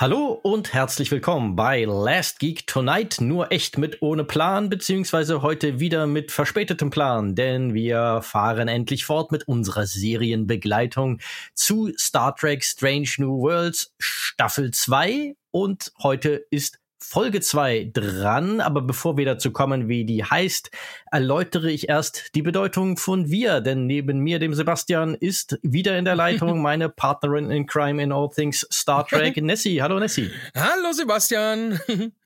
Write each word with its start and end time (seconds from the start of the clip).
Hallo 0.00 0.28
und 0.42 0.72
herzlich 0.72 1.10
willkommen 1.10 1.56
bei 1.56 1.84
Last 1.84 2.38
Geek 2.38 2.66
Tonight, 2.66 3.20
nur 3.20 3.52
echt 3.52 3.76
mit 3.76 4.00
ohne 4.00 4.24
Plan, 4.24 4.70
beziehungsweise 4.70 5.42
heute 5.42 5.78
wieder 5.78 6.06
mit 6.06 6.32
verspätetem 6.32 6.88
Plan, 6.88 7.34
denn 7.34 7.74
wir 7.74 8.22
fahren 8.22 8.68
endlich 8.68 9.04
fort 9.04 9.30
mit 9.30 9.46
unserer 9.46 9.84
Serienbegleitung 9.84 11.20
zu 11.52 11.92
Star 11.98 12.34
Trek 12.34 12.64
Strange 12.64 13.10
New 13.18 13.42
Worlds 13.42 13.92
Staffel 13.98 14.70
2 14.70 15.34
und 15.50 15.92
heute 16.02 16.46
ist 16.50 16.79
Folge 17.02 17.40
2 17.40 17.90
dran, 17.92 18.60
aber 18.60 18.82
bevor 18.82 19.16
wir 19.16 19.24
dazu 19.24 19.52
kommen, 19.52 19.88
wie 19.88 20.04
die 20.04 20.22
heißt, 20.22 20.70
erläutere 21.10 21.70
ich 21.70 21.88
erst 21.88 22.34
die 22.34 22.42
Bedeutung 22.42 22.98
von 22.98 23.30
wir, 23.30 23.60
denn 23.60 23.86
neben 23.86 24.20
mir, 24.20 24.38
dem 24.38 24.54
Sebastian, 24.54 25.14
ist 25.14 25.58
wieder 25.62 25.98
in 25.98 26.04
der 26.04 26.14
Leitung 26.14 26.60
meine 26.62 26.88
Partnerin 26.88 27.50
in 27.50 27.66
Crime 27.66 28.02
in 28.02 28.12
All 28.12 28.28
Things 28.28 28.66
Star 28.70 29.06
Trek, 29.06 29.36
Nessie. 29.42 29.82
Hallo 29.82 29.98
Nessie. 29.98 30.30
Hallo 30.54 30.92
Sebastian. 30.92 31.80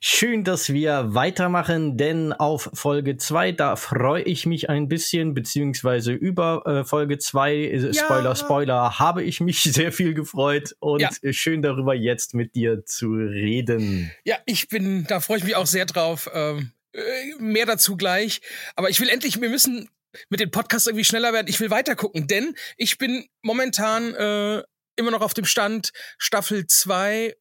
Schön, 0.00 0.44
dass 0.44 0.72
wir 0.72 1.14
weitermachen, 1.14 1.96
denn 1.96 2.32
auf 2.32 2.70
Folge 2.72 3.16
2, 3.16 3.52
da 3.52 3.76
freue 3.76 4.22
ich 4.22 4.46
mich 4.46 4.70
ein 4.70 4.88
bisschen, 4.88 5.34
beziehungsweise 5.34 6.12
über 6.12 6.62
äh, 6.66 6.84
Folge 6.84 7.18
2, 7.18 7.54
äh, 7.54 7.76
ja. 7.76 7.92
Spoiler, 7.92 8.34
Spoiler, 8.36 8.98
habe 8.98 9.22
ich 9.22 9.40
mich 9.40 9.62
sehr 9.64 9.92
viel 9.92 10.14
gefreut 10.14 10.74
und 10.80 11.00
ja. 11.00 11.10
schön 11.32 11.60
darüber 11.62 11.94
jetzt 11.94 12.34
mit 12.34 12.54
dir 12.54 12.84
zu 12.86 13.12
reden. 13.12 14.10
Ja, 14.24 14.38
ich 14.46 14.68
bin, 14.68 15.04
da 15.06 15.20
freue 15.20 15.38
ich 15.38 15.44
mich 15.44 15.56
auch 15.56 15.66
sehr 15.66 15.84
drauf. 15.84 16.30
Ähm, 16.32 16.72
äh, 16.92 17.34
mehr 17.38 17.66
dazu 17.66 17.96
gleich. 17.96 18.40
Aber 18.74 18.88
ich 18.88 19.00
will 19.00 19.08
endlich, 19.08 19.40
wir 19.40 19.50
müssen 19.50 19.90
mit 20.30 20.40
den 20.40 20.50
Podcasts 20.50 20.86
irgendwie 20.86 21.04
schneller 21.04 21.32
werden. 21.32 21.48
Ich 21.48 21.60
will 21.60 21.70
weiter 21.70 21.94
gucken, 21.94 22.26
denn 22.26 22.54
ich 22.76 22.96
bin 22.98 23.28
momentan 23.42 24.14
äh, 24.14 24.62
immer 24.96 25.10
noch 25.10 25.20
auf 25.20 25.34
dem 25.34 25.44
Stand 25.44 25.92
Staffel 26.16 26.66
2, 26.66 27.36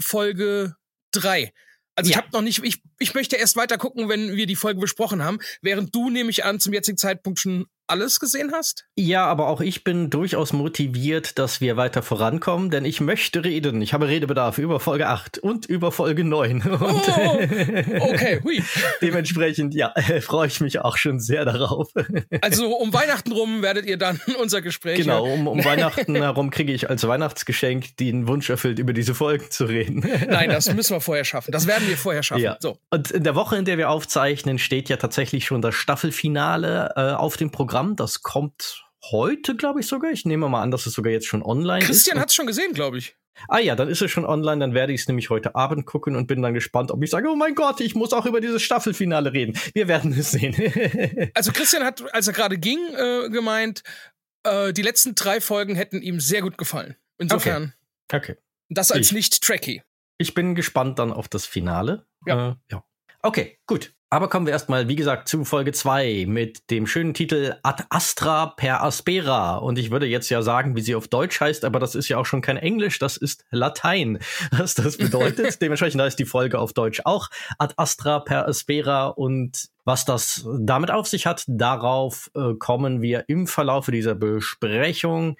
Folge 0.00 0.76
drei. 1.20 1.52
Also 1.94 2.10
ja. 2.10 2.16
ich 2.18 2.22
habe 2.22 2.28
noch 2.32 2.42
nicht, 2.42 2.62
ich, 2.62 2.82
ich 2.98 3.14
möchte 3.14 3.36
erst 3.36 3.56
weiter 3.56 3.78
gucken, 3.78 4.08
wenn 4.08 4.36
wir 4.36 4.46
die 4.46 4.56
Folge 4.56 4.80
besprochen 4.80 5.24
haben, 5.24 5.38
während 5.62 5.94
du 5.94 6.10
nehme 6.10 6.30
ich 6.30 6.44
an 6.44 6.60
zum 6.60 6.74
jetzigen 6.74 6.98
Zeitpunkt 6.98 7.38
schon 7.38 7.66
alles 7.88 8.20
gesehen 8.20 8.52
hast? 8.52 8.86
Ja, 8.96 9.26
aber 9.26 9.48
auch 9.48 9.60
ich 9.60 9.84
bin 9.84 10.10
durchaus 10.10 10.52
motiviert, 10.52 11.38
dass 11.38 11.60
wir 11.60 11.76
weiter 11.76 12.02
vorankommen, 12.02 12.70
denn 12.70 12.84
ich 12.84 13.00
möchte 13.00 13.44
reden. 13.44 13.80
Ich 13.82 13.92
habe 13.92 14.08
Redebedarf 14.08 14.58
über 14.58 14.80
Folge 14.80 15.08
8 15.08 15.38
und 15.38 15.66
über 15.66 15.92
Folge 15.92 16.24
9. 16.24 16.62
Und 16.76 17.08
oh, 17.08 17.38
okay, 18.00 18.40
hui. 18.44 18.62
dementsprechend, 19.02 19.74
ja, 19.74 19.94
freue 20.20 20.48
ich 20.48 20.60
mich 20.60 20.80
auch 20.80 20.96
schon 20.96 21.20
sehr 21.20 21.44
darauf. 21.44 21.88
Also 22.40 22.76
um 22.76 22.92
Weihnachten 22.92 23.32
rum 23.32 23.62
werdet 23.62 23.86
ihr 23.86 23.96
dann 23.96 24.20
unser 24.40 24.60
Gespräch. 24.60 24.98
Genau, 24.98 25.24
um, 25.24 25.46
um 25.46 25.64
Weihnachten 25.64 26.14
herum 26.14 26.50
kriege 26.50 26.72
ich 26.72 26.90
als 26.90 27.06
Weihnachtsgeschenk 27.06 27.96
den 27.96 28.28
Wunsch 28.28 28.50
erfüllt, 28.50 28.78
über 28.78 28.92
diese 28.92 29.14
Folgen 29.14 29.50
zu 29.50 29.64
reden. 29.64 30.04
Nein, 30.28 30.50
das 30.50 30.72
müssen 30.74 30.96
wir 30.96 31.00
vorher 31.00 31.24
schaffen. 31.24 31.52
Das 31.52 31.66
werden 31.66 31.88
wir 31.88 31.96
vorher 31.96 32.22
schaffen. 32.22 32.42
Ja. 32.42 32.56
So. 32.60 32.78
Und 32.90 33.10
in 33.10 33.24
der 33.24 33.34
Woche, 33.34 33.56
in 33.56 33.64
der 33.64 33.78
wir 33.78 33.90
aufzeichnen, 33.90 34.58
steht 34.58 34.88
ja 34.88 34.96
tatsächlich 34.96 35.46
schon 35.46 35.62
das 35.62 35.74
Staffelfinale 35.74 36.92
äh, 36.96 37.00
auf 37.12 37.36
dem 37.36 37.50
Programm. 37.50 37.75
Programm. 37.76 37.96
Das 37.96 38.22
kommt 38.22 38.84
heute, 39.10 39.54
glaube 39.54 39.80
ich 39.80 39.86
sogar. 39.86 40.10
Ich 40.10 40.24
nehme 40.24 40.48
mal 40.48 40.62
an, 40.62 40.70
dass 40.70 40.86
es 40.86 40.94
sogar 40.94 41.12
jetzt 41.12 41.26
schon 41.26 41.42
online 41.42 41.80
Christian 41.80 41.90
ist. 41.90 41.96
Christian 41.96 42.20
hat 42.20 42.30
es 42.30 42.34
schon 42.34 42.46
gesehen, 42.46 42.72
glaube 42.72 42.98
ich. 42.98 43.16
Ah 43.48 43.58
ja, 43.58 43.76
dann 43.76 43.88
ist 43.88 44.00
es 44.00 44.10
schon 44.10 44.24
online, 44.24 44.60
dann 44.60 44.72
werde 44.72 44.94
ich 44.94 45.02
es 45.02 45.08
nämlich 45.08 45.28
heute 45.28 45.54
Abend 45.54 45.84
gucken 45.84 46.16
und 46.16 46.26
bin 46.26 46.40
dann 46.40 46.54
gespannt, 46.54 46.90
ob 46.90 47.02
ich 47.02 47.10
sage, 47.10 47.28
oh 47.28 47.36
mein 47.36 47.54
Gott, 47.54 47.82
ich 47.82 47.94
muss 47.94 48.14
auch 48.14 48.24
über 48.24 48.40
dieses 48.40 48.62
Staffelfinale 48.62 49.34
reden. 49.34 49.58
Wir 49.74 49.88
werden 49.88 50.18
es 50.18 50.30
sehen. 50.30 50.54
also 51.34 51.52
Christian 51.52 51.84
hat, 51.84 52.02
als 52.14 52.26
er 52.26 52.32
gerade 52.32 52.56
ging, 52.56 52.78
äh, 52.94 53.28
gemeint, 53.28 53.82
äh, 54.44 54.72
die 54.72 54.80
letzten 54.80 55.14
drei 55.14 55.42
Folgen 55.42 55.74
hätten 55.74 56.00
ihm 56.00 56.18
sehr 56.18 56.40
gut 56.40 56.56
gefallen. 56.56 56.96
Insofern. 57.18 57.74
Okay. 58.10 58.32
okay. 58.32 58.36
Das 58.70 58.90
als 58.90 59.12
nicht-Tracky. 59.12 59.82
Ich 60.16 60.32
bin 60.32 60.54
gespannt 60.54 60.98
dann 60.98 61.12
auf 61.12 61.28
das 61.28 61.44
Finale. 61.44 62.06
Ja. 62.24 62.52
Äh, 62.52 62.54
ja. 62.72 62.84
Okay, 63.20 63.58
gut. 63.66 63.94
Aber 64.08 64.28
kommen 64.28 64.46
wir 64.46 64.52
erstmal, 64.52 64.86
wie 64.86 64.94
gesagt, 64.94 65.26
zu 65.28 65.44
Folge 65.44 65.72
2 65.72 66.26
mit 66.28 66.70
dem 66.70 66.86
schönen 66.86 67.12
Titel 67.12 67.56
Ad 67.64 67.82
Astra 67.88 68.46
per 68.46 68.84
Aspera. 68.84 69.56
Und 69.56 69.80
ich 69.80 69.90
würde 69.90 70.06
jetzt 70.06 70.28
ja 70.30 70.42
sagen, 70.42 70.76
wie 70.76 70.80
sie 70.80 70.94
auf 70.94 71.08
Deutsch 71.08 71.40
heißt, 71.40 71.64
aber 71.64 71.80
das 71.80 71.96
ist 71.96 72.08
ja 72.08 72.16
auch 72.16 72.24
schon 72.24 72.40
kein 72.40 72.56
Englisch, 72.56 73.00
das 73.00 73.16
ist 73.16 73.44
Latein, 73.50 74.20
was 74.52 74.74
das 74.74 74.96
bedeutet. 74.96 75.60
Dementsprechend 75.60 76.00
ist 76.02 76.20
die 76.20 76.24
Folge 76.24 76.60
auf 76.60 76.72
Deutsch 76.72 77.00
auch 77.04 77.30
Ad 77.58 77.74
Astra 77.76 78.20
per 78.20 78.46
Aspera. 78.46 79.08
Und 79.08 79.70
was 79.84 80.04
das 80.04 80.46
damit 80.56 80.92
auf 80.92 81.08
sich 81.08 81.26
hat, 81.26 81.44
darauf 81.48 82.30
äh, 82.36 82.54
kommen 82.54 83.02
wir 83.02 83.24
im 83.26 83.48
Verlauf 83.48 83.86
dieser 83.86 84.14
Besprechung. 84.14 85.36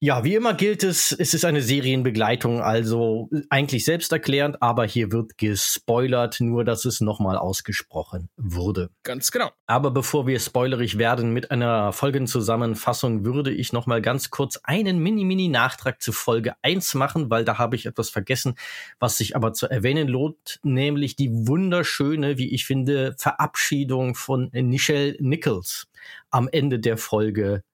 Ja, 0.00 0.22
wie 0.22 0.36
immer 0.36 0.54
gilt 0.54 0.84
es, 0.84 1.10
es 1.10 1.34
ist 1.34 1.44
eine 1.44 1.60
Serienbegleitung, 1.60 2.62
also 2.62 3.28
eigentlich 3.50 3.84
selbsterklärend, 3.84 4.62
aber 4.62 4.84
hier 4.84 5.10
wird 5.10 5.38
gespoilert, 5.38 6.40
nur 6.40 6.64
dass 6.64 6.84
es 6.84 7.00
nochmal 7.00 7.36
ausgesprochen 7.36 8.28
wurde. 8.36 8.90
Ganz 9.02 9.32
genau. 9.32 9.50
Aber 9.66 9.90
bevor 9.90 10.28
wir 10.28 10.38
spoilerig 10.38 10.98
werden 10.98 11.32
mit 11.32 11.50
einer 11.50 11.92
Folgenzusammenfassung, 11.92 13.24
würde 13.24 13.50
ich 13.50 13.72
nochmal 13.72 14.00
ganz 14.00 14.30
kurz 14.30 14.60
einen 14.62 15.00
Mini-Mini-Nachtrag 15.00 16.00
zu 16.00 16.12
Folge 16.12 16.54
1 16.62 16.94
machen, 16.94 17.28
weil 17.28 17.44
da 17.44 17.58
habe 17.58 17.74
ich 17.74 17.86
etwas 17.86 18.08
vergessen, 18.08 18.54
was 19.00 19.16
sich 19.16 19.34
aber 19.34 19.52
zu 19.52 19.66
erwähnen 19.66 20.06
lohnt, 20.06 20.60
nämlich 20.62 21.16
die 21.16 21.30
wunderschöne, 21.32 22.38
wie 22.38 22.54
ich 22.54 22.66
finde, 22.66 23.16
Verabschiedung 23.18 24.14
von 24.14 24.50
Nichelle 24.52 25.16
Nichols 25.18 25.88
am 26.30 26.48
Ende 26.50 26.78
der 26.78 26.98
Folge 26.98 27.64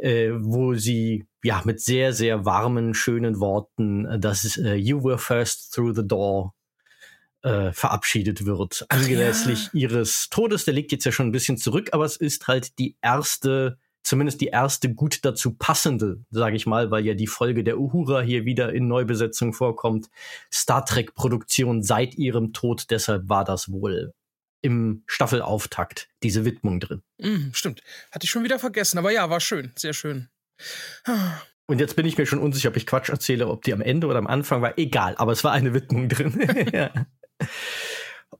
äh, 0.00 0.30
wo 0.32 0.74
sie 0.74 1.26
ja 1.42 1.62
mit 1.64 1.80
sehr, 1.80 2.12
sehr 2.12 2.44
warmen, 2.44 2.94
schönen 2.94 3.40
Worten, 3.40 4.06
äh, 4.06 4.18
dass 4.18 4.56
äh, 4.56 4.74
You 4.74 5.02
were 5.02 5.18
first 5.18 5.72
through 5.74 5.94
the 5.94 6.06
door 6.06 6.54
äh, 7.42 7.72
verabschiedet 7.72 8.44
wird. 8.44 8.86
Anlässlich 8.88 9.70
ja. 9.72 9.80
ihres 9.80 10.28
Todes, 10.30 10.64
der 10.64 10.74
liegt 10.74 10.92
jetzt 10.92 11.04
ja 11.04 11.12
schon 11.12 11.28
ein 11.28 11.32
bisschen 11.32 11.56
zurück, 11.56 11.90
aber 11.92 12.04
es 12.04 12.16
ist 12.16 12.48
halt 12.48 12.78
die 12.78 12.96
erste, 13.00 13.78
zumindest 14.02 14.40
die 14.40 14.48
erste 14.48 14.92
gut 14.92 15.24
dazu 15.24 15.54
passende, 15.54 16.22
sage 16.30 16.56
ich 16.56 16.66
mal, 16.66 16.90
weil 16.90 17.06
ja 17.06 17.14
die 17.14 17.26
Folge 17.26 17.64
der 17.64 17.78
Uhura 17.78 18.20
hier 18.20 18.44
wieder 18.44 18.72
in 18.72 18.88
Neubesetzung 18.88 19.52
vorkommt. 19.52 20.08
Star 20.52 20.84
Trek 20.84 21.14
Produktion 21.14 21.82
seit 21.82 22.14
ihrem 22.16 22.52
Tod, 22.52 22.90
deshalb 22.90 23.28
war 23.28 23.44
das 23.44 23.70
wohl 23.72 24.12
im 24.62 25.02
Staffelauftakt 25.06 26.08
diese 26.22 26.44
Widmung 26.44 26.80
drin. 26.80 27.02
Mm, 27.18 27.52
stimmt. 27.52 27.82
Hatte 28.10 28.24
ich 28.24 28.30
schon 28.30 28.44
wieder 28.44 28.58
vergessen, 28.58 28.98
aber 28.98 29.10
ja, 29.10 29.30
war 29.30 29.40
schön, 29.40 29.72
sehr 29.76 29.92
schön. 29.92 30.28
Und 31.66 31.78
jetzt 31.78 31.96
bin 31.96 32.06
ich 32.06 32.18
mir 32.18 32.26
schon 32.26 32.40
unsicher, 32.40 32.68
ob 32.70 32.76
ich 32.76 32.86
Quatsch 32.86 33.08
erzähle, 33.08 33.48
ob 33.48 33.62
die 33.62 33.72
am 33.72 33.80
Ende 33.80 34.06
oder 34.06 34.18
am 34.18 34.26
Anfang 34.26 34.60
war. 34.60 34.78
Egal, 34.78 35.14
aber 35.16 35.32
es 35.32 35.44
war 35.44 35.52
eine 35.52 35.72
Widmung 35.72 36.08
drin. 36.08 36.70
ja. 36.72 36.90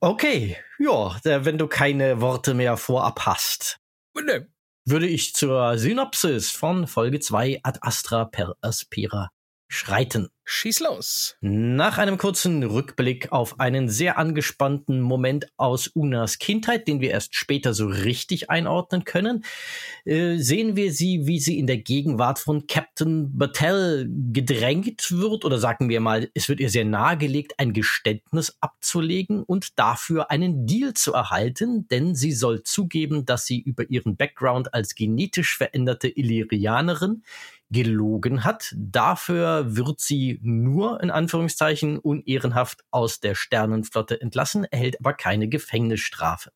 Okay, 0.01 0.57
ja, 0.79 1.17
wenn 1.25 1.59
du 1.59 1.67
keine 1.67 2.21
Worte 2.21 2.55
mehr 2.55 2.77
vorab 2.77 3.27
hast, 3.27 3.79
nee. 4.15 4.47
würde 4.85 5.07
ich 5.07 5.35
zur 5.35 5.79
Synopsis 5.79 6.51
von 6.51 6.87
Folge 6.87 7.21
2 7.21 7.61
Ad 7.63 7.79
Astra 7.83 8.25
per 8.25 8.57
Aspera 8.61 9.31
schreiten. 9.71 10.29
Schieß 10.45 10.81
los. 10.81 11.37
Nach 11.41 11.97
einem 11.99 12.19
kurzen 12.19 12.65
Rückblick 12.65 13.31
auf 13.31 13.61
einen 13.61 13.89
sehr 13.89 14.19
angespannten 14.19 15.01
Moment 15.01 15.47
aus 15.57 15.87
Unas 15.87 16.41
Kindheit, 16.41 16.89
den 16.89 17.01
wir 17.01 17.13
erst 17.13 17.37
später 17.37 17.73
so 17.73 17.87
richtig 17.87 18.51
einordnen 18.51 19.05
können, 19.05 19.45
äh, 20.05 20.39
sehen 20.39 20.75
wir 20.75 20.93
sie, 20.93 21.29
wie 21.29 21.39
sie 21.39 21.57
in 21.57 21.69
der 21.69 21.79
Gegenwart 21.79 22.41
von 22.41 22.67
Captain 22.67 23.39
Battelle 23.39 24.09
gedrängt 24.09 25.13
wird, 25.13 25.45
oder 25.45 25.61
sagen 25.61 25.89
wir 25.89 26.01
mal, 26.01 26.29
es 26.35 26.49
wird 26.49 26.59
ihr 26.59 26.69
sehr 26.69 26.85
nahegelegt, 26.85 27.53
ein 27.59 27.73
Geständnis 27.73 28.57
abzulegen 28.61 29.45
und 29.45 29.79
dafür 29.79 30.33
einen 30.33 30.67
Deal 30.67 30.95
zu 30.95 31.13
erhalten, 31.13 31.87
denn 31.87 32.17
sie 32.17 32.33
soll 32.33 32.65
zugeben, 32.65 33.25
dass 33.25 33.47
sie 33.47 33.61
über 33.61 33.89
ihren 33.89 34.17
Background 34.17 34.75
als 34.75 34.97
genetisch 34.97 35.57
veränderte 35.57 36.09
Illyrianerin 36.09 37.23
gelogen 37.71 38.45
hat. 38.45 38.75
Dafür 38.77 39.77
wird 39.77 40.01
sie 40.01 40.39
nur 40.43 41.03
in 41.03 41.11
Anführungszeichen 41.11 41.99
unehrenhaft 41.99 42.83
aus 42.91 43.21
der 43.21 43.35
Sternenflotte 43.35 44.21
entlassen, 44.21 44.65
erhält 44.65 44.99
aber 45.01 45.15
keine 45.15 45.49
Gefängnisstrafe. 45.49 46.53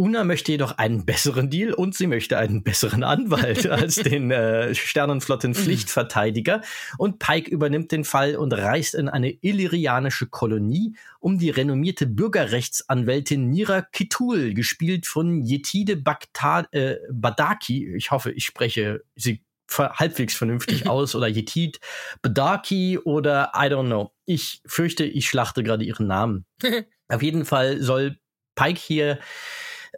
Una 0.00 0.24
möchte 0.24 0.52
jedoch 0.52 0.78
einen 0.78 1.04
besseren 1.04 1.50
Deal 1.50 1.74
und 1.74 1.94
sie 1.94 2.06
möchte 2.06 2.38
einen 2.38 2.62
besseren 2.62 3.04
Anwalt 3.04 3.66
als 3.70 3.96
den 3.96 4.30
äh, 4.30 4.74
Sternenflotten-Pflichtverteidiger. 4.74 6.62
Und 6.96 7.18
Pike 7.18 7.50
übernimmt 7.50 7.92
den 7.92 8.04
Fall 8.04 8.36
und 8.36 8.54
reist 8.54 8.94
in 8.94 9.10
eine 9.10 9.30
illyrianische 9.30 10.28
Kolonie, 10.28 10.96
um 11.18 11.38
die 11.38 11.50
renommierte 11.50 12.06
Bürgerrechtsanwältin 12.06 13.50
Nira 13.50 13.82
Kitul, 13.82 14.54
gespielt 14.54 15.06
von 15.06 15.44
Yetide 15.44 15.96
Bagta 15.96 16.66
äh, 16.70 16.96
Badaki, 17.12 17.94
ich 17.94 18.10
hoffe, 18.10 18.32
ich 18.32 18.46
spreche 18.46 19.02
sie 19.16 19.44
halbwegs 19.78 20.34
vernünftig 20.34 20.86
aus 20.88 21.14
oder 21.14 21.28
Yetit 21.28 21.80
Bedaki 22.22 22.98
oder 22.98 23.52
I 23.54 23.66
don't 23.66 23.86
know. 23.86 24.12
Ich 24.26 24.62
fürchte, 24.66 25.04
ich 25.04 25.28
schlachte 25.28 25.62
gerade 25.62 25.84
ihren 25.84 26.06
Namen. 26.06 26.46
Auf 27.08 27.22
jeden 27.22 27.44
Fall 27.44 27.80
soll 27.82 28.18
Pike 28.54 28.78
hier 28.78 29.18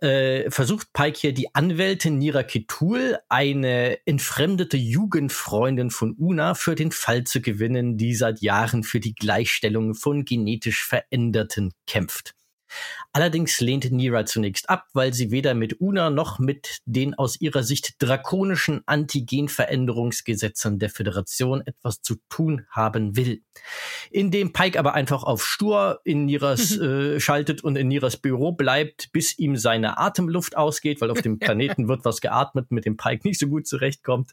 äh, 0.00 0.50
versucht 0.50 0.92
Pike 0.92 1.18
hier 1.18 1.34
die 1.34 1.54
Anwältin 1.54 2.18
Nira 2.18 2.42
Ketul, 2.42 3.18
eine 3.28 3.98
entfremdete 4.06 4.76
Jugendfreundin 4.76 5.90
von 5.90 6.14
Una, 6.18 6.54
für 6.54 6.74
den 6.74 6.92
Fall 6.92 7.24
zu 7.24 7.40
gewinnen, 7.40 7.98
die 7.98 8.14
seit 8.14 8.40
Jahren 8.40 8.84
für 8.84 9.00
die 9.00 9.14
Gleichstellung 9.14 9.94
von 9.94 10.24
genetisch 10.24 10.84
Veränderten 10.84 11.72
kämpft. 11.86 12.34
Allerdings 13.12 13.60
lehnt 13.60 13.90
Nira 13.92 14.24
zunächst 14.24 14.70
ab, 14.70 14.86
weil 14.94 15.12
sie 15.12 15.30
weder 15.30 15.54
mit 15.54 15.80
Una 15.80 16.08
noch 16.08 16.38
mit 16.38 16.78
den 16.86 17.14
aus 17.14 17.40
ihrer 17.40 17.62
Sicht 17.62 17.96
drakonischen 17.98 18.82
Antigenveränderungsgesetzen 18.86 20.78
der 20.78 20.88
Föderation 20.88 21.62
etwas 21.66 22.00
zu 22.00 22.16
tun 22.30 22.66
haben 22.70 23.16
will. 23.16 23.42
Indem 24.10 24.52
Pike 24.52 24.78
aber 24.78 24.94
einfach 24.94 25.24
auf 25.24 25.44
Stur 25.44 26.00
in 26.04 26.24
Niras 26.24 26.76
äh, 26.78 27.20
schaltet 27.20 27.62
und 27.62 27.76
in 27.76 27.88
Niras 27.88 28.16
Büro 28.16 28.52
bleibt, 28.52 29.12
bis 29.12 29.38
ihm 29.38 29.56
seine 29.56 29.98
Atemluft 29.98 30.56
ausgeht, 30.56 31.00
weil 31.00 31.10
auf 31.10 31.20
dem 31.20 31.38
Planeten 31.40 31.88
wird 31.88 32.04
was 32.04 32.20
geatmet, 32.20 32.70
mit 32.70 32.86
dem 32.86 32.96
Pike 32.96 33.28
nicht 33.28 33.38
so 33.38 33.46
gut 33.46 33.66
zurechtkommt 33.66 34.30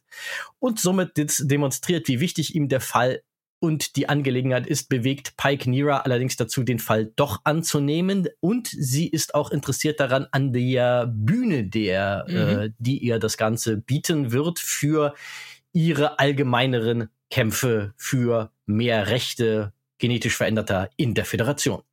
und 0.60 0.80
somit 0.80 1.12
demonstriert, 1.16 2.08
wie 2.08 2.20
wichtig 2.20 2.56
ihm 2.56 2.70
der 2.70 2.82
Fall 2.82 3.24
und 3.60 3.96
die 3.96 4.08
Angelegenheit 4.08 4.68
ist, 4.68 4.90
bewegt 4.90 5.36
Pike 5.38 5.70
Nira 5.70 6.00
allerdings 6.00 6.36
dazu, 6.38 6.64
den 6.64 6.80
Fall 6.80 7.12
doch 7.16 7.42
anzunehmen. 7.44 8.28
Und 8.40 8.68
sie 8.68 9.08
ist 9.08 9.36
auch 9.36 9.52
interessiert 9.52 10.00
daran, 10.00 10.28
an 10.32 10.54
der 10.54 11.08
Bühne, 11.08 11.66
der, 11.66 12.26
mhm. 12.28 12.36
äh, 12.36 12.70
die 12.80 13.00
ihr 13.00 13.20
das 13.20 13.38
Ganze 13.38 13.78
bieten 13.78 14.32
wird, 14.32 14.60
für 14.60 15.14
ihre 15.74 16.20
allgemeineren 16.20 17.10
Kämpfe 17.30 17.94
für 17.98 18.52
mehr 18.66 19.08
Rechte 19.08 19.74
genetisch 19.98 20.36
veränderter 20.38 20.90
in 20.96 21.14
der 21.14 21.26
Föderation. 21.26 21.84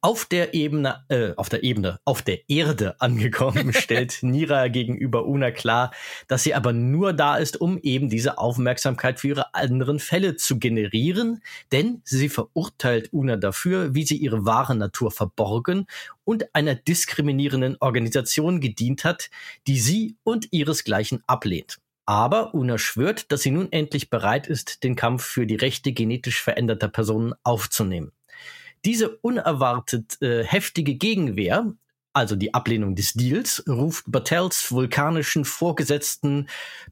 Auf 0.00 0.24
der 0.24 0.54
Ebene, 0.54 1.04
äh, 1.08 1.32
auf 1.36 1.48
der 1.48 1.62
Ebene, 1.62 1.98
auf 2.04 2.22
der 2.22 2.48
Erde 2.48 3.00
angekommen, 3.00 3.72
stellt 3.74 4.22
Nira 4.22 4.68
gegenüber 4.68 5.26
Una 5.26 5.50
klar, 5.50 5.92
dass 6.28 6.42
sie 6.42 6.54
aber 6.54 6.72
nur 6.72 7.12
da 7.12 7.36
ist, 7.36 7.60
um 7.60 7.78
eben 7.78 8.08
diese 8.08 8.38
Aufmerksamkeit 8.38 9.20
für 9.20 9.28
ihre 9.28 9.54
anderen 9.54 9.98
Fälle 9.98 10.36
zu 10.36 10.58
generieren, 10.58 11.42
denn 11.70 12.02
sie 12.04 12.28
verurteilt 12.28 13.12
Una 13.12 13.36
dafür, 13.36 13.94
wie 13.94 14.04
sie 14.04 14.16
ihre 14.16 14.44
wahre 14.44 14.74
Natur 14.74 15.10
verborgen 15.10 15.86
und 16.24 16.54
einer 16.54 16.74
diskriminierenden 16.74 17.76
Organisation 17.80 18.60
gedient 18.60 19.04
hat, 19.04 19.30
die 19.66 19.78
sie 19.78 20.16
und 20.24 20.48
ihresgleichen 20.52 21.22
ablehnt. 21.26 21.78
Aber 22.04 22.54
Una 22.54 22.78
schwört, 22.78 23.30
dass 23.30 23.42
sie 23.42 23.52
nun 23.52 23.70
endlich 23.70 24.10
bereit 24.10 24.48
ist, 24.48 24.82
den 24.82 24.96
Kampf 24.96 25.22
für 25.24 25.46
die 25.46 25.54
Rechte 25.54 25.92
genetisch 25.92 26.42
veränderter 26.42 26.88
Personen 26.88 27.34
aufzunehmen. 27.44 28.12
Diese 28.84 29.16
unerwartet 29.18 30.20
äh, 30.20 30.44
heftige 30.44 30.94
Gegenwehr, 30.94 31.72
also 32.12 32.36
die 32.36 32.52
Ablehnung 32.52 32.94
des 32.94 33.14
Deals, 33.14 33.62
ruft 33.68 34.04
Battels 34.10 34.70
vulkanischen 34.70 35.44
Vorgesetzten 35.44 36.48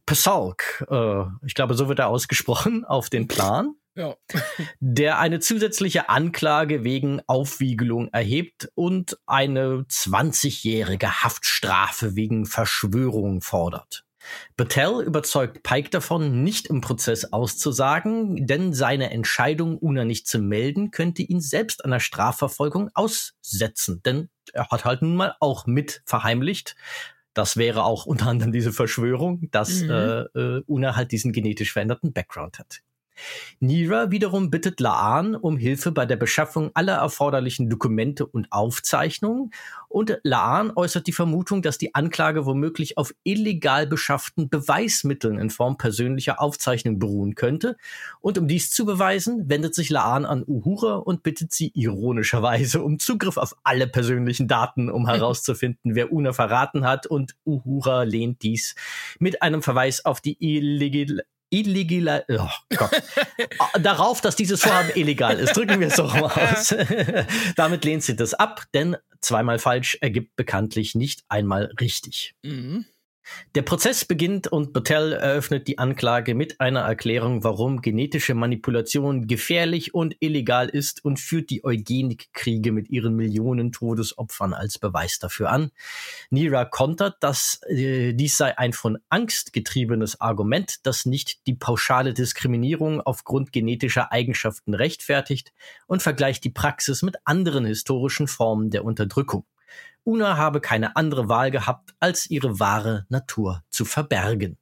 Pesalk, 0.06 0.87
äh, 0.90 1.25
ich 1.44 1.54
glaube, 1.54 1.75
so 1.75 1.88
wird 1.88 1.98
er 1.98 2.08
ausgesprochen, 2.08 2.84
auf 2.84 3.10
den 3.10 3.28
Plan. 3.28 3.75
Ja. 3.96 4.16
der 4.81 5.19
eine 5.19 5.40
zusätzliche 5.40 6.08
Anklage 6.08 6.84
wegen 6.84 7.20
Aufwiegelung 7.26 8.08
erhebt 8.12 8.70
und 8.75 9.19
eine 9.26 9.84
20-jährige 9.88 11.22
Haftstrafe 11.25 12.14
wegen 12.14 12.46
Verschwörung 12.46 13.40
fordert. 13.42 14.04
Battelle 14.56 15.02
überzeugt 15.02 15.62
Pike 15.62 15.90
davon, 15.90 16.43
nicht 16.43 16.67
im 16.67 16.81
Prozess 16.81 17.32
auszusagen, 17.32 18.46
denn 18.46 18.72
seine 18.72 19.11
Entscheidung, 19.11 19.78
Una 19.78 20.05
nicht 20.05 20.26
zu 20.26 20.38
melden, 20.38 20.90
könnte 20.90 21.22
ihn 21.22 21.40
selbst 21.40 21.84
einer 21.84 22.00
Strafverfolgung 22.00 22.90
aussetzen, 22.94 24.02
denn 24.05 24.28
er 24.52 24.69
hat 24.69 24.84
halt 24.84 25.02
nun 25.02 25.17
mal 25.17 25.34
auch 25.40 25.67
mit 25.67 26.02
verheimlicht. 26.05 26.76
Das 27.34 27.56
wäre 27.56 27.84
auch 27.84 28.06
unter 28.06 28.26
anderem 28.26 28.52
diese 28.52 28.72
Verschwörung, 28.72 29.49
dass 29.50 29.82
mhm. 29.82 29.90
äh, 29.90 30.20
äh 30.38 30.62
Una 30.66 30.96
halt 30.96 31.12
diesen 31.12 31.32
genetisch 31.32 31.73
veränderten 31.73 32.12
Background 32.12 32.58
hat. 32.58 32.82
Nira 33.61 34.11
wiederum 34.11 34.50
bittet 34.50 34.81
Laan 34.81 35.34
um 35.34 35.56
Hilfe 35.56 35.93
bei 35.93 36.06
der 36.06 36.17
Beschaffung 36.17 36.70
aller 36.75 36.96
erforderlichen 36.96 37.69
Dokumente 37.69 38.26
und 38.26 38.50
Aufzeichnungen 38.50 39.50
und 39.90 40.20
Laan 40.22 40.70
äußert 40.76 41.08
die 41.08 41.12
Vermutung, 41.12 41.62
dass 41.62 41.76
die 41.76 41.96
Anklage 41.96 42.46
womöglich 42.46 42.96
auf 42.96 43.12
illegal 43.25 43.88
beschafften 43.88 44.49
Beweismitteln 44.49 45.37
in 45.37 45.50
Form 45.50 45.78
persönlicher 45.78 46.40
Aufzeichnungen 46.40 47.00
beruhen 47.00 47.34
könnte. 47.34 47.76
Und 48.20 48.38
um 48.38 48.46
dies 48.46 48.70
zu 48.70 48.87
beweisen, 48.87 49.49
wendet 49.50 49.75
sich 49.75 49.90
Laan 49.90 50.25
an 50.25 50.44
Uhura 50.46 50.94
und 50.94 51.25
bittet 51.25 51.52
sie 51.52 51.73
ironischerweise 51.75 52.82
um 52.82 53.00
Zugriff 53.00 53.37
auf 53.37 53.56
alle 53.64 53.88
persönlichen 53.88 54.46
Daten, 54.46 54.90
um 54.90 55.08
herauszufinden, 55.08 55.96
wer 55.96 56.12
Una 56.12 56.32
verraten 56.32 56.87
hat. 56.87 57.08
Und 57.08 57.34
Uhura 57.44 58.05
lehnt 58.05 58.43
dies 58.43 58.76
mit 59.19 59.43
einem 59.43 59.61
Verweis 59.61 60.05
auf 60.05 60.20
die 60.20 60.37
illegal 60.38 61.25
illegal, 61.50 62.25
oh 62.29 62.49
ah, 63.58 63.79
darauf, 63.79 64.20
dass 64.20 64.37
dieses 64.37 64.62
Vorhaben 64.62 64.91
illegal 64.94 65.38
ist. 65.38 65.56
Drücken 65.56 65.81
wir 65.81 65.88
es 65.88 65.97
doch 65.97 66.14
mal 66.14 66.31
aus. 66.31 66.75
Damit 67.56 67.85
lehnt 67.85 68.02
sie 68.02 68.17
das 68.17 68.35
ab, 68.35 68.64
denn 68.73 68.97
zweimal 69.20 69.58
falsch 69.58 69.99
ergibt 70.00 70.37
bekanntlich 70.37 70.94
nicht 70.94 71.25
einmal 71.29 71.73
richtig. 71.81 72.35
Mhm. 72.43 72.87
Der 73.55 73.62
Prozess 73.62 74.05
beginnt 74.05 74.46
und 74.46 74.72
Battelle 74.72 75.17
eröffnet 75.17 75.69
die 75.69 75.78
Anklage 75.78 76.34
mit 76.34 76.61
einer 76.61 76.81
Erklärung, 76.81 77.44
warum 77.44 77.81
genetische 77.81 78.34
Manipulation 78.34 79.26
gefährlich 79.26 79.93
und 79.94 80.17
illegal 80.20 80.69
ist 80.69 81.05
und 81.05 81.19
führt 81.19 81.50
die 81.50 81.64
Eugenikkriege 81.64 82.72
mit 82.72 82.90
ihren 82.90 83.17
Millionen 83.17 83.72
Todesopfern 83.72 84.55
als 84.55 84.78
Beweis 84.78 85.19
dafür 85.19 85.50
an. 85.50 85.70
Nira 86.31 86.64
kontert, 86.64 87.17
dass 87.20 87.61
äh, 87.69 88.12
dies 88.12 88.37
sei 88.37 88.56
ein 88.56 88.72
von 88.72 88.99
Angst 89.08 89.52
getriebenes 89.52 90.20
Argument, 90.20 90.76
das 90.84 91.05
nicht 91.05 91.46
die 91.46 91.55
pauschale 91.55 92.14
Diskriminierung 92.14 93.00
aufgrund 93.00 93.52
genetischer 93.52 94.12
Eigenschaften 94.12 94.75
rechtfertigt 94.75 95.52
und 95.87 96.02
vergleicht 96.02 96.44
die 96.44 96.50
Praxis 96.50 97.02
mit 97.02 97.16
anderen 97.25 97.64
historischen 97.64 98.28
Formen 98.28 98.70
der 98.70 98.84
Unterdrückung. 98.84 99.44
Una 100.05 100.37
habe 100.37 100.61
keine 100.61 100.96
andere 100.96 101.28
Wahl 101.28 101.50
gehabt, 101.50 101.94
als 102.00 102.31
ihre 102.31 102.58
wahre 102.58 103.06
Natur 103.08 103.62
zu 103.70 103.84
verbergen. 103.84 104.58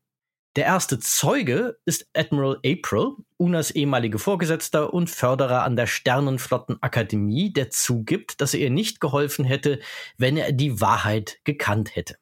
Der 0.57 0.67
erste 0.67 0.99
Zeuge 0.99 1.79
ist 1.85 2.09
Admiral 2.17 2.59
April, 2.67 3.13
Unas 3.37 3.71
ehemalige 3.71 4.19
Vorgesetzter 4.19 4.93
und 4.93 5.09
Förderer 5.09 5.63
an 5.63 5.77
der 5.77 5.87
Sternenflottenakademie, 5.87 7.53
der 7.53 7.71
zugibt, 7.71 8.41
dass 8.41 8.55
er 8.55 8.61
ihr 8.61 8.71
nicht 8.71 9.01
geholfen 9.01 9.45
hätte, 9.45 9.79
wenn 10.17 10.37
er 10.37 10.51
die 10.51 10.81
Wahrheit 10.81 11.39
gekannt 11.45 11.95
hätte. 11.95 12.17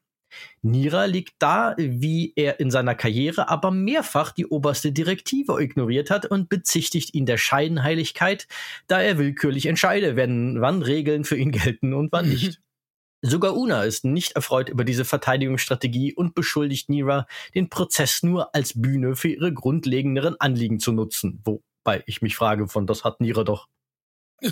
Nira 0.60 1.04
liegt 1.06 1.36
da, 1.38 1.74
wie 1.78 2.32
er 2.36 2.60
in 2.60 2.70
seiner 2.70 2.94
Karriere 2.94 3.48
aber 3.48 3.70
mehrfach 3.70 4.32
die 4.32 4.46
oberste 4.46 4.92
Direktive 4.92 5.58
ignoriert 5.62 6.10
hat 6.10 6.26
und 6.26 6.48
bezichtigt 6.48 7.14
ihn 7.14 7.24
der 7.24 7.38
Scheinheiligkeit, 7.38 8.48
da 8.86 9.00
er 9.00 9.16
willkürlich 9.16 9.66
entscheide, 9.66 10.16
wenn, 10.16 10.60
wann 10.60 10.82
Regeln 10.82 11.24
für 11.24 11.36
ihn 11.36 11.52
gelten 11.52 11.94
und 11.94 12.12
wann 12.12 12.28
nicht. 12.30 12.60
Sogar 13.22 13.56
Una 13.56 13.84
ist 13.84 14.04
nicht 14.04 14.32
erfreut 14.32 14.68
über 14.68 14.84
diese 14.84 15.04
Verteidigungsstrategie 15.04 16.14
und 16.14 16.34
beschuldigt 16.34 16.88
Nira, 16.88 17.26
den 17.54 17.68
Prozess 17.68 18.22
nur 18.22 18.54
als 18.54 18.80
Bühne 18.80 19.16
für 19.16 19.28
ihre 19.28 19.52
grundlegenderen 19.52 20.36
Anliegen 20.38 20.78
zu 20.78 20.92
nutzen. 20.92 21.40
Wobei 21.44 22.02
ich 22.06 22.22
mich 22.22 22.36
frage, 22.36 22.68
von 22.68 22.86
das 22.86 23.04
hat 23.04 23.20
Nira 23.20 23.42
doch 23.44 23.68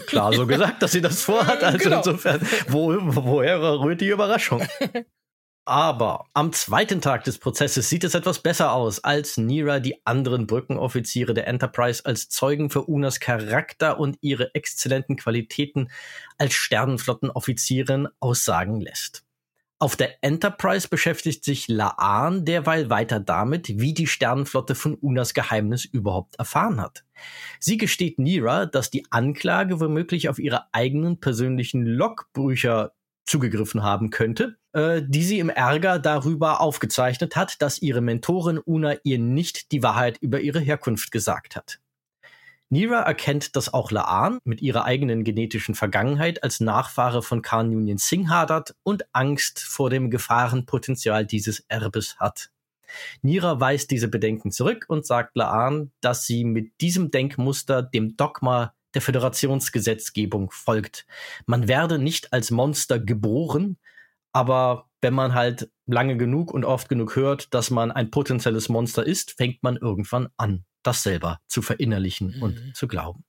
klar 0.07 0.33
so 0.33 0.47
gesagt, 0.47 0.83
dass 0.83 0.93
sie 0.93 1.03
das 1.03 1.23
vorhat. 1.23 1.63
Also 1.63 1.79
genau. 1.79 1.99
insofern, 1.99 2.41
wo, 2.69 2.95
woher 3.01 3.61
rührt 3.81 4.01
die 4.01 4.09
Überraschung? 4.09 4.63
Aber 5.67 6.27
am 6.35 6.53
zweiten 6.53 7.01
Tag 7.01 7.25
des 7.25 7.39
Prozesses 7.39 7.89
sieht 7.89 8.05
es 8.05 8.15
etwas 8.15 8.41
besser 8.41 8.73
aus, 8.73 9.03
als 9.03 9.39
Nira 9.39 9.81
die 9.81 10.07
anderen 10.07 10.47
Brückenoffiziere 10.47 11.33
der 11.33 11.47
Enterprise 11.47 12.05
als 12.05 12.29
Zeugen 12.29 12.69
für 12.69 12.83
Unas 12.83 13.19
Charakter 13.19 13.99
und 13.99 14.19
ihre 14.21 14.55
exzellenten 14.55 15.17
Qualitäten 15.17 15.91
als 16.37 16.53
Sternenflottenoffizierin 16.53 18.09
aussagen 18.21 18.79
lässt. 18.79 19.25
Auf 19.79 19.97
der 19.97 20.23
Enterprise 20.23 20.89
beschäftigt 20.89 21.45
sich 21.45 21.67
Laan 21.69 22.45
derweil 22.45 22.91
weiter 22.91 23.19
damit, 23.19 23.81
wie 23.81 23.95
die 23.95 24.07
Sternenflotte 24.07 24.75
von 24.75 24.95
Unas 24.95 25.33
Geheimnis 25.33 25.87
überhaupt 25.87 26.37
erfahren 26.39 26.81
hat. 26.81 27.05
Sie 27.59 27.79
gesteht 27.79 28.19
Nira, 28.19 28.67
dass 28.67 28.91
die 28.91 29.07
Anklage 29.11 29.81
womöglich 29.81 30.29
auf 30.29 30.39
ihre 30.39 30.73
eigenen 30.73 31.21
persönlichen 31.21 31.87
Logbücher 31.87 32.93
zugegriffen 33.25 33.83
haben 33.83 34.11
könnte, 34.11 34.59
äh, 34.75 35.03
die 35.07 35.25
sie 35.25 35.39
im 35.39 35.49
Ärger 35.51 35.99
darüber 35.99 36.61
aufgezeichnet 36.61 37.37
hat, 37.37 37.63
dass 37.63 37.81
ihre 37.81 38.01
Mentorin 38.01 38.59
Una 38.59 38.97
ihr 39.05 39.19
nicht 39.19 39.73
die 39.73 39.83
Wahrheit 39.83 40.19
über 40.19 40.41
ihre 40.41 40.61
Herkunft 40.61 41.13
gesagt 41.13 41.57
hat. 41.57 41.79
Nira 42.71 43.03
erkennt, 43.03 43.55
dass 43.55 43.73
auch 43.73 43.93
Laan 43.93 44.39
mit 44.43 44.61
ihrer 44.61 44.85
eigenen 44.85 45.23
genetischen 45.23 45.77
Vergangenheit 45.77 46.43
als 46.43 46.59
Nachfahre 46.59 47.23
von 47.23 47.41
Khan 47.41 47.69
Union 47.69 47.99
Singh 47.99 48.29
hadert 48.29 48.75
und 48.83 49.05
Angst 49.13 49.61
vor 49.61 49.91
dem 49.91 50.11
Gefahrenpotenzial 50.11 51.25
dieses 51.25 51.61
Erbes 51.69 52.17
hat. 52.19 52.51
Nira 53.23 53.61
weist 53.61 53.93
diese 53.93 54.09
Bedenken 54.09 54.51
zurück 54.51 54.87
und 54.89 55.07
sagt 55.07 55.37
Laan, 55.37 55.93
dass 56.01 56.27
sie 56.27 56.45
mit 56.45 56.73
diesem 56.81 57.13
Denkmuster 57.13 57.81
dem 57.83 58.17
Dogma 58.17 58.75
der 58.95 59.03
Föderationsgesetzgebung 59.03 60.51
folgt. 60.51 61.07
Man 61.47 61.69
werde 61.69 61.99
nicht 61.99 62.33
als 62.33 62.51
Monster 62.51 62.99
geboren, 62.99 63.77
aber 64.35 64.91
wenn 65.01 65.15
man 65.15 65.33
halt 65.33 65.71
lange 65.87 66.17
genug 66.17 66.53
und 66.53 66.65
oft 66.65 66.89
genug 66.89 67.17
hört, 67.17 67.55
dass 67.55 67.71
man 67.71 67.93
ein 67.93 68.11
potenzielles 68.11 68.69
Monster 68.69 69.07
ist, 69.07 69.37
fängt 69.37 69.63
man 69.63 69.77
irgendwann 69.77 70.29
an, 70.37 70.65
das 70.83 71.03
selber 71.03 71.41
zu 71.47 71.63
verinnerlichen 71.63 72.37
mhm. 72.37 72.43
und 72.43 72.77
zu 72.77 72.89
glauben. 72.89 73.25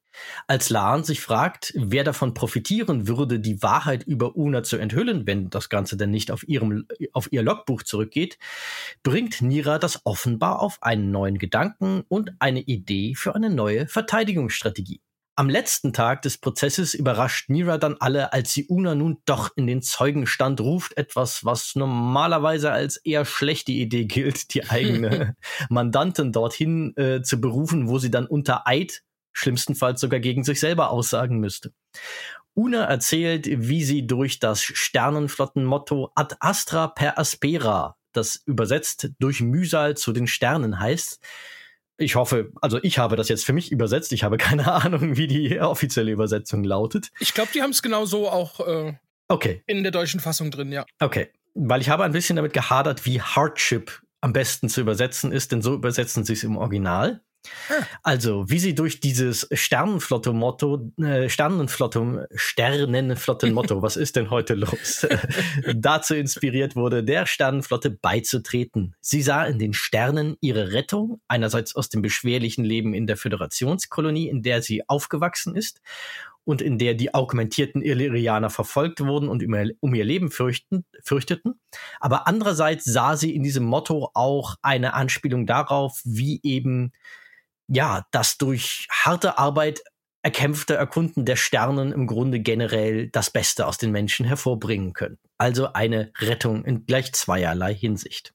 Als 0.48 0.70
Lahn 0.70 1.04
sich 1.04 1.20
fragt, 1.20 1.74
wer 1.76 2.04
davon 2.06 2.34
profitieren 2.34 3.08
würde, 3.08 3.40
die 3.40 3.62
Wahrheit 3.62 4.04
über 4.04 4.36
Una 4.36 4.64
zu 4.64 4.78
enthüllen, 4.78 5.28
wenn 5.28 5.50
das 5.50 5.70
Ganze 5.70 5.98
denn 5.98 6.12
nicht 6.12 6.32
auf, 6.32 6.48
ihrem, 6.48 6.88
auf 7.12 7.32
ihr 7.32 7.44
Logbuch 7.44 7.84
zurückgeht, 7.84 8.38
bringt 9.04 9.42
Nira 9.42 9.78
das 9.78 10.02
offenbar 10.06 10.62
auf 10.62 10.82
einen 10.82 11.12
neuen 11.12 11.38
Gedanken 11.38 12.04
und 12.08 12.32
eine 12.40 12.62
Idee 12.62 13.14
für 13.16 13.36
eine 13.36 13.50
neue 13.50 13.88
Verteidigungsstrategie. 13.88 15.02
Am 15.38 15.50
letzten 15.50 15.92
Tag 15.92 16.22
des 16.22 16.38
Prozesses 16.38 16.94
überrascht 16.94 17.50
Nira 17.50 17.77
dann 17.77 17.98
alle, 18.00 18.32
als 18.32 18.54
sie 18.54 18.68
Una 18.68 18.96
nun 18.96 19.18
doch 19.25 19.50
in 19.58 19.68
den 19.68 19.82
Zeugenstand 19.82 20.62
ruft, 20.62 20.96
etwas, 20.98 21.44
was 21.44 21.75
normalerweise 21.75 22.72
als 22.72 22.96
eher 22.98 23.25
schlechte 23.25 23.74
Idee 23.74 24.06
gilt, 24.06 24.54
die 24.54 24.70
eigene 24.70 25.36
Mandantin 25.70 26.32
dorthin 26.32 26.96
äh, 26.96 27.22
zu 27.22 27.42
berufen, 27.42 27.89
wo 27.89 28.00
sie 28.00 28.12
dann 28.12 28.27
unter 28.27 28.65
Eid 28.65 29.04
schlimmstenfalls 29.34 30.00
sogar 30.00 30.22
gegen 30.22 30.46
sich 30.46 30.62
selber 30.62 30.89
aussagen 30.89 31.39
müsste. 31.39 31.74
Una 32.54 32.86
erzählt, 32.86 33.48
wie 33.50 33.84
sie 33.84 34.08
durch 34.08 34.39
das 34.39 34.63
Sternenflottenmotto 34.63 36.13
Ad 36.15 36.36
Astra 36.39 36.88
per 36.88 37.20
Aspera, 37.20 37.98
das 38.13 38.42
übersetzt 38.46 39.10
durch 39.20 39.42
Mühsal 39.42 39.98
zu 39.98 40.13
den 40.13 40.27
Sternen 40.27 40.80
heißt, 40.80 41.20
ich 41.98 42.16
hoffe, 42.16 42.52
also 42.62 42.80
ich 42.84 42.98
habe 42.98 43.16
das 43.16 43.30
jetzt 43.30 43.46
für 43.46 43.54
mich 43.54 43.72
übersetzt. 43.72 44.12
Ich 44.14 44.24
habe 44.24 44.38
keine 44.38 44.72
Ahnung, 44.72 45.18
wie 45.18 45.28
die 45.28 45.60
offizielle 45.60 46.12
Übersetzung 46.12 46.64
lautet. 46.64 47.12
Ich 47.20 47.34
glaube, 47.34 47.50
die 47.54 47.62
haben 47.62 47.72
es 47.72 47.82
genau 47.82 48.06
so 48.06 48.30
auch 48.30 48.60
äh, 48.66 48.94
okay. 49.28 49.64
in 49.68 49.84
der 49.84 49.92
deutschen 49.92 50.20
Fassung 50.20 50.52
drin, 50.52 50.72
ja. 50.72 50.86
Okay, 51.00 51.30
weil 51.54 51.82
ich 51.82 51.90
habe 51.90 52.04
ein 52.04 52.12
bisschen 52.12 52.36
damit 52.36 52.54
gehadert, 52.54 53.06
wie 53.06 53.22
Hardship 53.22 54.02
am 54.22 54.34
besten 54.34 54.70
zu 54.70 54.82
übersetzen 54.82 55.32
ist, 55.32 55.52
denn 55.52 55.62
so 55.62 55.74
übersetzen 55.74 56.24
sie 56.24 56.34
es 56.34 56.44
im 56.44 56.58
Original. 56.58 57.22
Also, 58.04 58.50
wie 58.50 58.60
sie 58.60 58.75
durch 58.75 59.00
dieses 59.00 59.48
Sternenflotte-Motto, 59.52 60.92
äh, 61.02 61.30
Sternenflotte, 61.30 62.28
Sternenflotten-Motto, 62.34 63.82
was 63.82 63.98
ist 63.98 64.16
denn 64.16 64.30
heute 64.30 64.56
los? 64.56 65.08
dazu 65.75 66.16
inspiriert 66.16 66.75
wurde, 66.75 67.04
der 67.04 67.25
Sternenflotte 67.25 67.90
beizutreten. 67.92 68.96
Sie 69.02 69.22
sah 69.22 69.46
in 69.46 69.60
den 69.60 69.74
Sternen 69.74 70.38
ihre 70.42 70.74
Rettung, 70.74 71.22
einerseits 71.28 71.75
aus 71.75 71.90
dem 71.90 72.02
beschwerlichen 72.02 72.66
Leben 72.66 72.94
in 72.94 73.08
der 73.08 73.18
Föderationskolonie, 73.18 74.30
in 74.30 74.42
der 74.42 74.62
sie 74.62 74.88
aufgewachsen 74.88 75.56
ist, 75.56 75.82
und 76.46 76.62
in 76.62 76.78
der 76.78 76.94
die 76.94 77.14
augmentierten 77.14 77.82
Illyrianer 77.82 78.50
verfolgt 78.50 79.02
wurden 79.02 79.28
und 79.28 79.44
um 79.80 79.96
ihr 79.96 80.06
Leben 80.06 80.32
fürchten, 80.32 80.86
fürchteten. 81.04 81.60
Aber 82.00 82.28
andererseits 82.28 82.86
sah 82.86 83.18
sie 83.18 83.36
in 83.36 83.44
diesem 83.44 83.66
Motto 83.66 84.12
auch 84.14 84.56
eine 84.62 84.94
Anspielung 84.94 85.48
darauf, 85.48 86.02
wie 86.06 86.40
eben 86.44 86.94
ja, 87.67 88.05
das 88.12 88.38
durch 88.38 88.88
harte 88.91 89.38
Arbeit 89.38 89.81
erkämpfte 90.22 90.74
Erkunden 90.74 91.24
der 91.25 91.36
Sternen 91.36 91.91
im 91.91 92.07
Grunde 92.07 92.39
generell 92.39 93.10
das 93.10 93.29
Beste 93.29 93.67
aus 93.67 93.77
den 93.77 93.91
Menschen 93.91 94.25
hervorbringen 94.25 94.93
können. 94.93 95.19
Also 95.38 95.74
eine 95.74 96.12
Rettung 96.17 96.65
in 96.65 96.86
gleich 96.86 97.13
zweierlei 97.13 97.75
Hinsicht. 97.75 98.34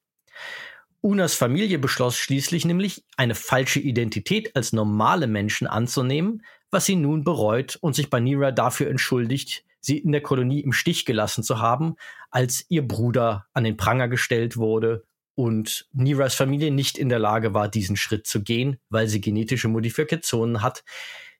Unas 1.00 1.34
Familie 1.34 1.78
beschloss 1.78 2.16
schließlich 2.16 2.64
nämlich, 2.64 3.04
eine 3.16 3.34
falsche 3.34 3.80
Identität 3.80 4.54
als 4.54 4.72
normale 4.72 5.26
Menschen 5.26 5.66
anzunehmen, 5.66 6.44
was 6.70 6.86
sie 6.86 6.94
nun 6.94 7.24
bereut 7.24 7.76
und 7.80 7.96
sich 7.96 8.10
bei 8.10 8.20
Nira 8.20 8.52
dafür 8.52 8.88
entschuldigt, 8.88 9.64
sie 9.80 9.98
in 9.98 10.12
der 10.12 10.20
Kolonie 10.20 10.60
im 10.60 10.72
Stich 10.72 11.06
gelassen 11.06 11.42
zu 11.42 11.58
haben, 11.58 11.96
als 12.30 12.66
ihr 12.68 12.86
Bruder 12.86 13.46
an 13.52 13.64
den 13.64 13.76
Pranger 13.76 14.08
gestellt 14.08 14.56
wurde 14.56 15.04
und 15.40 15.88
Niras 15.92 16.34
Familie 16.34 16.70
nicht 16.70 16.98
in 16.98 17.08
der 17.08 17.18
Lage 17.18 17.54
war, 17.54 17.68
diesen 17.68 17.96
Schritt 17.96 18.26
zu 18.26 18.42
gehen, 18.42 18.78
weil 18.90 19.08
sie 19.08 19.22
genetische 19.22 19.68
Modifikationen 19.68 20.60
hat, 20.60 20.84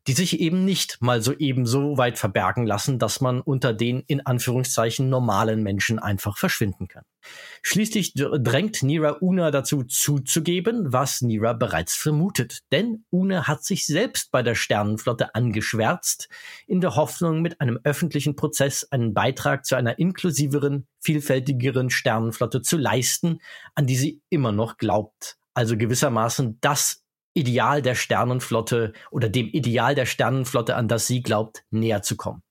die 0.06 0.12
sich 0.12 0.40
eben 0.40 0.64
nicht 0.64 0.98
mal 1.00 1.20
so 1.20 1.32
eben 1.34 1.66
so 1.66 1.98
weit 1.98 2.18
verbergen 2.18 2.66
lassen, 2.66 2.98
dass 2.98 3.20
man 3.20 3.40
unter 3.40 3.74
den 3.74 4.00
in 4.06 4.24
Anführungszeichen 4.24 5.10
normalen 5.10 5.62
Menschen 5.62 5.98
einfach 5.98 6.38
verschwinden 6.38 6.88
kann. 6.88 7.04
Schließlich 7.62 8.14
drängt 8.14 8.82
Nira 8.82 9.18
Una 9.20 9.50
dazu 9.50 9.84
zuzugeben, 9.84 10.92
was 10.92 11.20
Nira 11.20 11.52
bereits 11.52 11.94
vermutet. 11.94 12.60
Denn 12.72 13.04
Una 13.10 13.46
hat 13.46 13.62
sich 13.62 13.86
selbst 13.86 14.30
bei 14.30 14.42
der 14.42 14.54
Sternenflotte 14.54 15.34
angeschwärzt, 15.34 16.28
in 16.66 16.80
der 16.80 16.96
Hoffnung, 16.96 17.42
mit 17.42 17.60
einem 17.60 17.78
öffentlichen 17.84 18.36
Prozess 18.36 18.84
einen 18.90 19.12
Beitrag 19.12 19.66
zu 19.66 19.76
einer 19.76 19.98
inklusiveren, 19.98 20.86
vielfältigeren 21.00 21.90
Sternenflotte 21.90 22.62
zu 22.62 22.78
leisten, 22.78 23.40
an 23.74 23.86
die 23.86 23.96
sie 23.96 24.22
immer 24.30 24.52
noch 24.52 24.78
glaubt. 24.78 25.36
Also 25.52 25.76
gewissermaßen 25.76 26.58
das 26.60 26.99
Ideal 27.34 27.82
der 27.82 27.94
Sternenflotte 27.94 28.92
oder 29.10 29.28
dem 29.28 29.48
Ideal 29.48 29.94
der 29.94 30.06
Sternenflotte, 30.06 30.76
an 30.76 30.88
das 30.88 31.06
sie 31.06 31.22
glaubt, 31.22 31.64
näher 31.70 32.02
zu 32.02 32.16
kommen. 32.16 32.42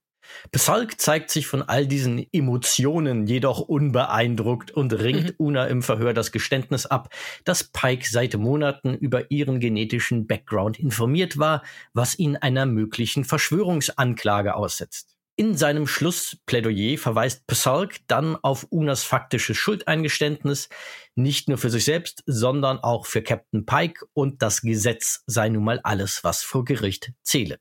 Besalk 0.52 1.00
zeigt 1.00 1.32
sich 1.32 1.48
von 1.48 1.64
all 1.64 1.88
diesen 1.88 2.26
Emotionen 2.32 3.28
jedoch 3.28 3.60
unbeeindruckt 3.60 4.72
und 4.72 4.94
ringt 4.94 5.40
mhm. 5.40 5.46
Una 5.46 5.66
im 5.66 5.82
Verhör 5.82 6.14
das 6.14 6.32
Geständnis 6.32 6.86
ab, 6.86 7.14
dass 7.44 7.64
Pike 7.64 8.08
seit 8.08 8.36
Monaten 8.38 8.94
über 8.94 9.32
ihren 9.32 9.60
genetischen 9.60 10.28
Background 10.28 10.80
informiert 10.80 11.38
war, 11.38 11.64
was 11.94 12.18
ihn 12.18 12.38
einer 12.38 12.66
möglichen 12.66 13.26
Verschwörungsanklage 13.26 14.56
aussetzt. 14.56 15.19
In 15.40 15.56
seinem 15.56 15.88
Schlussplädoyer 15.88 16.98
verweist 16.98 17.48
Pesalk 17.48 18.06
dann 18.08 18.36
auf 18.36 18.66
Unas 18.72 19.06
faktisches 19.06 19.56
Schuldeingeständnis, 19.56 20.68
nicht 21.16 21.48
nur 21.48 21.58
für 21.58 21.70
sich 21.70 21.86
selbst, 21.86 22.24
sondern 22.26 22.80
auch 22.80 23.06
für 23.06 23.22
Captain 23.22 23.66
Pike 23.66 24.06
und 24.12 24.42
das 24.42 24.60
Gesetz 24.60 25.24
sei 25.28 25.48
nun 25.48 25.64
mal 25.64 25.80
alles, 25.84 26.26
was 26.26 26.44
vor 26.44 26.66
Gericht 26.66 27.14
zähle. 27.24 27.58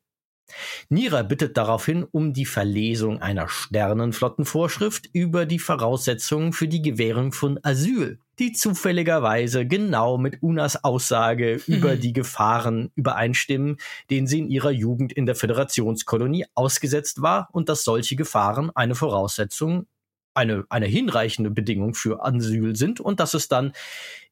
Nira 0.88 1.22
bittet 1.22 1.56
daraufhin 1.56 2.04
um 2.04 2.32
die 2.32 2.46
Verlesung 2.46 3.20
einer 3.20 3.48
Sternenflottenvorschrift 3.48 5.08
über 5.12 5.46
die 5.46 5.58
Voraussetzungen 5.58 6.52
für 6.52 6.68
die 6.68 6.82
Gewährung 6.82 7.32
von 7.32 7.58
Asyl, 7.62 8.18
die 8.38 8.52
zufälligerweise 8.52 9.66
genau 9.66 10.18
mit 10.18 10.42
Unas 10.42 10.84
Aussage 10.84 11.60
über 11.66 11.96
die 11.96 12.12
Gefahren 12.12 12.90
übereinstimmen, 12.94 13.76
denen 14.10 14.26
sie 14.26 14.40
in 14.40 14.50
ihrer 14.50 14.70
Jugend 14.70 15.12
in 15.12 15.26
der 15.26 15.34
Föderationskolonie 15.34 16.46
ausgesetzt 16.54 17.22
war 17.22 17.48
und 17.52 17.68
dass 17.68 17.84
solche 17.84 18.16
Gefahren 18.16 18.70
eine 18.74 18.94
Voraussetzung 18.94 19.86
eine, 20.34 20.64
eine 20.68 20.86
hinreichende 20.86 21.50
Bedingung 21.50 21.94
für 21.94 22.24
Asyl 22.24 22.76
sind 22.76 23.00
und 23.00 23.18
dass 23.18 23.34
es 23.34 23.48
dann 23.48 23.72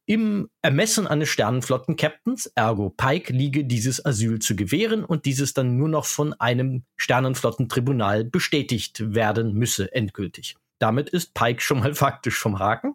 im 0.06 0.48
Ermessen 0.62 1.06
eines 1.06 1.28
Sternenflotten-Captains, 1.28 2.52
ergo 2.54 2.90
Pike, 2.90 3.32
liege 3.32 3.64
dieses 3.64 4.04
Asyl 4.04 4.38
zu 4.38 4.54
gewähren 4.54 5.04
und 5.04 5.26
dieses 5.26 5.52
dann 5.52 5.76
nur 5.76 5.88
noch 5.88 6.06
von 6.06 6.32
einem 6.34 6.84
Sternenflottentribunal 6.96 8.24
bestätigt 8.24 9.14
werden 9.14 9.52
müsse, 9.54 9.92
endgültig. 9.92 10.56
Damit 10.78 11.08
ist 11.08 11.34
Pike 11.34 11.60
schon 11.60 11.80
mal 11.80 11.94
faktisch 11.96 12.38
vom 12.38 12.58
Haken. 12.60 12.94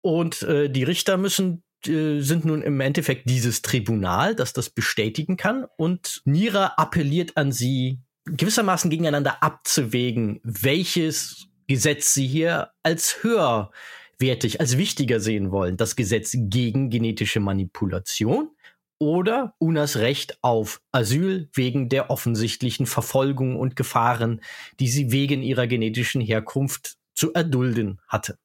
und 0.00 0.42
äh, 0.42 0.70
die 0.70 0.82
Richter 0.84 1.18
müssen 1.18 1.62
äh, 1.86 2.20
sind 2.20 2.46
nun 2.46 2.62
im 2.62 2.80
Endeffekt 2.80 3.28
dieses 3.28 3.60
Tribunal, 3.60 4.34
das 4.34 4.54
das 4.54 4.70
bestätigen 4.70 5.36
kann. 5.36 5.66
Und 5.76 6.22
Nira 6.24 6.74
appelliert 6.76 7.36
an 7.36 7.52
sie, 7.52 8.00
gewissermaßen 8.24 8.90
gegeneinander 8.90 9.42
abzuwägen, 9.42 10.40
welches 10.42 11.48
Gesetz 11.66 12.14
sie 12.14 12.26
hier 12.26 12.70
als 12.82 13.22
höher 13.22 13.70
wertig, 14.18 14.60
als 14.60 14.76
wichtiger 14.76 15.20
sehen 15.20 15.50
wollen. 15.50 15.76
Das 15.76 15.96
Gesetz 15.96 16.36
gegen 16.36 16.90
genetische 16.90 17.40
Manipulation 17.40 18.50
oder 18.98 19.54
Unas 19.58 19.96
Recht 19.96 20.38
auf 20.42 20.80
Asyl 20.92 21.48
wegen 21.52 21.88
der 21.88 22.10
offensichtlichen 22.10 22.86
Verfolgung 22.86 23.56
und 23.56 23.76
Gefahren, 23.76 24.40
die 24.80 24.88
sie 24.88 25.12
wegen 25.12 25.42
ihrer 25.42 25.66
genetischen 25.66 26.20
Herkunft 26.20 26.96
zu 27.14 27.32
erdulden 27.32 28.00
hatte. 28.08 28.38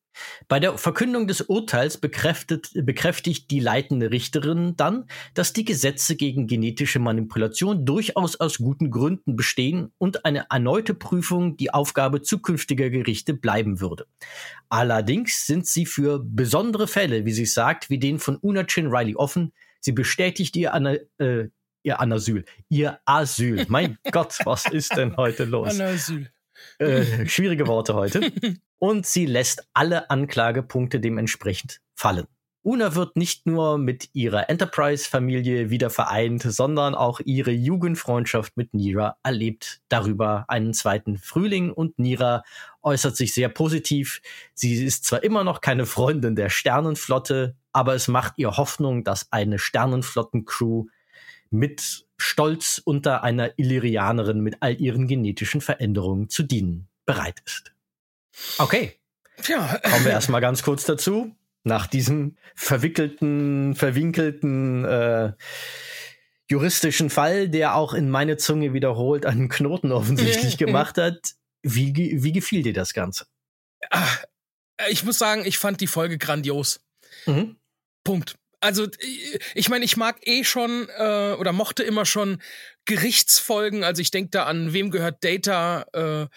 Bei 0.48 0.60
der 0.60 0.78
Verkündung 0.78 1.28
des 1.28 1.42
Urteils 1.42 1.98
bekräftigt 1.98 3.51
die 3.51 3.60
leitende 3.60 4.12
Richterin 4.12 4.75
dann, 4.75 5.06
dass 5.34 5.54
die 5.54 5.66
Gesetze 5.66 6.16
gegen 6.16 6.48
genetische 6.48 7.00
Manipulation 7.00 7.86
durchaus 7.86 8.36
aus 8.39 8.58
guten 8.58 8.92
Gründen 8.92 9.36
bestehen 9.36 9.92
und 9.98 10.25
eine 10.25 10.46
erneute 10.50 10.94
Prüfung 10.94 11.58
die 11.58 11.74
Aufgabe 11.74 12.22
zukünftiger 12.22 12.89
Gerichte 12.89 13.34
bleiben 13.34 13.80
würde. 13.80 14.08
Allerdings 14.70 15.46
sind 15.46 15.68
sie 15.68 15.86
für 15.86 16.20
besondere 16.20 16.88
Fälle, 16.88 17.25
wie 17.25 17.34
sie 17.34 17.46
sagt, 17.46 17.89
wie 17.89 18.00
den 18.00 18.20
von 18.20 18.38
Una 18.38 18.63
Chin 18.66 18.88
Riley 18.88 19.16
offen. 19.16 19.54
Sie 19.80 19.92
bestätigt 19.92 20.56
ihr, 20.56 20.74
Ana, 20.74 20.96
äh, 21.20 21.50
ihr 21.84 22.00
Anasyl, 22.00 22.46
ihr 22.70 23.00
Asyl. 23.06 23.66
Mein 23.70 23.98
Gott, 24.12 24.38
was 24.44 24.66
ist 24.66 24.96
denn 24.96 25.16
heute 25.18 25.46
los? 25.46 25.80
Anasyl. 25.80 26.30
Äh, 26.80 27.25
schwierige 27.28 27.68
Worte 27.68 27.94
heute. 27.94 28.32
Und 28.80 29.06
sie 29.06 29.25
lässt 29.25 29.68
alle 29.74 30.10
Anklagepunkte 30.10 31.00
dementsprechend 31.00 31.82
fallen. 31.96 32.28
Una 32.62 32.94
wird 32.94 33.16
nicht 33.16 33.46
nur 33.46 33.78
mit 33.78 34.10
ihrer 34.13 34.50
Enterprise-Familie 34.50 35.70
wieder 35.70 35.89
vereint, 35.89 36.44
sondern 36.44 36.94
auch 36.94 37.22
ihre 37.24 37.51
Jugendfreundschaft 37.51 38.58
mit 38.58 38.74
Nira 38.74 39.18
erlebt 39.24 39.80
darüber 39.88 40.44
einen 40.50 40.74
zweiten 40.74 41.18
Frühling 41.18 41.72
und 41.72 41.98
Nira 42.00 42.44
äußert 42.82 43.16
sich 43.16 43.34
sehr 43.34 43.48
positiv. 43.48 44.22
Sie 44.54 44.84
ist 44.84 45.06
zwar 45.06 45.24
immer 45.24 45.46
noch 45.46 45.62
keine 45.62 45.86
Freundin 45.86 46.36
der 46.36 46.50
Sternenflotte, 46.50 47.56
aber 47.72 47.96
es 47.96 48.10
macht 48.10 48.34
ihr 48.36 48.58
Hoffnung, 48.58 49.06
dass 49.06 49.32
eine 49.32 49.58
Sternenflotten-Crew 49.58 50.88
mit 51.50 52.06
Stolz 52.18 52.82
unter 52.84 53.24
einer 53.24 53.58
Illyrianerin 53.58 54.41
mit 54.41 54.58
all 54.60 54.79
ihren 54.79 55.08
genetischen 55.08 55.62
Veränderungen 55.62 56.29
zu 56.29 56.44
dienen 56.44 56.88
bereit 57.06 57.41
ist. 57.46 57.74
Okay. 58.58 58.94
Ja. 59.48 59.79
Kommen 59.84 60.06
wir 60.06 60.12
erstmal 60.12 60.41
ganz 60.41 60.63
kurz 60.63 60.86
dazu 60.86 61.36
nach 61.63 61.88
diesem 61.88 62.38
verwickelten, 62.56 63.75
verwinkelten 63.75 64.86
äh, 64.86 65.34
juristischen 66.50 67.10
Fall, 67.10 67.50
der 67.50 67.75
auch 67.75 67.94
in 67.94 68.10
meine 68.10 68.38
Zunge 68.38 68.74
wiederholt 68.74 69.25
einen 69.25 69.50
Knoten 69.50 69.91
offensichtlich 69.91 70.58
gemacht 70.58 70.98
hat. 70.98 71.36
Wie, 71.62 71.94
wie 71.96 72.32
gefiel 72.32 72.63
dir 72.63 72.74
das 72.74 72.94
Ganze? 72.94 73.25
Ach, 73.89 74.24
ich 74.89 75.03
muss 75.03 75.18
sagen, 75.18 75.46
ich 75.46 75.58
fand 75.58 75.82
die 75.82 75.88
Folge 75.88 76.18
grandios. 76.18 76.79
Mhm. 77.25 77.58
Punkt. 78.03 78.38
Also 78.62 78.88
ich 79.56 79.70
meine, 79.70 79.86
ich 79.86 79.96
mag 79.96 80.18
eh 80.28 80.44
schon 80.44 80.89
äh, 80.98 81.36
oder 81.39 81.54
mochte 81.54 81.84
immer 81.84 82.06
schon 82.06 82.42
Gerichtsfolgen. 82.86 83.84
Also 83.84 84.01
ich 84.01 84.12
denke 84.12 84.32
da 84.32 84.46
an 84.46 84.74
Wem 84.74 84.92
gehört 84.92 85.24
Data 85.24 85.86
äh, 85.94 86.28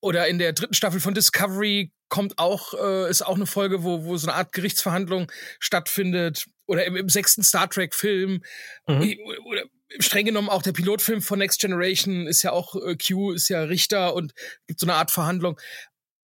oder 0.00 0.28
in 0.28 0.38
der 0.38 0.52
dritten 0.52 0.74
Staffel 0.74 1.00
von 1.00 1.14
Discovery 1.14 1.92
kommt 2.08 2.38
auch, 2.38 2.74
äh, 2.74 3.08
ist 3.10 3.22
auch 3.22 3.36
eine 3.36 3.46
Folge, 3.46 3.82
wo, 3.84 4.04
wo 4.04 4.16
so 4.16 4.28
eine 4.28 4.36
Art 4.36 4.52
Gerichtsverhandlung 4.52 5.32
stattfindet. 5.58 6.46
Oder 6.66 6.84
im, 6.84 6.94
im 6.94 7.08
sechsten 7.08 7.42
Star 7.42 7.68
Trek-Film. 7.68 8.42
Mhm. 8.86 9.18
Oder 9.46 9.64
streng 9.98 10.26
genommen 10.26 10.48
auch 10.48 10.62
der 10.62 10.72
Pilotfilm 10.72 11.22
von 11.22 11.38
Next 11.38 11.60
Generation 11.60 12.26
ist 12.26 12.42
ja 12.42 12.52
auch, 12.52 12.76
äh, 12.76 12.96
Q 12.96 13.32
ist 13.32 13.48
ja 13.48 13.62
Richter 13.62 14.14
und 14.14 14.34
gibt 14.66 14.80
so 14.80 14.86
eine 14.86 14.94
Art 14.94 15.10
Verhandlung. 15.10 15.58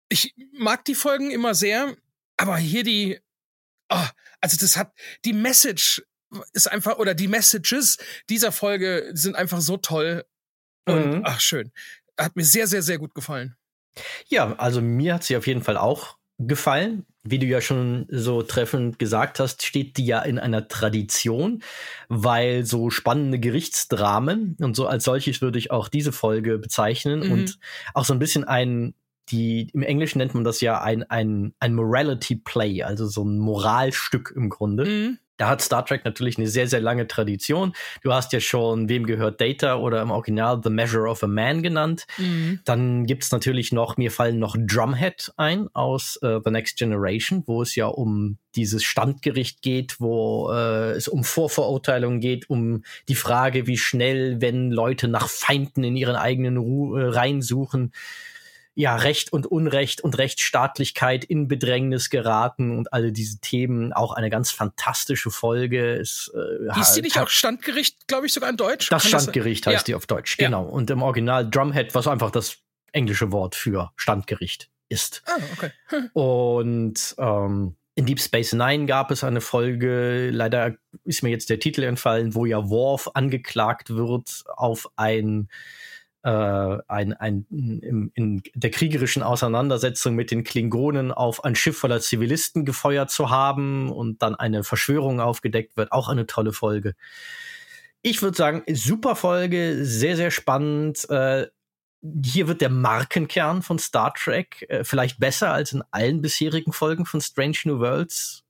Ich 0.08 0.34
mag 0.52 0.84
die 0.84 0.94
Folgen 0.94 1.30
immer 1.30 1.54
sehr, 1.54 1.96
aber 2.36 2.56
hier 2.56 2.84
die, 2.84 3.18
oh, 3.90 4.06
also 4.40 4.56
das 4.60 4.76
hat, 4.76 4.92
die 5.24 5.32
Message 5.32 6.02
ist 6.52 6.70
einfach, 6.70 6.98
oder 6.98 7.14
die 7.14 7.28
Messages 7.28 7.98
dieser 8.28 8.52
Folge 8.52 9.10
sind 9.14 9.36
einfach 9.36 9.60
so 9.60 9.76
toll. 9.76 10.24
Und 10.86 11.18
mhm. 11.18 11.22
ach, 11.24 11.40
schön. 11.40 11.72
Hat 12.18 12.36
mir 12.36 12.44
sehr, 12.44 12.66
sehr, 12.66 12.82
sehr 12.82 12.98
gut 12.98 13.14
gefallen. 13.14 13.56
Ja, 14.28 14.54
also 14.56 14.80
mir 14.80 15.14
hat 15.14 15.24
sie 15.24 15.36
auf 15.36 15.46
jeden 15.46 15.62
Fall 15.62 15.76
auch 15.76 16.18
gefallen. 16.38 17.04
Wie 17.24 17.38
du 17.38 17.46
ja 17.46 17.60
schon 17.60 18.06
so 18.10 18.42
treffend 18.42 18.98
gesagt 18.98 19.40
hast, 19.40 19.64
steht 19.64 19.96
die 19.96 20.06
ja 20.06 20.22
in 20.22 20.38
einer 20.38 20.68
Tradition, 20.68 21.62
weil 22.08 22.64
so 22.64 22.90
spannende 22.90 23.38
Gerichtsdramen 23.38 24.56
und 24.60 24.74
so 24.74 24.86
als 24.86 25.04
solches 25.04 25.42
würde 25.42 25.58
ich 25.58 25.70
auch 25.70 25.88
diese 25.88 26.12
Folge 26.12 26.58
bezeichnen 26.58 27.26
mhm. 27.26 27.32
und 27.32 27.58
auch 27.92 28.04
so 28.04 28.14
ein 28.14 28.18
bisschen 28.18 28.44
ein 28.44 28.94
die 29.30 29.68
im 29.72 29.82
Englischen 29.82 30.18
nennt 30.18 30.34
man 30.34 30.44
das 30.44 30.60
ja 30.60 30.80
ein 30.80 31.02
ein 31.10 31.54
ein 31.60 31.74
Morality 31.74 32.36
Play, 32.36 32.82
also 32.82 33.06
so 33.06 33.24
ein 33.24 33.38
Moralstück 33.38 34.32
im 34.34 34.48
Grunde. 34.48 34.84
Mhm. 34.84 35.18
Da 35.38 35.48
hat 35.48 35.62
Star 35.62 35.86
Trek 35.86 36.04
natürlich 36.04 36.36
eine 36.36 36.48
sehr, 36.48 36.66
sehr 36.66 36.80
lange 36.80 37.06
Tradition. 37.06 37.72
Du 38.02 38.12
hast 38.12 38.32
ja 38.32 38.40
schon, 38.40 38.88
wem 38.88 39.06
gehört 39.06 39.40
Data 39.40 39.76
oder 39.76 40.02
im 40.02 40.10
Original 40.10 40.60
The 40.62 40.68
Measure 40.68 41.08
of 41.08 41.22
a 41.22 41.28
Man 41.28 41.62
genannt. 41.62 42.06
Mhm. 42.18 42.58
Dann 42.64 43.06
gibt's 43.06 43.30
natürlich 43.30 43.70
noch, 43.70 43.96
mir 43.96 44.10
fallen 44.10 44.40
noch 44.40 44.56
Drumhead 44.58 45.32
ein 45.36 45.68
aus 45.74 46.18
uh, 46.22 46.40
The 46.44 46.50
Next 46.50 46.76
Generation, 46.76 47.44
wo 47.46 47.62
es 47.62 47.76
ja 47.76 47.86
um 47.86 48.38
dieses 48.56 48.82
Standgericht 48.82 49.62
geht, 49.62 50.00
wo 50.00 50.50
äh, 50.52 50.90
es 50.90 51.06
um 51.06 51.22
Vorverurteilungen 51.22 52.18
geht, 52.18 52.50
um 52.50 52.82
die 53.08 53.14
Frage, 53.14 53.68
wie 53.68 53.78
schnell, 53.78 54.40
wenn 54.40 54.72
Leute 54.72 55.06
nach 55.06 55.28
Feinden 55.28 55.84
in 55.84 55.96
ihren 55.96 56.16
eigenen 56.16 56.56
Ru 56.56 56.96
äh, 56.96 57.04
Reihen 57.04 57.42
suchen, 57.42 57.92
ja, 58.78 58.94
Recht 58.94 59.32
und 59.32 59.44
Unrecht 59.44 60.02
und 60.02 60.16
Rechtsstaatlichkeit 60.18 61.24
in 61.24 61.48
Bedrängnis 61.48 62.10
geraten 62.10 62.78
und 62.78 62.92
alle 62.92 63.10
diese 63.10 63.40
Themen. 63.40 63.92
Auch 63.92 64.12
eine 64.12 64.30
ganz 64.30 64.52
fantastische 64.52 65.32
Folge. 65.32 65.96
Es, 65.96 66.30
äh, 66.32 66.72
Hieß 66.72 66.92
die 66.92 67.02
nicht 67.02 67.18
auch 67.18 67.28
Standgericht, 67.28 68.06
glaube 68.06 68.26
ich, 68.26 68.32
sogar 68.32 68.48
in 68.48 68.56
Deutsch? 68.56 68.88
Das 68.88 69.02
Kann 69.02 69.20
Standgericht 69.20 69.66
das 69.66 69.74
heißt 69.74 69.88
ja. 69.88 69.92
die 69.92 69.94
auf 69.96 70.06
Deutsch, 70.06 70.36
genau. 70.36 70.62
Ja. 70.62 70.70
Und 70.70 70.88
im 70.90 71.02
Original 71.02 71.50
Drumhead, 71.50 71.92
was 71.96 72.06
einfach 72.06 72.30
das 72.30 72.58
englische 72.92 73.32
Wort 73.32 73.56
für 73.56 73.90
Standgericht 73.96 74.70
ist. 74.88 75.24
Ah, 75.26 75.40
okay. 75.54 75.70
Hm. 75.88 76.10
Und 76.12 77.16
ähm, 77.18 77.74
in 77.96 78.06
Deep 78.06 78.20
Space 78.20 78.52
Nine 78.52 78.86
gab 78.86 79.10
es 79.10 79.24
eine 79.24 79.40
Folge, 79.40 80.30
leider 80.30 80.76
ist 81.02 81.24
mir 81.24 81.30
jetzt 81.30 81.50
der 81.50 81.58
Titel 81.58 81.82
entfallen, 81.82 82.36
wo 82.36 82.46
ja 82.46 82.70
Worf 82.70 83.10
angeklagt 83.14 83.90
wird 83.90 84.44
auf 84.54 84.88
ein 84.94 85.48
äh, 86.22 86.78
ein, 86.88 87.12
ein, 87.12 87.46
in, 87.50 88.10
in 88.14 88.42
der 88.54 88.70
kriegerischen 88.70 89.22
Auseinandersetzung 89.22 90.14
mit 90.14 90.30
den 90.30 90.44
Klingonen 90.44 91.12
auf 91.12 91.44
ein 91.44 91.54
Schiff 91.54 91.78
voller 91.78 92.00
Zivilisten 92.00 92.64
gefeuert 92.64 93.10
zu 93.10 93.30
haben 93.30 93.90
und 93.90 94.22
dann 94.22 94.34
eine 94.34 94.64
Verschwörung 94.64 95.20
aufgedeckt 95.20 95.76
wird. 95.76 95.92
Auch 95.92 96.08
eine 96.08 96.26
tolle 96.26 96.52
Folge. 96.52 96.94
Ich 98.02 98.22
würde 98.22 98.36
sagen, 98.36 98.62
super 98.72 99.16
Folge, 99.16 99.84
sehr, 99.84 100.16
sehr 100.16 100.30
spannend. 100.30 101.08
Äh, 101.10 101.46
hier 102.24 102.46
wird 102.48 102.60
der 102.60 102.70
Markenkern 102.70 103.62
von 103.62 103.78
Star 103.78 104.14
Trek 104.14 104.64
äh, 104.68 104.84
vielleicht 104.84 105.18
besser 105.18 105.52
als 105.52 105.72
in 105.72 105.82
allen 105.90 106.22
bisherigen 106.22 106.72
Folgen 106.72 107.06
von 107.06 107.20
Strange 107.20 107.58
New 107.64 107.80
Worlds 107.80 108.44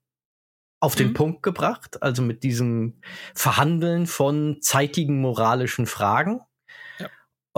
auf 0.79 0.95
den 0.95 1.09
mhm. 1.09 1.13
Punkt 1.13 1.43
gebracht, 1.43 2.01
also 2.01 2.21
mit 2.21 2.43
diesem 2.43 3.01
Verhandeln 3.35 4.07
von 4.07 4.57
zeitigen 4.61 5.19
moralischen 5.19 5.85
Fragen. 5.85 6.41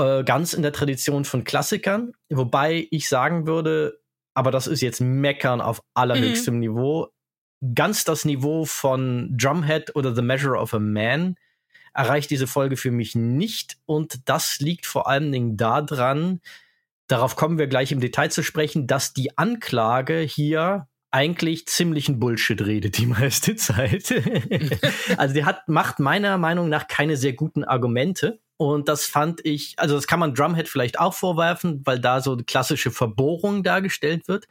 Äh, 0.02 0.24
ganz 0.24 0.54
in 0.54 0.64
der 0.64 0.74
Tradition 0.74 1.26
von 1.26 1.44
Klassikern, 1.44 2.14
wobei 2.30 2.88
ich 2.90 3.08
sagen 3.08 3.46
würde, 3.46 4.00
aber 4.34 4.50
das 4.50 4.66
ist 4.66 4.82
jetzt 4.82 5.00
Meckern 5.00 5.62
auf 5.62 5.84
allerhöchstem 5.94 6.56
mhm. 6.56 6.60
Niveau, 6.60 7.08
ganz 7.76 8.04
das 8.04 8.26
Niveau 8.26 8.66
von 8.66 9.30
Drumhead 9.38 9.96
oder 9.96 10.16
The 10.16 10.24
Measure 10.24 10.58
of 10.58 10.74
a 10.74 10.80
Man 10.80 11.36
erreicht 11.94 12.32
diese 12.32 12.48
Folge 12.48 12.78
für 12.78 12.90
mich 12.90 13.14
nicht 13.14 13.78
und 13.86 14.28
das 14.28 14.60
liegt 14.60 14.88
vor 14.88 15.08
allen 15.08 15.32
Dingen 15.32 15.56
daran, 15.56 16.42
darauf 17.08 17.36
kommen 17.36 17.60
wir 17.60 17.68
gleich 17.68 17.92
im 17.92 18.00
Detail 18.00 18.32
zu 18.32 18.42
sprechen, 18.42 18.88
dass 18.88 19.14
die 19.14 19.38
Anklage 19.38 20.20
hier 20.22 20.88
eigentlich 21.12 21.68
ziemlichen 21.68 22.20
Bullshit 22.20 22.66
redet 22.66 22.98
die 22.98 23.06
meiste 23.08 23.56
Zeit. 23.56 24.12
also 25.18 25.34
die 25.36 25.46
hat, 25.46 25.68
macht 25.68 26.00
meiner 26.00 26.40
Meinung 26.40 26.70
nach 26.70 26.88
keine 26.88 27.18
sehr 27.18 27.34
guten 27.34 27.64
Argumente. 27.64 28.40
Und 28.62 28.88
das 28.90 29.06
fand 29.06 29.44
ich, 29.44 29.74
also 29.78 29.96
das 29.96 30.06
kann 30.06 30.20
man 30.20 30.36
Drumhead 30.36 30.70
vielleicht 30.70 31.00
auch 31.00 31.16
vorwerfen, 31.16 31.82
weil 31.84 31.98
da 31.98 32.22
so 32.22 32.34
eine 32.34 32.44
klassische 32.44 32.92
Verbohrung 32.92 33.64
dargestellt 33.64 34.28
wird. 34.28 34.48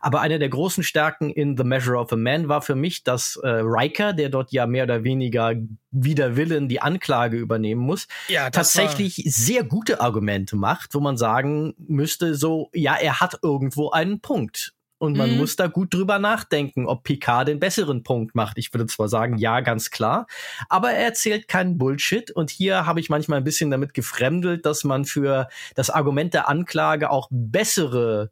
Aber 0.00 0.20
eine 0.20 0.40
der 0.40 0.48
großen 0.48 0.82
Stärken 0.82 1.30
in 1.30 1.56
The 1.56 1.62
Measure 1.62 1.96
of 1.96 2.12
a 2.12 2.16
Man 2.16 2.48
war 2.48 2.60
für 2.62 2.74
mich, 2.74 3.04
dass 3.04 3.36
äh, 3.36 3.48
Riker, 3.48 4.14
der 4.14 4.30
dort 4.30 4.50
ja 4.50 4.66
mehr 4.66 4.82
oder 4.82 5.04
weniger 5.04 5.54
wider 5.92 6.34
Willen 6.34 6.68
die 6.68 6.82
Anklage 6.82 7.36
übernehmen 7.36 7.82
muss, 7.82 8.08
ja, 8.26 8.50
tatsächlich 8.50 9.22
sehr 9.26 9.62
gute 9.62 10.00
Argumente 10.00 10.56
macht, 10.56 10.92
wo 10.92 10.98
man 10.98 11.16
sagen 11.16 11.74
müsste, 11.78 12.34
so, 12.34 12.68
ja, 12.74 12.96
er 12.96 13.20
hat 13.20 13.38
irgendwo 13.42 13.90
einen 13.90 14.18
Punkt. 14.18 14.74
Und 15.02 15.16
man 15.16 15.32
mhm. 15.32 15.38
muss 15.38 15.56
da 15.56 15.66
gut 15.66 15.92
drüber 15.92 16.20
nachdenken, 16.20 16.86
ob 16.86 17.02
Picard 17.02 17.48
den 17.48 17.58
besseren 17.58 18.04
Punkt 18.04 18.36
macht. 18.36 18.56
Ich 18.56 18.72
würde 18.72 18.86
zwar 18.86 19.08
sagen, 19.08 19.36
ja, 19.36 19.58
ganz 19.58 19.90
klar, 19.90 20.28
aber 20.68 20.92
er 20.92 21.06
erzählt 21.06 21.48
keinen 21.48 21.76
Bullshit. 21.76 22.30
Und 22.30 22.50
hier 22.50 22.86
habe 22.86 23.00
ich 23.00 23.10
manchmal 23.10 23.38
ein 23.38 23.44
bisschen 23.44 23.72
damit 23.72 23.94
gefremdelt, 23.94 24.64
dass 24.64 24.84
man 24.84 25.04
für 25.04 25.48
das 25.74 25.90
Argument 25.90 26.34
der 26.34 26.48
Anklage 26.48 27.10
auch 27.10 27.26
bessere 27.32 28.30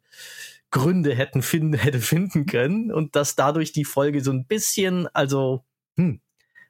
Gründe 0.69 1.13
hätten 1.13 1.41
finden, 1.41 1.73
hätte 1.77 1.99
finden 1.99 2.45
können 2.45 2.89
und 2.89 3.17
dass 3.17 3.35
dadurch 3.35 3.73
die 3.73 3.83
Folge 3.83 4.23
so 4.23 4.31
ein 4.31 4.45
bisschen, 4.45 5.09
also, 5.13 5.65
hm, 5.97 6.21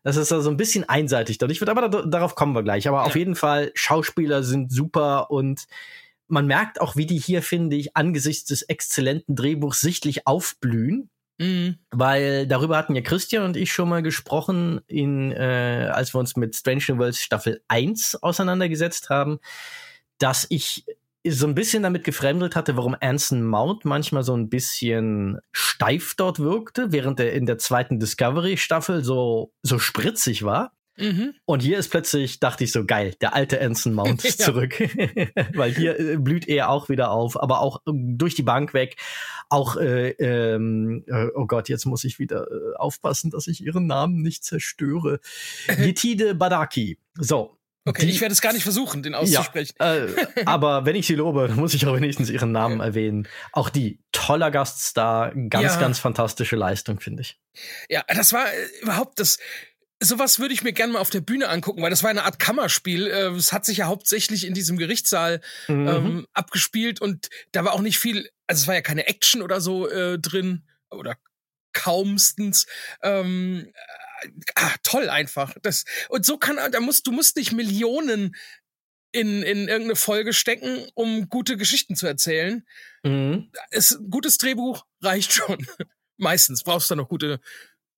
das 0.01 0.17
ist 0.17 0.31
also 0.31 0.49
ein 0.49 0.57
bisschen 0.57 0.89
einseitig 0.89 1.37
dort. 1.37 1.51
Ich 1.51 1.61
würde 1.61 1.73
aber 1.73 1.87
da, 1.89 2.01
darauf 2.01 2.33
kommen 2.33 2.55
wir 2.55 2.63
gleich. 2.63 2.87
Aber 2.87 3.01
ja. 3.01 3.03
auf 3.03 3.15
jeden 3.15 3.35
Fall, 3.35 3.71
Schauspieler 3.75 4.41
sind 4.41 4.71
super 4.71 5.29
und 5.29 5.67
man 6.31 6.47
merkt 6.47 6.79
auch, 6.79 6.95
wie 6.95 7.05
die 7.05 7.19
hier, 7.19 7.41
finde 7.41 7.75
ich, 7.75 7.95
angesichts 7.95 8.45
des 8.45 8.61
exzellenten 8.63 9.35
Drehbuchs 9.35 9.81
sichtlich 9.81 10.25
aufblühen. 10.25 11.09
Mhm. 11.39 11.77
Weil 11.91 12.47
darüber 12.47 12.77
hatten 12.77 12.95
ja 12.95 13.01
Christian 13.01 13.43
und 13.43 13.57
ich 13.57 13.73
schon 13.73 13.89
mal 13.89 14.01
gesprochen, 14.01 14.81
in, 14.87 15.31
äh, 15.31 15.89
als 15.91 16.13
wir 16.13 16.19
uns 16.19 16.35
mit 16.35 16.55
Strange 16.55 16.83
New 16.89 16.97
Worlds 16.99 17.21
Staffel 17.21 17.61
1 17.67 18.19
auseinandergesetzt 18.21 19.09
haben, 19.09 19.39
dass 20.19 20.45
ich 20.49 20.85
so 21.27 21.47
ein 21.47 21.55
bisschen 21.55 21.83
damit 21.83 22.03
gefremdelt 22.03 22.55
hatte, 22.55 22.77
warum 22.77 22.95
Anson 22.99 23.43
Mount 23.43 23.85
manchmal 23.85 24.23
so 24.23 24.35
ein 24.35 24.49
bisschen 24.49 25.39
steif 25.51 26.15
dort 26.15 26.39
wirkte, 26.39 26.91
während 26.91 27.19
er 27.19 27.33
in 27.33 27.45
der 27.45 27.57
zweiten 27.57 27.99
Discovery-Staffel 27.99 29.03
so, 29.03 29.51
so 29.61 29.79
spritzig 29.79 30.43
war. 30.43 30.73
Mhm. 31.01 31.33
Und 31.45 31.61
hier 31.61 31.77
ist 31.77 31.89
plötzlich, 31.89 32.39
dachte 32.39 32.63
ich 32.63 32.71
so, 32.71 32.85
geil, 32.85 33.15
der 33.21 33.33
alte 33.33 33.61
Anson 33.61 33.93
Mount 33.93 34.23
ist 34.25 34.41
zurück. 34.41 34.79
Weil 35.53 35.73
hier 35.73 35.99
äh, 35.99 36.17
blüht 36.17 36.47
er 36.47 36.69
auch 36.69 36.89
wieder 36.89 37.11
auf, 37.11 37.41
aber 37.41 37.61
auch 37.61 37.81
äh, 37.87 37.91
durch 37.93 38.35
die 38.35 38.43
Bank 38.43 38.73
weg. 38.73 38.97
Auch, 39.49 39.75
äh, 39.75 40.11
ähm, 40.11 41.03
äh, 41.07 41.27
oh 41.35 41.45
Gott, 41.45 41.69
jetzt 41.69 41.85
muss 41.85 42.03
ich 42.03 42.19
wieder 42.19 42.47
aufpassen, 42.77 43.31
dass 43.31 43.47
ich 43.47 43.63
ihren 43.63 43.87
Namen 43.87 44.21
nicht 44.21 44.43
zerstöre. 44.43 45.19
Yetide 45.77 46.35
Badaki. 46.35 46.97
So, 47.15 47.57
Okay, 47.83 48.05
die, 48.05 48.11
ich 48.11 48.21
werde 48.21 48.31
es 48.31 48.41
gar 48.41 48.53
nicht 48.53 48.61
versuchen, 48.61 49.01
den 49.01 49.15
auszusprechen. 49.15 49.73
Ja, 49.79 50.05
äh, 50.05 50.45
aber 50.45 50.85
wenn 50.85 50.95
ich 50.95 51.07
sie 51.07 51.15
lobe, 51.15 51.47
dann 51.47 51.57
muss 51.57 51.73
ich 51.73 51.87
auch 51.87 51.95
wenigstens 51.95 52.29
ihren 52.29 52.51
Namen 52.51 52.79
ja. 52.79 52.85
erwähnen. 52.85 53.27
Auch 53.53 53.69
die 53.69 53.99
toller 54.11 54.51
Gaststar, 54.51 55.33
ganz, 55.49 55.73
ja. 55.73 55.79
ganz 55.79 55.97
fantastische 55.97 56.55
Leistung, 56.55 56.99
finde 56.99 57.21
ich. 57.21 57.39
Ja, 57.89 58.03
das 58.07 58.33
war 58.33 58.45
äh, 58.45 58.81
überhaupt 58.83 59.19
das. 59.19 59.39
Sowas 60.03 60.39
würde 60.39 60.53
ich 60.53 60.63
mir 60.63 60.73
gerne 60.73 60.93
mal 60.93 60.99
auf 60.99 61.11
der 61.11 61.21
Bühne 61.21 61.47
angucken, 61.47 61.81
weil 61.81 61.91
das 61.91 62.01
war 62.01 62.09
eine 62.09 62.23
Art 62.23 62.39
Kammerspiel. 62.39 63.07
Äh, 63.07 63.27
es 63.29 63.53
hat 63.53 63.65
sich 63.65 63.77
ja 63.77 63.85
hauptsächlich 63.85 64.45
in 64.45 64.55
diesem 64.55 64.77
Gerichtssaal 64.77 65.41
mhm. 65.67 65.87
ähm, 65.87 66.27
abgespielt 66.33 67.01
und 67.01 67.29
da 67.51 67.63
war 67.65 67.73
auch 67.73 67.81
nicht 67.81 67.99
viel, 67.99 68.29
also 68.47 68.63
es 68.63 68.67
war 68.67 68.75
ja 68.75 68.81
keine 68.81 69.07
Action 69.07 69.41
oder 69.41 69.61
so 69.61 69.87
äh, 69.87 70.17
drin 70.17 70.63
oder 70.89 71.17
kaumstens. 71.73 72.65
Ähm, 73.03 73.71
ah, 74.55 74.73
toll 74.83 75.09
einfach. 75.09 75.55
Das, 75.61 75.85
und 76.09 76.25
so 76.25 76.37
kann, 76.37 76.57
da 76.71 76.79
musst, 76.79 77.05
du 77.07 77.11
musst 77.11 77.35
nicht 77.35 77.51
Millionen 77.51 78.35
in, 79.11 79.43
in 79.43 79.67
irgendeine 79.67 79.95
Folge 79.95 80.33
stecken, 80.33 80.87
um 80.93 81.29
gute 81.29 81.57
Geschichten 81.57 81.95
zu 81.95 82.07
erzählen. 82.07 82.65
Mhm. 83.03 83.51
Es, 83.69 83.99
gutes 84.09 84.37
Drehbuch 84.37 84.85
reicht 85.01 85.33
schon. 85.33 85.65
Meistens 86.17 86.63
brauchst 86.63 86.89
du 86.91 86.95
noch 86.95 87.09
gute 87.09 87.39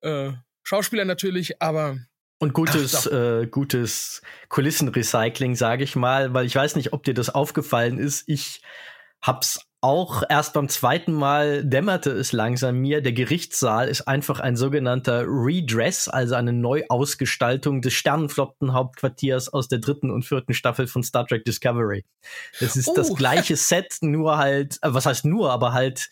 äh, 0.02 0.32
Schauspieler 0.63 1.06
natürlich, 1.06 1.62
aber 1.62 1.97
und 2.39 2.54
gutes, 2.54 3.08
Ach, 3.08 3.12
äh, 3.13 3.47
gutes 3.47 4.21
Kulissenrecycling, 4.49 5.56
sage 5.56 5.84
ich 5.84 5.95
mal, 5.95 6.34
weil 6.34 6.45
ich 6.45 6.56
weiß 6.56 6.76
nicht, 6.76 6.91
ob 6.91 7.04
dir 7.04 7.13
das 7.13 7.30
aufgefallen 7.30 7.97
ist. 7.97 8.28
Ich 8.28 8.62
hab's 9.21 9.62
auch 9.84 10.23
erst 10.30 10.54
beim 10.54 10.69
zweiten 10.69 11.12
Mal 11.12 11.65
dämmerte 11.65 12.12
es 12.12 12.32
langsam 12.32 12.78
mir, 12.78 13.02
der 13.02 13.12
Gerichtssaal 13.12 13.89
ist 13.89 14.08
einfach 14.08 14.39
ein 14.39 14.56
sogenannter 14.56 15.26
Redress, 15.28 16.08
also 16.08 16.36
eine 16.36 16.54
Neuausgestaltung 16.54 17.82
des 17.82 17.93
Sternenflottenhauptquartiers 17.93 19.49
aus 19.49 19.67
der 19.67 19.80
dritten 19.80 20.10
und 20.10 20.23
vierten 20.23 20.54
Staffel 20.54 20.88
von 20.88 21.04
Star 21.04 21.28
Trek 21.28 21.43
Discovery. 21.43 22.06
Es 22.62 22.78
ist 22.78 22.88
oh. 22.88 22.93
das 22.95 23.13
gleiche 23.13 23.56
Set, 23.58 23.97
nur 23.99 24.38
halt, 24.38 24.80
äh, 24.82 24.93
was 24.93 25.06
heißt 25.06 25.26
nur, 25.26 25.52
aber 25.52 25.73
halt 25.73 26.10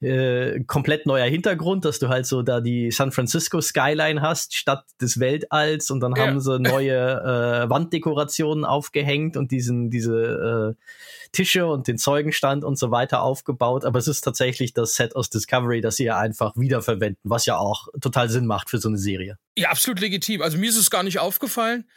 äh, 0.00 0.60
komplett 0.64 1.06
neuer 1.06 1.26
Hintergrund, 1.26 1.84
dass 1.84 1.98
du 1.98 2.08
halt 2.08 2.26
so 2.26 2.42
da 2.42 2.60
die 2.60 2.90
San 2.90 3.12
Francisco 3.12 3.60
Skyline 3.60 4.22
hast, 4.22 4.54
statt 4.54 4.84
des 5.00 5.20
Weltalls 5.20 5.90
und 5.90 6.00
dann 6.00 6.14
ja. 6.16 6.26
haben 6.26 6.40
sie 6.40 6.58
neue 6.58 6.96
äh, 6.96 7.68
Wanddekorationen 7.68 8.64
aufgehängt 8.64 9.36
und 9.36 9.50
diesen, 9.50 9.90
diese 9.90 10.76
äh, 10.76 10.84
Tische 11.32 11.66
und 11.66 11.86
den 11.86 11.98
Zeugenstand 11.98 12.64
und 12.64 12.78
so 12.78 12.90
weiter 12.90 13.22
aufgebaut, 13.22 13.84
aber 13.84 13.98
es 13.98 14.08
ist 14.08 14.22
tatsächlich 14.22 14.72
das 14.72 14.94
Set 14.94 15.14
aus 15.14 15.30
Discovery, 15.30 15.80
das 15.80 15.96
sie 15.96 16.04
ja 16.04 16.18
einfach 16.18 16.56
wiederverwenden, 16.56 17.20
was 17.22 17.46
ja 17.46 17.58
auch 17.58 17.88
total 18.00 18.28
Sinn 18.28 18.46
macht 18.46 18.70
für 18.70 18.78
so 18.78 18.88
eine 18.88 18.98
Serie. 18.98 19.36
Ja, 19.56 19.70
absolut 19.70 20.00
legitim. 20.00 20.42
Also 20.42 20.58
mir 20.58 20.70
ist 20.70 20.78
es 20.78 20.90
gar 20.90 21.02
nicht 21.02 21.18
aufgefallen, 21.18 21.88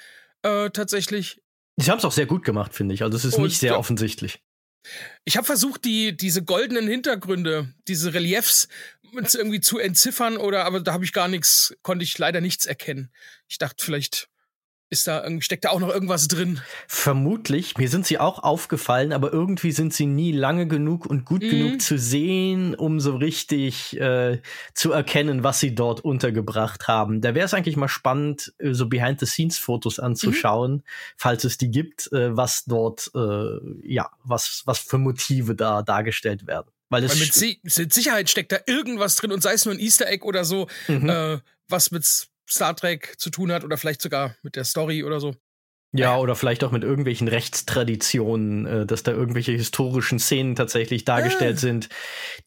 äh, 0.44 0.70
tatsächlich. 0.70 1.42
Sie 1.78 1.90
haben 1.90 1.98
es 1.98 2.06
auch 2.06 2.12
sehr 2.12 2.28
gut 2.28 2.44
gemacht, 2.44 2.74
finde 2.76 2.94
ich. 2.94 3.02
Also 3.02 3.18
es 3.18 3.26
ist 3.26 3.36
und 3.36 3.44
nicht 3.44 3.60
sehr 3.60 3.80
offensichtlich. 3.80 4.40
Ich 5.26 5.38
habe 5.38 5.46
versucht, 5.46 5.86
die 5.86 6.16
diese 6.16 6.44
goldenen 6.44 6.88
Hintergründe, 6.88 7.74
diese 7.88 8.14
Reliefs 8.14 8.68
irgendwie 9.36 9.62
zu 9.62 9.78
entziffern 9.78 10.38
oder 10.38 10.66
aber 10.66 10.80
da 10.80 10.94
habe 10.94 11.06
ich 11.06 11.14
gar 11.14 11.28
nichts, 11.28 11.76
konnte 11.84 12.04
ich 12.04 12.18
leider 12.18 12.42
nichts 12.42 12.66
erkennen. 12.66 13.12
Ich 13.48 13.60
dachte 13.60 13.84
vielleicht 13.86 14.28
ist 14.94 15.08
da 15.08 15.26
steckt 15.42 15.66
da 15.66 15.70
auch 15.72 15.80
noch 15.80 15.90
irgendwas 15.90 16.28
drin? 16.28 16.62
Vermutlich. 16.88 17.78
Mir 17.78 17.90
sind 17.90 18.06
sie 18.06 18.20
auch 18.20 18.42
aufgefallen, 18.42 19.12
aber 19.12 19.34
irgendwie 19.34 19.72
sind 19.72 19.94
sie 19.94 20.06
nie 20.06 20.32
lange 20.32 20.68
genug 20.68 21.06
und 21.06 21.26
gut 21.26 21.44
mhm. 21.44 21.50
genug 21.50 21.82
zu 21.82 21.98
sehen, 21.98 22.76
um 22.76 23.00
so 23.00 23.18
richtig 23.18 24.00
äh, 24.00 24.40
zu 24.74 24.92
erkennen, 24.94 25.44
was 25.44 25.60
sie 25.60 25.76
dort 25.76 26.02
untergebracht 26.02 26.88
haben. 26.88 27.20
Da 27.20 27.36
wäre 27.36 27.46
es 27.46 27.54
eigentlich 27.54 27.76
mal 27.76 27.90
spannend, 27.90 28.54
äh, 28.60 28.74
so 28.74 28.88
Behind-the-Scenes-Fotos 28.88 30.00
anzuschauen, 30.00 30.72
mhm. 30.72 30.84
falls 31.18 31.44
es 31.44 31.58
die 31.58 31.72
gibt, 31.72 32.12
äh, 32.14 32.38
was 32.38 32.64
dort, 32.66 33.12
äh, 33.16 33.60
ja, 33.84 34.10
was, 34.24 34.62
was 34.66 34.80
für 34.80 34.98
Motive 34.98 35.56
da 35.56 35.82
dargestellt 35.82 36.48
werden. 36.48 36.70
Weil, 36.90 37.04
es 37.06 37.12
Weil 37.12 37.50
mit, 37.50 37.78
mit, 37.78 37.94
Sicherheit 37.94 38.30
steckt 38.30 38.52
da 38.52 38.60
irgendwas 38.68 39.16
drin 39.16 39.32
und 39.32 39.42
sei 39.42 39.54
es 39.54 39.66
nur 39.66 39.74
ein 39.74 39.80
Easter 39.80 40.08
Egg 40.08 40.24
oder 40.24 40.46
so, 40.46 40.68
mhm. 40.88 41.10
äh, 41.10 41.40
was 41.68 41.90
mit 41.90 42.28
Star 42.50 42.76
Trek 42.76 43.16
zu 43.18 43.30
tun 43.30 43.52
hat 43.52 43.64
oder 43.64 43.78
vielleicht 43.78 44.02
sogar 44.02 44.36
mit 44.44 44.56
der 44.56 44.64
Story 44.64 45.04
oder 45.04 45.20
so. 45.20 45.36
Ja, 45.96 46.18
oder 46.18 46.36
vielleicht 46.36 46.64
auch 46.64 46.72
mit 46.72 46.84
irgendwelchen 46.84 47.28
Rechtstraditionen, 47.28 48.66
äh, 48.66 48.86
dass 48.88 49.04
da 49.04 49.12
irgendwelche 49.12 49.52
historischen 49.52 50.18
Szenen 50.18 50.56
tatsächlich 50.56 51.06
dargestellt 51.06 51.58
ah. 51.58 51.60
sind, 51.60 51.90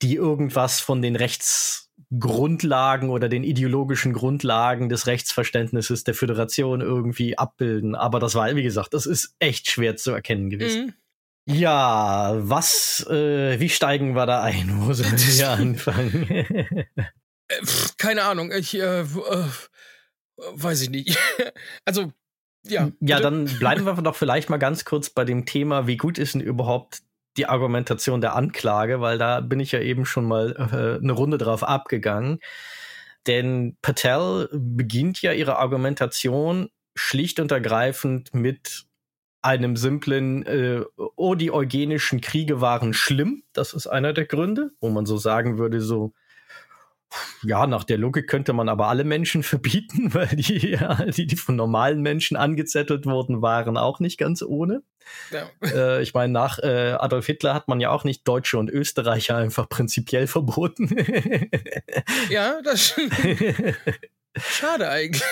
die 0.03 0.17
irgendwas 0.17 0.81
von 0.81 1.01
den 1.01 1.15
Rechtsgrundlagen 1.15 3.09
oder 3.09 3.29
den 3.29 3.45
ideologischen 3.45 4.13
Grundlagen 4.13 4.89
des 4.89 5.07
Rechtsverständnisses 5.07 6.03
der 6.03 6.15
Föderation 6.15 6.81
irgendwie 6.81 7.39
abbilden. 7.39 7.95
Aber 7.95 8.19
das 8.19 8.35
war, 8.35 8.53
wie 8.57 8.65
gesagt, 8.65 8.95
das 8.95 9.07
ist 9.07 9.37
echt 9.39 9.71
schwer 9.71 9.95
zu 9.97 10.11
erkennen 10.11 10.51
gewesen. 10.51 10.87
Mhm. 10.87 10.95
Ja, 11.49 12.35
was, 12.39 13.07
äh, 13.09 13.61
wie 13.61 13.69
steigen 13.69 14.17
wir 14.17 14.27
da 14.27 14.43
ein? 14.43 14.81
Wo 14.81 14.93
sollen 14.93 15.17
wir 15.17 15.51
anfangen? 15.53 16.85
Äh, 17.49 17.65
keine 17.99 18.25
Ahnung, 18.25 18.53
ich, 18.53 18.75
äh, 18.75 19.01
äh, 19.01 19.05
weiß 20.37 20.83
ich 20.83 20.91
nicht. 20.91 21.19
also, 21.85 22.13
ja. 22.65 22.91
Ja, 23.01 23.21
dann 23.21 23.45
bleiben 23.59 23.85
wir 23.85 23.95
doch 23.95 24.17
vielleicht 24.17 24.51
mal 24.51 24.57
ganz 24.57 24.85
kurz 24.85 25.11
bei 25.11 25.25
dem 25.25 25.47
Thema, 25.47 25.87
wie 25.87 25.97
gut 25.97 26.19
ist 26.19 26.35
denn 26.35 26.41
überhaupt 26.41 27.03
die 27.37 27.47
Argumentation 27.47 28.21
der 28.21 28.35
Anklage, 28.35 29.01
weil 29.01 29.19
da 29.19 29.41
bin 29.41 29.61
ich 29.61 29.73
ja 29.73 29.81
eben 29.81 30.07
schon 30.07 30.25
mal 30.25 30.53
äh, 30.57 31.03
eine 31.03 31.13
Runde 31.13 31.39
drauf 31.39 31.63
abgegangen. 31.63 32.41
Denn 33.27 33.77
Patel 33.83 34.49
beginnt 34.53 35.21
ja 35.21 35.33
ihre 35.33 35.59
Argumentation 35.59 36.71
schlicht 36.95 37.41
und 37.41 37.53
ergreifend 37.53 38.35
mit 38.35 38.87
einem 39.43 39.77
simplen, 39.77 40.45
äh, 40.47 40.83
oh, 40.97 41.35
die 41.35 41.53
eugenischen 41.53 42.21
Kriege 42.21 42.61
waren 42.61 42.95
schlimm. 42.95 43.43
Das 43.53 43.75
ist 43.75 43.87
einer 43.87 44.13
der 44.13 44.25
Gründe, 44.27 44.71
wo 44.81 44.91
man 44.91 45.07
so 45.07 45.19
sagen 45.19 45.59
würde, 45.59 45.81
so, 45.81 46.15
ja, 47.43 47.67
nach 47.67 47.85
der 47.85 47.99
Logik 47.99 48.29
könnte 48.29 48.53
man 48.53 48.69
aber 48.69 48.89
alle 48.89 49.05
Menschen 49.05 49.43
verbieten, 49.45 50.13
weil 50.15 50.29
die, 50.29 50.71
ja, 50.71 51.05
die, 51.07 51.27
die 51.27 51.37
von 51.37 51.57
normalen 51.57 52.03
Menschen 52.03 52.37
angezettelt 52.37 53.07
wurden, 53.07 53.43
waren 53.43 53.77
auch 53.77 54.01
nicht 54.01 54.19
ganz 54.19 54.43
ohne. 54.43 54.83
Ja. 55.31 55.49
Äh, 55.63 56.03
ich 56.03 56.15
meine, 56.15 56.33
nach 56.33 56.59
äh, 56.59 56.97
Adolf 56.99 57.27
Hitler 57.27 57.55
hat 57.55 57.69
man 57.69 57.79
ja 57.81 57.91
auch 57.91 58.03
nicht 58.03 58.27
Deutsche 58.27 58.59
und 58.59 58.71
Österreicher 58.71 59.37
einfach 59.37 59.69
prinzipiell 59.69 60.27
verboten. 60.27 60.89
ja, 62.29 62.61
das 62.63 62.87
stimmt. 62.89 63.15
Schade 64.37 64.91
eigentlich. 64.91 65.23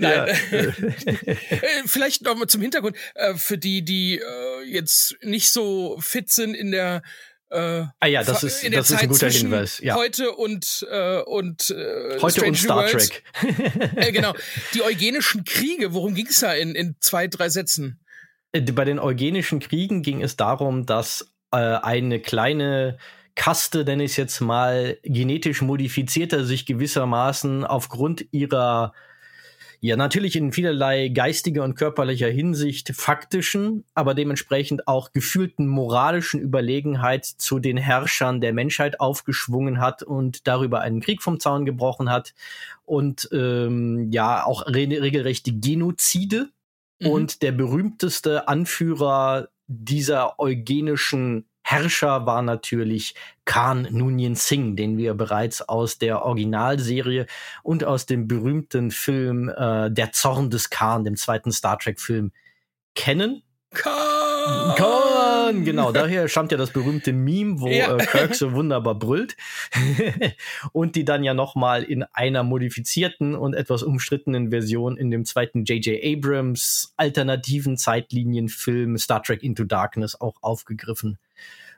Nein. 0.00 0.28
Äh, 0.28 1.82
vielleicht 1.84 2.22
noch 2.22 2.36
mal 2.36 2.48
zum 2.48 2.62
Hintergrund. 2.62 2.96
Äh, 3.14 3.34
für 3.34 3.58
die, 3.58 3.84
die 3.84 4.20
jetzt 4.66 5.16
nicht 5.22 5.50
so 5.50 5.98
fit 6.00 6.30
sind 6.30 6.54
in 6.54 6.72
der 6.72 7.02
äh, 7.50 7.84
ah 7.98 8.06
ja, 8.06 8.22
das 8.22 8.44
ist, 8.44 8.62
das 8.72 8.88
Zeit 8.88 8.96
ist 8.96 9.02
ein 9.02 9.08
guter 9.08 9.28
Hinweis. 9.28 9.80
Ja. 9.80 9.96
Heute 9.96 10.32
und 10.32 10.86
äh, 10.90 11.20
und 11.22 11.70
äh, 11.70 12.18
heute 12.20 12.30
Strange 12.30 12.48
und 12.48 12.56
Star 12.56 12.76
Worlds. 12.76 13.08
Trek. 13.08 13.24
äh, 13.96 14.12
genau. 14.12 14.34
Die 14.74 14.82
eugenischen 14.82 15.44
Kriege. 15.44 15.92
Worum 15.92 16.14
ging 16.14 16.28
es 16.28 16.40
da 16.40 16.52
in 16.52 16.74
in 16.76 16.94
zwei 17.00 17.26
drei 17.26 17.48
Sätzen? 17.48 18.00
Äh, 18.52 18.60
bei 18.60 18.84
den 18.84 19.00
eugenischen 19.00 19.58
Kriegen 19.58 20.02
ging 20.02 20.22
es 20.22 20.36
darum, 20.36 20.86
dass 20.86 21.32
äh, 21.50 21.56
eine 21.56 22.20
kleine 22.20 22.98
Kaste, 23.34 23.84
nenne 23.84 24.04
ich 24.04 24.12
es 24.12 24.16
jetzt 24.16 24.40
mal, 24.40 24.98
genetisch 25.02 25.62
modifizierter 25.62 26.44
sich 26.44 26.66
gewissermaßen 26.66 27.64
aufgrund 27.64 28.26
ihrer 28.32 28.92
ja, 29.82 29.96
natürlich 29.96 30.36
in 30.36 30.52
vielerlei 30.52 31.08
geistiger 31.08 31.64
und 31.64 31.74
körperlicher 31.74 32.28
Hinsicht 32.28 32.92
faktischen, 32.94 33.84
aber 33.94 34.12
dementsprechend 34.14 34.86
auch 34.86 35.12
gefühlten 35.12 35.66
moralischen 35.66 36.38
Überlegenheit 36.38 37.24
zu 37.24 37.58
den 37.58 37.78
Herrschern 37.78 38.42
der 38.42 38.52
Menschheit 38.52 39.00
aufgeschwungen 39.00 39.80
hat 39.80 40.02
und 40.02 40.46
darüber 40.46 40.82
einen 40.82 41.00
Krieg 41.00 41.22
vom 41.22 41.40
Zaun 41.40 41.64
gebrochen 41.64 42.10
hat 42.10 42.34
und 42.84 43.30
ähm, 43.32 44.10
ja 44.12 44.44
auch 44.44 44.66
re 44.66 44.86
regelrechte 44.86 45.52
Genozide. 45.52 46.50
Mhm. 46.98 47.06
Und 47.06 47.42
der 47.42 47.52
berühmteste 47.52 48.48
Anführer 48.48 49.48
dieser 49.66 50.38
eugenischen 50.38 51.46
Herrscher 51.62 52.26
war 52.26 52.42
natürlich 52.42 53.14
Khan 53.44 53.86
Noonien 53.90 54.34
Singh, 54.34 54.76
den 54.76 54.98
wir 54.98 55.14
bereits 55.14 55.62
aus 55.62 55.98
der 55.98 56.24
Originalserie 56.24 57.26
und 57.62 57.84
aus 57.84 58.06
dem 58.06 58.26
berühmten 58.26 58.90
Film 58.90 59.48
äh, 59.48 59.90
Der 59.90 60.12
Zorn 60.12 60.50
des 60.50 60.70
Khan, 60.70 61.04
dem 61.04 61.16
zweiten 61.16 61.52
Star 61.52 61.78
Trek-Film, 61.78 62.32
kennen. 62.94 63.42
Khan! 63.72 64.74
Khan! 64.76 65.64
Genau, 65.64 65.92
daher 65.92 66.28
stammt 66.28 66.52
ja 66.52 66.58
das 66.58 66.70
berühmte 66.70 67.12
Meme, 67.12 67.60
wo 67.60 67.68
ja. 67.68 67.96
äh, 67.96 68.06
Kirk 68.06 68.34
so 68.34 68.52
wunderbar 68.52 68.96
brüllt. 68.96 69.36
und 70.72 70.96
die 70.96 71.04
dann 71.04 71.24
ja 71.24 71.34
nochmal 71.34 71.82
in 71.82 72.02
einer 72.12 72.42
modifizierten 72.42 73.34
und 73.34 73.54
etwas 73.54 73.82
umstrittenen 73.82 74.50
Version 74.50 74.96
in 74.96 75.10
dem 75.10 75.24
zweiten 75.24 75.64
J.J. 75.64 76.02
Abrams 76.02 76.94
alternativen 76.96 77.76
Zeitlinienfilm 77.76 78.98
Star 78.98 79.22
Trek 79.22 79.42
Into 79.42 79.64
Darkness 79.64 80.20
auch 80.20 80.36
aufgegriffen 80.40 81.18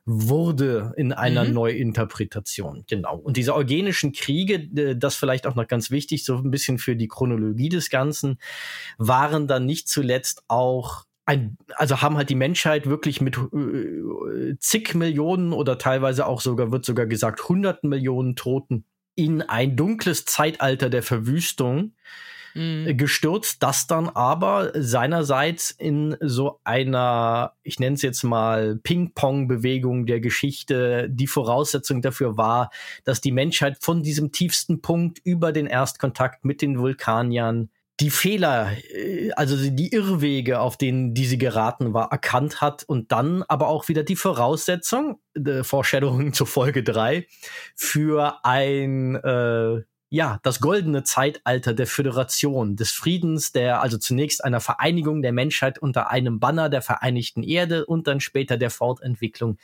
wurde 0.04 0.92
in 0.96 1.12
einer 1.12 1.44
mhm. 1.44 1.54
Neuinterpretation. 1.54 2.84
Genau. 2.88 3.16
Und 3.16 3.36
diese 3.36 3.54
eugenischen 3.54 4.12
Kriege, 4.12 4.54
äh, 4.54 4.96
das 4.96 5.14
vielleicht 5.14 5.46
auch 5.46 5.54
noch 5.54 5.68
ganz 5.68 5.90
wichtig, 5.90 6.24
so 6.24 6.36
ein 6.36 6.50
bisschen 6.50 6.78
für 6.78 6.96
die 6.96 7.08
Chronologie 7.08 7.68
des 7.68 7.88
Ganzen, 7.88 8.38
waren 8.98 9.46
dann 9.46 9.66
nicht 9.66 9.88
zuletzt 9.88 10.42
auch 10.48 11.04
ein, 11.24 11.56
also 11.76 12.02
haben 12.02 12.16
halt 12.16 12.30
die 12.30 12.34
Menschheit 12.34 12.86
wirklich 12.86 13.20
mit 13.20 13.36
äh, 13.36 14.56
zig 14.58 14.94
Millionen 14.94 15.52
oder 15.52 15.78
teilweise 15.78 16.26
auch 16.26 16.40
sogar, 16.40 16.72
wird 16.72 16.84
sogar 16.84 17.06
gesagt, 17.06 17.48
hunderten 17.48 17.88
Millionen 17.88 18.34
Toten 18.34 18.84
in 19.14 19.42
ein 19.42 19.76
dunkles 19.76 20.24
Zeitalter 20.24 20.90
der 20.90 21.02
Verwüstung 21.02 21.92
mhm. 22.54 22.96
gestürzt, 22.96 23.62
das 23.62 23.86
dann 23.86 24.08
aber 24.08 24.72
seinerseits 24.74 25.70
in 25.70 26.16
so 26.20 26.60
einer, 26.64 27.54
ich 27.62 27.78
nenne 27.78 27.94
es 27.94 28.02
jetzt 28.02 28.22
mal 28.22 28.76
Ping-Pong-Bewegung 28.82 30.06
der 30.06 30.20
Geschichte 30.20 31.08
die 31.10 31.26
Voraussetzung 31.26 32.02
dafür 32.02 32.36
war, 32.36 32.70
dass 33.04 33.20
die 33.20 33.32
Menschheit 33.32 33.78
von 33.80 34.02
diesem 34.02 34.32
tiefsten 34.32 34.82
Punkt 34.82 35.20
über 35.24 35.52
den 35.52 35.66
Erstkontakt 35.66 36.44
mit 36.44 36.62
den 36.62 36.78
Vulkaniern 36.78 37.70
die 38.00 38.10
Fehler, 38.10 38.72
äh, 38.92 39.30
also 39.32 39.56
die 39.56 39.92
Irrwege, 39.92 40.60
auf 40.60 40.76
denen 40.76 41.14
diese 41.14 41.38
geraten 41.38 41.94
war, 41.94 42.10
erkannt 42.10 42.60
hat 42.60 42.84
und 42.84 43.12
dann 43.12 43.42
aber 43.44 43.68
auch 43.68 43.88
wieder 43.88 44.02
die 44.02 44.16
Voraussetzung, 44.16 45.20
äh, 45.34 45.62
Foreshadowing 45.62 46.32
zur 46.32 46.46
Folge 46.46 46.82
drei 46.82 47.26
für 47.76 48.44
ein 48.44 49.16
äh, 49.16 49.82
ja, 50.12 50.40
das 50.42 50.60
goldene 50.60 51.04
Zeitalter 51.04 51.72
der 51.72 51.86
Föderation, 51.86 52.76
des 52.76 52.92
Friedens, 52.92 53.52
der, 53.52 53.80
also 53.80 53.96
zunächst 53.96 54.44
einer 54.44 54.60
Vereinigung 54.60 55.22
der 55.22 55.32
Menschheit 55.32 55.78
unter 55.78 56.10
einem 56.10 56.38
Banner 56.38 56.68
der 56.68 56.82
Vereinigten 56.82 57.42
Erde 57.42 57.86
und 57.86 58.06
dann 58.06 58.20
später 58.20 58.58
der 58.58 58.68
Fortentwicklung 58.68 59.56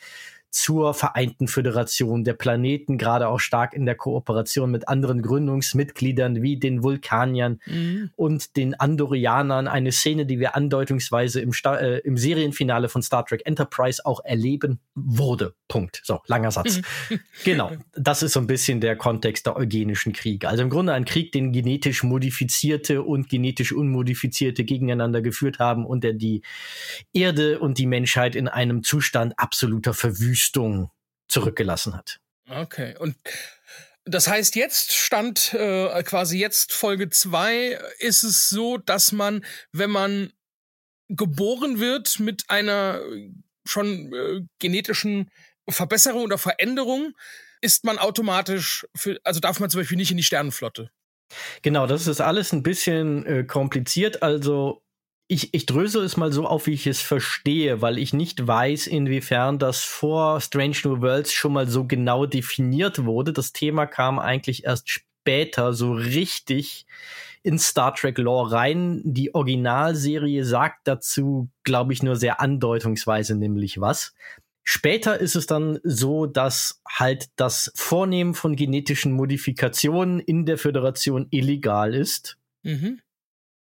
zur 0.51 0.95
Vereinten 0.95 1.47
Föderation 1.47 2.25
der 2.25 2.33
Planeten, 2.33 2.97
gerade 2.97 3.29
auch 3.29 3.39
stark 3.39 3.75
in 3.75 3.85
der 3.85 3.95
Kooperation 3.95 4.71
mit 4.71 4.89
anderen 4.89 5.21
Gründungsmitgliedern 5.21 6.43
wie 6.43 6.59
den 6.59 6.83
Vulkaniern 6.83 7.61
mhm. 7.67 8.11
und 8.17 8.57
den 8.57 8.75
Andorianern. 8.75 9.69
Eine 9.69 9.93
Szene, 9.93 10.25
die 10.25 10.41
wir 10.41 10.57
andeutungsweise 10.57 11.41
im, 11.41 11.53
Sta 11.53 11.77
äh, 11.77 11.99
im 11.99 12.17
Serienfinale 12.17 12.89
von 12.89 13.03
Star 13.03 13.27
Trek 13.27 13.43
Enterprise 13.45 14.05
auch 14.07 14.25
erleben 14.25 14.81
wurde. 14.95 15.55
Punkt. 15.69 16.01
So, 16.03 16.21
langer 16.27 16.51
Satz. 16.51 16.81
Mhm. 17.11 17.21
genau. 17.45 17.73
Das 17.95 18.23
ist 18.23 18.33
so 18.33 18.41
ein 18.41 18.47
bisschen 18.47 18.81
der 18.81 18.97
Kontext 18.97 19.45
der 19.45 19.57
eugenischen 19.57 20.15
Kriege. 20.15 20.49
Also 20.49 20.63
im 20.63 20.71
Grunde 20.71 20.95
ein 20.95 21.05
Krieg, 21.05 21.31
den 21.33 21.53
genetisch 21.53 22.03
modifizierte 22.03 23.03
und 23.03 23.29
genetisch 23.29 23.73
unmodifizierte 23.73 24.65
gegeneinander 24.65 25.21
geführt 25.21 25.59
haben 25.59 25.85
und 25.85 26.05
der 26.05 26.15
die 26.15 26.43
Erde 27.13 27.59
und 27.59 27.77
die 27.77 27.87
Menschheit 27.87 28.35
in 28.35 28.49
einem 28.49 28.83
Zustand 28.83 29.35
absoluter 29.37 29.93
Verwüstung 29.93 30.38
Verwüstung 30.39 30.91
zurückgelassen 31.29 31.97
hat. 31.97 32.21
Okay. 32.49 32.97
Und 32.99 33.17
das 34.05 34.29
heißt, 34.29 34.57
jetzt 34.57 34.93
stand 34.93 35.53
äh, 35.53 36.03
quasi 36.03 36.39
jetzt 36.39 36.73
Folge 36.73 37.11
2 37.11 37.79
ist 37.99 38.23
es 38.23 38.49
so, 38.49 38.79
dass 38.79 39.13
man, 39.13 39.45
wenn 39.73 39.91
man 39.91 40.33
geboren 41.09 41.79
wird 41.79 42.21
mit 42.21 42.45
einer 42.49 43.01
schon 43.67 44.13
äh, 44.15 44.41
genetischen 44.59 45.31
Verbesserung 45.69 46.23
oder 46.23 46.39
Veränderung, 46.39 47.15
ist 47.61 47.85
man 47.85 47.99
automatisch 47.99 48.87
für, 48.95 49.19
also 49.25 49.41
darf 49.41 49.61
man 49.61 49.69
zum 49.69 49.81
Beispiel 49.81 49.99
nicht 49.99 50.11
in 50.11 50.17
die 50.17 50.23
Sternenflotte. 50.23 50.91
Genau, 51.61 51.87
das 51.87 52.07
ist 52.07 52.23
alles 52.23 52.53
ein 52.53 52.63
bisschen 52.63 53.27
äh, 53.27 53.45
kompliziert. 53.45 54.23
Also 54.23 54.83
ich, 55.29 55.53
ich 55.53 55.67
dröse 55.67 56.01
es 56.01 56.17
mal 56.17 56.33
so 56.33 56.47
auf, 56.47 56.67
wie 56.67 56.73
ich 56.73 56.87
es 56.87 57.03
verstehe, 57.03 57.83
weil 57.83 57.99
ich 57.99 58.15
nicht 58.15 58.47
weiß, 58.47 58.87
inwiefern 58.87 59.59
das 59.59 59.85
vor 59.85 60.41
Strange 60.41 60.77
New 60.85 61.03
Worlds 61.03 61.33
schon 61.33 61.53
mal 61.53 61.69
so 61.69 61.85
genau 61.85 62.25
definiert 62.25 63.05
wurde. 63.05 63.35
Das 63.35 63.53
Thema 63.53 63.87
kam 63.87 64.19
eigentlich 64.19 64.65
erst 64.65 64.89
später 64.89 65.75
so 65.75 65.93
richtig 65.93 66.87
in 67.43 67.59
Star 67.59 67.95
Trek 67.95 68.17
Lore 68.17 68.53
rein. 68.53 69.03
Die 69.05 69.35
Originalserie 69.35 70.45
sagt 70.45 70.89
dazu, 70.89 71.51
glaube 71.63 71.93
ich, 71.93 72.03
nur 72.03 72.17
sehr 72.17 72.41
andeutungsweise 72.41 73.37
nämlich 73.37 73.81
was. 73.83 74.15
Später 74.65 75.19
ist 75.19 75.37
es 75.37 75.47
dann 75.47 75.79
so, 75.83 76.25
dass 76.27 76.81
halt 76.89 77.29
das 77.37 77.71
Vornehmen 77.75 78.35
von 78.35 78.57
genetischen 78.57 79.13
Modifikationen 79.13 80.21
in 80.21 80.47
der 80.47 80.57
Föderation 80.57 81.27
illegal 81.31 81.95
ist. 81.95 82.39
Mhm. 82.63 83.01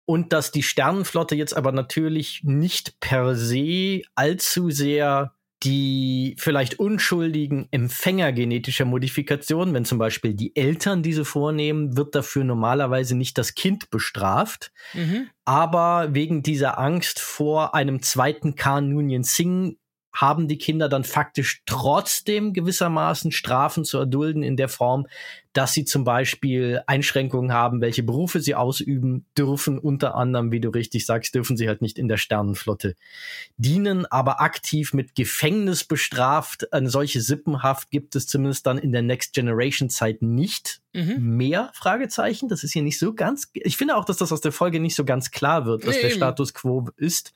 Und 0.05 0.33
dass 0.33 0.51
die 0.51 0.63
Sternenflotte 0.63 1.35
jetzt 1.35 1.55
aber 1.55 1.71
natürlich 1.71 2.41
nicht 2.43 2.99
per 2.99 3.35
se 3.35 4.01
allzu 4.15 4.69
sehr 4.69 5.33
die 5.63 6.35
vielleicht 6.39 6.79
unschuldigen 6.79 7.67
Empfänger 7.71 8.33
genetischer 8.33 8.85
Modifikation, 8.85 9.73
wenn 9.73 9.85
zum 9.85 9.97
Beispiel 9.97 10.33
die 10.33 10.55
Eltern 10.55 11.03
diese 11.03 11.23
vornehmen, 11.23 11.95
wird 11.95 12.15
dafür 12.15 12.43
normalerweise 12.43 13.15
nicht 13.15 13.37
das 13.37 13.55
Kind 13.55 13.89
bestraft. 13.89 14.73
Mhm. 14.93 15.29
Aber 15.45 16.13
wegen 16.13 16.43
dieser 16.43 16.79
Angst 16.79 17.19
vor 17.19 17.75
einem 17.75 18.01
zweiten 18.01 18.55
Khan 18.55 18.89
Noonien 18.89 19.23
Singh 19.23 19.77
haben 20.13 20.47
die 20.47 20.57
Kinder 20.57 20.89
dann 20.89 21.03
faktisch 21.03 21.63
trotzdem 21.65 22.53
gewissermaßen 22.53 23.31
Strafen 23.31 23.83
zu 23.83 23.97
erdulden 23.97 24.43
in 24.43 24.55
der 24.55 24.69
Form, 24.69 25.07
dass 25.53 25.73
sie 25.73 25.85
zum 25.85 26.03
Beispiel 26.03 26.81
Einschränkungen 26.87 27.53
haben, 27.53 27.81
welche 27.81 28.03
Berufe 28.03 28.39
sie 28.39 28.55
ausüben 28.55 29.25
dürfen. 29.37 29.77
Unter 29.79 30.15
anderem, 30.15 30.51
wie 30.51 30.59
du 30.59 30.69
richtig 30.69 31.05
sagst, 31.05 31.35
dürfen 31.35 31.57
sie 31.57 31.67
halt 31.67 31.81
nicht 31.81 31.97
in 31.97 32.07
der 32.07 32.17
Sternenflotte 32.17 32.95
dienen, 33.57 34.05
aber 34.07 34.41
aktiv 34.41 34.93
mit 34.93 35.15
Gefängnis 35.15 35.83
bestraft. 35.83 36.71
Eine 36.73 36.89
solche 36.89 37.21
Sippenhaft 37.21 37.91
gibt 37.91 38.15
es 38.15 38.27
zumindest 38.27 38.65
dann 38.65 38.77
in 38.77 38.91
der 38.91 39.03
Next 39.03 39.33
Generation 39.33 39.89
Zeit 39.89 40.21
nicht 40.21 40.81
mhm. 40.93 41.37
mehr. 41.37 41.71
Fragezeichen. 41.73 42.49
Das 42.49 42.63
ist 42.63 42.73
hier 42.73 42.83
nicht 42.83 42.99
so 42.99 43.13
ganz. 43.13 43.49
Ich 43.53 43.77
finde 43.77 43.95
auch, 43.95 44.05
dass 44.05 44.17
das 44.17 44.31
aus 44.31 44.41
der 44.41 44.51
Folge 44.51 44.79
nicht 44.79 44.95
so 44.95 45.05
ganz 45.05 45.31
klar 45.31 45.65
wird, 45.65 45.85
was 45.85 45.95
nee, 45.95 46.03
der 46.03 46.09
Status 46.09 46.53
quo 46.53 46.89
ist. 46.97 47.33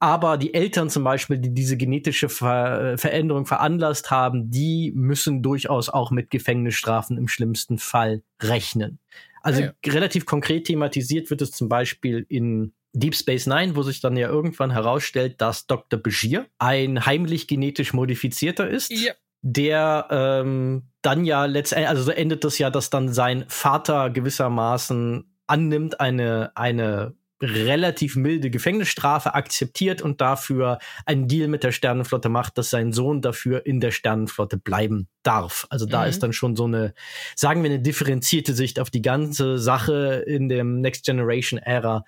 Aber 0.00 0.38
die 0.38 0.54
Eltern 0.54 0.88
zum 0.88 1.04
Beispiel, 1.04 1.38
die 1.38 1.52
diese 1.52 1.76
genetische 1.76 2.30
Ver 2.30 2.96
Veränderung 2.96 3.44
veranlasst 3.44 4.10
haben, 4.10 4.50
die 4.50 4.92
müssen 4.94 5.42
durchaus 5.42 5.90
auch 5.90 6.10
mit 6.10 6.30
Gefängnisstrafen 6.30 7.18
im 7.18 7.28
schlimmsten 7.28 7.76
Fall 7.78 8.22
rechnen. 8.42 8.98
Also 9.42 9.62
ah, 9.62 9.66
ja. 9.66 9.92
relativ 9.92 10.24
konkret 10.24 10.64
thematisiert 10.64 11.30
wird 11.30 11.42
es 11.42 11.50
zum 11.52 11.68
Beispiel 11.68 12.24
in 12.28 12.72
Deep 12.92 13.14
Space 13.14 13.46
Nine, 13.46 13.76
wo 13.76 13.82
sich 13.82 14.00
dann 14.00 14.16
ja 14.16 14.28
irgendwann 14.28 14.70
herausstellt, 14.70 15.40
dass 15.40 15.66
Dr. 15.66 16.00
Bashir 16.00 16.46
ein 16.58 17.04
heimlich 17.04 17.46
genetisch 17.46 17.92
modifizierter 17.92 18.68
ist. 18.68 18.90
Ja. 18.90 19.12
Der 19.42 20.08
ähm, 20.10 20.90
dann 21.02 21.24
ja 21.24 21.44
letztendlich, 21.44 21.88
also 21.88 22.02
so 22.02 22.10
endet 22.10 22.44
das 22.44 22.58
ja, 22.58 22.68
dass 22.70 22.90
dann 22.90 23.10
sein 23.10 23.44
Vater 23.48 24.10
gewissermaßen 24.10 25.30
annimmt, 25.46 26.00
eine, 26.00 26.52
eine 26.54 27.14
relativ 27.42 28.16
milde 28.16 28.50
Gefängnisstrafe 28.50 29.34
akzeptiert 29.34 30.02
und 30.02 30.20
dafür 30.20 30.78
einen 31.06 31.26
Deal 31.26 31.48
mit 31.48 31.64
der 31.64 31.72
Sternenflotte 31.72 32.28
macht, 32.28 32.58
dass 32.58 32.70
sein 32.70 32.92
Sohn 32.92 33.22
dafür 33.22 33.64
in 33.64 33.80
der 33.80 33.90
Sternenflotte 33.90 34.58
bleiben 34.58 35.08
darf. 35.22 35.66
Also 35.70 35.86
da 35.86 36.02
mhm. 36.02 36.08
ist 36.08 36.22
dann 36.22 36.32
schon 36.32 36.56
so 36.56 36.64
eine, 36.64 36.94
sagen 37.34 37.62
wir, 37.62 37.70
eine 37.70 37.80
differenzierte 37.80 38.52
Sicht 38.52 38.78
auf 38.78 38.90
die 38.90 39.02
ganze 39.02 39.58
Sache 39.58 40.22
in 40.26 40.48
dem 40.48 40.80
Next 40.80 41.04
Generation 41.04 41.58
Ära, 41.58 42.04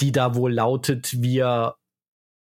die 0.00 0.12
da 0.12 0.34
wohl 0.34 0.52
lautet, 0.52 1.22
wir 1.22 1.74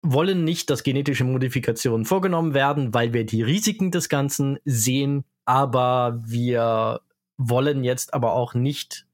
wollen 0.03 0.43
nicht, 0.43 0.69
dass 0.71 0.83
genetische 0.83 1.25
Modifikationen 1.25 2.05
vorgenommen 2.05 2.55
werden, 2.55 2.93
weil 2.93 3.13
wir 3.13 3.25
die 3.25 3.43
Risiken 3.43 3.93
des 3.93 4.09
Ganzen 4.09 4.59
sehen, 4.65 5.25
aber 5.45 6.21
wir 6.25 7.01
wollen 7.37 7.85
jetzt 7.85 8.13
aber 8.15 8.33
auch 8.33 8.55
nicht 8.55 9.07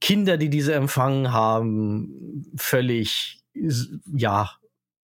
Kinder, 0.00 0.36
die 0.36 0.50
diese 0.50 0.74
empfangen 0.74 1.32
haben, 1.32 2.52
völlig, 2.56 3.42
ja, 4.14 4.50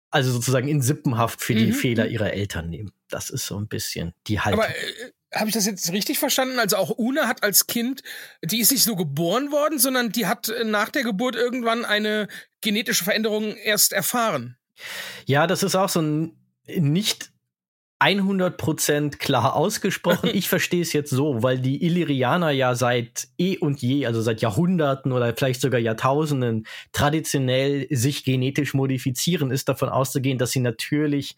also 0.09 0.31
sozusagen 0.31 0.67
in 0.67 0.81
Sippenhaft 0.81 1.41
für 1.41 1.55
die 1.55 1.67
mhm. 1.67 1.73
Fehler 1.73 2.07
ihrer 2.07 2.33
Eltern 2.33 2.69
nehmen. 2.69 2.91
Das 3.09 3.29
ist 3.29 3.47
so 3.47 3.57
ein 3.57 3.67
bisschen 3.67 4.13
die 4.27 4.39
Haltung. 4.39 4.61
Aber 4.61 4.69
äh, 4.69 5.11
habe 5.33 5.49
ich 5.49 5.55
das 5.55 5.65
jetzt 5.65 5.91
richtig 5.91 6.19
verstanden? 6.19 6.59
Also 6.59 6.77
auch 6.77 6.91
Una 6.97 7.27
hat 7.27 7.43
als 7.43 7.65
Kind, 7.65 8.03
die 8.43 8.59
ist 8.59 8.71
nicht 8.71 8.83
so 8.83 8.95
geboren 8.95 9.51
worden, 9.51 9.79
sondern 9.79 10.11
die 10.11 10.27
hat 10.27 10.49
äh, 10.49 10.63
nach 10.63 10.89
der 10.89 11.03
Geburt 11.03 11.35
irgendwann 11.35 11.83
eine 11.83 12.27
genetische 12.61 13.03
Veränderung 13.03 13.55
erst 13.55 13.93
erfahren. 13.93 14.57
Ja, 15.25 15.47
das 15.47 15.63
ist 15.63 15.75
auch 15.75 15.89
so 15.89 16.01
ein 16.01 16.37
nicht 16.67 17.32
100% 18.01 19.17
klar 19.17 19.55
ausgesprochen. 19.55 20.29
Ich 20.33 20.49
verstehe 20.49 20.81
es 20.81 20.93
jetzt 20.93 21.09
so, 21.09 21.43
weil 21.43 21.59
die 21.59 21.83
Illyrianer 21.85 22.51
ja 22.51 22.75
seit 22.75 23.27
eh 23.37 23.57
und 23.57 23.81
je, 23.81 24.05
also 24.05 24.21
seit 24.21 24.41
Jahrhunderten 24.41 25.11
oder 25.11 25.33
vielleicht 25.35 25.61
sogar 25.61 25.79
Jahrtausenden 25.79 26.65
traditionell 26.91 27.87
sich 27.89 28.23
genetisch 28.25 28.73
modifizieren, 28.73 29.51
ist 29.51 29.69
davon 29.69 29.89
auszugehen, 29.89 30.37
dass 30.37 30.51
sie 30.51 30.59
natürlich 30.59 31.37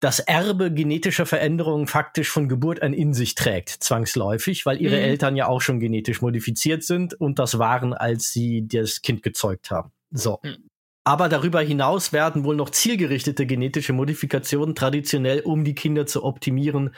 das 0.00 0.20
Erbe 0.20 0.72
genetischer 0.72 1.26
Veränderungen 1.26 1.86
faktisch 1.86 2.30
von 2.30 2.48
Geburt 2.48 2.82
an 2.82 2.92
in 2.92 3.14
sich 3.14 3.34
trägt, 3.34 3.70
zwangsläufig, 3.70 4.64
weil 4.64 4.80
ihre 4.80 4.96
mhm. 4.96 5.02
Eltern 5.02 5.36
ja 5.36 5.48
auch 5.48 5.60
schon 5.60 5.80
genetisch 5.80 6.20
modifiziert 6.20 6.84
sind 6.84 7.14
und 7.14 7.38
das 7.38 7.58
waren, 7.58 7.94
als 7.94 8.32
sie 8.32 8.66
das 8.68 9.02
Kind 9.02 9.22
gezeugt 9.22 9.70
haben. 9.70 9.90
So. 10.10 10.38
Mhm. 10.42 10.68
Aber 11.08 11.30
darüber 11.30 11.62
hinaus 11.62 12.12
werden 12.12 12.44
wohl 12.44 12.54
noch 12.54 12.68
zielgerichtete 12.68 13.46
genetische 13.46 13.94
Modifikationen 13.94 14.74
traditionell, 14.74 15.40
um 15.40 15.64
die 15.64 15.74
Kinder 15.74 16.04
zu 16.04 16.22
optimieren, 16.22 16.90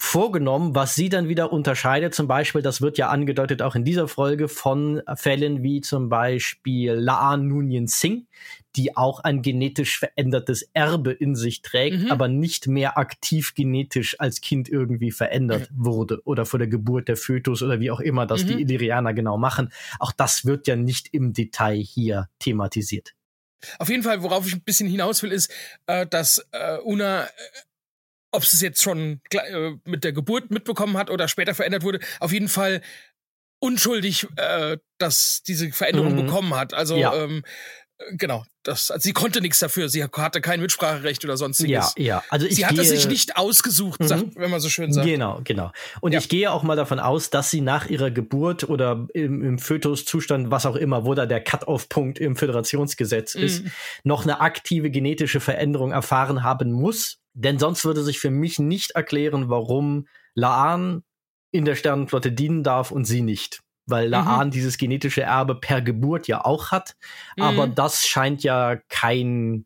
vorgenommen, 0.00 0.74
was 0.74 0.96
sie 0.96 1.10
dann 1.10 1.28
wieder 1.28 1.52
unterscheidet. 1.52 2.12
Zum 2.12 2.26
Beispiel, 2.26 2.60
das 2.60 2.80
wird 2.80 2.98
ja 2.98 3.08
angedeutet 3.08 3.62
auch 3.62 3.76
in 3.76 3.84
dieser 3.84 4.08
Folge 4.08 4.48
von 4.48 5.00
Fällen 5.14 5.62
wie 5.62 5.80
zum 5.80 6.08
Beispiel 6.08 6.94
Laan 6.94 7.46
Nunien 7.46 7.86
Singh, 7.86 8.26
die 8.74 8.96
auch 8.96 9.20
ein 9.20 9.42
genetisch 9.42 10.00
verändertes 10.00 10.68
Erbe 10.74 11.12
in 11.12 11.36
sich 11.36 11.62
trägt, 11.62 12.00
mhm. 12.00 12.10
aber 12.10 12.26
nicht 12.26 12.66
mehr 12.66 12.98
aktiv 12.98 13.54
genetisch 13.54 14.18
als 14.18 14.40
Kind 14.40 14.68
irgendwie 14.68 15.12
verändert 15.12 15.70
mhm. 15.70 15.84
wurde 15.84 16.20
oder 16.24 16.46
vor 16.46 16.58
der 16.58 16.66
Geburt 16.66 17.06
der 17.06 17.16
Fötus 17.16 17.62
oder 17.62 17.78
wie 17.78 17.92
auch 17.92 18.00
immer 18.00 18.26
das 18.26 18.42
mhm. 18.42 18.48
die 18.48 18.62
Illyrianer 18.62 19.14
genau 19.14 19.38
machen. 19.38 19.70
Auch 20.00 20.10
das 20.10 20.46
wird 20.46 20.66
ja 20.66 20.74
nicht 20.74 21.14
im 21.14 21.32
Detail 21.32 21.76
hier 21.76 22.28
thematisiert. 22.40 23.14
Auf 23.78 23.88
jeden 23.88 24.02
Fall, 24.02 24.22
worauf 24.22 24.46
ich 24.46 24.54
ein 24.54 24.62
bisschen 24.62 24.88
hinaus 24.88 25.22
will, 25.22 25.32
ist, 25.32 25.52
äh, 25.86 26.06
dass 26.06 26.44
äh, 26.52 26.78
Una, 26.78 27.24
äh, 27.24 27.28
ob 28.32 28.42
es 28.42 28.60
jetzt 28.60 28.82
schon 28.82 29.20
äh, 29.30 29.72
mit 29.84 30.04
der 30.04 30.12
Geburt 30.12 30.50
mitbekommen 30.50 30.96
hat 30.96 31.10
oder 31.10 31.28
später 31.28 31.54
verändert 31.54 31.82
wurde, 31.82 32.00
auf 32.20 32.32
jeden 32.32 32.48
Fall 32.48 32.82
unschuldig, 33.58 34.26
äh, 34.36 34.76
dass 34.98 35.42
diese 35.42 35.72
Veränderung 35.72 36.12
mhm. 36.12 36.26
bekommen 36.26 36.54
hat. 36.54 36.74
Also 36.74 36.96
ja. 36.96 37.14
ähm, 37.14 37.42
Genau, 38.12 38.44
das, 38.62 38.90
also 38.90 39.02
sie 39.02 39.14
konnte 39.14 39.40
nichts 39.40 39.58
dafür. 39.58 39.88
Sie 39.88 40.04
hatte 40.04 40.42
kein 40.42 40.60
Mitspracherecht 40.60 41.24
oder 41.24 41.38
sonstiges. 41.38 41.94
Ja, 41.96 42.04
ja. 42.04 42.24
Also 42.28 42.46
ich 42.46 42.56
sie 42.56 42.66
hat 42.66 42.76
es 42.76 42.90
sich 42.90 43.08
nicht 43.08 43.36
ausgesucht, 43.36 44.00
mhm. 44.00 44.06
sagt, 44.06 44.36
wenn 44.36 44.50
man 44.50 44.60
so 44.60 44.68
schön 44.68 44.92
sagt. 44.92 45.06
Genau, 45.06 45.40
genau. 45.44 45.72
Und 46.02 46.12
ja. 46.12 46.18
ich 46.18 46.28
gehe 46.28 46.52
auch 46.52 46.62
mal 46.62 46.76
davon 46.76 47.00
aus, 47.00 47.30
dass 47.30 47.50
sie 47.50 47.62
nach 47.62 47.88
ihrer 47.88 48.10
Geburt 48.10 48.68
oder 48.68 49.06
im, 49.14 49.42
im 49.42 49.58
Fötuszustand, 49.58 50.50
was 50.50 50.66
auch 50.66 50.76
immer, 50.76 51.06
wo 51.06 51.14
da 51.14 51.24
der 51.24 51.40
Cut-off-Punkt 51.40 52.18
im 52.18 52.36
Föderationsgesetz 52.36 53.34
mhm. 53.34 53.42
ist, 53.42 53.64
noch 54.04 54.24
eine 54.24 54.40
aktive 54.40 54.90
genetische 54.90 55.40
Veränderung 55.40 55.92
erfahren 55.92 56.42
haben 56.42 56.72
muss. 56.72 57.18
Denn 57.32 57.58
sonst 57.58 57.84
würde 57.84 58.02
sich 58.02 58.18
für 58.18 58.30
mich 58.30 58.58
nicht 58.58 58.90
erklären, 58.92 59.48
warum 59.48 60.06
Laan 60.34 61.02
in 61.50 61.64
der 61.64 61.76
Sternenflotte 61.76 62.30
dienen 62.30 62.62
darf 62.62 62.90
und 62.90 63.06
sie 63.06 63.22
nicht 63.22 63.62
weil 63.86 64.08
Laan 64.08 64.48
mhm. 64.48 64.50
dieses 64.50 64.78
genetische 64.78 65.22
Erbe 65.22 65.54
per 65.54 65.80
Geburt 65.80 66.28
ja 66.28 66.44
auch 66.44 66.70
hat. 66.70 66.96
Mhm. 67.36 67.42
Aber 67.42 67.66
das 67.68 68.06
scheint 68.06 68.42
ja 68.42 68.76
kein, 68.88 69.64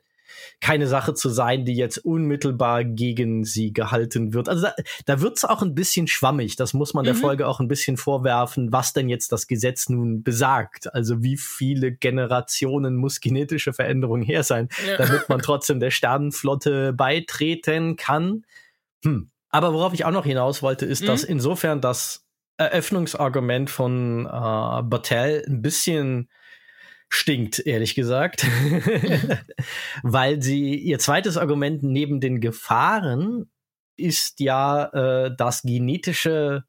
keine 0.61 0.87
Sache 0.87 1.15
zu 1.15 1.31
sein, 1.31 1.65
die 1.65 1.75
jetzt 1.75 1.99
unmittelbar 1.99 2.85
gegen 2.85 3.45
sie 3.45 3.73
gehalten 3.73 4.35
wird. 4.35 4.49
Also 4.49 4.67
da, 4.67 4.75
da 5.07 5.21
wird's 5.21 5.45
auch 5.45 5.63
ein 5.63 5.75
bisschen 5.75 6.07
schwammig. 6.07 6.57
Das 6.57 6.75
muss 6.75 6.93
man 6.93 7.03
mhm. 7.03 7.07
der 7.07 7.15
Folge 7.15 7.47
auch 7.49 7.61
ein 7.61 7.69
bisschen 7.69 7.97
vorwerfen, 7.97 8.73
was 8.73 8.93
denn 8.93 9.09
jetzt 9.09 9.33
das 9.33 9.47
Gesetz 9.47 9.89
nun 9.89 10.23
besagt. 10.23 10.93
Also 10.95 11.23
wie 11.23 11.39
viele 11.39 11.93
Generationen 11.93 12.97
muss 12.97 13.21
genetische 13.21 13.73
Veränderung 13.73 14.23
her 14.23 14.43
sein, 14.43 14.69
ja. 14.87 14.99
damit 14.99 15.29
man 15.29 15.41
trotzdem 15.43 15.81
der 15.81 15.91
Sternenflotte 15.91 16.93
beitreten 16.93 17.97
kann. 17.97 18.45
Hm. 19.03 19.31
Aber 19.49 19.73
worauf 19.73 19.95
ich 19.95 20.05
auch 20.05 20.13
noch 20.13 20.25
hinaus 20.25 20.63
wollte, 20.63 20.87
ist, 20.87 21.09
dass 21.09 21.25
mhm. 21.25 21.31
insofern 21.31 21.81
das 21.81 22.25
Eröffnungsargument 22.61 23.70
von 23.70 24.27
äh, 24.27 24.83
Battelle 24.83 25.44
ein 25.46 25.62
bisschen 25.62 26.29
stinkt, 27.09 27.59
ehrlich 27.61 27.94
gesagt. 27.94 28.46
Weil 30.03 30.42
sie, 30.42 30.77
ihr 30.77 30.99
zweites 30.99 31.37
Argument 31.37 31.83
neben 31.83 32.20
den 32.20 32.40
Gefahren 32.40 33.51
ist 33.96 34.40
ja, 34.40 34.85
äh, 35.25 35.35
das 35.37 35.62
genetische 35.62 36.64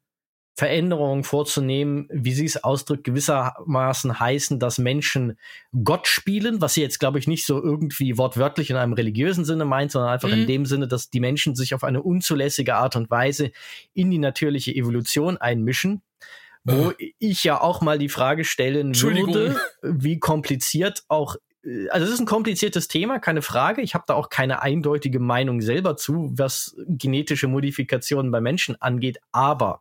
Veränderungen 0.54 1.24
vorzunehmen, 1.24 2.08
wie 2.12 2.32
sie 2.32 2.44
es 2.44 2.62
ausdrückt, 2.62 3.04
gewissermaßen 3.04 4.20
heißen, 4.20 4.58
dass 4.58 4.78
Menschen 4.78 5.38
Gott 5.82 6.06
spielen, 6.06 6.60
was 6.60 6.74
sie 6.74 6.82
jetzt, 6.82 7.00
glaube 7.00 7.18
ich, 7.18 7.26
nicht 7.26 7.46
so 7.46 7.62
irgendwie 7.62 8.18
wortwörtlich 8.18 8.68
in 8.68 8.76
einem 8.76 8.92
religiösen 8.92 9.46
Sinne 9.46 9.64
meint, 9.64 9.92
sondern 9.92 10.10
einfach 10.10 10.28
mhm. 10.28 10.42
in 10.42 10.46
dem 10.46 10.66
Sinne, 10.66 10.88
dass 10.88 11.08
die 11.08 11.20
Menschen 11.20 11.54
sich 11.54 11.74
auf 11.74 11.84
eine 11.84 12.02
unzulässige 12.02 12.74
Art 12.74 12.96
und 12.96 13.10
Weise 13.10 13.50
in 13.94 14.10
die 14.10 14.18
natürliche 14.18 14.74
Evolution 14.74 15.38
einmischen. 15.38 16.02
Wo 16.64 16.90
äh. 16.90 17.14
ich 17.18 17.44
ja 17.44 17.60
auch 17.60 17.80
mal 17.80 17.98
die 17.98 18.10
Frage 18.10 18.44
stellen 18.44 18.94
würde, 19.00 19.58
wie 19.82 20.18
kompliziert 20.18 21.02
auch 21.08 21.36
äh, 21.64 21.88
also 21.88 22.06
es 22.06 22.12
ist 22.12 22.20
ein 22.20 22.26
kompliziertes 22.26 22.88
Thema, 22.88 23.18
keine 23.20 23.40
Frage. 23.40 23.80
Ich 23.80 23.94
habe 23.94 24.04
da 24.06 24.14
auch 24.14 24.28
keine 24.28 24.60
eindeutige 24.62 25.18
Meinung 25.18 25.62
selber 25.62 25.96
zu, 25.96 26.30
was 26.36 26.76
genetische 26.86 27.48
Modifikationen 27.48 28.30
bei 28.30 28.40
Menschen 28.40 28.80
angeht. 28.80 29.18
Aber 29.32 29.80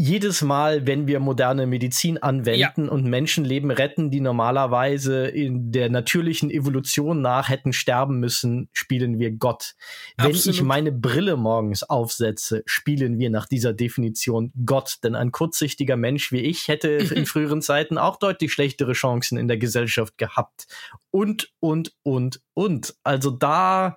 jedes 0.00 0.40
Mal, 0.40 0.86
wenn 0.86 1.06
wir 1.06 1.20
moderne 1.20 1.66
Medizin 1.66 2.16
anwenden 2.16 2.86
ja. 2.86 2.90
und 2.90 3.04
Menschenleben 3.04 3.70
retten, 3.70 4.10
die 4.10 4.22
normalerweise 4.22 5.26
in 5.26 5.72
der 5.72 5.90
natürlichen 5.90 6.50
Evolution 6.50 7.20
nach 7.20 7.50
hätten 7.50 7.74
sterben 7.74 8.18
müssen, 8.18 8.70
spielen 8.72 9.18
wir 9.18 9.30
Gott. 9.30 9.74
Wenn 10.16 10.28
Absolut. 10.28 10.56
ich 10.56 10.62
meine 10.62 10.90
Brille 10.90 11.36
morgens 11.36 11.82
aufsetze, 11.82 12.62
spielen 12.64 13.18
wir 13.18 13.28
nach 13.28 13.44
dieser 13.44 13.74
Definition 13.74 14.54
Gott. 14.64 14.96
Denn 15.04 15.14
ein 15.14 15.32
kurzsichtiger 15.32 15.98
Mensch 15.98 16.32
wie 16.32 16.40
ich 16.40 16.68
hätte 16.68 16.88
in 17.14 17.26
früheren 17.26 17.60
Zeiten 17.60 17.98
auch 17.98 18.16
deutlich 18.16 18.54
schlechtere 18.54 18.94
Chancen 18.94 19.36
in 19.36 19.48
der 19.48 19.58
Gesellschaft 19.58 20.16
gehabt. 20.16 20.66
Und, 21.10 21.52
und, 21.60 21.92
und, 22.04 22.40
und. 22.54 22.94
Also 23.04 23.30
da 23.30 23.96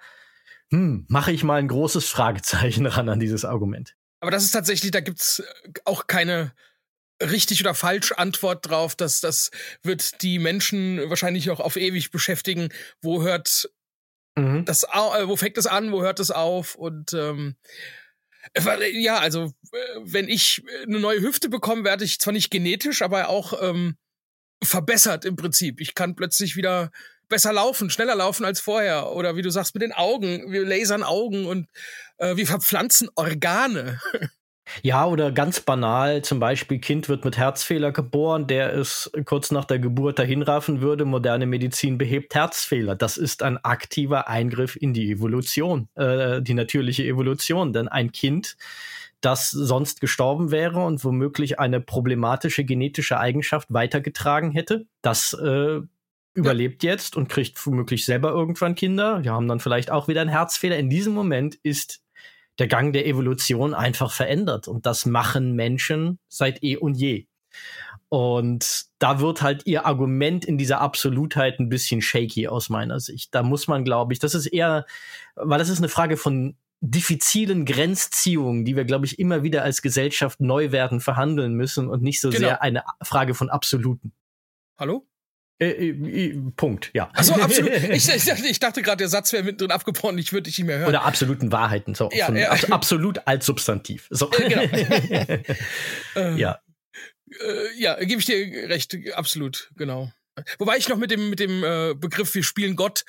hm, 0.69 1.05
mache 1.07 1.31
ich 1.31 1.45
mal 1.45 1.59
ein 1.59 1.69
großes 1.69 2.09
Fragezeichen 2.09 2.85
ran 2.87 3.07
an 3.07 3.21
dieses 3.21 3.45
Argument. 3.45 3.95
Aber 4.23 4.31
das 4.31 4.45
ist 4.45 4.51
tatsächlich, 4.51 4.91
da 4.91 5.01
gibt's 5.01 5.39
äh, 5.39 5.71
auch 5.83 6.07
keine 6.07 6.53
richtig 7.21 7.59
oder 7.59 7.75
falsch 7.75 8.13
Antwort 8.13 8.65
drauf. 8.69 8.95
dass 8.95 9.19
das 9.19 9.51
wird 9.81 10.21
die 10.21 10.39
Menschen 10.39 11.09
wahrscheinlich 11.09 11.49
auch 11.49 11.59
auf 11.59 11.75
ewig 11.75 12.09
beschäftigen. 12.09 12.69
Wo 13.01 13.21
hört 13.21 13.69
mhm. 14.37 14.63
das, 14.63 14.83
äh, 14.83 15.27
wo 15.27 15.35
fängt 15.35 15.57
es 15.57 15.67
an, 15.67 15.91
wo 15.91 16.01
hört 16.01 16.21
es 16.21 16.31
auf? 16.31 16.75
Und 16.75 17.11
ähm, 17.11 17.57
äh, 18.53 18.97
ja, 18.97 19.19
also 19.19 19.51
wenn 19.99 20.29
ich 20.29 20.63
eine 20.83 21.01
neue 21.01 21.19
Hüfte 21.19 21.49
bekomme, 21.49 21.83
werde 21.83 22.05
ich 22.05 22.21
zwar 22.21 22.31
nicht 22.31 22.49
genetisch, 22.49 23.01
aber 23.01 23.27
auch 23.27 23.61
ähm, 23.61 23.97
verbessert 24.63 25.25
im 25.25 25.35
Prinzip. 25.35 25.81
Ich 25.81 25.95
kann 25.95 26.15
plötzlich 26.15 26.55
wieder 26.55 26.91
besser 27.29 27.53
laufen, 27.53 27.89
schneller 27.89 28.15
laufen 28.15 28.45
als 28.45 28.59
vorher. 28.59 29.11
Oder 29.11 29.35
wie 29.35 29.41
du 29.41 29.49
sagst, 29.49 29.73
mit 29.75 29.81
den 29.81 29.93
Augen. 29.93 30.51
Wir 30.51 30.65
lasern 30.65 31.03
Augen 31.03 31.45
und 31.45 31.67
äh, 32.17 32.35
wir 32.35 32.47
verpflanzen 32.47 33.09
Organe. 33.15 33.99
Ja, 34.81 35.05
oder 35.05 35.31
ganz 35.31 35.59
banal, 35.59 36.21
zum 36.23 36.39
Beispiel, 36.39 36.79
Kind 36.79 37.09
wird 37.09 37.25
mit 37.25 37.37
Herzfehler 37.37 37.91
geboren, 37.91 38.47
der 38.47 38.73
es 38.73 39.11
kurz 39.25 39.51
nach 39.51 39.65
der 39.65 39.79
Geburt 39.79 40.19
dahinraffen 40.19 40.81
würde. 40.81 41.05
Moderne 41.05 41.45
Medizin 41.45 41.97
behebt 41.97 42.33
Herzfehler. 42.33 42.95
Das 42.95 43.17
ist 43.17 43.43
ein 43.43 43.57
aktiver 43.57 44.29
Eingriff 44.29 44.75
in 44.75 44.93
die 44.93 45.11
Evolution, 45.11 45.89
äh, 45.95 46.41
die 46.41 46.53
natürliche 46.53 47.03
Evolution. 47.03 47.73
Denn 47.73 47.87
ein 47.87 48.11
Kind, 48.11 48.55
das 49.21 49.51
sonst 49.51 50.01
gestorben 50.01 50.51
wäre 50.51 50.83
und 50.83 51.03
womöglich 51.03 51.59
eine 51.59 51.79
problematische 51.79 52.63
genetische 52.63 53.19
Eigenschaft 53.19 53.67
weitergetragen 53.71 54.51
hätte, 54.51 54.85
das 55.01 55.33
äh, 55.33 55.81
überlebt 56.33 56.83
jetzt 56.83 57.15
und 57.15 57.29
kriegt 57.29 57.63
womöglich 57.65 58.05
selber 58.05 58.31
irgendwann 58.31 58.75
Kinder. 58.75 59.23
Wir 59.23 59.31
haben 59.31 59.47
dann 59.47 59.59
vielleicht 59.59 59.91
auch 59.91 60.07
wieder 60.07 60.21
einen 60.21 60.29
Herzfehler. 60.29 60.77
In 60.77 60.89
diesem 60.89 61.13
Moment 61.13 61.55
ist 61.63 62.01
der 62.59 62.67
Gang 62.67 62.93
der 62.93 63.07
Evolution 63.07 63.73
einfach 63.73 64.11
verändert. 64.11 64.67
Und 64.67 64.85
das 64.85 65.05
machen 65.05 65.53
Menschen 65.55 66.19
seit 66.27 66.63
eh 66.63 66.77
und 66.77 66.95
je. 66.95 67.27
Und 68.09 68.85
da 68.99 69.19
wird 69.19 69.41
halt 69.41 69.65
ihr 69.65 69.85
Argument 69.85 70.45
in 70.45 70.57
dieser 70.57 70.81
Absolutheit 70.81 71.59
ein 71.59 71.69
bisschen 71.69 72.01
shaky 72.01 72.47
aus 72.47 72.69
meiner 72.69 72.99
Sicht. 72.99 73.33
Da 73.33 73.41
muss 73.41 73.67
man, 73.67 73.83
glaube 73.83 74.13
ich, 74.13 74.19
das 74.19 74.35
ist 74.35 74.47
eher, 74.47 74.85
weil 75.35 75.59
das 75.59 75.69
ist 75.69 75.79
eine 75.79 75.89
Frage 75.89 76.17
von 76.17 76.55
diffizilen 76.81 77.65
Grenzziehungen, 77.65 78.65
die 78.65 78.75
wir, 78.75 78.85
glaube 78.85 79.05
ich, 79.05 79.17
immer 79.17 79.41
wieder 79.41 79.63
als 79.63 79.81
Gesellschaft 79.81 80.41
neu 80.41 80.71
werden 80.71 80.99
verhandeln 80.99 81.53
müssen 81.53 81.87
und 81.87 82.03
nicht 82.03 82.19
so 82.21 82.29
genau. 82.29 82.39
sehr 82.39 82.61
eine 82.61 82.83
Frage 83.01 83.33
von 83.33 83.49
Absoluten. 83.49 84.11
Hallo? 84.77 85.07
Äh, 85.59 85.89
äh, 85.89 86.41
Punkt, 86.55 86.91
ja. 86.93 87.09
Achso, 87.13 87.33
absolut. 87.35 87.71
Ich, 87.91 88.09
ich 88.09 88.59
dachte, 88.59 88.81
gerade, 88.81 88.97
der 88.97 89.07
Satz 89.07 89.31
wäre 89.33 89.43
mittendrin 89.43 89.71
abgebrochen, 89.71 90.17
ich 90.17 90.33
würde 90.33 90.43
dich 90.43 90.57
nicht 90.57 90.67
mehr 90.67 90.79
hören. 90.79 90.89
Oder 90.89 91.05
absoluten 91.05 91.51
Wahrheiten, 91.51 91.95
so. 91.95 92.09
Ja, 92.11 92.33
ja. 92.33 92.51
Ab, 92.51 92.71
absolut 92.71 93.25
als 93.25 93.45
Substantiv. 93.45 94.07
So. 94.09 94.31
Äh, 94.31 94.49
genau. 94.49 95.43
Äh, 96.15 96.35
ja. 96.35 96.59
Äh, 97.27 97.79
ja, 97.79 97.95
gebe 97.95 98.19
ich 98.19 98.25
dir 98.25 98.69
recht, 98.69 98.95
absolut, 99.15 99.71
genau. 99.75 100.11
Wobei 100.59 100.77
ich 100.77 100.87
noch 100.89 100.97
mit 100.97 101.11
dem, 101.11 101.29
mit 101.29 101.39
dem 101.39 101.63
äh, 101.63 101.93
Begriff, 101.95 102.33
wir 102.35 102.43
spielen 102.43 102.75
Gott, 102.75 103.05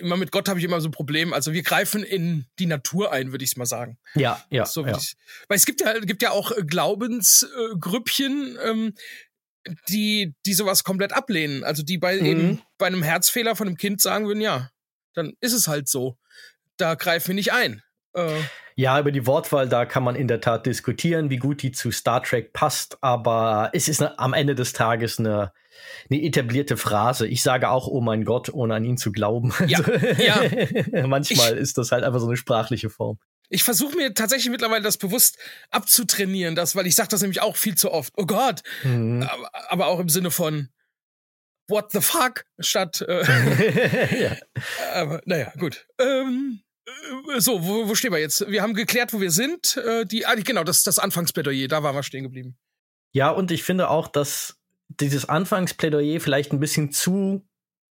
immer 0.00 0.16
mit 0.16 0.32
Gott 0.32 0.48
habe 0.48 0.58
ich 0.58 0.64
immer 0.64 0.80
so 0.80 0.88
ein 0.88 0.92
Problem. 0.92 1.32
Also 1.32 1.52
wir 1.52 1.62
greifen 1.62 2.02
in 2.02 2.46
die 2.58 2.66
Natur 2.66 3.12
ein, 3.12 3.32
würde 3.32 3.44
ich 3.44 3.56
mal 3.56 3.66
sagen. 3.66 3.98
Ja, 4.14 4.42
ja. 4.50 4.66
So 4.66 4.84
ja. 4.84 4.96
Ich, 4.96 5.16
weil 5.48 5.56
es 5.56 5.66
gibt 5.66 5.80
ja, 5.80 5.98
gibt 6.00 6.22
ja 6.22 6.30
auch 6.30 6.52
Glaubensgrüppchen, 6.66 8.58
ähm, 8.64 8.94
die, 9.88 10.34
die 10.44 10.54
sowas 10.54 10.84
komplett 10.84 11.12
ablehnen. 11.12 11.64
Also 11.64 11.82
die 11.82 11.98
bei 11.98 12.16
mhm. 12.16 12.26
eben 12.26 12.62
bei 12.78 12.86
einem 12.86 13.02
Herzfehler 13.02 13.56
von 13.56 13.68
einem 13.68 13.76
Kind 13.76 14.00
sagen 14.00 14.26
würden, 14.26 14.40
ja, 14.40 14.70
dann 15.14 15.32
ist 15.40 15.52
es 15.52 15.68
halt 15.68 15.88
so. 15.88 16.16
Da 16.76 16.94
greifen 16.94 17.28
wir 17.28 17.34
nicht 17.34 17.52
ein. 17.52 17.82
Äh, 18.14 18.40
ja, 18.78 19.00
über 19.00 19.10
die 19.10 19.26
Wortwahl, 19.26 19.68
da 19.68 19.86
kann 19.86 20.04
man 20.04 20.16
in 20.16 20.28
der 20.28 20.40
Tat 20.42 20.66
diskutieren, 20.66 21.30
wie 21.30 21.38
gut 21.38 21.62
die 21.62 21.72
zu 21.72 21.90
Star 21.90 22.22
Trek 22.22 22.52
passt, 22.52 22.98
aber 23.02 23.70
es 23.72 23.88
ist 23.88 24.02
eine, 24.02 24.18
am 24.18 24.34
Ende 24.34 24.54
des 24.54 24.74
Tages 24.74 25.18
eine, 25.18 25.52
eine 26.10 26.22
etablierte 26.22 26.76
Phrase. 26.76 27.26
Ich 27.26 27.42
sage 27.42 27.70
auch, 27.70 27.88
oh 27.88 28.02
mein 28.02 28.24
Gott, 28.24 28.52
ohne 28.52 28.74
an 28.74 28.84
ihn 28.84 28.98
zu 28.98 29.12
glauben. 29.12 29.54
Ja, 29.66 29.80
ja. 30.18 31.06
Manchmal 31.06 31.54
ich, 31.54 31.60
ist 31.60 31.78
das 31.78 31.90
halt 31.90 32.04
einfach 32.04 32.20
so 32.20 32.26
eine 32.26 32.36
sprachliche 32.36 32.90
Form. 32.90 33.18
Ich 33.48 33.62
versuche 33.62 33.96
mir 33.96 34.14
tatsächlich 34.14 34.50
mittlerweile 34.50 34.82
das 34.82 34.98
bewusst 34.98 35.38
abzutrainieren, 35.70 36.54
das, 36.54 36.74
weil 36.74 36.86
ich 36.86 36.94
sage 36.94 37.08
das 37.08 37.20
nämlich 37.22 37.42
auch 37.42 37.56
viel 37.56 37.76
zu 37.76 37.92
oft. 37.92 38.12
Oh 38.16 38.26
Gott. 38.26 38.62
Mhm. 38.82 39.22
Aber, 39.22 39.50
aber, 39.70 39.86
auch 39.86 40.00
im 40.00 40.08
Sinne 40.08 40.30
von 40.30 40.68
What 41.68 41.92
the 41.92 42.00
fuck 42.00 42.44
statt. 42.58 43.04
Äh, 43.06 44.22
ja. 44.22 44.36
Aber 44.94 45.20
naja, 45.24 45.52
gut. 45.58 45.86
Ähm, 45.98 46.60
äh, 46.86 47.40
so, 47.40 47.64
wo, 47.64 47.88
wo 47.88 47.94
stehen 47.94 48.12
wir 48.12 48.20
jetzt? 48.20 48.48
Wir 48.48 48.62
haben 48.62 48.74
geklärt, 48.74 49.12
wo 49.12 49.20
wir 49.20 49.30
sind. 49.30 49.76
Äh, 49.76 50.04
die, 50.06 50.26
ah, 50.26 50.34
genau, 50.34 50.64
das 50.64 50.84
das 50.84 50.98
Anfangsplädoyer, 50.98 51.68
da 51.68 51.82
waren 51.82 51.94
wir 51.94 52.02
stehen 52.02 52.24
geblieben. 52.24 52.56
Ja, 53.12 53.30
und 53.30 53.50
ich 53.50 53.62
finde 53.62 53.88
auch, 53.88 54.08
dass 54.08 54.58
dieses 54.88 55.28
Anfangsplädoyer 55.28 56.20
vielleicht 56.20 56.52
ein 56.52 56.60
bisschen 56.60 56.92
zu, 56.92 57.46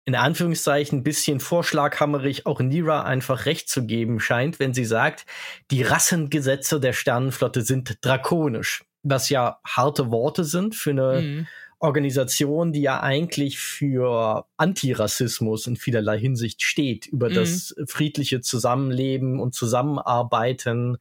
in 0.07 0.15
Anführungszeichen, 0.15 0.99
ein 0.99 1.03
bisschen 1.03 1.41
vorschlaghammerig 1.41 2.47
auch 2.47 2.61
Nira 2.61 3.05
einfach 3.05 3.47
recht 3.47 3.69
zu 3.69 3.87
geben 3.87 4.21
scheint, 4.21 4.59
wenn 4.59 4.75
sie 4.75 4.85
sagt, 4.85 5.25
die 5.71 5.83
Rassengesetze 5.83 6.79
der 6.79 6.93
Sternenflotte 6.93 7.63
sind 7.63 7.99
drakonisch. 8.03 8.85
Was 9.03 9.29
ja 9.29 9.61
harte 9.67 10.11
Worte 10.11 10.45
sind 10.45 10.75
für 10.75 10.91
eine 10.91 11.21
mhm. 11.21 11.47
Organisation, 11.79 12.73
die 12.73 12.83
ja 12.83 13.01
eigentlich 13.01 13.59
für 13.59 14.47
Antirassismus 14.57 15.67
in 15.67 15.77
vielerlei 15.77 16.19
Hinsicht 16.19 16.63
steht, 16.63 17.07
über 17.07 17.31
mhm. 17.31 17.35
das 17.35 17.75
friedliche 17.87 18.41
Zusammenleben 18.41 19.41
und 19.41 19.55
Zusammenarbeiten 19.55 20.99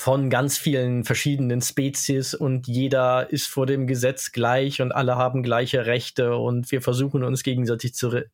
von 0.00 0.30
ganz 0.30 0.56
vielen 0.56 1.04
verschiedenen 1.04 1.60
Spezies 1.60 2.32
und 2.32 2.66
jeder 2.66 3.30
ist 3.30 3.46
vor 3.46 3.66
dem 3.66 3.86
Gesetz 3.86 4.32
gleich 4.32 4.80
und 4.80 4.92
alle 4.92 5.16
haben 5.16 5.42
gleiche 5.42 5.84
Rechte 5.84 6.36
und 6.36 6.72
wir 6.72 6.80
versuchen 6.80 7.22
uns 7.22 7.42
gegenseitig 7.42 7.94
zu 7.94 8.08
re 8.08 8.30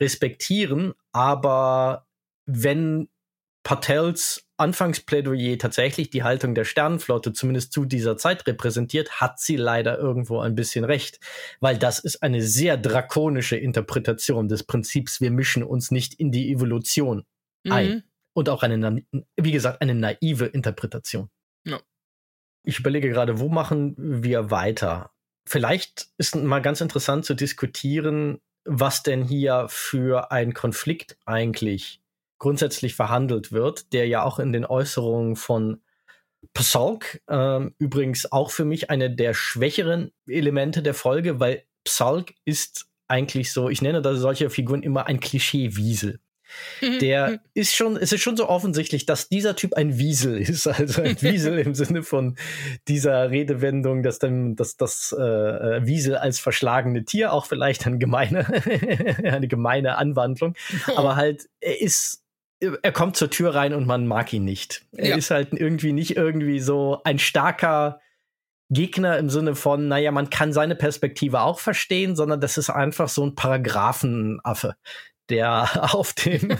respektieren. 0.00 0.94
Aber 1.12 2.06
wenn 2.46 3.08
Patels 3.62 4.46
Anfangsplädoyer 4.56 5.58
tatsächlich 5.58 6.08
die 6.08 6.22
Haltung 6.22 6.54
der 6.54 6.64
Sternenflotte 6.64 7.34
zumindest 7.34 7.74
zu 7.74 7.84
dieser 7.84 8.16
Zeit 8.16 8.46
repräsentiert, 8.46 9.20
hat 9.20 9.38
sie 9.38 9.56
leider 9.56 9.98
irgendwo 9.98 10.40
ein 10.40 10.54
bisschen 10.54 10.84
recht, 10.84 11.20
weil 11.60 11.76
das 11.76 11.98
ist 11.98 12.22
eine 12.22 12.40
sehr 12.40 12.78
drakonische 12.78 13.56
Interpretation 13.56 14.48
des 14.48 14.62
Prinzips, 14.62 15.20
wir 15.20 15.30
mischen 15.30 15.62
uns 15.62 15.90
nicht 15.90 16.14
in 16.14 16.32
die 16.32 16.50
Evolution 16.50 17.24
mhm. 17.64 17.72
ein. 17.72 18.04
Und 18.34 18.48
auch 18.48 18.62
eine, 18.62 19.04
wie 19.36 19.52
gesagt, 19.52 19.82
eine 19.82 19.94
naive 19.94 20.46
Interpretation. 20.46 21.28
Ja. 21.66 21.80
Ich 22.64 22.78
überlege 22.78 23.10
gerade, 23.10 23.40
wo 23.40 23.48
machen 23.48 23.94
wir 23.98 24.50
weiter? 24.50 25.10
Vielleicht 25.46 26.08
ist 26.18 26.36
mal 26.36 26.62
ganz 26.62 26.80
interessant 26.80 27.24
zu 27.24 27.34
diskutieren, 27.34 28.40
was 28.64 29.02
denn 29.02 29.24
hier 29.24 29.66
für 29.68 30.30
ein 30.30 30.54
Konflikt 30.54 31.18
eigentlich 31.26 32.00
grundsätzlich 32.38 32.94
verhandelt 32.94 33.52
wird, 33.52 33.92
der 33.92 34.06
ja 34.06 34.22
auch 34.24 34.38
in 34.38 34.52
den 34.52 34.64
Äußerungen 34.64 35.36
von 35.36 35.82
Psalk, 36.54 37.22
äh, 37.28 37.60
übrigens 37.78 38.30
auch 38.30 38.50
für 38.50 38.64
mich 38.64 38.90
eine 38.90 39.14
der 39.14 39.34
schwächeren 39.34 40.12
Elemente 40.26 40.82
der 40.82 40.94
Folge, 40.94 41.38
weil 41.38 41.64
Psalk 41.84 42.34
ist 42.44 42.88
eigentlich 43.08 43.52
so, 43.52 43.68
ich 43.68 43.82
nenne 43.82 44.02
da 44.02 44.14
solche 44.14 44.50
Figuren 44.50 44.82
immer 44.82 45.06
ein 45.06 45.20
Klischee-Wiesel. 45.20 46.20
Mhm. 46.80 46.98
Der 46.98 47.28
mhm. 47.28 47.38
ist 47.54 47.74
schon, 47.74 47.96
es 47.96 48.12
ist 48.12 48.22
schon 48.22 48.36
so 48.36 48.48
offensichtlich, 48.48 49.06
dass 49.06 49.28
dieser 49.28 49.56
Typ 49.56 49.74
ein 49.74 49.98
Wiesel 49.98 50.38
ist. 50.38 50.66
Also 50.82 51.02
ein 51.02 51.20
Wiesel 51.20 51.58
im 51.58 51.74
Sinne 51.74 52.02
von 52.02 52.36
dieser 52.88 53.30
Redewendung, 53.30 54.02
dass 54.02 54.18
dann, 54.18 54.56
dass 54.56 54.76
das 54.76 55.14
äh, 55.16 55.22
äh, 55.22 55.86
Wiesel 55.86 56.16
als 56.16 56.40
verschlagene 56.40 57.04
Tier 57.04 57.32
auch 57.32 57.46
vielleicht 57.46 57.86
eine 57.86 57.98
gemeine, 57.98 58.46
eine 59.22 59.48
gemeine 59.48 59.96
Anwandlung. 59.96 60.54
Aber 60.96 61.16
halt, 61.16 61.48
er 61.60 61.80
ist 61.80 62.22
er 62.82 62.92
kommt 62.92 63.16
zur 63.16 63.28
Tür 63.28 63.54
rein 63.54 63.74
und 63.74 63.86
man 63.86 64.06
mag 64.06 64.32
ihn 64.32 64.44
nicht. 64.44 64.84
Er 64.92 65.10
ja. 65.10 65.16
ist 65.16 65.30
halt 65.30 65.48
irgendwie 65.52 65.92
nicht 65.92 66.16
irgendwie 66.16 66.60
so 66.60 67.00
ein 67.04 67.18
starker 67.18 68.00
Gegner 68.72 69.18
im 69.18 69.28
Sinne 69.28 69.54
von, 69.54 69.88
naja, 69.88 70.12
man 70.12 70.30
kann 70.30 70.52
seine 70.52 70.74
Perspektive 70.74 71.42
auch 71.42 71.60
verstehen, 71.60 72.16
sondern 72.16 72.40
das 72.40 72.56
ist 72.56 72.70
einfach 72.70 73.08
so 73.08 73.24
ein 73.24 73.34
Paragraphenaffe, 73.34 74.76
der 75.28 75.68
auf 75.94 76.12
dem 76.12 76.56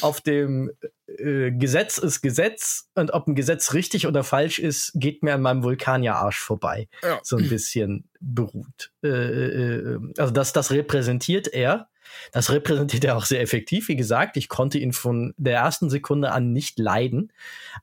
auf 0.00 0.20
dem 0.20 0.70
äh, 1.06 1.50
Gesetz 1.50 1.98
ist 1.98 2.22
Gesetz 2.22 2.88
und 2.94 3.12
ob 3.12 3.26
ein 3.26 3.34
Gesetz 3.34 3.74
richtig 3.74 4.06
oder 4.06 4.22
falsch 4.22 4.58
ist, 4.58 4.92
geht 4.94 5.22
mir 5.22 5.34
an 5.34 5.42
meinem 5.42 5.64
Vulkanierarsch 5.64 6.38
vorbei. 6.38 6.88
Ja. 7.02 7.18
So 7.22 7.36
ein 7.36 7.48
bisschen 7.48 8.08
beruht. 8.20 8.92
Äh, 9.02 9.08
äh, 9.08 9.98
also 10.16 10.32
das, 10.32 10.52
das 10.52 10.70
repräsentiert 10.70 11.48
er 11.48 11.88
das 12.32 12.50
repräsentiert 12.50 13.04
er 13.04 13.16
auch 13.16 13.24
sehr 13.24 13.40
effektiv. 13.40 13.88
Wie 13.88 13.96
gesagt, 13.96 14.36
ich 14.36 14.48
konnte 14.48 14.78
ihn 14.78 14.92
von 14.92 15.34
der 15.36 15.56
ersten 15.58 15.90
Sekunde 15.90 16.32
an 16.32 16.52
nicht 16.52 16.78
leiden. 16.78 17.32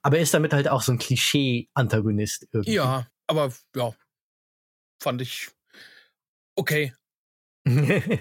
Aber 0.01 0.17
er 0.17 0.23
ist 0.23 0.33
damit 0.33 0.53
halt 0.53 0.67
auch 0.67 0.81
so 0.81 0.91
ein 0.91 0.99
Klischee-Antagonist 0.99 2.47
irgendwie. 2.51 2.73
Ja, 2.73 3.07
aber 3.27 3.51
ja, 3.75 3.93
fand 5.01 5.21
ich 5.21 5.49
okay. 6.55 6.93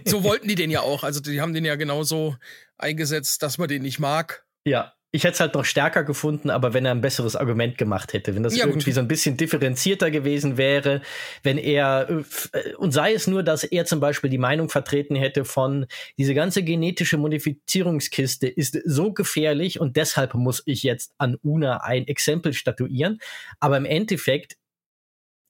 So 0.04 0.24
wollten 0.24 0.48
die 0.48 0.54
den 0.54 0.70
ja 0.70 0.80
auch. 0.80 1.04
Also 1.04 1.20
die 1.20 1.40
haben 1.40 1.54
den 1.54 1.64
ja 1.64 1.76
genauso 1.76 2.36
eingesetzt, 2.78 3.42
dass 3.42 3.58
man 3.58 3.68
den 3.68 3.82
nicht 3.82 3.98
mag. 3.98 4.44
Ja, 4.64 4.92
ich 5.12 5.24
hätte 5.24 5.34
es 5.34 5.40
halt 5.40 5.54
noch 5.54 5.64
stärker 5.64 6.04
gefunden, 6.04 6.50
aber 6.50 6.72
wenn 6.72 6.84
er 6.84 6.92
ein 6.92 7.00
besseres 7.00 7.34
Argument 7.34 7.76
gemacht 7.76 8.12
hätte, 8.12 8.36
wenn 8.36 8.44
das 8.44 8.56
ja, 8.56 8.66
irgendwie 8.66 8.90
gut. 8.90 8.94
so 8.94 9.00
ein 9.00 9.08
bisschen 9.08 9.36
differenzierter 9.36 10.10
gewesen 10.10 10.56
wäre, 10.56 11.02
wenn 11.42 11.58
er, 11.58 12.08
äh, 12.52 12.74
und 12.74 12.92
sei 12.92 13.12
es 13.12 13.26
nur, 13.26 13.42
dass 13.42 13.64
er 13.64 13.86
zum 13.86 13.98
Beispiel 13.98 14.30
die 14.30 14.38
Meinung 14.38 14.68
vertreten 14.68 15.16
hätte 15.16 15.44
von, 15.44 15.86
diese 16.16 16.32
ganze 16.32 16.62
genetische 16.62 17.18
Modifizierungskiste 17.18 18.46
ist 18.46 18.78
so 18.84 19.12
gefährlich 19.12 19.80
und 19.80 19.96
deshalb 19.96 20.34
muss 20.34 20.62
ich 20.64 20.84
jetzt 20.84 21.12
an 21.18 21.36
Una 21.42 21.78
ein 21.78 22.06
Exempel 22.06 22.52
statuieren. 22.52 23.18
Aber 23.58 23.76
im 23.78 23.86
Endeffekt 23.86 24.58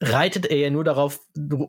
reitet 0.00 0.46
er 0.46 0.56
ja 0.56 0.70
nur 0.70 0.84
darauf 0.84 1.20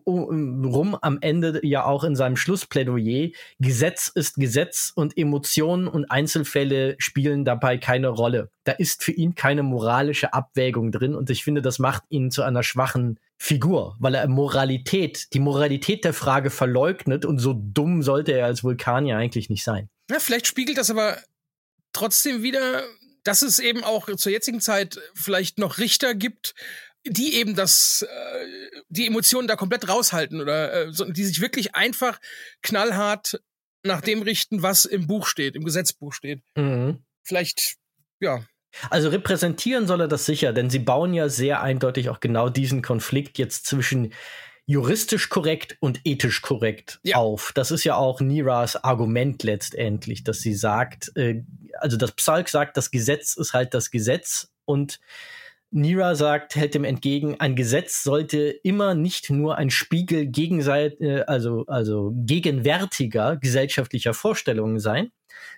rum, 0.08 0.98
am 1.02 1.18
Ende 1.22 1.60
ja 1.64 1.86
auch 1.86 2.04
in 2.04 2.16
seinem 2.16 2.38
Schlussplädoyer, 2.38 3.30
Gesetz 3.60 4.08
ist 4.08 4.36
Gesetz 4.36 4.92
und 4.96 5.18
Emotionen 5.18 5.88
und 5.88 6.10
Einzelfälle 6.10 6.96
spielen 6.98 7.44
dabei 7.44 7.78
keine 7.78 8.08
Rolle. 8.08 8.50
Da 8.64 8.72
ist 8.72 9.04
für 9.04 9.12
ihn 9.12 9.36
keine 9.36 9.64
moralische 9.64 10.34
Abwägung 10.34 10.92
drin 10.92 11.14
und 11.14 11.30
ich 11.30 11.44
finde, 11.44 11.62
das 11.62 11.80
macht 11.80 12.04
ihn 12.10 12.32
zu 12.32 12.44
einer 12.44 12.64
schwachen 12.64 13.20
Figur, 13.38 13.96
weil 14.00 14.16
er 14.16 14.28
Moralität, 14.28 15.34
die 15.34 15.40
Moralität 15.40 16.06
der 16.06 16.14
Frage 16.14 16.52
verleugnet 16.52 17.26
und 17.26 17.40
so 17.40 17.54
dumm 17.54 18.04
sollte 18.04 18.34
er 18.34 18.46
als 18.46 18.64
Vulkanier 18.64 19.18
eigentlich 19.18 19.50
nicht 19.50 19.64
sein. 19.64 19.90
Ja, 20.10 20.20
vielleicht 20.20 20.48
spiegelt 20.48 20.78
das 20.78 20.90
aber 20.90 21.18
trotzdem 21.92 22.44
wieder, 22.44 22.84
dass 23.24 23.42
es 23.42 23.60
eben 23.60 23.84
auch 23.84 24.14
zur 24.16 24.32
jetzigen 24.32 24.62
Zeit 24.62 25.00
vielleicht 25.16 25.58
noch 25.58 25.80
Richter 25.80 26.16
gibt, 26.16 26.54
die 27.06 27.36
eben 27.36 27.56
das, 27.56 28.06
äh, 28.08 28.46
die 28.90 29.08
Emotionen 29.08 29.48
da 29.48 29.56
komplett 29.56 29.88
raushalten 29.90 30.42
oder 30.42 30.74
äh, 30.74 30.94
so, 30.94 31.06
die 31.06 31.24
sich 31.24 31.42
wirklich 31.42 31.76
einfach 31.76 32.20
knallhart 32.62 33.42
nach 33.84 34.02
dem 34.02 34.22
richten, 34.22 34.62
was 34.62 34.86
im 34.86 35.08
Buch 35.08 35.26
steht, 35.26 35.56
im 35.56 35.64
Gesetzbuch 35.64 36.14
steht. 36.14 36.42
Mhm. 36.56 37.04
Vielleicht, 37.24 37.78
ja. 38.20 38.44
Also 38.90 39.10
repräsentieren 39.10 39.88
soll 39.88 40.02
er 40.02 40.08
das 40.08 40.26
sicher, 40.26 40.54
denn 40.54 40.70
sie 40.70 40.80
bauen 40.80 41.14
ja 41.14 41.28
sehr 41.28 41.62
eindeutig 41.62 42.10
auch 42.10 42.20
genau 42.20 42.50
diesen 42.50 42.82
Konflikt 42.82 43.38
jetzt 43.38 43.66
zwischen 43.66 44.14
juristisch 44.66 45.28
korrekt 45.30 45.76
und 45.82 46.02
ethisch 46.06 46.42
korrekt 46.42 47.00
ja. 47.04 47.18
auf. 47.18 47.52
Das 47.54 47.72
ist 47.72 47.84
ja 47.84 47.96
auch 47.96 48.22
Niras 48.22 48.82
Argument 48.82 49.44
letztendlich, 49.44 50.24
dass 50.24 50.40
sie 50.40 50.54
sagt, 50.54 51.12
äh, 51.18 51.44
also 51.80 51.98
das 51.98 52.14
Psalk 52.14 52.48
sagt, 52.48 52.78
das 52.78 52.92
Gesetz 52.92 53.36
ist 53.36 53.54
halt 53.54 53.74
das 53.74 53.92
Gesetz 53.92 54.52
und 54.66 55.00
Nira 55.72 56.16
sagt, 56.16 56.56
hält 56.56 56.76
dem 56.76 56.84
entgegen, 56.84 57.40
ein 57.40 57.56
Gesetz 57.56 58.04
sollte 58.04 58.50
immer 58.50 58.94
nicht 58.94 59.30
nur 59.30 59.58
ein 59.58 59.70
Spiegel 59.70 60.26
gegenseit, 60.26 61.00
äh, 61.00 61.22
also, 61.22 61.66
also 61.68 62.12
gegenwärtiger 62.14 63.38
gesellschaftlicher 63.38 64.14
Vorstellungen 64.14 64.80
sein, 64.80 65.12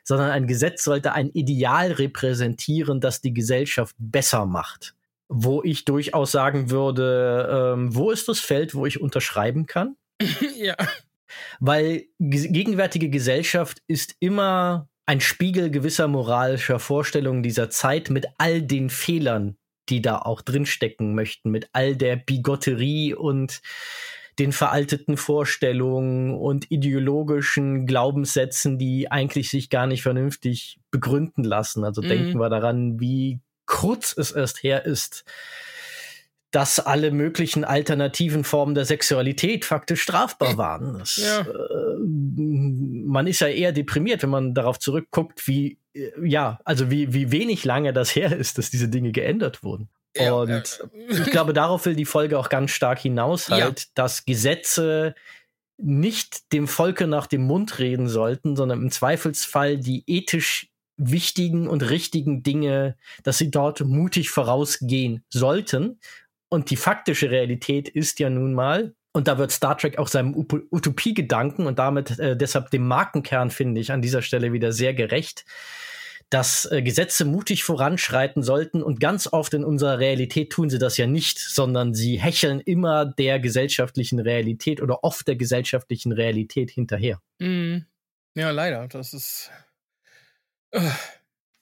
sondern 0.03 0.29
ein 0.29 0.45
Gesetz 0.45 0.83
sollte 0.83 1.13
ein 1.13 1.29
Ideal 1.29 1.91
repräsentieren, 1.93 3.01
das 3.01 3.21
die 3.21 3.33
Gesellschaft 3.33 3.95
besser 3.97 4.45
macht. 4.45 4.95
Wo 5.29 5.63
ich 5.63 5.83
durchaus 5.83 6.31
sagen 6.31 6.69
würde, 6.69 7.73
ähm, 7.75 7.95
wo 7.95 8.11
ist 8.11 8.27
das 8.27 8.39
Feld, 8.39 8.75
wo 8.75 8.85
ich 8.85 9.01
unterschreiben 9.01 9.65
kann? 9.65 9.95
ja. 10.57 10.75
weil 11.59 12.03
gegenwärtige 12.19 13.09
Gesellschaft 13.09 13.81
ist 13.87 14.15
immer 14.19 14.87
ein 15.05 15.21
Spiegel 15.21 15.71
gewisser 15.71 16.07
moralischer 16.07 16.79
Vorstellungen 16.79 17.41
dieser 17.41 17.69
Zeit 17.69 18.09
mit 18.09 18.27
all 18.37 18.61
den 18.61 18.89
Fehlern, 18.89 19.57
die 19.89 20.01
da 20.01 20.19
auch 20.19 20.41
drinstecken 20.41 21.15
möchten, 21.15 21.49
mit 21.49 21.69
all 21.73 21.95
der 21.95 22.15
Bigotterie 22.15 23.13
und 23.13 23.61
den 24.39 24.51
veralteten 24.51 25.15
Vorstellungen 25.17 26.33
und 26.33 26.71
ideologischen 26.71 27.85
Glaubenssätzen, 27.85 28.79
die 28.79 29.11
eigentlich 29.11 29.49
sich 29.49 29.69
gar 29.69 29.85
nicht 29.85 30.01
vernünftig 30.01 30.79
begründen 30.89 31.43
lassen. 31.43 31.83
Also 31.83 32.01
mhm. 32.01 32.07
denken 32.07 32.39
wir 32.39 32.49
daran, 32.49 32.99
wie 32.99 33.41
kurz 33.65 34.15
es 34.17 34.31
erst 34.31 34.63
her 34.63 34.85
ist, 34.85 35.23
dass 36.53 36.79
alle 36.79 37.09
möglichen 37.09 37.63
alternativen 37.63 38.43
Formen 38.43 38.75
der 38.75 38.85
Sexualität 38.85 39.65
faktisch 39.65 40.03
strafbar 40.03 40.55
waren. 40.55 40.99
Das, 40.99 41.15
ja. 41.17 41.41
äh, 41.41 41.97
man 41.97 43.25
ist 43.25 43.39
ja 43.39 43.47
eher 43.47 43.71
deprimiert, 43.71 44.21
wenn 44.21 44.29
man 44.29 44.53
darauf 44.53 44.77
zurückguckt, 44.77 45.47
wie 45.47 45.79
äh, 45.95 46.11
ja, 46.23 46.59
also 46.63 46.91
wie, 46.91 47.11
wie 47.11 47.31
wenig 47.31 47.65
lange 47.65 47.91
das 47.91 48.15
her 48.15 48.37
ist, 48.37 48.59
dass 48.59 48.69
diese 48.69 48.87
Dinge 48.87 49.11
geändert 49.11 49.63
wurden. 49.63 49.89
Ja, 50.15 50.33
und 50.33 50.49
äh, 50.51 50.61
ich 51.09 51.31
glaube, 51.31 51.53
darauf 51.53 51.87
will 51.87 51.95
die 51.95 52.05
Folge 52.05 52.37
auch 52.37 52.49
ganz 52.49 52.69
stark 52.69 52.99
hinaus 52.99 53.49
halt, 53.49 53.79
ja. 53.79 53.85
dass 53.95 54.25
Gesetze 54.25 55.15
nicht 55.77 56.53
dem 56.53 56.67
Volke 56.67 57.07
nach 57.07 57.25
dem 57.25 57.47
Mund 57.47 57.79
reden 57.79 58.07
sollten, 58.07 58.55
sondern 58.55 58.79
im 58.79 58.91
Zweifelsfall 58.91 59.79
die 59.79 60.03
ethisch 60.05 60.69
wichtigen 60.97 61.67
und 61.67 61.89
richtigen 61.89 62.43
Dinge, 62.43 62.95
dass 63.23 63.39
sie 63.39 63.49
dort 63.49 63.81
mutig 63.81 64.29
vorausgehen 64.29 65.23
sollten 65.29 65.99
und 66.53 66.69
die 66.69 66.75
faktische 66.75 67.31
Realität 67.31 67.89
ist 67.89 68.19
ja 68.19 68.29
nun 68.29 68.53
mal, 68.53 68.93
und 69.11 69.27
da 69.27 69.39
wird 69.39 69.49
Star 69.49 69.75
Trek 69.75 69.97
auch 69.97 70.07
seinem 70.07 70.35
Utopie-Gedanken 70.35 71.65
und 71.65 71.79
damit 71.79 72.19
äh, 72.19 72.37
deshalb 72.37 72.69
dem 72.69 72.87
Markenkern, 72.87 73.49
finde 73.49 73.81
ich, 73.81 73.91
an 73.91 74.03
dieser 74.03 74.21
Stelle 74.21 74.53
wieder 74.53 74.71
sehr 74.71 74.93
gerecht, 74.93 75.45
dass 76.29 76.71
äh, 76.71 76.83
Gesetze 76.83 77.25
mutig 77.25 77.63
voranschreiten 77.63 78.43
sollten 78.43 78.83
und 78.83 78.99
ganz 78.99 79.25
oft 79.25 79.55
in 79.55 79.65
unserer 79.65 79.97
Realität 79.97 80.51
tun 80.51 80.69
sie 80.69 80.77
das 80.77 80.95
ja 80.97 81.07
nicht, 81.07 81.39
sondern 81.39 81.95
sie 81.95 82.19
hecheln 82.19 82.59
immer 82.59 83.03
der 83.03 83.39
gesellschaftlichen 83.39 84.19
Realität 84.19 84.79
oder 84.79 85.03
oft 85.03 85.27
der 85.27 85.35
gesellschaftlichen 85.35 86.11
Realität 86.11 86.69
hinterher. 86.69 87.19
Mm. 87.39 87.77
Ja, 88.35 88.51
leider. 88.51 88.87
Das 88.89 89.15
ist. 89.15 89.49
Uh. 90.75 90.81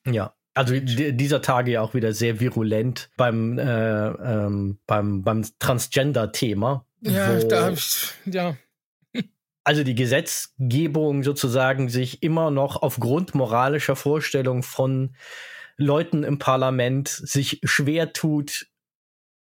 Ja. 0.06 0.34
Also 0.54 0.78
dieser 0.80 1.42
Tage 1.42 1.72
ja 1.72 1.82
auch 1.82 1.94
wieder 1.94 2.14
sehr 2.14 2.40
virulent 2.40 3.10
beim, 3.16 3.58
äh, 3.58 4.08
ähm, 4.08 4.80
beim, 4.86 5.24
beim 5.24 5.46
Transgender-Thema. 5.60 6.86
Ja, 7.02 7.40
da 7.40 7.66
hab 7.66 7.74
ich, 7.74 8.12
ja. 8.26 8.58
Also 9.64 9.84
die 9.84 9.96
Gesetzgebung 9.96 11.24
sozusagen 11.24 11.88
sich 11.88 12.24
immer 12.24 12.50
noch 12.50 12.82
aufgrund 12.82 13.36
moralischer 13.36 13.96
Vorstellungen 13.96 14.64
von 14.64 15.16
Leuten 15.78 16.24
im 16.24 16.40
Parlament 16.40 17.08
sich 17.08 17.62
schwer 17.64 18.12
tut, 18.12 18.68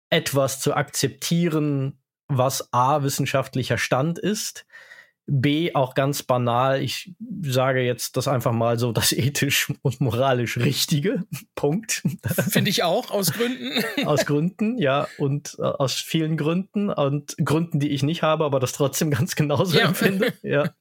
etwas 0.09 0.61
zu 0.61 0.75
akzeptieren, 0.75 2.01
was 2.29 2.73
A 2.73 3.03
wissenschaftlicher 3.03 3.79
Stand 3.79 4.19
ist 4.19 4.65
B 5.27 5.75
auch 5.75 5.95
ganz 5.95 6.23
banal, 6.23 6.81
ich 6.81 7.13
sage 7.43 7.81
jetzt 7.81 8.17
das 8.17 8.29
einfach 8.29 8.53
mal 8.53 8.79
so, 8.79 8.93
das 8.93 9.13
ethisch 9.13 9.73
und 9.83 10.01
moralisch 10.01 10.57
Richtige. 10.57 11.25
Punkt. 11.57 12.03
Finde 12.49 12.71
ich 12.71 12.85
auch, 12.85 13.11
aus 13.11 13.33
Gründen. 13.33 13.85
aus 14.07 14.25
Gründen, 14.25 14.79
ja, 14.79 15.09
und 15.19 15.57
äh, 15.59 15.63
aus 15.63 15.95
vielen 15.95 16.37
Gründen 16.37 16.91
und 16.91 17.37
Gründen, 17.45 17.81
die 17.81 17.91
ich 17.91 18.05
nicht 18.05 18.23
habe, 18.23 18.45
aber 18.45 18.61
das 18.61 18.73
trotzdem 18.73 19.11
ganz 19.13 19.35
genauso 19.35 19.79
ja. 19.79 19.87
empfinde. 19.87 20.33
Ja. 20.43 20.73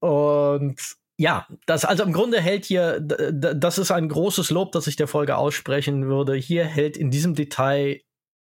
Und 0.00 0.80
ja, 1.16 1.46
das 1.66 1.84
also 1.84 2.02
im 2.02 2.12
Grunde 2.12 2.40
hält 2.40 2.64
hier, 2.64 2.98
das 3.00 3.78
ist 3.78 3.90
ein 3.90 4.08
großes 4.08 4.50
Lob, 4.50 4.72
das 4.72 4.86
ich 4.86 4.96
der 4.96 5.06
Folge 5.06 5.36
aussprechen 5.36 6.06
würde. 6.06 6.34
Hier 6.34 6.64
hält 6.64 6.96
in 6.96 7.10
diesem 7.10 7.34
Detail 7.34 8.00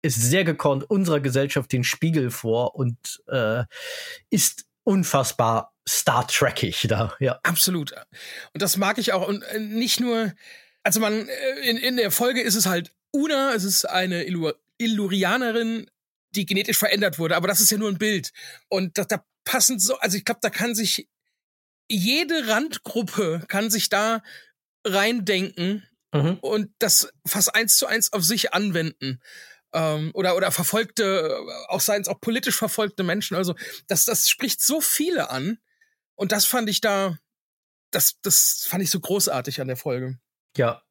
ist 0.03 0.23
sehr 0.23 0.45
gekonnt 0.45 0.89
unserer 0.89 1.21
Gesellschaft 1.21 1.73
den 1.73 1.85
Spiegel 1.85 2.31
vor 2.31 2.77
und 2.77 3.23
äh, 3.29 3.65
ist 4.31 4.66
unfassbar 4.87 5.75
Star 5.89 6.27
Trekig 6.27 6.87
da, 6.89 7.15
ja. 7.21 7.39
Absolut. 7.43 7.93
Und 8.53 8.63
das 8.63 8.77
mag 8.77 8.99
ich 8.99 9.13
auch. 9.13 9.27
Und 9.27 9.43
äh, 9.43 9.59
nicht 9.59 10.01
nur, 10.01 10.33
also 10.83 11.01
man, 11.01 11.29
äh, 11.29 11.61
in, 11.69 11.77
in 11.77 11.97
der 11.97 12.11
Folge 12.11 12.41
ist 12.41 12.55
es 12.55 12.67
halt 12.67 12.93
Una, 13.13 13.55
es 13.55 13.65
ist 13.65 13.85
eine 13.85 14.25
Illur 14.25 14.59
Illurianerin, 14.79 15.91
die 16.33 16.45
genetisch 16.45 16.77
verändert 16.77 17.19
wurde, 17.19 17.35
aber 17.35 17.49
das 17.49 17.61
ist 17.61 17.71
ja 17.71 17.79
nur 17.79 17.89
ein 17.89 17.97
Bild. 17.97 18.31
Und 18.69 18.99
da, 18.99 19.05
da 19.05 19.25
passen 19.45 19.79
so, 19.79 19.97
also 19.99 20.19
ich 20.19 20.25
glaube, 20.25 20.41
da 20.43 20.51
kann 20.51 20.75
sich 20.75 21.09
jede 21.89 22.49
Randgruppe 22.49 23.45
kann 23.49 23.71
sich 23.71 23.89
da 23.89 24.23
reindenken 24.85 25.87
mhm. 26.13 26.39
und 26.41 26.71
das 26.79 27.13
fast 27.27 27.55
eins 27.55 27.79
zu 27.79 27.87
eins 27.87 28.13
auf 28.13 28.25
sich 28.25 28.53
anwenden 28.53 29.21
ähm, 29.77 30.11
oder 30.15 30.37
oder 30.37 30.51
verfolgte, 30.51 31.39
auch 31.69 31.81
seien 31.81 32.03
es 32.03 32.09
auch 32.09 32.21
politisch 32.21 32.57
verfolgte 32.57 33.03
Menschen. 33.05 33.37
Also 33.37 33.55
das 33.87 34.07
das 34.07 34.29
spricht 34.29 34.63
so 34.63 34.81
viele 34.81 35.31
an 35.31 35.59
und 36.15 36.33
das 36.33 36.47
fand 36.47 36.69
ich 36.71 36.81
da, 36.81 37.19
das 37.91 38.21
das 38.23 38.67
fand 38.69 38.83
ich 38.83 38.91
so 38.91 38.99
großartig 38.99 39.61
an 39.61 39.69
der 39.69 39.77
Folge. 39.77 40.19
Ja, 40.57 40.83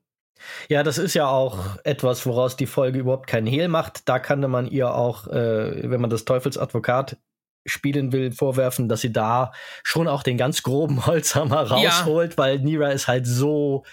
ja, 0.70 0.84
das 0.84 0.98
ist 0.98 1.14
ja 1.14 1.28
auch 1.28 1.78
etwas, 1.84 2.26
woraus 2.26 2.56
die 2.56 2.68
Folge 2.68 3.00
überhaupt 3.00 3.28
keinen 3.28 3.48
Hehl 3.48 3.68
macht. 3.68 4.08
Da 4.08 4.20
kann 4.20 4.42
man 4.52 4.68
ihr 4.68 4.94
auch, 4.94 5.28
äh, 5.28 5.90
wenn 5.90 6.02
man 6.02 6.10
das 6.10 6.26
Teufelsadvokat 6.26 7.18
spielen 7.66 8.12
will, 8.12 8.32
vorwerfen, 8.32 8.90
dass 8.90 9.02
sie 9.02 9.12
da 9.12 9.54
schon 9.84 10.08
auch 10.08 10.24
den 10.24 10.38
ganz 10.38 10.62
groben 10.62 11.06
Holzhammer 11.08 11.64
rausholt, 11.64 12.34
ja. 12.34 12.38
weil 12.38 12.60
Nira 12.60 12.92
es 12.92 13.08
halt 13.08 13.26
so 13.26 13.86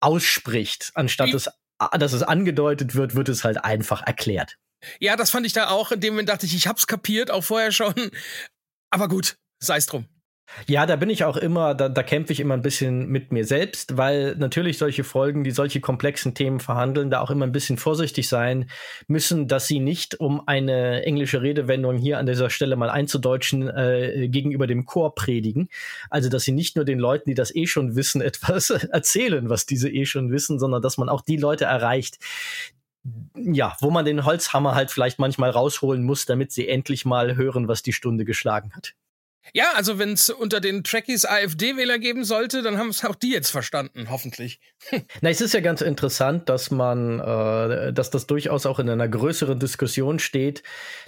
ausspricht, 0.00 0.92
anstatt 0.94 1.28
Wie 1.28 1.36
es 1.36 1.48
dass 1.78 2.12
es 2.12 2.22
angedeutet 2.22 2.94
wird, 2.94 3.14
wird 3.14 3.28
es 3.28 3.44
halt 3.44 3.64
einfach 3.64 4.02
erklärt. 4.02 4.56
Ja, 5.00 5.16
das 5.16 5.30
fand 5.30 5.46
ich 5.46 5.52
da 5.52 5.68
auch. 5.68 5.92
In 5.92 6.00
dem 6.00 6.14
Moment 6.14 6.28
dachte 6.28 6.46
ich, 6.46 6.54
ich 6.54 6.66
hab's 6.66 6.86
kapiert, 6.86 7.30
auch 7.30 7.44
vorher 7.44 7.72
schon. 7.72 7.94
Aber 8.90 9.08
gut, 9.08 9.36
sei 9.58 9.76
es 9.76 9.86
drum. 9.86 10.06
Ja, 10.66 10.86
da 10.86 10.96
bin 10.96 11.10
ich 11.10 11.24
auch 11.24 11.36
immer, 11.36 11.74
da, 11.74 11.88
da 11.88 12.02
kämpfe 12.02 12.32
ich 12.32 12.40
immer 12.40 12.54
ein 12.54 12.62
bisschen 12.62 13.08
mit 13.08 13.32
mir 13.32 13.44
selbst, 13.44 13.96
weil 13.96 14.36
natürlich 14.36 14.78
solche 14.78 15.02
Folgen, 15.02 15.42
die 15.42 15.50
solche 15.50 15.80
komplexen 15.80 16.34
Themen 16.34 16.60
verhandeln, 16.60 17.10
da 17.10 17.20
auch 17.20 17.30
immer 17.30 17.46
ein 17.46 17.52
bisschen 17.52 17.76
vorsichtig 17.76 18.28
sein 18.28 18.70
müssen, 19.08 19.48
dass 19.48 19.66
sie 19.66 19.80
nicht, 19.80 20.20
um 20.20 20.46
eine 20.46 21.02
englische 21.04 21.42
Redewendung 21.42 21.96
hier 21.96 22.18
an 22.18 22.26
dieser 22.26 22.50
Stelle 22.50 22.76
mal 22.76 22.90
einzudeutschen, 22.90 23.68
äh, 23.68 24.28
gegenüber 24.28 24.66
dem 24.66 24.84
Chor 24.84 25.14
predigen. 25.14 25.68
Also, 26.10 26.28
dass 26.28 26.44
sie 26.44 26.52
nicht 26.52 26.76
nur 26.76 26.84
den 26.84 26.98
Leuten, 26.98 27.30
die 27.30 27.34
das 27.34 27.54
eh 27.54 27.66
schon 27.66 27.96
wissen, 27.96 28.20
etwas 28.22 28.70
erzählen, 28.70 29.48
was 29.48 29.66
diese 29.66 29.90
eh 29.90 30.06
schon 30.06 30.30
wissen, 30.30 30.58
sondern 30.58 30.82
dass 30.82 30.98
man 30.98 31.08
auch 31.08 31.22
die 31.22 31.36
Leute 31.36 31.64
erreicht, 31.64 32.18
ja, 33.36 33.76
wo 33.80 33.90
man 33.90 34.04
den 34.04 34.24
Holzhammer 34.24 34.74
halt 34.74 34.90
vielleicht 34.90 35.18
manchmal 35.18 35.50
rausholen 35.50 36.02
muss, 36.04 36.26
damit 36.26 36.52
sie 36.52 36.68
endlich 36.68 37.04
mal 37.04 37.36
hören, 37.36 37.68
was 37.68 37.82
die 37.82 37.92
Stunde 37.92 38.24
geschlagen 38.24 38.72
hat. 38.74 38.94
Ja, 39.52 39.72
also 39.74 39.98
wenn 39.98 40.12
es 40.14 40.30
unter 40.30 40.60
den 40.60 40.82
Trekkies 40.84 41.24
AfD-Wähler 41.24 41.98
geben 41.98 42.24
sollte, 42.24 42.62
dann 42.62 42.78
haben 42.78 42.88
es 42.88 43.04
auch 43.04 43.14
die 43.14 43.30
jetzt 43.30 43.50
verstanden, 43.50 44.08
hoffentlich. 44.10 44.60
Na, 45.20 45.30
es 45.30 45.40
ist 45.40 45.54
ja 45.54 45.60
ganz 45.60 45.80
interessant, 45.80 46.48
dass 46.48 46.70
man, 46.70 47.20
äh, 47.20 47.92
dass 47.92 48.10
das 48.10 48.26
durchaus 48.26 48.66
auch 48.66 48.78
in 48.78 48.88
einer 48.88 49.08
größeren 49.08 49.58
Diskussion 49.58 50.18
steht, 50.18 50.62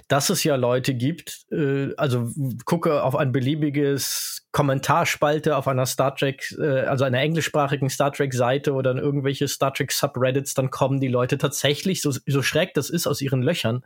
dass 0.07 0.29
es 0.29 0.43
ja 0.43 0.55
Leute 0.55 0.93
gibt, 0.93 1.45
äh, 1.51 1.93
also 1.97 2.31
gucke 2.65 3.03
auf 3.03 3.15
ein 3.15 3.31
beliebiges 3.31 4.45
Kommentarspalte 4.51 5.57
auf 5.57 5.67
einer 5.67 5.85
Star 5.85 6.15
Trek, 6.15 6.55
äh, 6.57 6.81
also 6.81 7.03
einer 7.03 7.19
englischsprachigen 7.19 7.89
Star 7.89 8.11
Trek-Seite 8.11 8.73
oder 8.73 8.91
in 8.91 8.97
irgendwelche 8.97 9.47
Star 9.47 9.73
Trek 9.73 9.91
Subreddits, 9.91 10.53
dann 10.53 10.69
kommen 10.69 10.99
die 10.99 11.09
Leute 11.09 11.37
tatsächlich, 11.37 12.01
so, 12.01 12.11
so 12.11 12.41
schräg 12.41 12.73
das 12.73 12.89
ist, 12.89 13.07
aus 13.07 13.21
ihren 13.21 13.41
Löchern 13.41 13.83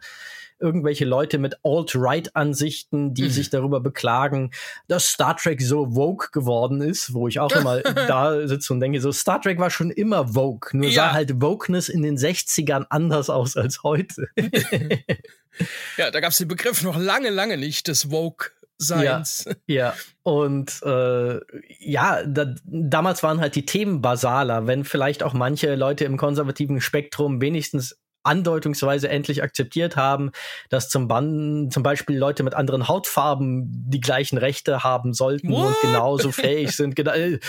irgendwelche 0.61 1.05
Leute 1.05 1.37
mit 1.37 1.57
Alt-Right-Ansichten, 1.63 3.13
die 3.13 3.23
mhm. 3.23 3.29
sich 3.29 3.49
darüber 3.49 3.79
beklagen, 3.79 4.51
dass 4.87 5.07
Star 5.07 5.35
Trek 5.35 5.61
so 5.61 5.95
woke 5.95 6.29
geworden 6.31 6.81
ist, 6.81 7.13
wo 7.13 7.27
ich 7.27 7.39
auch 7.39 7.51
immer 7.51 7.81
da 7.81 8.47
sitze 8.47 8.73
und 8.73 8.79
denke, 8.79 9.01
so 9.01 9.11
Star 9.11 9.41
Trek 9.41 9.59
war 9.59 9.69
schon 9.69 9.91
immer 9.91 10.35
woke, 10.35 10.77
nur 10.77 10.89
ja. 10.89 11.07
sah 11.07 11.11
halt 11.13 11.41
Wokeness 11.41 11.89
in 11.89 12.03
den 12.03 12.17
60ern 12.17 12.85
anders 12.89 13.29
aus 13.29 13.57
als 13.57 13.83
heute. 13.83 14.27
ja, 15.97 16.11
da 16.11 16.19
gab 16.19 16.31
es 16.31 16.37
den 16.37 16.47
Begriff 16.47 16.83
noch 16.83 16.97
lange, 16.97 17.29
lange 17.29 17.57
nicht 17.57 17.87
des 17.87 18.11
Woke. 18.11 18.51
Seins. 18.83 19.45
Ja, 19.67 19.75
ja. 19.75 19.93
und 20.23 20.81
äh, 20.83 21.39
ja, 21.79 22.23
da, 22.25 22.55
damals 22.65 23.21
waren 23.21 23.39
halt 23.39 23.55
die 23.55 23.65
Themen 23.65 24.01
basaler, 24.01 24.65
wenn 24.65 24.85
vielleicht 24.85 25.21
auch 25.21 25.33
manche 25.33 25.75
Leute 25.75 26.05
im 26.05 26.17
konservativen 26.17 26.81
Spektrum 26.81 27.41
wenigstens 27.41 28.00
andeutungsweise 28.23 29.09
endlich 29.09 29.43
akzeptiert 29.43 29.95
haben, 29.95 30.31
dass 30.69 30.89
zum, 30.89 31.07
Ban 31.07 31.69
zum 31.71 31.83
Beispiel 31.83 32.17
Leute 32.17 32.43
mit 32.43 32.53
anderen 32.53 32.87
Hautfarben 32.87 33.67
die 33.89 33.99
gleichen 33.99 34.37
Rechte 34.37 34.83
haben 34.83 35.13
sollten 35.13 35.51
What? 35.51 35.67
und 35.67 35.75
genauso 35.81 36.31
fähig 36.31 36.75
sind. 36.75 36.95
Genau, 36.95 37.11
äh, 37.11 37.39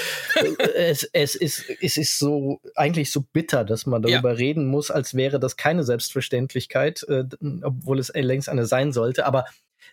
es, 0.75 1.05
es, 1.13 1.35
ist, 1.35 1.65
es 1.81 1.97
ist 1.97 2.19
so 2.19 2.61
eigentlich 2.75 3.13
so 3.13 3.23
bitter, 3.33 3.65
dass 3.65 3.87
man 3.87 4.03
darüber 4.03 4.31
ja. 4.31 4.37
reden 4.37 4.67
muss, 4.67 4.91
als 4.91 5.15
wäre 5.15 5.39
das 5.39 5.57
keine 5.57 5.85
Selbstverständlichkeit, 5.85 7.05
äh, 7.09 7.25
obwohl 7.63 7.99
es 7.99 8.13
längst 8.15 8.49
eine 8.49 8.67
sein 8.67 8.93
sollte. 8.93 9.27
Aber 9.27 9.45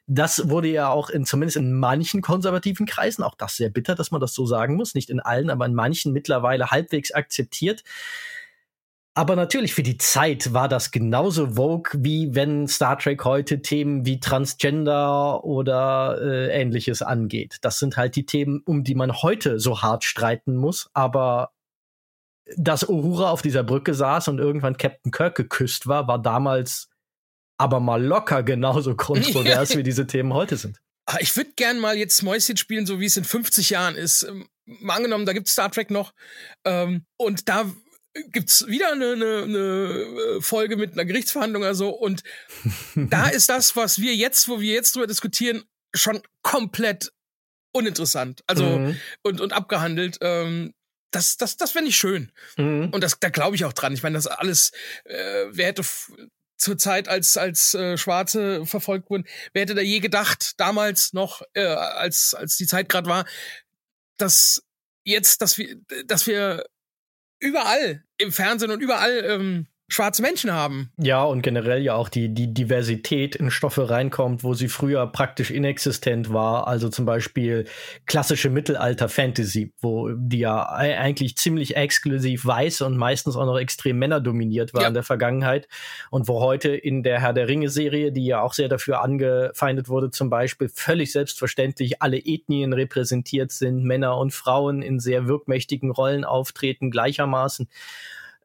Das 0.07 0.49
wurde 0.49 0.69
ja 0.69 0.89
auch 0.89 1.09
in, 1.09 1.25
zumindest 1.25 1.57
in 1.57 1.73
manchen 1.73 2.21
konservativen 2.21 2.85
Kreisen, 2.85 3.23
auch 3.23 3.35
das 3.35 3.57
sehr 3.57 3.69
bitter, 3.69 3.95
dass 3.95 4.11
man 4.11 4.21
das 4.21 4.33
so 4.33 4.45
sagen 4.45 4.75
muss, 4.75 4.95
nicht 4.95 5.09
in 5.09 5.19
allen, 5.19 5.49
aber 5.49 5.65
in 5.65 5.73
manchen 5.73 6.13
mittlerweile 6.13 6.71
halbwegs 6.71 7.11
akzeptiert. 7.11 7.83
Aber 9.19 9.35
natürlich 9.35 9.73
für 9.73 9.83
die 9.83 9.97
Zeit 9.97 10.53
war 10.53 10.69
das 10.69 10.91
genauso 10.91 11.55
vogue, 11.55 11.91
wie 12.01 12.35
wenn 12.35 12.69
Star 12.69 12.97
Trek 12.97 13.25
heute 13.25 13.61
Themen 13.61 14.05
wie 14.05 14.21
Transgender 14.21 15.43
oder 15.43 16.17
äh, 16.21 16.57
ähnliches 16.57 17.01
angeht. 17.01 17.57
Das 17.59 17.79
sind 17.79 17.97
halt 17.97 18.15
die 18.15 18.25
Themen, 18.25 18.61
um 18.65 18.85
die 18.85 18.95
man 18.95 19.11
heute 19.11 19.59
so 19.59 19.81
hart 19.81 20.05
streiten 20.05 20.55
muss. 20.55 20.89
Aber 20.93 21.51
dass 22.55 22.87
Uhura 22.87 23.31
auf 23.31 23.41
dieser 23.41 23.63
Brücke 23.63 23.93
saß 23.93 24.29
und 24.29 24.39
irgendwann 24.39 24.77
Captain 24.77 25.11
Kirk 25.11 25.35
geküsst 25.35 25.87
war, 25.87 26.07
war 26.07 26.21
damals 26.21 26.87
aber 27.57 27.81
mal 27.81 28.01
locker 28.01 28.41
genauso 28.41 28.95
kontrovers, 28.95 29.75
wie 29.75 29.83
diese 29.83 30.07
Themen 30.07 30.33
heute 30.33 30.55
sind. 30.55 30.79
Ah, 31.07 31.17
ich 31.19 31.35
würde 31.35 31.51
gern 31.57 31.79
mal 31.79 31.97
jetzt 31.97 32.23
Mäuschen 32.23 32.55
spielen, 32.55 32.85
so 32.85 33.01
wie 33.01 33.05
es 33.07 33.17
in 33.17 33.25
50 33.25 33.69
Jahren 33.71 33.95
ist. 33.95 34.23
Ähm, 34.23 34.47
mal 34.63 34.95
angenommen, 34.95 35.25
da 35.25 35.33
gibt 35.33 35.49
Star 35.49 35.69
Trek 35.69 35.91
noch. 35.91 36.13
Ähm, 36.63 37.03
und 37.17 37.49
da 37.49 37.65
gibt's 38.13 38.65
wieder 38.67 38.91
eine, 38.91 39.13
eine, 39.13 39.43
eine 39.43 40.37
äh, 40.37 40.41
Folge 40.41 40.77
mit 40.77 40.93
einer 40.93 41.05
Gerichtsverhandlung 41.05 41.63
oder 41.63 41.75
so. 41.75 41.89
Und 41.89 42.23
da 42.95 43.27
ist 43.29 43.49
das, 43.49 43.75
was 43.75 43.99
wir 43.99 44.15
jetzt, 44.15 44.47
wo 44.47 44.59
wir 44.59 44.73
jetzt 44.73 44.95
drüber 44.95 45.07
diskutieren, 45.07 45.63
schon 45.93 46.21
komplett 46.41 47.11
uninteressant. 47.71 48.43
Also 48.47 48.65
mhm. 48.65 48.99
und, 49.23 49.41
und 49.41 49.53
abgehandelt. 49.53 50.17
Ähm, 50.21 50.73
das, 51.11 51.37
das, 51.37 51.57
das 51.57 51.71
fände 51.71 51.89
ich 51.89 51.97
schön. 51.97 52.31
Mhm. 52.57 52.89
Und 52.91 53.03
das, 53.03 53.19
da 53.19 53.29
glaube 53.29 53.55
ich 53.55 53.65
auch 53.65 53.73
dran. 53.73 53.93
Ich 53.93 54.03
meine, 54.03 54.15
das 54.15 54.27
alles, 54.27 54.71
äh, 55.05 55.45
wer 55.49 55.67
hätte 55.67 55.83
zur 56.57 56.77
Zeit, 56.77 57.07
als, 57.07 57.37
als 57.37 57.73
äh, 57.73 57.97
Schwarze 57.97 58.65
verfolgt 58.65 59.09
wurden, 59.09 59.25
wer 59.53 59.61
hätte 59.63 59.75
da 59.75 59.81
je 59.81 59.99
gedacht, 59.99 60.59
damals 60.59 61.13
noch, 61.13 61.41
äh, 61.53 61.63
als, 61.63 62.33
als 62.33 62.57
die 62.57 62.67
Zeit 62.67 62.89
gerade 62.89 63.09
war, 63.09 63.25
dass 64.17 64.61
jetzt, 65.03 65.41
dass 65.41 65.57
wir, 65.57 65.77
dass 66.05 66.27
wir 66.27 66.65
überall 67.39 68.03
im 68.17 68.31
Fernsehen 68.31 68.71
und 68.71 68.81
überall 68.81 69.23
ähm, 69.25 69.67
schwarze 69.89 70.21
Menschen 70.21 70.53
haben. 70.53 70.91
Ja, 70.97 71.23
und 71.23 71.41
generell 71.41 71.81
ja 71.81 71.95
auch 71.95 72.09
die, 72.09 72.33
die 72.33 72.53
Diversität 72.53 73.35
in 73.35 73.51
Stoffe 73.51 73.89
reinkommt, 73.89 74.43
wo 74.43 74.53
sie 74.53 74.67
früher 74.67 75.05
praktisch 75.07 75.51
inexistent 75.51 76.31
war. 76.31 76.67
Also 76.67 76.89
zum 76.89 77.05
Beispiel 77.05 77.65
klassische 78.05 78.49
Mittelalter-Fantasy, 78.49 79.73
wo 79.81 80.09
die 80.11 80.39
ja 80.39 80.69
eigentlich 80.69 81.37
ziemlich 81.37 81.75
exklusiv 81.75 82.45
weiß 82.45 82.81
und 82.81 82.97
meistens 82.97 83.35
auch 83.35 83.45
noch 83.45 83.57
extrem 83.57 83.97
männerdominiert 83.97 84.73
war 84.73 84.83
ja. 84.83 84.87
in 84.87 84.93
der 84.93 85.03
Vergangenheit. 85.03 85.67
Und 86.11 86.27
wo 86.27 86.39
heute 86.39 86.69
in 86.69 87.03
der 87.03 87.19
Herr 87.19 87.33
der 87.33 87.47
Ringe-Serie, 87.47 88.11
die 88.11 88.25
ja 88.25 88.41
auch 88.41 88.53
sehr 88.53 88.69
dafür 88.69 89.01
angefeindet 89.01 89.89
wurde, 89.89 90.11
zum 90.11 90.29
Beispiel 90.29 90.69
völlig 90.69 91.11
selbstverständlich 91.11 92.01
alle 92.01 92.17
Ethnien 92.17 92.73
repräsentiert 92.73 93.51
sind, 93.51 93.83
Männer 93.83 94.17
und 94.17 94.33
Frauen 94.33 94.83
in 94.83 94.99
sehr 94.99 95.27
wirkmächtigen 95.27 95.89
Rollen 95.89 96.23
auftreten 96.23 96.91
gleichermaßen. 96.91 97.67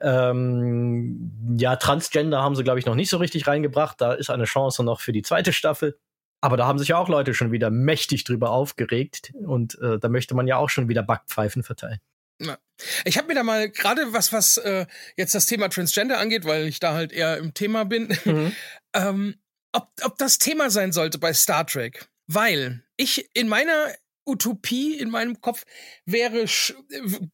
Ähm, 0.01 1.57
ja, 1.59 1.77
Transgender 1.77 2.43
haben 2.43 2.57
sie, 2.57 2.65
glaube 2.65 2.79
ich, 2.79 2.87
noch 2.87 2.95
nicht 2.95 3.11
so 3.11 3.19
richtig 3.19 3.47
reingebracht. 3.47 4.01
Da 4.01 4.13
ist 4.13 4.31
eine 4.31 4.45
Chance 4.45 4.85
noch 4.85 5.01
für 5.01 5.13
die 5.13 5.23
zweite 5.23 5.53
Staffel. 5.53 5.99
Aber 6.41 6.57
da 6.57 6.67
haben 6.67 6.79
sich 6.79 6.89
ja 6.89 6.99
auch 6.99 7.09
Leute 7.09 7.33
schon 7.33 7.53
wieder 7.53 7.71
mächtig 7.71 8.25
drüber 8.25 8.51
aufgeregt. 8.51 9.33
Und 9.35 9.79
äh, 9.81 9.99
da 9.99 10.09
möchte 10.09 10.35
man 10.35 10.47
ja 10.47 10.57
auch 10.59 10.69
schon 10.69 10.89
wieder 10.89 11.03
Backpfeifen 11.03 11.63
verteilen. 11.63 12.01
Ja. 12.41 12.59
Ich 13.05 13.17
habe 13.17 13.29
mir 13.29 13.35
da 13.35 13.43
mal 13.43 13.71
gerade 13.71 14.13
was, 14.13 14.33
was 14.33 14.57
äh, 14.59 14.87
jetzt 15.17 15.35
das 15.35 15.47
Thema 15.47 15.69
Transgender 15.69 16.19
angeht, 16.19 16.45
weil 16.45 16.67
ich 16.67 16.81
da 16.81 16.93
halt 16.93 17.13
eher 17.13 17.39
im 17.39 17.55
Thema 17.55 17.85
bin, 17.85 18.17
mhm. 18.25 18.53
ähm, 18.95 19.37
ob, 19.73 19.89
ob 20.03 20.19
das 20.19 20.39
Thema 20.39 20.71
sein 20.71 20.93
sollte 20.93 21.19
bei 21.19 21.33
Star 21.33 21.67
Trek. 21.67 22.09
Weil 22.27 22.85
ich 22.97 23.29
in 23.35 23.49
meiner 23.49 23.93
Utopie, 24.27 24.99
in 24.99 25.11
meinem 25.11 25.41
Kopf 25.41 25.65
wäre, 26.07 26.45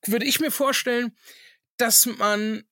würde 0.06 0.26
ich 0.26 0.40
mir 0.40 0.50
vorstellen, 0.50 1.16
dass 1.81 2.07
man, 2.07 2.64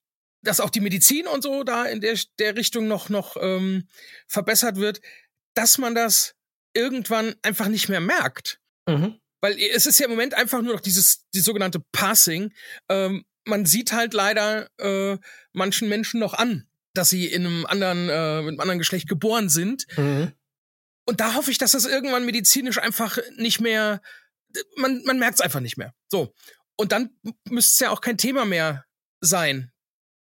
dass 0.43 0.61
auch 0.61 0.71
die 0.71 0.81
Medizin 0.81 1.27
und 1.27 1.43
so 1.43 1.65
da 1.65 1.85
in 1.85 2.01
der, 2.01 2.19
der 2.39 2.57
Richtung 2.57 2.89
noch, 2.89 3.09
noch 3.09 3.37
ähm, 3.41 3.89
verbessert 4.27 4.77
wird, 4.77 5.01
dass 5.55 5.79
man 5.79 5.95
das 5.95 6.35
irgendwann 6.75 7.35
einfach 7.43 7.69
nicht 7.69 7.89
mehr 7.89 8.01
merkt. 8.01 8.61
Mhm. 8.87 9.19
Weil 9.41 9.59
es 9.59 9.87
ist 9.87 9.99
ja 9.99 10.07
im 10.07 10.11
Moment 10.11 10.35
einfach 10.35 10.63
nur 10.63 10.75
noch 10.75 10.81
dieses, 10.81 11.27
die 11.35 11.41
sogenannte 11.41 11.81
Passing. 11.93 12.53
Ähm, 12.89 13.25
man 13.45 13.67
sieht 13.67 13.93
halt 13.93 14.15
leider 14.15 14.69
äh, 14.79 15.19
manchen 15.53 15.89
Menschen 15.89 16.21
noch 16.21 16.35
an, 16.35 16.69
dass 16.95 17.11
sie 17.11 17.27
in 17.27 17.47
einem 17.47 17.67
anderen, 17.67 18.09
äh, 18.09 18.43
mit 18.43 18.49
einem 18.51 18.61
anderen 18.61 18.79
Geschlecht 18.79 19.09
geboren 19.09 19.49
sind. 19.49 19.87
Mhm. 19.97 20.33
Und 21.07 21.21
da 21.21 21.35
hoffe 21.35 21.51
ich, 21.51 21.59
dass 21.59 21.73
das 21.73 21.87
irgendwann 21.87 22.27
medizinisch 22.27 22.79
einfach 22.79 23.19
nicht 23.37 23.61
mehr, 23.61 24.03
man, 24.77 25.03
man 25.05 25.19
merkt 25.19 25.37
es 25.37 25.41
einfach 25.41 25.61
nicht 25.61 25.79
mehr. 25.79 25.95
So. 26.09 26.35
Und 26.77 26.93
dann 26.93 27.11
müsste 27.49 27.73
es 27.73 27.79
ja 27.81 27.91
auch 27.91 28.01
kein 28.01 28.19
Thema 28.19 28.45
mehr 28.45 28.85
sein 29.21 29.73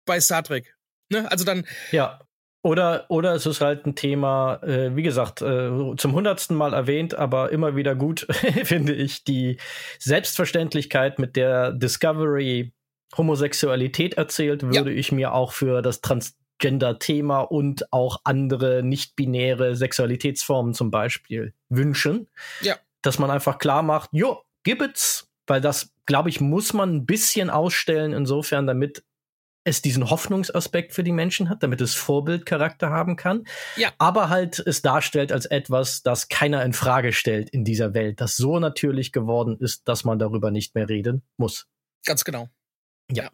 bei 0.05 0.19
Star 0.19 0.43
Trek. 0.43 0.75
Ne? 1.09 1.29
Also 1.31 1.45
dann. 1.45 1.65
Ja. 1.91 2.19
Oder, 2.65 3.05
oder 3.09 3.33
es 3.33 3.45
ist 3.45 3.59
halt 3.59 3.85
ein 3.85 3.95
Thema, 3.95 4.63
äh, 4.63 4.95
wie 4.95 5.03
gesagt, 5.03 5.41
äh, 5.41 5.69
zum 5.97 6.13
hundertsten 6.13 6.55
Mal 6.55 6.73
erwähnt, 6.73 7.13
aber 7.13 7.51
immer 7.51 7.75
wieder 7.75 7.93
gut, 7.93 8.25
finde 8.63 8.93
ich, 8.93 9.25
die 9.25 9.57
Selbstverständlichkeit, 9.99 11.19
mit 11.19 11.35
der 11.35 11.73
Discovery 11.73 12.71
Homosexualität 13.17 14.13
erzählt, 14.15 14.63
würde 14.63 14.91
ja. 14.91 14.97
ich 14.97 15.11
mir 15.11 15.33
auch 15.33 15.51
für 15.51 15.81
das 15.81 15.99
Transgender-Thema 15.99 17.41
und 17.41 17.91
auch 17.91 18.21
andere 18.23 18.81
nicht-binäre 18.81 19.75
Sexualitätsformen 19.75 20.73
zum 20.73 20.89
Beispiel 20.89 21.53
wünschen. 21.67 22.29
Ja. 22.61 22.77
Dass 23.01 23.19
man 23.19 23.29
einfach 23.29 23.57
klar 23.57 23.83
macht, 23.83 24.09
jo, 24.13 24.41
gibt's, 24.63 25.29
weil 25.47 25.59
das, 25.59 25.92
glaube 26.05 26.29
ich, 26.29 26.41
muss 26.41 26.73
man 26.73 26.95
ein 26.95 27.05
bisschen 27.05 27.49
ausstellen, 27.49 28.13
insofern, 28.13 28.67
damit 28.67 29.03
es 29.65 29.81
diesen 29.81 30.09
Hoffnungsaspekt 30.09 30.93
für 30.93 31.03
die 31.03 31.11
Menschen 31.11 31.49
hat, 31.49 31.63
damit 31.63 31.79
es 31.81 31.95
Vorbildcharakter 31.95 32.89
haben 32.89 33.15
kann, 33.15 33.45
ja. 33.77 33.91
aber 33.97 34.29
halt 34.29 34.59
es 34.59 34.81
darstellt 34.81 35.31
als 35.31 35.45
etwas, 35.45 36.03
das 36.03 36.27
keiner 36.27 36.63
in 36.65 36.73
Frage 36.73 37.13
stellt 37.13 37.49
in 37.49 37.63
dieser 37.63 37.93
Welt, 37.93 38.19
das 38.19 38.35
so 38.35 38.59
natürlich 38.59 39.11
geworden 39.11 39.57
ist, 39.59 39.87
dass 39.87 40.03
man 40.03 40.19
darüber 40.19 40.51
nicht 40.51 40.75
mehr 40.75 40.89
reden 40.89 41.23
muss. 41.37 41.67
Ganz 42.05 42.25
genau. 42.25 42.49
Ja. 43.09 43.29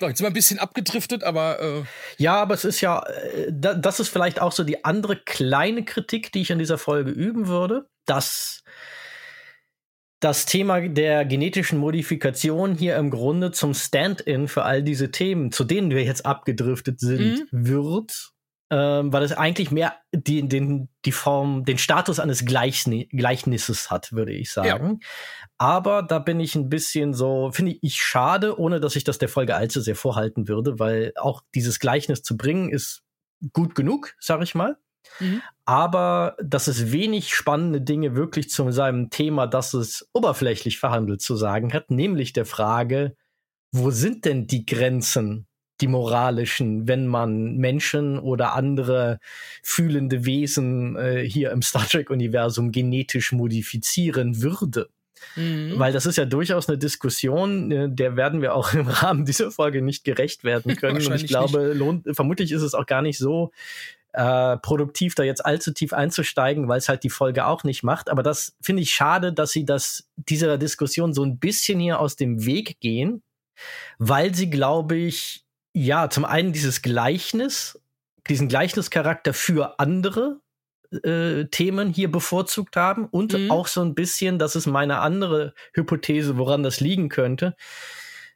ja. 0.00 0.08
Jetzt 0.08 0.18
sind 0.18 0.24
wir 0.24 0.30
ein 0.30 0.34
bisschen 0.34 0.60
abgedriftet, 0.60 1.24
aber. 1.24 1.60
Äh 1.60 1.82
ja, 2.18 2.40
aber 2.40 2.54
es 2.54 2.64
ist 2.64 2.80
ja, 2.80 3.04
äh, 3.04 3.50
das 3.50 3.98
ist 3.98 4.08
vielleicht 4.08 4.40
auch 4.40 4.52
so 4.52 4.62
die 4.62 4.84
andere 4.84 5.16
kleine 5.16 5.84
Kritik, 5.84 6.32
die 6.32 6.42
ich 6.42 6.50
in 6.50 6.58
dieser 6.58 6.78
Folge 6.78 7.10
üben 7.10 7.48
würde, 7.48 7.88
dass 8.06 8.62
das 10.22 10.46
Thema 10.46 10.80
der 10.80 11.24
genetischen 11.24 11.80
Modifikation 11.80 12.76
hier 12.76 12.96
im 12.96 13.10
Grunde 13.10 13.50
zum 13.50 13.74
Stand-in 13.74 14.46
für 14.46 14.62
all 14.62 14.84
diese 14.84 15.10
Themen, 15.10 15.50
zu 15.50 15.64
denen 15.64 15.90
wir 15.90 16.04
jetzt 16.04 16.24
abgedriftet 16.24 17.00
sind, 17.00 17.52
mhm. 17.52 17.66
wird, 17.66 18.30
ähm, 18.70 19.12
weil 19.12 19.24
es 19.24 19.32
eigentlich 19.32 19.72
mehr 19.72 19.96
die, 20.14 20.48
den, 20.48 20.88
die 21.04 21.10
Form, 21.10 21.64
den 21.64 21.76
Status 21.76 22.20
eines 22.20 22.44
Gleichni 22.44 23.08
Gleichnisses 23.10 23.90
hat, 23.90 24.12
würde 24.12 24.32
ich 24.32 24.52
sagen. 24.52 25.00
Ja. 25.02 25.08
Aber 25.58 26.04
da 26.04 26.20
bin 26.20 26.38
ich 26.38 26.54
ein 26.54 26.68
bisschen 26.68 27.14
so, 27.14 27.50
finde 27.52 27.76
ich 27.82 27.96
schade, 27.96 28.60
ohne 28.60 28.78
dass 28.78 28.94
ich 28.94 29.02
das 29.02 29.18
der 29.18 29.28
Folge 29.28 29.56
allzu 29.56 29.80
sehr 29.80 29.96
vorhalten 29.96 30.46
würde, 30.46 30.78
weil 30.78 31.12
auch 31.16 31.42
dieses 31.52 31.80
Gleichnis 31.80 32.22
zu 32.22 32.36
bringen 32.36 32.70
ist 32.70 33.02
gut 33.52 33.74
genug, 33.74 34.14
sag 34.20 34.40
ich 34.40 34.54
mal. 34.54 34.76
Mhm. 35.20 35.42
Aber 35.64 36.36
dass 36.42 36.66
es 36.66 36.92
wenig 36.92 37.34
spannende 37.34 37.80
Dinge 37.80 38.16
wirklich 38.16 38.50
zu 38.50 38.70
seinem 38.72 39.10
Thema, 39.10 39.46
das 39.46 39.74
es 39.74 40.08
oberflächlich 40.12 40.78
verhandelt, 40.78 41.20
zu 41.20 41.36
sagen 41.36 41.72
hat, 41.72 41.90
nämlich 41.90 42.32
der 42.32 42.46
Frage, 42.46 43.16
wo 43.72 43.90
sind 43.90 44.24
denn 44.24 44.46
die 44.46 44.66
Grenzen, 44.66 45.46
die 45.80 45.88
moralischen, 45.88 46.86
wenn 46.88 47.06
man 47.06 47.56
Menschen 47.56 48.18
oder 48.18 48.54
andere 48.54 49.18
fühlende 49.62 50.24
Wesen 50.24 50.96
äh, 50.96 51.24
hier 51.26 51.50
im 51.50 51.62
Star 51.62 51.86
Trek-Universum 51.86 52.70
genetisch 52.70 53.32
modifizieren 53.32 54.42
würde? 54.42 54.88
Mhm. 55.36 55.78
Weil 55.78 55.92
das 55.92 56.06
ist 56.06 56.16
ja 56.16 56.24
durchaus 56.24 56.68
eine 56.68 56.78
Diskussion, 56.78 57.70
äh, 57.70 57.88
der 57.90 58.16
werden 58.16 58.42
wir 58.42 58.54
auch 58.54 58.74
im 58.74 58.86
Rahmen 58.88 59.24
dieser 59.24 59.50
Folge 59.50 59.82
nicht 59.82 60.04
gerecht 60.04 60.44
werden 60.44 60.76
können. 60.76 61.04
Und 61.04 61.14
ich 61.14 61.26
glaube, 61.26 61.72
lohnt, 61.72 62.06
vermutlich 62.14 62.52
ist 62.52 62.62
es 62.62 62.74
auch 62.74 62.86
gar 62.86 63.02
nicht 63.02 63.18
so 63.18 63.50
äh, 64.12 64.56
produktiv, 64.58 65.14
da 65.14 65.22
jetzt 65.22 65.44
allzu 65.44 65.72
tief 65.72 65.92
einzusteigen, 65.92 66.68
weil 66.68 66.78
es 66.78 66.88
halt 66.88 67.02
die 67.02 67.10
Folge 67.10 67.46
auch 67.46 67.64
nicht 67.64 67.82
macht. 67.82 68.10
Aber 68.10 68.22
das 68.22 68.54
finde 68.60 68.82
ich 68.82 68.90
schade, 68.90 69.32
dass 69.32 69.52
sie 69.52 69.64
das 69.64 70.08
dieser 70.16 70.58
Diskussion 70.58 71.14
so 71.14 71.24
ein 71.24 71.38
bisschen 71.38 71.80
hier 71.80 71.98
aus 71.98 72.16
dem 72.16 72.44
Weg 72.44 72.80
gehen, 72.80 73.22
weil 73.98 74.34
sie, 74.34 74.50
glaube 74.50 74.96
ich, 74.96 75.44
ja, 75.74 76.10
zum 76.10 76.24
einen 76.24 76.52
dieses 76.52 76.82
Gleichnis, 76.82 77.80
diesen 78.28 78.48
Gleichnischarakter 78.48 79.32
für 79.32 79.78
andere 79.78 80.40
äh, 81.02 81.46
Themen 81.46 81.88
hier 81.88 82.10
bevorzugt 82.10 82.76
haben 82.76 83.06
und 83.06 83.32
mhm. 83.32 83.50
auch 83.50 83.66
so 83.66 83.80
ein 83.80 83.94
bisschen, 83.94 84.38
das 84.38 84.56
ist 84.56 84.66
meine 84.66 84.98
andere 84.98 85.54
Hypothese, 85.72 86.36
woran 86.36 86.62
das 86.62 86.80
liegen 86.80 87.08
könnte, 87.08 87.56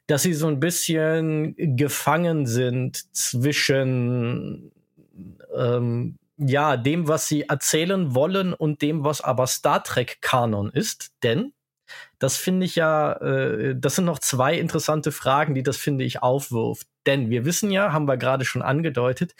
dass 0.07 0.23
sie 0.23 0.33
so 0.33 0.47
ein 0.47 0.59
bisschen 0.59 1.53
gefangen 1.77 2.47
sind 2.47 3.13
zwischen 3.15 4.71
ähm, 5.55 6.17
ja, 6.37 6.77
dem, 6.77 7.07
was 7.07 7.27
sie 7.27 7.43
erzählen 7.43 8.13
wollen 8.13 8.53
und 8.53 8.81
dem, 8.81 9.03
was 9.03 9.21
aber 9.21 9.47
Star 9.47 9.83
Trek 9.83 10.19
Kanon 10.21 10.69
ist. 10.69 11.11
Denn 11.23 11.53
das 12.19 12.37
finde 12.37 12.65
ich 12.65 12.75
ja, 12.75 13.13
äh, 13.13 13.75
das 13.75 13.95
sind 13.95 14.05
noch 14.05 14.19
zwei 14.19 14.55
interessante 14.55 15.11
Fragen, 15.11 15.55
die 15.55 15.63
das, 15.63 15.77
finde 15.77 16.03
ich, 16.03 16.21
aufwirft. 16.21 16.87
Denn 17.05 17.29
wir 17.29 17.45
wissen 17.45 17.71
ja, 17.71 17.93
haben 17.93 18.07
wir 18.07 18.17
gerade 18.17 18.45
schon 18.45 18.61
angedeutet, 18.61 19.33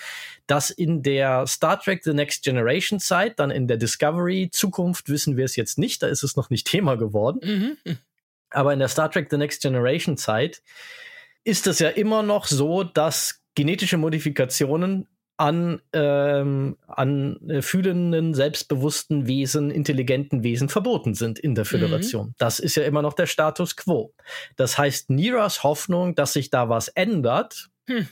dass 0.48 0.70
in 0.70 1.04
der 1.04 1.46
Star 1.48 1.80
Trek 1.80 2.04
The 2.04 2.14
Next 2.14 2.44
Generation 2.44 3.00
Zeit, 3.00 3.40
dann 3.40 3.52
in 3.52 3.68
der 3.68 3.78
Discovery 3.78 4.50
Zukunft 4.52 5.10
wissen 5.10 5.38
wir 5.38 5.46
es 5.46 5.56
jetzt 5.56 5.78
nicht, 5.78 6.02
da 6.02 6.08
ist 6.08 6.24
es 6.24 6.36
noch 6.36 6.50
nicht 6.50 6.68
Thema 6.72 6.96
geworden. 6.96 7.78
Mhm. 7.84 7.98
Aber 8.50 8.74
in 8.74 8.80
der 8.80 8.88
Star 8.88 9.12
Trek 9.12 9.28
The 9.30 9.38
Next 9.38 9.62
Generation 9.62 10.18
Zeit 10.18 10.62
ist 11.44 11.68
es 11.68 11.80
ja 11.80 11.90
immer 11.90 12.24
noch 12.24 12.46
so, 12.46 12.84
dass 12.84 13.42
genetische 13.56 13.98
Modifikationen 13.98 15.08
an, 15.38 15.82
ähm, 15.94 16.78
an 16.88 17.50
äh, 17.50 17.62
fühlenden, 17.62 18.34
selbstbewussten 18.34 19.28
Wesen, 19.28 19.72
intelligenten 19.72 20.44
Wesen 20.44 20.68
verboten 20.68 21.14
sind 21.14 21.40
in 21.40 21.56
der 21.56 21.64
mhm. 21.64 21.70
Föderation. 21.70 22.28
Mhm. 22.28 22.34
Das 22.38 22.60
ist 22.60 22.76
ja 22.76 22.84
immer 22.84 23.02
noch 23.04 23.14
der 23.14 23.28
Status 23.28 23.76
quo. 23.76 24.14
Das 24.56 24.78
heißt, 24.78 25.10
Niras 25.10 25.64
Hoffnung, 25.64 26.16
dass 26.16 26.34
sich 26.34 26.50
da 26.50 26.70
was 26.70 26.88
ändert, 26.90 27.70
hm. 27.88 28.08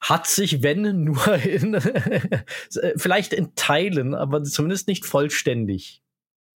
hat 0.00 0.26
sich, 0.26 0.62
wenn 0.62 1.04
nur 1.04 1.34
in, 1.36 1.80
vielleicht 2.96 3.32
in 3.32 3.54
Teilen, 3.54 4.14
aber 4.14 4.42
zumindest 4.42 4.88
nicht 4.88 5.06
vollständig 5.06 6.02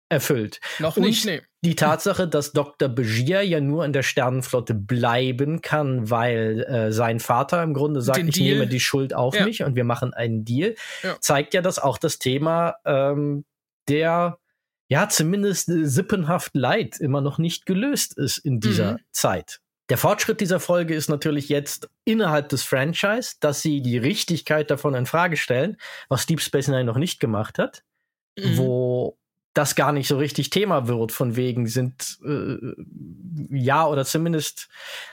erfüllt. 0.10 0.60
Noch 0.80 0.98
nicht, 0.98 1.26
nee. 1.26 1.42
Die 1.64 1.76
Tatsache, 1.76 2.28
dass 2.28 2.54
Dr. 2.54 2.88
Begier 2.88 3.42
ja 3.42 3.60
nur 3.60 3.84
in 3.84 3.92
der 3.92 4.04
Sternenflotte 4.04 4.74
bleiben 4.74 5.62
kann, 5.62 6.10
weil 6.10 6.64
äh, 6.64 6.92
sein 6.92 7.20
Vater 7.20 7.64
im 7.64 7.74
Grunde 7.74 8.02
sagt, 8.02 8.20
Den 8.20 8.28
ich 8.28 8.36
Deal. 8.36 8.54
nehme 8.54 8.68
die 8.68 8.80
Schuld 8.80 9.14
auf 9.14 9.36
ja. 9.36 9.44
mich 9.44 9.64
und 9.64 9.76
wir 9.76 9.84
machen 9.84 10.14
einen 10.14 10.46
Deal, 10.46 10.76
ja. 11.04 11.18
zeigt 11.20 11.54
ja, 11.54 11.62
dass 11.62 11.80
auch 11.80 11.98
das 11.98 12.20
Thema 12.20 12.76
ähm, 12.86 13.44
der 13.90 14.38
ja 14.90 15.10
zumindest 15.10 15.70
äh, 15.70 15.86
sippenhaft 15.86 16.56
Leid 16.56 17.00
immer 17.00 17.22
noch 17.22 17.38
nicht 17.38 17.66
gelöst 17.66 18.18
ist 18.18 18.38
in 18.38 18.60
dieser 18.60 18.94
mhm. 18.94 19.00
Zeit. 19.12 19.60
Der 19.90 19.98
Fortschritt 19.98 20.42
dieser 20.42 20.60
Folge 20.60 20.94
ist 20.96 21.10
natürlich 21.10 21.48
jetzt 21.48 21.90
innerhalb 22.04 22.50
des 22.50 22.64
Franchise, 22.64 23.36
dass 23.40 23.62
sie 23.62 23.82
die 23.82 23.98
Richtigkeit 23.98 24.70
davon 24.70 24.96
in 24.96 25.06
Frage 25.06 25.38
stellen, 25.38 25.78
was 26.10 26.26
Deep 26.26 26.42
Space 26.42 26.68
Nine 26.68 26.84
noch 26.84 26.98
nicht 26.98 27.20
gemacht 27.20 27.58
hat, 27.58 27.84
mhm. 28.38 28.58
wo 28.58 29.17
das 29.58 29.76
gar 29.76 29.92
nicht 29.92 30.08
so 30.08 30.18
richtig 30.18 30.52
Thema 30.52 30.88
wird, 30.88 31.12
von 31.12 31.36
wegen 31.36 31.66
sind 31.68 32.20
äh, 32.24 32.58
ja 33.50 33.88
oder 33.88 34.06
zumindest, 34.06 34.70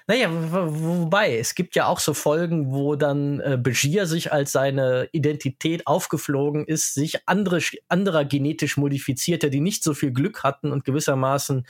naja, 0.06 0.28
wobei, 0.30 1.38
es 1.38 1.54
gibt 1.54 1.74
ja 1.74 1.86
auch 1.86 1.98
so 1.98 2.12
Folgen, 2.12 2.70
wo 2.72 2.94
dann 2.94 3.40
äh, 3.40 3.58
Begier 3.60 4.06
sich 4.06 4.32
als 4.32 4.52
seine 4.52 5.08
Identität 5.12 5.86
aufgeflogen 5.86 6.66
ist, 6.66 6.92
sich 6.92 7.26
andere, 7.26 7.60
anderer 7.88 8.26
genetisch 8.26 8.76
modifizierter, 8.76 9.48
die 9.48 9.60
nicht 9.60 9.82
so 9.82 9.94
viel 9.94 10.12
Glück 10.12 10.42
hatten 10.42 10.72
und 10.72 10.84
gewissermaßen 10.84 11.66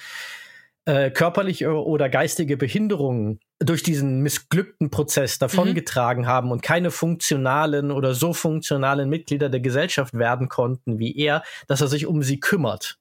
äh, 0.87 1.11
körperliche 1.11 1.73
oder 1.73 2.09
geistige 2.09 2.57
Behinderungen 2.57 3.41
durch 3.59 3.83
diesen 3.83 4.21
missglückten 4.21 4.91
Prozess 4.91 5.39
davongetragen 5.39 6.25
mhm. 6.25 6.29
haben 6.29 6.51
und 6.51 6.63
keine 6.63 6.91
funktionalen 6.91 7.91
oder 7.91 8.15
so 8.15 8.35
funktionalen 8.35 9.09
Mitglieder 9.09 9.49
der 9.49 9.61
Gesellschaft 9.61 10.15
werden 10.15 10.49
konnten 10.49 10.99
wie 10.99 11.17
er, 11.17 11.43
dass 11.69 11.81
er 11.81 11.89
sich 11.89 12.07
um 12.07 12.23
sie 12.23 12.41
kümmert. 12.41 12.99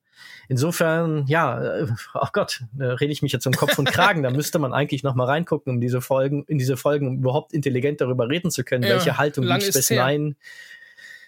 Insofern, 0.47 1.25
ja, 1.27 1.61
äh, 1.61 1.88
ach 2.13 2.31
Gott, 2.31 2.63
da 2.73 2.93
rede 2.93 3.11
ich 3.11 3.21
mich 3.21 3.31
jetzt 3.31 3.47
um 3.47 3.53
Kopf 3.53 3.77
und 3.77 3.89
Kragen. 3.89 4.23
Da 4.23 4.29
müsste 4.31 4.59
man 4.59 4.73
eigentlich 4.73 5.03
noch 5.03 5.15
mal 5.15 5.25
reingucken, 5.25 5.73
um 5.73 5.81
diese 5.81 6.01
Folgen, 6.01 6.43
in 6.47 6.57
diese 6.57 6.77
Folgen 6.77 7.07
um 7.07 7.17
überhaupt 7.17 7.53
intelligent 7.53 8.01
darüber 8.01 8.29
reden 8.29 8.51
zu 8.51 8.63
können, 8.63 8.84
ja, 8.84 8.91
welche 8.91 9.17
Haltung 9.17 9.45
Deep 9.45 9.63
Space 9.63 9.89
Nine 9.89 10.36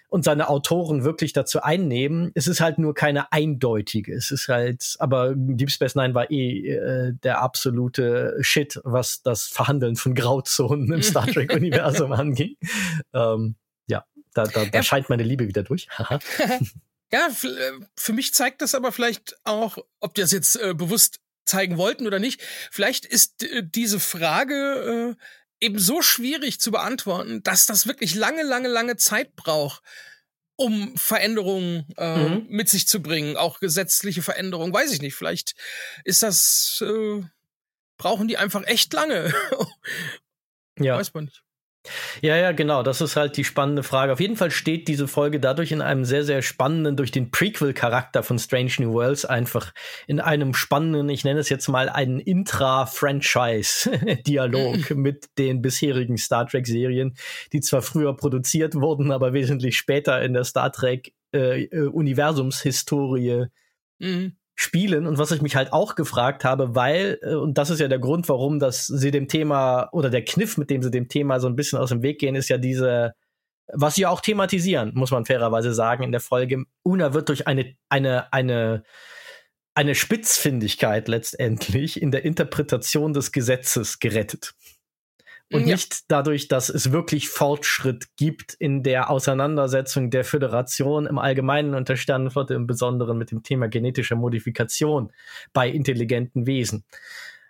und 0.08 0.24
seine 0.24 0.48
Autoren 0.48 1.04
wirklich 1.04 1.32
dazu 1.32 1.62
einnehmen. 1.62 2.30
Es 2.34 2.46
ist 2.46 2.60
halt 2.60 2.78
nur 2.78 2.94
keine 2.94 3.32
eindeutige. 3.32 4.14
Es 4.14 4.30
ist 4.30 4.48
halt, 4.48 4.96
aber 4.98 5.34
Deep 5.36 5.70
Space 5.70 5.94
Nine 5.94 6.14
war 6.14 6.30
eh 6.30 6.68
äh, 6.68 7.12
der 7.22 7.42
absolute 7.42 8.36
Shit, 8.40 8.80
was 8.84 9.22
das 9.22 9.46
Verhandeln 9.46 9.96
von 9.96 10.14
Grauzonen 10.14 10.92
im 10.92 11.02
Star 11.02 11.26
Trek-Universum 11.32 12.12
anging. 12.12 12.56
Ähm, 13.12 13.56
ja, 13.88 14.04
da, 14.34 14.44
da, 14.44 14.64
da 14.64 14.78
ja. 14.78 14.82
scheint 14.82 15.08
meine 15.08 15.24
Liebe 15.24 15.48
wieder 15.48 15.62
durch. 15.62 15.88
ja, 17.12 17.28
äh, 17.28 17.72
für 17.96 18.12
mich 18.12 18.34
zeigt 18.34 18.62
das 18.62 18.74
aber 18.74 18.92
vielleicht 18.92 19.36
auch, 19.44 19.78
ob 20.00 20.14
die 20.14 20.20
das 20.20 20.32
jetzt 20.32 20.56
äh, 20.56 20.74
bewusst 20.74 21.20
zeigen 21.46 21.78
wollten 21.78 22.06
oder 22.06 22.18
nicht. 22.18 22.42
Vielleicht 22.70 23.06
ist 23.06 23.42
äh, 23.44 23.62
diese 23.64 24.00
Frage 24.00 25.16
äh, 25.16 25.22
eben 25.60 25.78
so 25.78 26.02
schwierig 26.02 26.60
zu 26.60 26.70
beantworten, 26.70 27.42
dass 27.42 27.66
das 27.66 27.86
wirklich 27.86 28.14
lange, 28.14 28.42
lange, 28.42 28.68
lange 28.68 28.96
Zeit 28.96 29.34
braucht, 29.36 29.82
um 30.56 30.96
Veränderungen 30.96 31.86
äh, 31.96 32.16
mhm. 32.16 32.46
mit 32.48 32.68
sich 32.68 32.88
zu 32.88 33.00
bringen, 33.00 33.36
auch 33.36 33.60
gesetzliche 33.60 34.22
Veränderungen, 34.22 34.72
weiß 34.72 34.92
ich 34.92 35.02
nicht. 35.02 35.14
Vielleicht 35.14 35.54
ist 36.04 36.22
das, 36.22 36.82
äh, 36.84 37.22
brauchen 37.96 38.28
die 38.28 38.38
einfach 38.38 38.64
echt 38.64 38.92
lange. 38.92 39.32
ja. 40.78 40.96
Weiß 40.96 41.14
man 41.14 41.24
nicht. 41.26 41.45
Ja, 42.22 42.36
ja, 42.36 42.52
genau. 42.52 42.82
Das 42.82 43.00
ist 43.00 43.16
halt 43.16 43.36
die 43.36 43.44
spannende 43.44 43.82
Frage. 43.82 44.12
Auf 44.12 44.20
jeden 44.20 44.36
Fall 44.36 44.50
steht 44.50 44.88
diese 44.88 45.08
Folge 45.08 45.40
dadurch 45.40 45.72
in 45.72 45.82
einem 45.82 46.04
sehr, 46.04 46.24
sehr 46.24 46.42
spannenden, 46.42 46.96
durch 46.96 47.10
den 47.10 47.30
Prequel-Charakter 47.30 48.22
von 48.22 48.38
Strange 48.38 48.72
New 48.78 48.92
Worlds 48.92 49.24
einfach 49.24 49.72
in 50.06 50.20
einem 50.20 50.52
spannenden, 50.54 51.08
ich 51.08 51.24
nenne 51.24 51.40
es 51.40 51.48
jetzt 51.48 51.68
mal 51.68 51.88
einen 51.88 52.20
Intra-Franchise-Dialog 52.20 54.90
mhm. 54.90 55.02
mit 55.02 55.26
den 55.38 55.62
bisherigen 55.62 56.18
Star 56.18 56.46
Trek-Serien, 56.46 57.16
die 57.52 57.60
zwar 57.60 57.82
früher 57.82 58.16
produziert 58.16 58.74
wurden, 58.74 59.12
aber 59.12 59.32
wesentlich 59.32 59.76
später 59.76 60.20
in 60.22 60.34
der 60.34 60.44
Star 60.44 60.72
Trek-Universumshistorie 60.72 63.28
äh, 63.28 63.46
äh 63.98 63.98
mhm 63.98 64.36
spielen 64.56 65.06
und 65.06 65.18
was 65.18 65.30
ich 65.30 65.42
mich 65.42 65.54
halt 65.54 65.72
auch 65.72 65.94
gefragt 65.94 66.44
habe, 66.44 66.74
weil, 66.74 67.18
äh, 67.22 67.34
und 67.34 67.58
das 67.58 67.70
ist 67.70 67.78
ja 67.78 67.88
der 67.88 67.98
Grund, 67.98 68.28
warum 68.28 68.58
das 68.58 68.86
sie 68.86 69.10
dem 69.10 69.28
Thema 69.28 69.88
oder 69.92 70.10
der 70.10 70.24
Kniff, 70.24 70.56
mit 70.56 70.70
dem 70.70 70.82
sie 70.82 70.90
dem 70.90 71.08
Thema 71.08 71.38
so 71.40 71.46
ein 71.46 71.56
bisschen 71.56 71.78
aus 71.78 71.90
dem 71.90 72.02
Weg 72.02 72.18
gehen, 72.18 72.34
ist 72.34 72.48
ja 72.48 72.56
diese, 72.56 73.12
was 73.72 73.94
sie 73.94 74.06
auch 74.06 74.20
thematisieren, 74.20 74.92
muss 74.94 75.10
man 75.10 75.26
fairerweise 75.26 75.74
sagen, 75.74 76.02
in 76.02 76.12
der 76.12 76.20
Folge. 76.20 76.64
Una 76.82 77.12
wird 77.12 77.28
durch 77.28 77.46
eine, 77.46 77.76
eine, 77.90 78.32
eine, 78.32 78.82
eine 79.74 79.94
Spitzfindigkeit 79.94 81.06
letztendlich 81.06 82.00
in 82.00 82.10
der 82.10 82.24
Interpretation 82.24 83.12
des 83.12 83.32
Gesetzes 83.32 83.98
gerettet 83.98 84.54
und 85.52 85.60
ja. 85.60 85.74
nicht 85.74 86.10
dadurch, 86.10 86.48
dass 86.48 86.68
es 86.68 86.90
wirklich 86.90 87.28
Fortschritt 87.28 88.16
gibt 88.16 88.54
in 88.54 88.82
der 88.82 89.10
Auseinandersetzung 89.10 90.10
der 90.10 90.24
Föderation 90.24 91.06
im 91.06 91.18
Allgemeinen 91.18 91.74
und 91.74 91.88
der 91.88 91.96
Sternenflotte 91.96 92.54
im 92.54 92.66
Besonderen 92.66 93.16
mit 93.16 93.30
dem 93.30 93.44
Thema 93.44 93.68
genetische 93.68 94.16
Modifikation 94.16 95.12
bei 95.52 95.68
intelligenten 95.68 96.46
Wesen. 96.46 96.84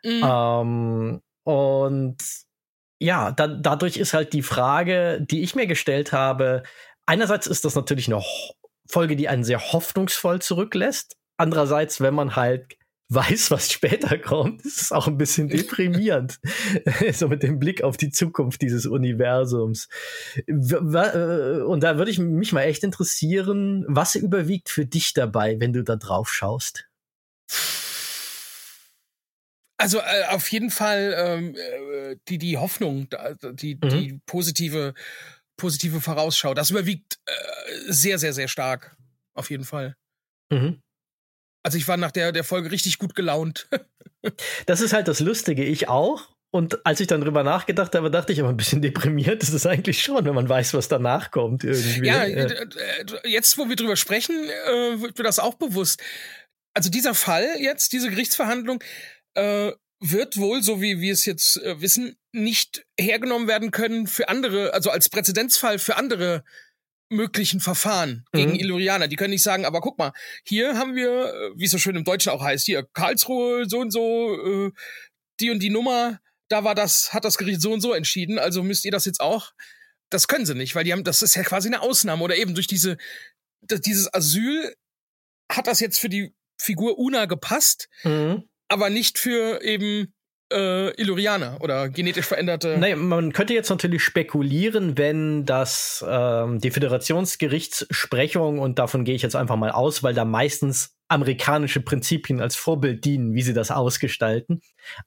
Mhm. 0.04 0.22
Ähm, 0.22 1.22
und 1.44 2.16
ja, 3.00 3.32
da, 3.32 3.46
dadurch 3.46 3.96
ist 3.96 4.12
halt 4.12 4.32
die 4.34 4.42
Frage, 4.42 5.20
die 5.22 5.42
ich 5.42 5.54
mir 5.54 5.66
gestellt 5.66 6.12
habe, 6.12 6.62
einerseits 7.06 7.46
ist 7.46 7.64
das 7.64 7.76
natürlich 7.76 8.08
eine 8.08 8.22
Folge, 8.86 9.16
die 9.16 9.28
einen 9.28 9.44
sehr 9.44 9.72
hoffnungsvoll 9.72 10.42
zurücklässt. 10.42 11.16
Andererseits, 11.38 12.00
wenn 12.00 12.14
man 12.14 12.36
halt 12.36 12.76
weiß, 13.08 13.50
was 13.50 13.70
später 13.70 14.18
kommt, 14.18 14.64
ist 14.64 14.82
es 14.82 14.92
auch 14.92 15.06
ein 15.06 15.16
bisschen 15.16 15.48
deprimierend. 15.48 16.38
so 17.12 17.28
mit 17.28 17.42
dem 17.42 17.58
Blick 17.58 17.82
auf 17.82 17.96
die 17.96 18.10
Zukunft 18.10 18.62
dieses 18.62 18.86
Universums. 18.86 19.88
Äh, 20.46 20.52
und 20.52 21.80
da 21.82 21.98
würde 21.98 22.10
ich 22.10 22.18
mich 22.18 22.52
mal 22.52 22.62
echt 22.62 22.84
interessieren, 22.84 23.84
was 23.88 24.14
überwiegt 24.14 24.68
für 24.68 24.86
dich 24.86 25.12
dabei, 25.12 25.60
wenn 25.60 25.72
du 25.72 25.84
da 25.84 25.96
drauf 25.96 26.32
schaust? 26.32 26.88
Also 29.78 29.98
äh, 29.98 30.24
auf 30.30 30.50
jeden 30.50 30.70
Fall 30.70 31.14
ähm, 31.16 31.54
äh, 31.54 32.16
die, 32.28 32.38
die 32.38 32.56
Hoffnung, 32.56 33.08
die, 33.52 33.74
mhm. 33.74 33.88
die 33.88 34.20
positive, 34.26 34.94
positive 35.56 36.00
Vorausschau, 36.00 36.54
das 36.54 36.70
überwiegt 36.70 37.18
äh, 37.26 37.32
sehr, 37.92 38.18
sehr, 38.18 38.32
sehr 38.32 38.48
stark. 38.48 38.96
Auf 39.34 39.50
jeden 39.50 39.64
Fall. 39.64 39.96
Mhm. 40.50 40.80
Also 41.66 41.78
ich 41.78 41.88
war 41.88 41.96
nach 41.96 42.12
der, 42.12 42.30
der 42.30 42.44
Folge 42.44 42.70
richtig 42.70 43.00
gut 43.00 43.16
gelaunt. 43.16 43.68
das 44.66 44.80
ist 44.80 44.92
halt 44.92 45.08
das 45.08 45.18
Lustige, 45.18 45.64
ich 45.64 45.88
auch. 45.88 46.28
Und 46.52 46.86
als 46.86 47.00
ich 47.00 47.08
dann 47.08 47.20
drüber 47.20 47.42
nachgedacht 47.42 47.92
habe, 47.96 48.08
dachte 48.08 48.32
ich 48.32 48.38
aber 48.38 48.50
ein 48.50 48.56
bisschen 48.56 48.82
deprimiert 48.82 49.42
ist 49.42 49.52
es 49.52 49.66
eigentlich 49.66 50.00
schon, 50.00 50.24
wenn 50.24 50.34
man 50.36 50.48
weiß, 50.48 50.74
was 50.74 50.86
danach 50.86 51.32
kommt. 51.32 51.64
Irgendwie. 51.64 52.06
Ja, 52.06 52.24
jetzt, 53.24 53.58
wo 53.58 53.68
wir 53.68 53.74
drüber 53.74 53.96
sprechen, 53.96 54.36
äh, 54.48 55.00
wird 55.00 55.18
mir 55.18 55.24
das 55.24 55.40
auch 55.40 55.54
bewusst. 55.54 56.00
Also 56.72 56.88
dieser 56.88 57.14
Fall 57.14 57.56
jetzt, 57.58 57.92
diese 57.92 58.10
Gerichtsverhandlung, 58.10 58.80
äh, 59.34 59.72
wird 59.98 60.36
wohl, 60.36 60.62
so 60.62 60.80
wie 60.80 61.00
wir 61.00 61.14
es 61.14 61.24
jetzt 61.24 61.60
äh, 61.64 61.80
wissen, 61.80 62.16
nicht 62.30 62.86
hergenommen 62.96 63.48
werden 63.48 63.72
können 63.72 64.06
für 64.06 64.28
andere, 64.28 64.72
also 64.72 64.90
als 64.90 65.08
Präzedenzfall 65.08 65.80
für 65.80 65.96
andere 65.96 66.44
möglichen 67.08 67.60
Verfahren 67.60 68.24
gegen 68.32 68.52
mhm. 68.52 68.60
Illyrianer. 68.60 69.08
Die 69.08 69.16
können 69.16 69.30
nicht 69.30 69.42
sagen, 69.42 69.64
aber 69.64 69.80
guck 69.80 69.98
mal, 69.98 70.12
hier 70.44 70.76
haben 70.76 70.96
wir, 70.96 71.32
äh, 71.32 71.50
wie 71.56 71.64
es 71.64 71.70
so 71.70 71.78
schön 71.78 71.96
im 71.96 72.04
Deutschen 72.04 72.32
auch 72.32 72.42
heißt, 72.42 72.66
hier 72.66 72.84
Karlsruhe 72.92 73.68
so 73.68 73.78
und 73.78 73.92
so, 73.92 74.66
äh, 74.66 74.72
die 75.40 75.50
und 75.50 75.60
die 75.60 75.70
Nummer, 75.70 76.20
da 76.48 76.64
war 76.64 76.74
das, 76.74 77.12
hat 77.12 77.24
das 77.24 77.38
Gericht 77.38 77.60
so 77.60 77.72
und 77.72 77.80
so 77.80 77.92
entschieden, 77.92 78.38
also 78.38 78.62
müsst 78.62 78.84
ihr 78.84 78.92
das 78.92 79.04
jetzt 79.04 79.20
auch 79.20 79.52
das 80.10 80.28
können 80.28 80.46
sie 80.46 80.54
nicht, 80.54 80.74
weil 80.74 80.84
die 80.84 80.92
haben, 80.92 81.04
das 81.04 81.22
ist 81.22 81.34
ja 81.34 81.42
quasi 81.42 81.68
eine 81.68 81.82
Ausnahme 81.82 82.22
oder 82.22 82.36
eben 82.36 82.54
durch 82.54 82.66
diese, 82.66 82.96
dieses 83.60 84.12
Asyl 84.12 84.74
hat 85.50 85.66
das 85.66 85.80
jetzt 85.80 85.98
für 85.98 86.08
die 86.08 86.34
Figur 86.58 86.98
Una 86.98 87.26
gepasst, 87.26 87.88
mhm. 88.04 88.48
aber 88.68 88.90
nicht 88.90 89.18
für 89.18 89.62
eben 89.62 90.14
äh, 90.52 90.90
Illyrianer 91.00 91.58
oder 91.60 91.88
genetisch 91.88 92.26
veränderte. 92.26 92.76
Naja, 92.78 92.96
man 92.96 93.32
könnte 93.32 93.54
jetzt 93.54 93.70
natürlich 93.70 94.02
spekulieren, 94.02 94.96
wenn 94.96 95.44
das 95.44 96.04
ähm, 96.08 96.60
die 96.60 96.70
Föderationsgerichtssprechung, 96.70 98.58
und 98.58 98.78
davon 98.78 99.04
gehe 99.04 99.14
ich 99.14 99.22
jetzt 99.22 99.36
einfach 99.36 99.56
mal 99.56 99.70
aus, 99.70 100.02
weil 100.02 100.14
da 100.14 100.24
meistens 100.24 100.96
amerikanische 101.08 101.80
Prinzipien 101.80 102.40
als 102.40 102.56
Vorbild 102.56 103.04
dienen, 103.04 103.34
wie 103.34 103.42
sie 103.42 103.54
das 103.54 103.70
ausgestalten, 103.70 104.60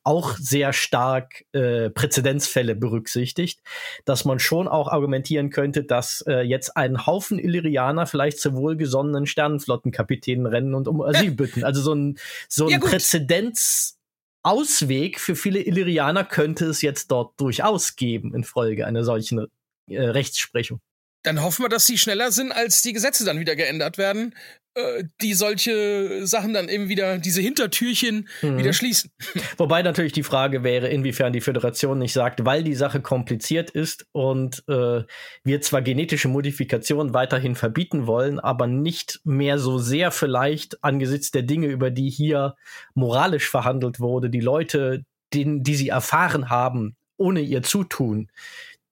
auch 0.04 0.38
sehr 0.38 0.72
stark 0.72 1.44
äh, 1.52 1.90
Präzedenzfälle 1.90 2.76
berücksichtigt, 2.76 3.60
dass 4.06 4.24
man 4.24 4.40
schon 4.40 4.68
auch 4.70 4.88
argumentieren 4.88 5.50
könnte, 5.50 5.84
dass 5.84 6.24
äh, 6.26 6.42
jetzt 6.42 6.78
ein 6.78 7.06
Haufen 7.06 7.38
Illyrianer 7.38 8.06
vielleicht 8.06 8.40
zu 8.40 8.56
wohlgesonnenen 8.56 9.26
Sternenflottenkapitänen 9.26 10.46
rennen 10.46 10.74
und 10.74 10.88
um 10.88 11.02
Asyl 11.02 11.32
bitten. 11.32 11.64
Also 11.66 11.82
so 11.82 11.94
ein, 11.94 12.18
so 12.48 12.66
ein 12.66 12.72
ja, 12.72 12.80
Präzedenz 12.80 13.99
Ausweg 14.44 15.20
für 15.20 15.36
viele 15.36 15.62
Illyrianer 15.62 16.24
könnte 16.24 16.66
es 16.66 16.82
jetzt 16.82 17.12
dort 17.12 17.40
durchaus 17.40 17.96
geben 17.96 18.34
infolge 18.34 18.86
einer 18.86 19.04
solchen 19.04 19.48
äh, 19.88 20.02
Rechtsprechung. 20.02 20.80
Dann 21.24 21.42
hoffen 21.42 21.66
wir, 21.66 21.70
dass 21.70 21.86
sie 21.86 21.98
schneller 21.98 22.32
sind, 22.32 22.52
als 22.52 22.82
die 22.82 22.94
Gesetze 22.94 23.26
dann 23.26 23.40
wieder 23.40 23.56
geändert 23.56 23.98
werden, 23.98 24.34
äh, 24.76 25.04
die 25.22 25.34
solche 25.34 26.26
Sachen 26.28 26.54
dann 26.54 26.70
eben 26.70 26.90
wieder, 26.90 27.18
diese 27.18 27.42
Hintertürchen 27.42 28.28
mhm. 28.42 28.58
wieder 28.58 28.72
schließen. 28.72 29.12
Wobei 29.58 29.82
natürlich 29.82 30.14
die 30.14 30.24
Frage 30.24 30.64
wäre, 30.64 30.88
inwiefern 30.88 31.34
die 31.34 31.42
Föderation 31.42 31.98
nicht 31.98 32.14
sagt, 32.14 32.46
weil 32.46 32.64
die 32.64 32.76
Sache 32.76 33.02
kompliziert 33.02 33.72
ist 33.72 34.06
und 34.12 34.64
äh, 34.70 35.04
wir 35.44 35.62
zwar 35.62 35.82
genetische 35.82 36.28
Modifikation 36.28 37.14
weiterhin 37.14 37.56
verbieten 37.56 38.08
wollen, 38.08 38.40
aber 38.40 38.68
nicht 38.68 39.20
mehr 39.24 39.60
so 39.60 39.80
sehr 39.80 40.12
vielleicht 40.12 40.84
angesichts 40.84 41.32
der 41.32 41.44
Dinge, 41.44 41.68
über 41.68 41.90
die 41.90 42.10
hier 42.10 42.56
moralisch 42.94 43.50
verhandelt 43.50 44.00
wurde, 44.00 44.30
die 44.30 44.40
Leute, 44.40 45.04
die, 45.34 45.62
die 45.62 45.76
sie 45.76 45.90
erfahren 45.90 46.50
haben, 46.50 46.96
ohne 47.18 47.42
ihr 47.42 47.64
Zutun, 47.64 48.30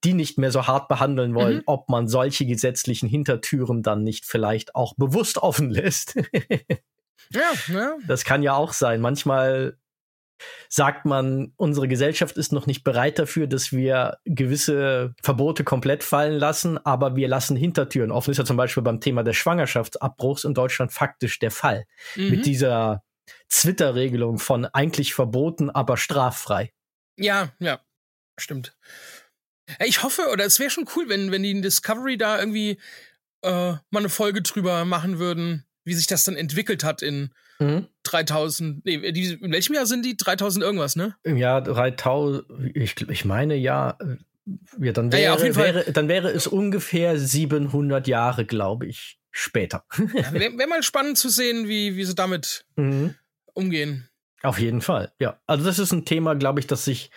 die 0.04 0.14
nicht 0.14 0.38
mehr 0.38 0.52
so 0.52 0.68
hart 0.68 0.88
behandeln 0.88 1.34
wollen, 1.34 1.58
mhm. 1.58 1.64
ob 1.66 1.90
man 1.90 2.08
solche 2.08 2.46
gesetzlichen 2.46 3.10
Hintertüren 3.10 3.82
dann 3.82 4.04
nicht 4.04 4.26
vielleicht 4.26 4.76
auch 4.76 4.94
bewusst 4.96 5.38
offen 5.38 5.70
lässt. 5.70 6.16
ja, 7.32 7.52
ja. 7.68 7.98
Das 8.08 8.24
kann 8.24 8.44
ja 8.44 8.56
auch 8.56 8.74
sein. 8.74 9.02
Manchmal 9.02 9.78
sagt 10.70 11.06
man, 11.06 11.54
unsere 11.58 11.88
Gesellschaft 11.88 12.38
ist 12.38 12.52
noch 12.52 12.68
nicht 12.68 12.84
bereit 12.84 13.20
dafür, 13.20 13.48
dass 13.48 13.72
wir 13.72 14.18
gewisse 14.26 15.16
Verbote 15.22 15.64
komplett 15.64 16.04
fallen 16.04 16.38
lassen, 16.38 16.78
aber 16.86 17.16
wir 17.16 17.28
lassen 17.28 17.56
Hintertüren 17.56 18.12
offen. 18.12 18.32
Ist 18.32 18.38
ja 18.38 18.46
zum 18.46 18.58
Beispiel 18.58 18.84
beim 18.84 19.00
Thema 19.00 19.24
des 19.24 19.36
Schwangerschaftsabbruchs 19.36 20.44
in 20.44 20.54
Deutschland 20.54 20.92
faktisch 20.92 21.40
der 21.40 21.52
Fall. 21.52 21.86
Mhm. 22.16 22.30
Mit 22.30 22.46
dieser 22.46 23.04
Twitter-Regelung 23.50 24.40
von 24.40 24.66
eigentlich 24.66 25.14
verboten, 25.14 25.70
aber 25.70 25.98
straffrei. 25.98 26.72
Ja, 27.18 27.50
ja, 27.60 27.80
stimmt. 28.38 28.78
Ich 29.86 30.04
hoffe, 30.04 30.28
oder 30.32 30.46
es 30.46 30.60
wäre 30.60 30.70
schon 30.70 30.88
cool, 30.96 31.10
wenn, 31.10 31.32
wenn 31.32 31.44
die 31.44 31.52
in 31.52 31.62
Discovery 31.62 32.18
da 32.18 32.40
irgendwie 32.40 32.78
äh, 33.42 33.74
mal 33.90 34.00
eine 34.00 34.10
Folge 34.10 34.42
drüber 34.42 34.86
machen 34.86 35.20
würden, 35.20 35.66
wie 35.84 35.94
sich 35.94 36.08
das 36.08 36.24
dann 36.24 36.36
entwickelt 36.36 36.84
hat 36.84 37.02
in 37.02 37.32
mhm. 37.60 37.88
3000. 38.04 38.86
Nee, 38.86 39.12
die, 39.12 39.34
in 39.34 39.52
welchem 39.52 39.74
Jahr 39.74 39.86
sind 39.86 40.06
die? 40.06 40.18
3000 40.18 40.64
irgendwas, 40.64 40.96
ne? 40.96 41.16
Im 41.24 41.38
Jahr 41.38 41.62
3000, 41.62 42.46
ich, 42.76 42.96
ich 43.10 43.26
meine 43.26 43.56
ja. 43.56 43.98
Äh, 44.00 44.18
ja, 44.80 44.94
dann 44.94 45.12
wäre, 45.12 45.22
ja, 45.22 45.38
ja, 45.38 45.56
wäre, 45.58 45.92
dann 45.92 46.08
wäre 46.08 46.30
es 46.30 46.48
ungefähr 46.48 47.20
700 47.20 48.08
Jahre, 48.08 48.46
glaube 48.46 48.86
ich, 48.86 49.20
später. 49.30 49.84
ja, 49.98 50.06
Wäre 50.32 50.58
wär 50.58 50.68
mal 50.68 50.84
spannend 50.84 51.18
zu 51.18 51.28
sehen, 51.28 51.68
wie, 51.68 51.98
wie 51.98 52.06
sie 52.06 52.16
damit 52.16 52.66
mhm. 52.78 53.16
umgehen. 53.54 54.08
Auf 54.44 54.60
jeden 54.60 54.82
Fall, 54.82 55.12
ja. 55.20 55.42
Also 55.48 55.66
das 55.66 55.80
ist 55.80 55.92
ein 55.92 56.06
Thema, 56.06 56.36
glaube 56.36 56.62
ich, 56.62 56.68
das 56.68 56.86
sich 56.86 57.12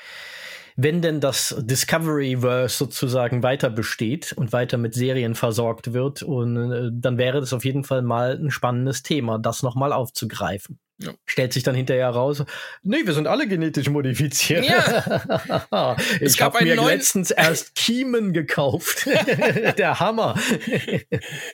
wenn 0.77 1.03
denn 1.03 1.21
das 1.21 1.55
Discovery-Verse 1.59 2.77
sozusagen 2.77 3.43
weiter 3.43 3.71
besteht 3.71 4.33
und 4.33 4.53
weiter 4.53 4.79
mit 4.79 4.95
Serien 4.95 5.35
versorgt 5.35 5.93
wird, 5.93 6.23
und 6.23 6.73
äh, 6.73 6.91
dann 6.93 7.19
wäre 7.19 7.41
das 7.41 7.53
auf 7.53 7.65
jeden 7.65 7.85
Fall 7.85 8.03
mal 8.03 8.39
ein 8.39 8.51
spannendes 8.51 9.03
Thema, 9.03 9.39
das 9.39 9.63
nochmal 9.63 9.93
aufzugreifen. 9.93 10.79
Ja. 11.03 11.15
Stellt 11.25 11.55
sich 11.55 11.63
dann 11.63 11.75
hinterher 11.75 12.11
raus, 12.11 12.45
nee, 12.83 13.07
wir 13.07 13.15
sind 13.15 13.27
alle 13.27 13.49
genetisch 13.49 13.89
modifiziert. 13.89 14.67
Ja. 14.67 15.97
ich 16.21 16.43
habe 16.43 16.63
mir 16.63 16.77
neuen... 16.77 16.99
letztens 16.99 17.31
erst 17.31 17.75
Kiemen 17.75 18.35
gekauft. 18.35 19.07
Der 19.79 19.99
Hammer. 19.99 20.39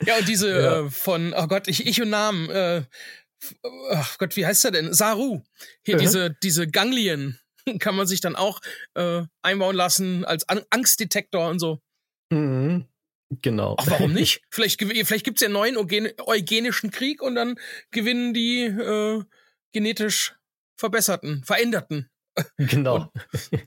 ja, 0.05 0.17
und 0.19 0.27
diese 0.27 0.49
ja. 0.49 0.79
Äh, 0.81 0.89
von, 0.89 1.33
oh 1.35 1.47
Gott, 1.47 1.69
ich, 1.69 1.87
ich 1.87 2.01
und 2.01 2.09
Namen, 2.09 2.49
äh, 2.49 2.81
ach 3.91 4.17
Gott, 4.17 4.35
wie 4.35 4.45
heißt 4.45 4.65
er 4.65 4.71
denn? 4.71 4.93
Saru. 4.93 5.43
Hier 5.83 5.95
uh 5.95 5.99
diese, 5.99 6.35
diese 6.43 6.67
Ganglien. 6.67 7.39
kann 7.79 7.95
man 7.95 8.07
sich 8.07 8.21
dann 8.21 8.35
auch 8.35 8.59
äh, 8.95 9.23
einbauen 9.41 9.75
lassen 9.75 10.25
als 10.25 10.47
An 10.49 10.61
Angstdetektor 10.69 11.49
und 11.49 11.59
so. 11.59 11.81
Mhm. 12.31 12.85
Genau. 13.41 13.75
Ach, 13.77 13.87
warum 13.87 14.13
nicht? 14.13 14.41
vielleicht 14.49 14.81
vielleicht 14.81 15.25
gibt 15.25 15.37
es 15.37 15.41
ja 15.41 15.47
einen 15.47 15.53
neuen 15.53 15.77
eugenischen 15.77 16.91
Krieg 16.91 17.21
und 17.21 17.35
dann 17.35 17.59
gewinnen 17.91 18.33
die 18.33 18.63
äh, 18.63 19.23
genetisch 19.73 20.35
verbesserten, 20.77 21.43
veränderten 21.43 22.09
Genau. 22.57 23.11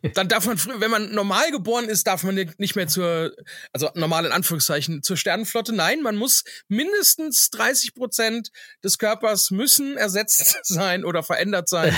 Und 0.02 0.16
dann 0.16 0.28
darf 0.28 0.46
man, 0.46 0.58
wenn 0.78 0.90
man 0.90 1.12
normal 1.12 1.50
geboren 1.50 1.88
ist, 1.88 2.06
darf 2.06 2.22
man 2.22 2.34
nicht 2.58 2.76
mehr 2.76 2.88
zur, 2.88 3.32
also 3.72 3.88
normal 3.94 4.26
in 4.26 4.32
Anführungszeichen, 4.32 5.02
zur 5.02 5.16
Sternenflotte. 5.16 5.72
Nein, 5.74 6.02
man 6.02 6.16
muss 6.16 6.44
mindestens 6.68 7.50
30 7.50 7.94
Prozent 7.94 8.50
des 8.84 8.98
Körpers 8.98 9.50
müssen 9.50 9.96
ersetzt 9.96 10.58
sein 10.62 11.04
oder 11.04 11.22
verändert 11.22 11.68
sein, 11.68 11.94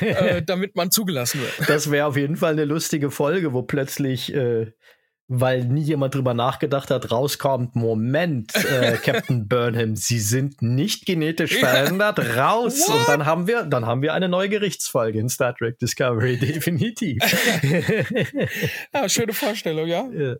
äh, 0.00 0.42
damit 0.46 0.76
man 0.76 0.90
zugelassen 0.90 1.40
wird. 1.40 1.68
Das 1.68 1.90
wäre 1.90 2.06
auf 2.06 2.16
jeden 2.16 2.36
Fall 2.36 2.52
eine 2.52 2.64
lustige 2.64 3.10
Folge, 3.10 3.52
wo 3.52 3.62
plötzlich 3.62 4.32
äh, 4.34 4.72
weil 5.28 5.64
nie 5.64 5.82
jemand 5.82 6.14
drüber 6.14 6.34
nachgedacht 6.34 6.90
hat, 6.90 7.10
rauskommt, 7.10 7.74
Moment, 7.74 8.54
äh, 8.54 8.96
Captain 9.04 9.48
Burnham, 9.48 9.96
Sie 9.96 10.20
sind 10.20 10.62
nicht 10.62 11.04
genetisch 11.04 11.56
verändert, 11.56 12.18
raus. 12.36 12.78
What? 12.86 12.96
Und 12.96 13.08
dann 13.08 13.26
haben 13.26 13.46
wir, 13.46 13.64
dann 13.64 13.86
haben 13.86 14.02
wir 14.02 14.14
eine 14.14 14.28
neue 14.28 14.48
Gerichtsfolge 14.48 15.18
in 15.18 15.28
Star 15.28 15.54
Trek 15.56 15.78
Discovery, 15.78 16.36
definitiv. 16.40 17.22
ja, 18.94 19.08
schöne 19.08 19.32
Vorstellung, 19.32 19.88
ja. 19.88 20.08
ja. 20.12 20.36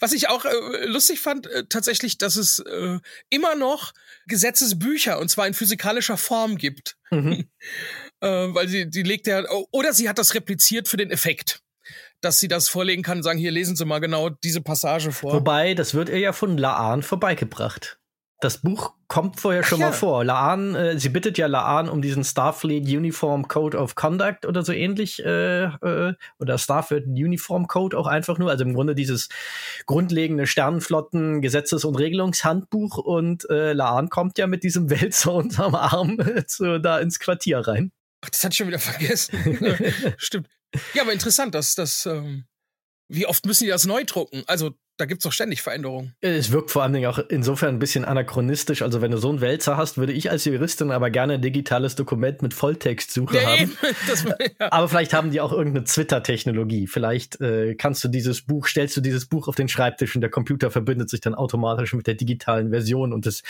Was 0.00 0.12
ich 0.12 0.28
auch 0.28 0.44
äh, 0.44 0.86
lustig 0.86 1.20
fand, 1.20 1.46
äh, 1.46 1.64
tatsächlich, 1.68 2.18
dass 2.18 2.36
es 2.36 2.58
äh, 2.58 2.98
immer 3.30 3.54
noch 3.54 3.92
Gesetzesbücher, 4.26 5.18
und 5.20 5.28
zwar 5.28 5.46
in 5.46 5.54
physikalischer 5.54 6.16
Form 6.16 6.56
gibt. 6.56 6.96
Mhm. 7.10 7.48
äh, 8.20 8.28
weil 8.28 8.68
sie, 8.68 8.90
die 8.90 9.04
legt 9.04 9.26
ja, 9.26 9.42
oder 9.70 9.94
sie 9.94 10.08
hat 10.08 10.18
das 10.18 10.34
repliziert 10.34 10.88
für 10.88 10.98
den 10.98 11.10
Effekt 11.10 11.62
dass 12.20 12.40
sie 12.40 12.48
das 12.48 12.68
vorlegen 12.68 13.02
kann 13.02 13.18
und 13.18 13.22
sagen, 13.22 13.38
hier 13.38 13.50
lesen 13.50 13.76
Sie 13.76 13.84
mal 13.84 14.00
genau 14.00 14.30
diese 14.30 14.60
Passage 14.60 15.12
vor. 15.12 15.32
Wobei, 15.34 15.74
das 15.74 15.94
wird 15.94 16.08
ihr 16.08 16.18
ja 16.18 16.32
von 16.32 16.58
Laan 16.58 17.02
vorbeigebracht. 17.02 17.98
Das 18.40 18.58
Buch 18.58 18.94
kommt 19.08 19.40
vorher 19.40 19.64
schon 19.64 19.80
ja. 19.80 19.86
mal 19.86 19.92
vor. 19.92 20.24
Laan, 20.24 20.76
äh, 20.76 20.96
sie 20.96 21.08
bittet 21.08 21.38
ja 21.38 21.48
Laan 21.48 21.88
um 21.88 22.00
diesen 22.00 22.22
Starfleet 22.22 22.84
Uniform 22.84 23.48
Code 23.48 23.76
of 23.76 23.96
Conduct 23.96 24.46
oder 24.46 24.62
so 24.62 24.72
ähnlich, 24.72 25.24
äh, 25.24 25.64
äh, 25.64 26.14
oder 26.38 26.56
Starfleet 26.56 27.06
Uniform 27.06 27.66
Code 27.66 27.98
auch 27.98 28.06
einfach 28.06 28.38
nur, 28.38 28.50
also 28.50 28.62
im 28.62 28.74
Grunde 28.74 28.94
dieses 28.94 29.28
grundlegende 29.86 30.46
Sternenflotten 30.46 31.42
Gesetzes- 31.42 31.84
und 31.84 31.96
Regelungshandbuch 31.96 32.98
und 32.98 33.48
äh, 33.50 33.72
Laan 33.72 34.08
kommt 34.08 34.38
ja 34.38 34.46
mit 34.46 34.62
diesem 34.62 34.88
Wälzer 34.90 35.34
unterm 35.34 35.74
Arm 35.74 36.18
zu, 36.46 36.78
da 36.78 37.00
ins 37.00 37.18
Quartier 37.18 37.58
rein. 37.58 37.90
Ach, 38.20 38.30
das 38.30 38.44
hatte 38.44 38.52
ich 38.52 38.58
schon 38.58 38.68
wieder 38.68 38.78
vergessen. 38.78 39.36
Stimmt. 40.16 40.48
Ja, 40.94 41.02
aber 41.02 41.12
interessant, 41.12 41.54
dass 41.54 41.74
das. 41.74 42.06
Ähm, 42.06 42.46
wie 43.10 43.26
oft 43.26 43.46
müssen 43.46 43.64
die 43.64 43.70
das 43.70 43.86
neu 43.86 44.04
drucken? 44.04 44.44
Also 44.46 44.74
da 44.98 45.04
gibt 45.04 45.20
es 45.20 45.22
doch 45.22 45.32
ständig 45.32 45.62
Veränderungen. 45.62 46.12
Es 46.20 46.50
wirkt 46.50 46.72
vor 46.72 46.82
allen 46.82 46.92
Dingen 46.92 47.08
auch 47.08 47.20
insofern 47.28 47.76
ein 47.76 47.78
bisschen 47.78 48.04
anachronistisch. 48.04 48.82
Also 48.82 49.00
wenn 49.00 49.12
du 49.12 49.18
so 49.18 49.28
einen 49.28 49.40
Wälzer 49.40 49.76
hast, 49.76 49.96
würde 49.96 50.12
ich 50.12 50.30
als 50.30 50.44
Juristin 50.44 50.90
aber 50.90 51.10
gerne 51.10 51.34
ein 51.34 51.40
digitales 51.40 51.94
Dokument 51.94 52.42
mit 52.42 52.52
Volltextsuche 52.52 53.36
ja, 53.36 53.46
haben. 53.46 53.78
Das, 54.08 54.24
ja. 54.24 54.34
Aber 54.70 54.88
vielleicht 54.88 55.12
haben 55.12 55.30
die 55.30 55.40
auch 55.40 55.52
irgendeine 55.52 55.84
Twitter-Technologie. 55.84 56.86
Vielleicht 56.86 57.40
äh, 57.40 57.74
kannst 57.74 58.02
du 58.02 58.08
dieses 58.08 58.42
Buch, 58.42 58.66
stellst 58.66 58.96
du 58.96 59.00
dieses 59.00 59.26
Buch 59.26 59.48
auf 59.48 59.54
den 59.54 59.68
Schreibtisch 59.68 60.14
und 60.14 60.20
der 60.20 60.30
Computer 60.30 60.70
verbindet 60.70 61.10
sich 61.10 61.20
dann 61.20 61.34
automatisch 61.34 61.94
mit 61.94 62.06
der 62.06 62.14
digitalen 62.14 62.70
Version 62.70 63.12
und 63.12 63.26
das, 63.26 63.42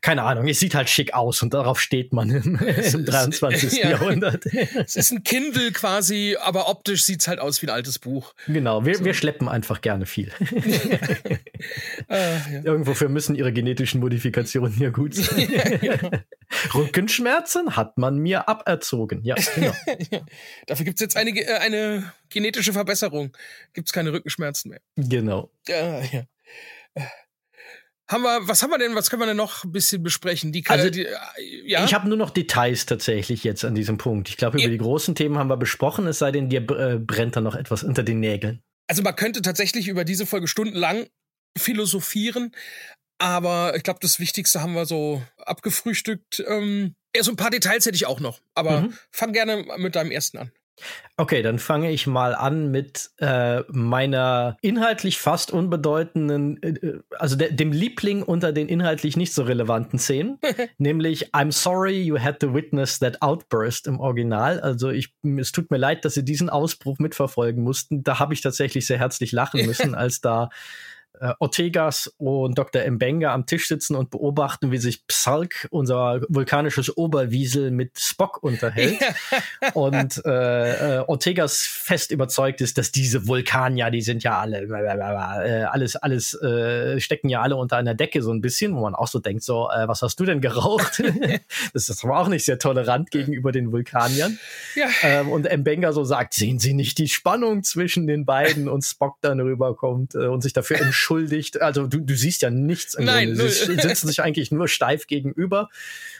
keine 0.00 0.24
Ahnung, 0.24 0.48
es 0.48 0.58
sieht 0.58 0.74
halt 0.74 0.88
schick 0.88 1.14
aus 1.14 1.42
und 1.42 1.54
darauf 1.54 1.80
steht 1.80 2.12
man 2.12 2.30
im, 2.30 2.58
im 2.92 3.04
23. 3.04 3.76
Ja. 3.76 3.90
Jahrhundert. 3.90 4.46
Es 4.46 4.96
ist 4.96 5.12
ein 5.12 5.22
Kindle 5.22 5.70
quasi, 5.72 6.36
aber 6.40 6.68
optisch 6.68 7.04
sieht 7.04 7.20
es 7.20 7.28
halt 7.28 7.40
aus 7.40 7.60
wie 7.60 7.66
ein 7.66 7.70
altes 7.70 7.98
Buch. 7.98 8.32
Genau, 8.46 8.86
wir, 8.86 8.96
so. 8.96 9.04
wir 9.04 9.12
schleppen 9.12 9.48
einfach 9.48 9.82
gerne 9.82 10.06
viel. 10.06 10.32
Äh, 12.08 12.36
ja. 12.52 12.64
Irgendwofür 12.64 13.08
müssen 13.08 13.34
ihre 13.34 13.52
genetischen 13.52 14.00
Modifikationen 14.00 14.78
ja 14.78 14.90
gut 14.90 15.14
sein. 15.14 15.48
Rückenschmerzen 16.74 17.76
hat 17.76 17.98
man 17.98 18.18
mir 18.18 18.48
aberzogen. 18.48 19.22
Ja, 19.24 19.34
genau. 19.54 19.72
Dafür 20.66 20.84
gibt 20.84 20.98
es 20.98 21.00
jetzt 21.00 21.16
eine, 21.16 21.30
äh, 21.30 21.58
eine 21.58 22.12
genetische 22.28 22.72
Verbesserung. 22.72 23.36
Gibt 23.72 23.88
es 23.88 23.92
keine 23.92 24.12
Rückenschmerzen 24.12 24.70
mehr. 24.70 24.80
Genau. 24.96 25.50
Ja, 25.68 26.02
ja. 26.02 26.22
Haben 28.08 28.22
wir, 28.22 28.46
was 28.46 28.62
haben 28.62 28.70
wir 28.70 28.78
denn, 28.78 28.94
was 28.94 29.10
können 29.10 29.22
wir 29.22 29.26
denn 29.26 29.36
noch 29.36 29.64
ein 29.64 29.72
bisschen 29.72 30.00
besprechen? 30.02 30.52
Die, 30.52 30.64
also, 30.68 30.90
die, 30.90 31.08
ja? 31.64 31.84
Ich 31.84 31.92
habe 31.92 32.08
nur 32.08 32.16
noch 32.16 32.30
Details 32.30 32.86
tatsächlich 32.86 33.42
jetzt 33.42 33.64
an 33.64 33.74
diesem 33.74 33.98
Punkt. 33.98 34.28
Ich 34.28 34.36
glaube, 34.36 34.58
über 34.58 34.66
ja. 34.66 34.70
die 34.70 34.78
großen 34.78 35.16
Themen 35.16 35.38
haben 35.38 35.48
wir 35.48 35.56
besprochen, 35.56 36.06
es 36.06 36.20
sei 36.20 36.30
denn, 36.30 36.48
dir 36.48 36.60
äh, 36.70 36.98
brennt 36.98 37.34
da 37.34 37.40
noch 37.40 37.56
etwas 37.56 37.82
unter 37.82 38.04
den 38.04 38.20
Nägeln. 38.20 38.62
Also 38.88 39.02
man 39.02 39.16
könnte 39.16 39.42
tatsächlich 39.42 39.88
über 39.88 40.04
diese 40.04 40.26
Folge 40.26 40.48
stundenlang 40.48 41.06
philosophieren, 41.58 42.52
aber 43.18 43.74
ich 43.76 43.82
glaube, 43.82 44.00
das 44.02 44.20
Wichtigste 44.20 44.62
haben 44.62 44.74
wir 44.74 44.86
so 44.86 45.22
abgefrühstückt. 45.38 46.44
Ähm, 46.46 46.94
ja, 47.14 47.22
so 47.22 47.32
ein 47.32 47.36
paar 47.36 47.50
Details 47.50 47.86
hätte 47.86 47.96
ich 47.96 48.06
auch 48.06 48.20
noch, 48.20 48.40
aber 48.54 48.82
mhm. 48.82 48.98
fang 49.10 49.32
gerne 49.32 49.64
mit 49.78 49.96
deinem 49.96 50.10
ersten 50.10 50.38
an. 50.38 50.52
Okay, 51.16 51.40
dann 51.40 51.58
fange 51.58 51.90
ich 51.90 52.06
mal 52.06 52.34
an 52.34 52.70
mit 52.70 53.10
äh, 53.18 53.62
meiner 53.68 54.58
inhaltlich 54.60 55.18
fast 55.18 55.50
unbedeutenden, 55.50 56.62
äh, 56.62 56.98
also 57.18 57.36
de 57.36 57.52
dem 57.52 57.72
Liebling 57.72 58.22
unter 58.22 58.52
den 58.52 58.68
inhaltlich 58.68 59.16
nicht 59.16 59.32
so 59.32 59.42
relevanten 59.42 59.98
Szenen, 59.98 60.38
nämlich 60.78 61.34
I'm 61.34 61.52
sorry 61.52 62.02
you 62.02 62.18
had 62.18 62.40
to 62.40 62.52
witness 62.52 62.98
that 62.98 63.22
outburst 63.22 63.86
im 63.86 63.98
Original. 63.98 64.60
Also 64.60 64.90
ich, 64.90 65.14
es 65.38 65.52
tut 65.52 65.70
mir 65.70 65.78
leid, 65.78 66.04
dass 66.04 66.14
Sie 66.14 66.24
diesen 66.24 66.50
Ausbruch 66.50 66.98
mitverfolgen 66.98 67.64
mussten. 67.64 68.02
Da 68.02 68.18
habe 68.18 68.34
ich 68.34 68.42
tatsächlich 68.42 68.86
sehr 68.86 68.98
herzlich 68.98 69.32
lachen 69.32 69.64
müssen, 69.66 69.94
als 69.94 70.20
da 70.20 70.44
äh, 70.44 70.48
Ortegas 71.38 72.12
und 72.18 72.58
Dr. 72.58 72.88
Mbenga 72.90 73.32
am 73.32 73.46
Tisch 73.46 73.68
sitzen 73.68 73.96
und 73.96 74.10
beobachten, 74.10 74.70
wie 74.70 74.78
sich 74.78 75.06
Psalk, 75.06 75.66
unser 75.70 76.20
vulkanisches 76.28 76.96
Oberwiesel, 76.96 77.70
mit 77.70 77.98
Spock 77.98 78.42
unterhält. 78.42 79.00
und 79.74 80.22
äh, 80.24 80.98
äh, 80.98 81.04
Ortegas 81.06 81.62
fest 81.62 82.10
überzeugt 82.10 82.60
ist, 82.60 82.78
dass 82.78 82.92
diese 82.92 83.26
Vulkanier, 83.26 83.90
die 83.90 84.02
sind 84.02 84.22
ja 84.22 84.38
alle, 84.38 84.58
äh, 84.62 85.64
alles, 85.64 85.96
alles, 85.96 86.34
äh, 86.42 87.00
stecken 87.00 87.28
ja 87.28 87.40
alle 87.40 87.56
unter 87.56 87.76
einer 87.76 87.94
Decke 87.94 88.22
so 88.22 88.32
ein 88.32 88.40
bisschen, 88.40 88.74
wo 88.74 88.80
man 88.80 88.94
auch 88.94 89.08
so 89.08 89.18
denkt, 89.18 89.42
so, 89.42 89.70
äh, 89.70 89.88
was 89.88 90.02
hast 90.02 90.20
du 90.20 90.24
denn 90.24 90.40
geraucht? 90.40 91.02
das 91.72 91.88
ist 91.88 92.04
aber 92.04 92.18
auch 92.18 92.28
nicht 92.28 92.44
sehr 92.44 92.58
tolerant 92.58 93.10
gegenüber 93.10 93.52
den 93.52 93.72
Vulkaniern. 93.72 94.38
Ja. 94.74 94.86
Ähm, 95.02 95.30
und 95.30 95.44
Mbenga 95.50 95.92
so 95.92 96.04
sagt, 96.04 96.34
sehen 96.34 96.58
Sie 96.58 96.74
nicht 96.74 96.98
die 96.98 97.08
Spannung 97.08 97.62
zwischen 97.62 98.06
den 98.06 98.26
beiden 98.26 98.68
und 98.68 98.82
Spock 98.84 99.16
dann 99.22 99.40
rüberkommt 99.40 100.14
äh, 100.14 100.26
und 100.26 100.42
sich 100.42 100.52
dafür 100.52 100.80
entschuldigt 100.80 100.96
entschuldigt. 101.06 101.60
Also 101.62 101.86
du, 101.86 102.00
du 102.00 102.14
siehst 102.14 102.42
ja 102.42 102.50
nichts. 102.50 102.96
Nein, 102.98 103.36
Sie 103.36 103.76
sitzen 103.76 104.08
sich 104.08 104.22
eigentlich 104.22 104.50
nur 104.50 104.68
steif 104.68 105.06
gegenüber. 105.06 105.68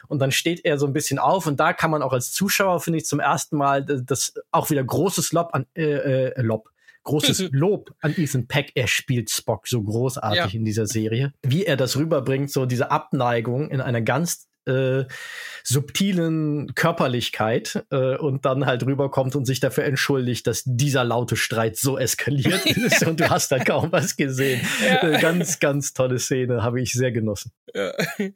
Und 0.08 0.20
dann 0.20 0.30
steht 0.30 0.64
er 0.64 0.78
so 0.78 0.86
ein 0.86 0.92
bisschen 0.92 1.18
auf. 1.18 1.46
Und 1.46 1.58
da 1.58 1.72
kann 1.72 1.90
man 1.90 2.02
auch 2.02 2.12
als 2.12 2.32
Zuschauer, 2.32 2.80
finde 2.80 2.98
ich, 2.98 3.06
zum 3.06 3.20
ersten 3.20 3.56
Mal 3.56 3.84
das 3.84 4.34
auch 4.52 4.70
wieder 4.70 4.84
großes 4.84 5.32
Lob 5.32 5.50
an 5.52 5.66
äh, 5.74 6.28
äh, 6.28 6.42
Lob 6.42 6.70
großes 7.02 7.50
Lob 7.52 7.94
an 8.00 8.14
Ethan 8.16 8.48
Peck. 8.48 8.72
Er 8.74 8.88
spielt 8.88 9.30
Spock 9.30 9.68
so 9.68 9.80
großartig 9.80 10.52
ja. 10.52 10.58
in 10.58 10.64
dieser 10.64 10.86
Serie. 10.86 11.32
Wie 11.42 11.64
er 11.64 11.76
das 11.76 11.96
rüberbringt, 11.96 12.50
so 12.50 12.66
diese 12.66 12.90
Abneigung 12.90 13.70
in 13.70 13.80
einer 13.80 14.02
ganz 14.02 14.48
äh, 14.66 15.04
subtilen 15.64 16.74
Körperlichkeit 16.74 17.84
äh, 17.90 18.16
und 18.16 18.44
dann 18.44 18.66
halt 18.66 18.84
rüberkommt 18.84 19.36
und 19.36 19.44
sich 19.44 19.60
dafür 19.60 19.84
entschuldigt, 19.84 20.46
dass 20.46 20.62
dieser 20.64 21.04
laute 21.04 21.36
Streit 21.36 21.76
so 21.76 21.98
eskaliert 21.98 22.66
ist 22.76 23.04
und 23.06 23.20
du 23.20 23.28
hast 23.30 23.52
da 23.52 23.58
kaum 23.58 23.92
was 23.92 24.16
gesehen. 24.16 24.60
Ja. 24.84 25.02
Äh, 25.02 25.20
ganz, 25.20 25.58
ganz 25.58 25.92
tolle 25.92 26.18
Szene, 26.18 26.62
habe 26.62 26.80
ich 26.80 26.92
sehr 26.92 27.12
genossen. 27.12 27.52
Ja. 27.74 27.92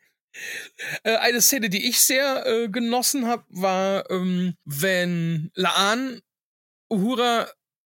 Äh, 1.03 1.17
eine 1.17 1.41
Szene, 1.41 1.71
die 1.71 1.89
ich 1.89 2.01
sehr 2.01 2.47
äh, 2.47 2.69
genossen 2.69 3.27
habe, 3.27 3.45
war, 3.49 4.09
ähm, 4.11 4.55
wenn 4.65 5.51
Laan 5.55 6.21
Uhura 6.89 7.51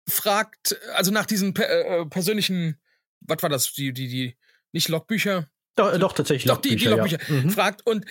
fragt, 0.09 0.77
also 0.95 1.11
nach 1.11 1.27
diesen 1.27 1.55
per 1.55 1.69
äh, 1.69 2.07
persönlichen, 2.07 2.81
was 3.21 3.43
war 3.43 3.51
das, 3.51 3.73
die, 3.73 3.93
die, 3.93 4.09
die, 4.09 4.37
nicht 4.73 4.89
Logbücher, 4.89 5.49
doch, 5.77 5.93
äh, 5.93 5.99
doch 5.99 6.13
tatsächlich. 6.13 6.53
Doch, 6.53 6.61
die, 6.61 6.77
die 6.77 6.87
Logbücher. 6.87 7.19
Ja. 7.29 7.35
Mhm. 7.35 7.51
Fragt 7.51 7.87
und, 7.87 8.05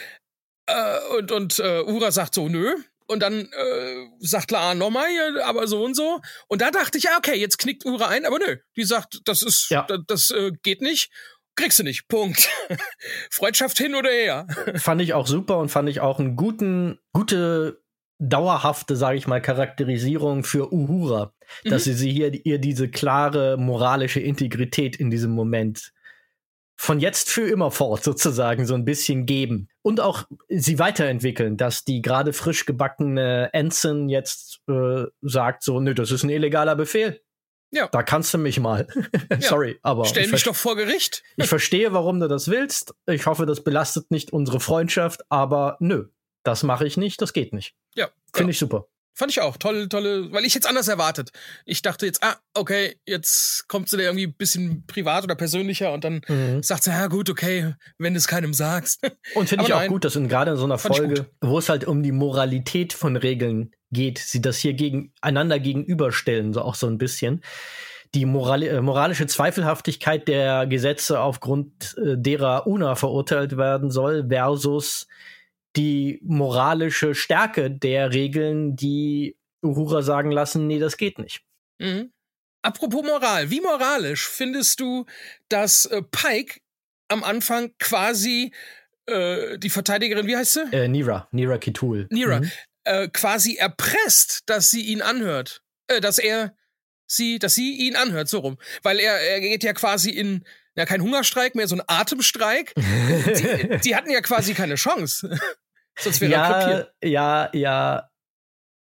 äh, 0.67 0.99
und, 1.17 1.31
und 1.31 1.59
äh, 1.59 1.81
Ura 1.81 2.11
sagt 2.11 2.35
so, 2.35 2.49
nö. 2.49 2.75
Und 3.05 3.19
dann 3.19 3.49
äh, 3.51 4.07
sagt 4.19 4.51
Laan 4.51 4.77
nochmal, 4.77 5.07
ja, 5.11 5.45
aber 5.45 5.67
so 5.67 5.83
und 5.83 5.93
so. 5.93 6.21
Und 6.47 6.61
da 6.61 6.71
dachte 6.71 6.97
ich, 6.97 7.03
ja, 7.03 7.17
okay, 7.17 7.35
jetzt 7.35 7.59
knickt 7.59 7.85
Ura 7.85 8.07
ein, 8.07 8.25
aber 8.25 8.39
nö. 8.39 8.57
Die 8.77 8.83
sagt, 8.83 9.21
das 9.25 9.41
ist, 9.41 9.69
ja. 9.69 9.85
das, 9.87 9.99
das 10.07 10.31
äh, 10.31 10.51
geht 10.63 10.81
nicht. 10.81 11.11
Kriegst 11.55 11.79
du 11.79 11.83
nicht. 11.83 12.07
Punkt. 12.07 12.49
Freundschaft 13.29 13.77
hin 13.77 13.95
oder 13.95 14.09
her. 14.09 14.47
fand 14.75 15.01
ich 15.01 15.13
auch 15.13 15.27
super 15.27 15.59
und 15.59 15.69
fand 15.69 15.89
ich 15.89 15.99
auch 15.99 16.19
einen 16.19 16.35
guten, 16.35 16.97
gute 17.11 17.83
dauerhafte, 18.19 18.95
sage 18.95 19.17
ich 19.17 19.27
mal, 19.27 19.41
Charakterisierung 19.41 20.43
für 20.43 20.73
Uhura, 20.73 21.33
mhm. 21.63 21.69
dass 21.69 21.83
sie, 21.83 21.93
sie 21.93 22.11
hier 22.11 22.33
ihr 22.45 22.57
diese 22.57 22.89
klare 22.89 23.57
moralische 23.57 24.21
Integrität 24.21 24.95
in 24.95 25.09
diesem 25.11 25.31
Moment 25.31 25.91
von 26.75 26.99
jetzt 26.99 27.29
für 27.29 27.47
immer 27.47 27.71
fort 27.71 28.03
sozusagen 28.03 28.65
so 28.65 28.73
ein 28.73 28.85
bisschen 28.85 29.25
geben 29.25 29.69
und 29.81 29.99
auch 29.99 30.23
sie 30.49 30.79
weiterentwickeln, 30.79 31.57
dass 31.57 31.83
die 31.83 32.01
gerade 32.01 32.33
frisch 32.33 32.65
gebackene 32.65 33.49
Ensign 33.53 34.09
jetzt 34.09 34.61
äh, 34.67 35.05
sagt 35.21 35.63
so, 35.63 35.79
nö, 35.79 35.93
das 35.93 36.11
ist 36.11 36.23
ein 36.23 36.29
illegaler 36.29 36.75
Befehl. 36.75 37.21
Ja. 37.71 37.87
Da 37.87 38.03
kannst 38.03 38.33
du 38.33 38.37
mich 38.37 38.59
mal. 38.59 38.87
Sorry, 39.39 39.79
aber. 39.81 40.05
Stell 40.05 40.27
mich 40.27 40.43
doch 40.43 40.55
vor 40.55 40.75
Gericht. 40.75 41.23
ich 41.37 41.47
verstehe, 41.47 41.91
warum 41.91 42.19
du 42.19 42.27
das 42.27 42.47
willst. 42.47 42.93
Ich 43.07 43.25
hoffe, 43.25 43.47
das 43.47 43.63
belastet 43.63 44.11
nicht 44.11 44.31
unsere 44.31 44.59
Freundschaft, 44.59 45.21
aber 45.29 45.77
nö, 45.79 46.09
das 46.43 46.61
mache 46.61 46.85
ich 46.85 46.97
nicht, 46.97 47.21
das 47.21 47.33
geht 47.33 47.51
nicht. 47.51 47.75
Ja. 47.95 48.09
Finde 48.31 48.51
ich 48.51 48.59
super. 48.59 48.87
Fand 49.15 49.31
ich 49.31 49.41
auch. 49.41 49.57
Tolle, 49.57 49.87
tolle, 49.89 50.31
weil 50.31 50.43
ich 50.43 50.55
jetzt 50.55 50.67
anders 50.67 50.87
erwartet. 50.87 51.31
Ich 51.65 51.83
dachte 51.83 52.07
jetzt, 52.07 52.23
ah, 52.23 52.35
okay, 52.55 52.95
jetzt 53.05 53.67
kommt 53.67 53.87
sie 53.87 53.97
da 53.97 54.03
irgendwie 54.03 54.25
ein 54.25 54.33
bisschen 54.33 54.85
privat 54.87 55.23
oder 55.23 55.35
persönlicher 55.35 55.93
und 55.93 56.03
dann 56.03 56.21
mhm. 56.27 56.63
sagt 56.63 56.83
sie, 56.83 56.89
ja 56.89 57.05
gut, 57.07 57.29
okay, 57.29 57.75
wenn 57.99 58.13
du 58.13 58.17
es 58.17 58.27
keinem 58.27 58.53
sagst. 58.53 59.01
Und 59.35 59.49
finde 59.49 59.65
ich 59.67 59.73
auch 59.73 59.87
gut, 59.87 60.03
dass 60.03 60.15
in 60.15 60.27
gerade 60.27 60.51
in 60.51 60.57
so 60.57 60.65
einer 60.65 60.79
Folge, 60.79 61.27
wo 61.41 61.59
es 61.59 61.69
halt 61.69 61.85
um 61.85 62.01
die 62.01 62.11
Moralität 62.11 62.93
von 62.93 63.15
Regeln 63.15 63.71
geht, 63.91 64.17
sie 64.17 64.41
das 64.41 64.57
hier 64.57 64.73
gegen, 64.73 65.13
einander 65.21 65.59
gegenüberstellen, 65.59 66.53
so 66.53 66.61
auch 66.61 66.75
so 66.75 66.87
ein 66.87 66.97
bisschen. 66.97 67.43
Die 68.15 68.25
Moral 68.25 68.63
äh, 68.63 68.81
moralische 68.81 69.27
Zweifelhaftigkeit 69.27 70.27
der 70.27 70.65
Gesetze, 70.65 71.19
aufgrund 71.19 71.95
äh, 71.97 72.15
derer 72.17 72.67
Una 72.67 72.95
verurteilt 72.95 73.57
werden 73.57 73.91
soll, 73.91 74.27
versus 74.27 75.07
die 75.75 76.19
moralische 76.23 77.15
Stärke 77.15 77.71
der 77.71 78.13
Regeln, 78.13 78.75
die 78.75 79.37
Uhura 79.61 80.01
sagen 80.01 80.31
lassen, 80.31 80.67
nee, 80.67 80.79
das 80.79 80.97
geht 80.97 81.19
nicht. 81.19 81.43
Mhm. 81.79 82.11
Apropos 82.61 83.03
Moral, 83.03 83.49
wie 83.49 83.61
moralisch 83.61 84.27
findest 84.27 84.79
du, 84.79 85.05
dass 85.49 85.85
äh, 85.85 86.01
Pike 86.01 86.61
am 87.09 87.23
Anfang 87.23 87.73
quasi 87.77 88.53
äh, 89.05 89.57
die 89.57 89.69
Verteidigerin, 89.69 90.27
wie 90.27 90.37
heißt 90.37 90.53
sie? 90.53 90.71
Äh, 90.71 90.87
Nira, 90.87 91.27
Nira 91.31 91.57
Kitul. 91.57 92.07
Nira, 92.09 92.39
mhm. 92.39 92.51
äh, 92.85 93.07
quasi 93.09 93.55
erpresst, 93.55 94.43
dass 94.45 94.69
sie 94.69 94.81
ihn 94.81 95.01
anhört. 95.01 95.61
Äh, 95.87 95.99
dass 95.99 96.19
er 96.19 96.55
sie, 97.05 97.39
dass 97.39 97.55
sie 97.55 97.75
ihn 97.75 97.95
anhört, 97.95 98.29
so 98.29 98.39
rum. 98.39 98.57
Weil 98.81 98.99
er, 98.99 99.19
er 99.19 99.41
geht 99.41 99.63
ja 99.63 99.73
quasi 99.73 100.09
in, 100.09 100.45
ja, 100.75 100.85
kein 100.85 101.01
Hungerstreik 101.01 101.55
mehr, 101.55 101.67
so 101.67 101.75
ein 101.75 101.83
Atemstreik. 101.85 102.73
die, 102.77 103.79
die 103.83 103.95
hatten 103.95 104.09
ja 104.09 104.21
quasi 104.21 104.53
keine 104.53 104.75
Chance. 104.75 105.37
Sonst 105.97 106.21
wäre 106.21 106.31
ja, 106.31 106.87
Ja, 107.03 107.49
ja. 107.53 108.09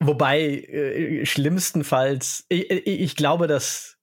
Wobei, 0.00 0.40
äh, 0.42 1.26
schlimmstenfalls, 1.26 2.44
ich, 2.48 2.70
ich 2.70 3.16
glaube, 3.16 3.48
dass, 3.48 3.98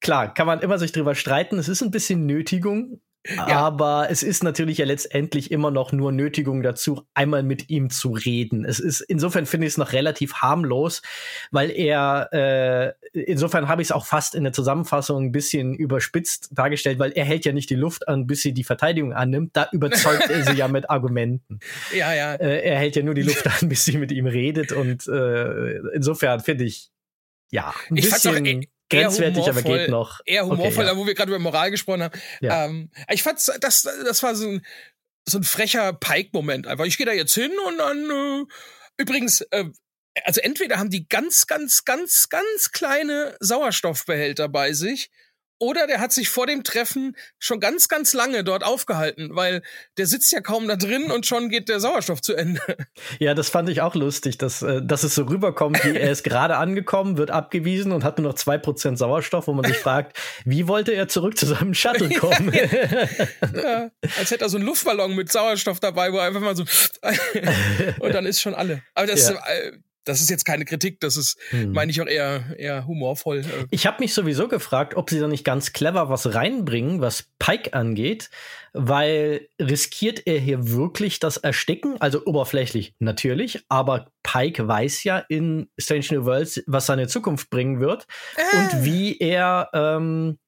klar, 0.00 0.32
kann 0.32 0.46
man 0.46 0.60
immer 0.60 0.78
sich 0.78 0.92
drüber 0.92 1.14
streiten. 1.14 1.58
Es 1.58 1.68
ist 1.68 1.82
ein 1.82 1.90
bisschen 1.90 2.24
Nötigung, 2.26 3.00
ja. 3.28 3.46
Aber 3.48 4.08
es 4.10 4.22
ist 4.22 4.42
natürlich 4.42 4.78
ja 4.78 4.86
letztendlich 4.86 5.50
immer 5.50 5.70
noch 5.70 5.92
nur 5.92 6.10
Nötigung 6.10 6.62
dazu, 6.62 7.06
einmal 7.12 7.42
mit 7.42 7.68
ihm 7.68 7.90
zu 7.90 8.12
reden. 8.12 8.64
Es 8.64 8.80
ist 8.80 9.02
insofern 9.02 9.44
finde 9.44 9.66
ich 9.66 9.74
es 9.74 9.78
noch 9.78 9.92
relativ 9.92 10.34
harmlos, 10.36 11.02
weil 11.50 11.70
er 11.70 12.28
äh, 12.32 12.92
insofern 13.12 13.68
habe 13.68 13.82
ich 13.82 13.88
es 13.88 13.92
auch 13.92 14.06
fast 14.06 14.34
in 14.34 14.44
der 14.44 14.54
Zusammenfassung 14.54 15.26
ein 15.26 15.32
bisschen 15.32 15.74
überspitzt 15.74 16.48
dargestellt, 16.52 16.98
weil 16.98 17.12
er 17.12 17.26
hält 17.26 17.44
ja 17.44 17.52
nicht 17.52 17.68
die 17.68 17.74
Luft 17.74 18.08
an, 18.08 18.26
bis 18.26 18.40
sie 18.40 18.54
die 18.54 18.64
Verteidigung 18.64 19.12
annimmt. 19.12 19.50
Da 19.54 19.68
überzeugt 19.70 20.30
er 20.30 20.44
sie 20.44 20.56
ja 20.56 20.68
mit 20.68 20.88
Argumenten. 20.90 21.60
Ja, 21.94 22.14
ja. 22.14 22.34
Äh, 22.34 22.62
er 22.62 22.78
hält 22.78 22.96
ja 22.96 23.02
nur 23.02 23.14
die 23.14 23.22
Luft 23.22 23.46
an, 23.46 23.68
bis 23.68 23.84
sie 23.84 23.98
mit 23.98 24.12
ihm 24.12 24.26
redet 24.26 24.72
und 24.72 25.06
äh, 25.08 25.76
insofern 25.94 26.40
finde 26.40 26.64
ich 26.64 26.90
ja 27.50 27.74
ein 27.90 27.96
ich 27.96 28.08
bisschen 28.08 28.64
grenzwertig, 28.90 29.48
aber 29.48 29.62
geht 29.62 29.88
noch. 29.88 30.20
Eher 30.26 30.44
humorvoll, 30.44 30.84
okay, 30.84 30.94
ja. 30.94 30.96
wo 30.96 31.06
wir 31.06 31.14
gerade 31.14 31.30
über 31.30 31.38
Moral 31.38 31.70
gesprochen 31.70 32.02
haben. 32.02 32.20
Ja. 32.40 32.66
Ähm, 32.66 32.90
ich 33.10 33.22
fand, 33.22 33.40
das, 33.60 33.82
das 33.82 34.22
war 34.22 34.34
so 34.34 34.48
ein, 34.48 34.66
so 35.28 35.38
ein 35.38 35.44
frecher 35.44 35.92
Pike-Moment 35.92 36.66
einfach. 36.66 36.84
Ich 36.84 36.98
gehe 36.98 37.06
da 37.06 37.12
jetzt 37.12 37.34
hin 37.34 37.52
und 37.66 37.78
dann, 37.78 38.10
äh, 38.10 38.44
übrigens, 38.98 39.40
äh, 39.52 39.64
also 40.24 40.40
entweder 40.40 40.78
haben 40.78 40.90
die 40.90 41.08
ganz, 41.08 41.46
ganz, 41.46 41.84
ganz, 41.84 42.28
ganz 42.28 42.72
kleine 42.72 43.36
Sauerstoffbehälter 43.40 44.48
bei 44.48 44.72
sich 44.72 45.10
oder 45.60 45.86
der 45.86 46.00
hat 46.00 46.10
sich 46.12 46.30
vor 46.30 46.46
dem 46.46 46.64
Treffen 46.64 47.14
schon 47.38 47.60
ganz, 47.60 47.88
ganz 47.88 48.14
lange 48.14 48.42
dort 48.42 48.64
aufgehalten, 48.64 49.36
weil 49.36 49.62
der 49.98 50.06
sitzt 50.06 50.32
ja 50.32 50.40
kaum 50.40 50.66
da 50.66 50.74
drin 50.74 51.10
und 51.10 51.26
schon 51.26 51.50
geht 51.50 51.68
der 51.68 51.80
Sauerstoff 51.80 52.20
zu 52.20 52.34
Ende. 52.34 52.60
Ja, 53.18 53.34
das 53.34 53.50
fand 53.50 53.68
ich 53.68 53.82
auch 53.82 53.94
lustig, 53.94 54.38
dass, 54.38 54.62
äh, 54.62 54.80
dass 54.82 55.02
es 55.02 55.14
so 55.14 55.24
rüberkommt, 55.24 55.84
wie 55.84 55.96
er 55.96 56.10
ist 56.10 56.22
gerade 56.22 56.56
angekommen, 56.56 57.18
wird 57.18 57.30
abgewiesen 57.30 57.92
und 57.92 58.04
hat 58.04 58.18
nur 58.18 58.28
noch 58.28 58.34
zwei 58.34 58.56
Prozent 58.56 58.98
Sauerstoff, 58.98 59.46
wo 59.46 59.52
man 59.52 59.64
sich 59.64 59.76
fragt, 59.76 60.16
wie 60.44 60.66
wollte 60.68 60.92
er 60.92 61.08
zurück 61.08 61.36
zu 61.36 61.46
seinem 61.46 61.74
Shuttle 61.74 62.08
kommen? 62.18 62.52
ja, 62.52 63.90
als 64.18 64.30
hätte 64.30 64.44
er 64.44 64.48
so 64.48 64.56
einen 64.56 64.66
Luftballon 64.66 65.14
mit 65.14 65.30
Sauerstoff 65.30 65.80
dabei, 65.80 66.12
wo 66.12 66.18
er 66.18 66.24
einfach 66.24 66.40
mal 66.40 66.56
so 66.56 66.64
und 68.00 68.14
dann 68.14 68.26
ist 68.26 68.40
schon 68.40 68.54
alle. 68.54 68.82
Aber 68.94 69.06
das 69.06 69.28
ja. 69.28 69.36
Äh, 69.36 69.72
das 70.10 70.20
ist 70.20 70.30
jetzt 70.30 70.44
keine 70.44 70.64
Kritik, 70.64 71.00
das 71.00 71.16
ist, 71.16 71.38
hm. 71.50 71.72
meine 71.72 71.90
ich 71.90 72.00
auch 72.00 72.06
eher, 72.06 72.44
eher 72.58 72.86
humorvoll. 72.86 73.38
Äh. 73.38 73.66
Ich 73.70 73.86
habe 73.86 73.98
mich 74.00 74.12
sowieso 74.14 74.48
gefragt, 74.48 74.94
ob 74.96 75.10
sie 75.10 75.18
da 75.18 75.28
nicht 75.28 75.44
ganz 75.44 75.72
clever 75.72 76.08
was 76.08 76.34
reinbringen, 76.34 77.00
was 77.00 77.28
Pike 77.38 77.74
angeht, 77.74 78.30
weil 78.72 79.48
riskiert 79.60 80.26
er 80.26 80.38
hier 80.38 80.70
wirklich 80.70 81.18
das 81.18 81.36
Ersticken? 81.36 82.00
Also 82.00 82.24
oberflächlich 82.24 82.94
natürlich, 82.98 83.64
aber 83.68 84.10
Pike 84.22 84.66
weiß 84.66 85.04
ja 85.04 85.18
in 85.28 85.68
Strange 85.78 86.06
New 86.10 86.24
Worlds, 86.24 86.62
was 86.66 86.86
seine 86.86 87.08
Zukunft 87.08 87.50
bringen 87.50 87.80
wird 87.80 88.06
äh. 88.36 88.56
und 88.56 88.84
wie 88.84 89.18
er 89.18 89.70
ähm, 89.72 90.38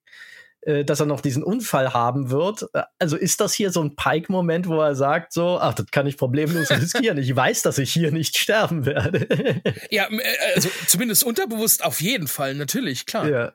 äh, 0.62 0.84
dass 0.84 1.00
er 1.00 1.06
noch 1.06 1.20
diesen 1.20 1.42
Unfall 1.42 1.92
haben 1.92 2.30
wird. 2.30 2.68
Äh, 2.72 2.82
also 2.98 3.16
ist 3.16 3.40
das 3.40 3.52
hier 3.54 3.70
so 3.70 3.82
ein 3.82 3.96
Pike-Moment, 3.96 4.68
wo 4.68 4.80
er 4.80 4.94
sagt 4.94 5.32
so, 5.32 5.58
ach, 5.60 5.74
das 5.74 5.86
kann 5.90 6.06
ich 6.06 6.16
problemlos 6.16 6.70
riskieren. 6.70 7.18
Ich 7.18 7.34
weiß, 7.34 7.62
dass 7.62 7.78
ich 7.78 7.92
hier 7.92 8.12
nicht 8.12 8.36
sterben 8.36 8.86
werde. 8.86 9.60
ja, 9.90 10.08
äh, 10.10 10.54
also 10.54 10.68
zumindest 10.86 11.24
unterbewusst 11.24 11.84
auf 11.84 12.00
jeden 12.00 12.28
Fall, 12.28 12.54
natürlich, 12.54 13.06
klar. 13.06 13.28
Ja, 13.28 13.52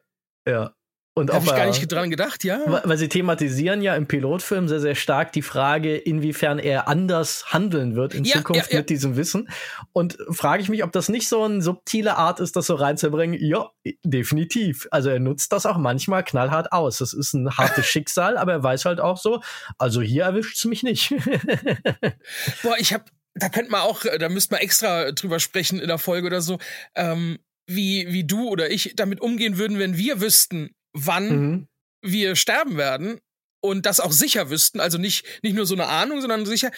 ja. 0.48 0.77
Und 1.18 1.34
Habe 1.34 1.46
ich 1.46 1.52
gar 1.52 1.66
nicht 1.66 1.92
dran 1.92 2.12
gedacht, 2.12 2.44
ja. 2.44 2.62
Weil 2.84 2.96
sie 3.00 3.10
thematisieren 3.10 3.82
ja 3.82 3.96
im 3.96 4.06
Pilotfilm 4.06 4.68
sehr, 4.68 4.80
sehr 4.80 4.94
stark 4.94 5.32
die 5.32 5.42
Frage, 5.42 5.98
inwiefern 5.98 6.60
er 6.60 6.88
anders 6.88 7.52
handeln 7.52 7.96
wird 7.96 8.14
in 8.14 8.24
ja, 8.24 8.38
Zukunft 8.38 8.68
ja, 8.68 8.74
ja. 8.74 8.80
mit 8.82 8.92
diesem 8.92 9.18
Wissen. 9.18 9.50
Und 9.94 10.20
frage 10.30 10.62
ich 10.62 10.70
mich, 10.70 10.84
ob 10.84 10.92
das 10.92 11.10
nicht 11.10 11.28
so 11.28 11.42
eine 11.42 11.64
subtile 11.64 12.18
Art 12.18 12.40
ist, 12.40 12.56
das 12.56 12.68
so 12.68 12.76
reinzubringen. 12.76 13.36
Ja, 13.44 13.72
definitiv. 14.04 14.88
Also 14.92 15.10
er 15.10 15.20
nutzt 15.20 15.52
das 15.54 15.66
auch 15.66 15.78
manchmal 15.78 16.24
knallhart 16.24 16.72
aus. 16.72 17.00
Das 17.00 17.14
ist 17.14 17.34
ein 17.34 17.50
hartes 17.50 17.86
Schicksal, 17.88 18.38
aber 18.38 18.52
er 18.52 18.62
weiß 18.62 18.86
halt 18.86 19.00
auch 19.00 19.18
so, 19.18 19.42
also 19.80 20.04
hier 20.04 20.26
erwischt 20.26 20.58
es 20.58 20.66
mich 20.66 20.84
nicht. 20.84 21.16
Boah, 22.62 22.76
ich 22.78 22.94
habe, 22.94 23.06
da 23.34 23.50
könnte 23.50 23.72
man 23.72 23.82
auch, 23.82 24.04
da 24.20 24.30
müsste 24.30 24.54
man 24.54 24.62
extra 24.62 25.12
drüber 25.14 25.40
sprechen 25.40 25.80
in 25.80 25.88
der 25.88 25.98
Folge 25.98 26.28
oder 26.28 26.42
so. 26.42 26.60
Ähm, 26.94 27.40
wie, 27.66 28.14
wie 28.14 28.24
du 28.24 28.50
oder 28.50 28.70
ich 28.70 28.94
damit 28.96 29.20
umgehen 29.20 29.58
würden, 29.58 29.80
wenn 29.80 29.98
wir 29.98 30.22
wüssten, 30.22 30.76
wann 30.94 31.30
mhm. 31.30 31.68
wir 32.02 32.36
sterben 32.36 32.78
werden 32.78 33.20
und 33.62 33.86
das 33.86 34.00
auch 34.00 34.12
sicher 34.12 34.50
wüssten, 34.50 34.80
also 34.80 34.98
nicht, 34.98 35.26
nicht 35.44 35.56
nur 35.56 35.66
so 35.66 35.76
eine 35.76 35.88
Ahnung, 35.88 36.22
sondern 36.22 36.46
sicher, 36.46 36.72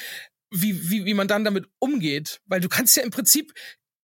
wie, 0.51 0.89
wie, 0.89 1.05
wie 1.05 1.13
man 1.13 1.27
dann 1.27 1.43
damit 1.43 1.67
umgeht. 1.79 2.41
Weil 2.45 2.61
du 2.61 2.69
kannst 2.69 2.95
ja 2.97 3.03
im 3.03 3.11
Prinzip, 3.11 3.53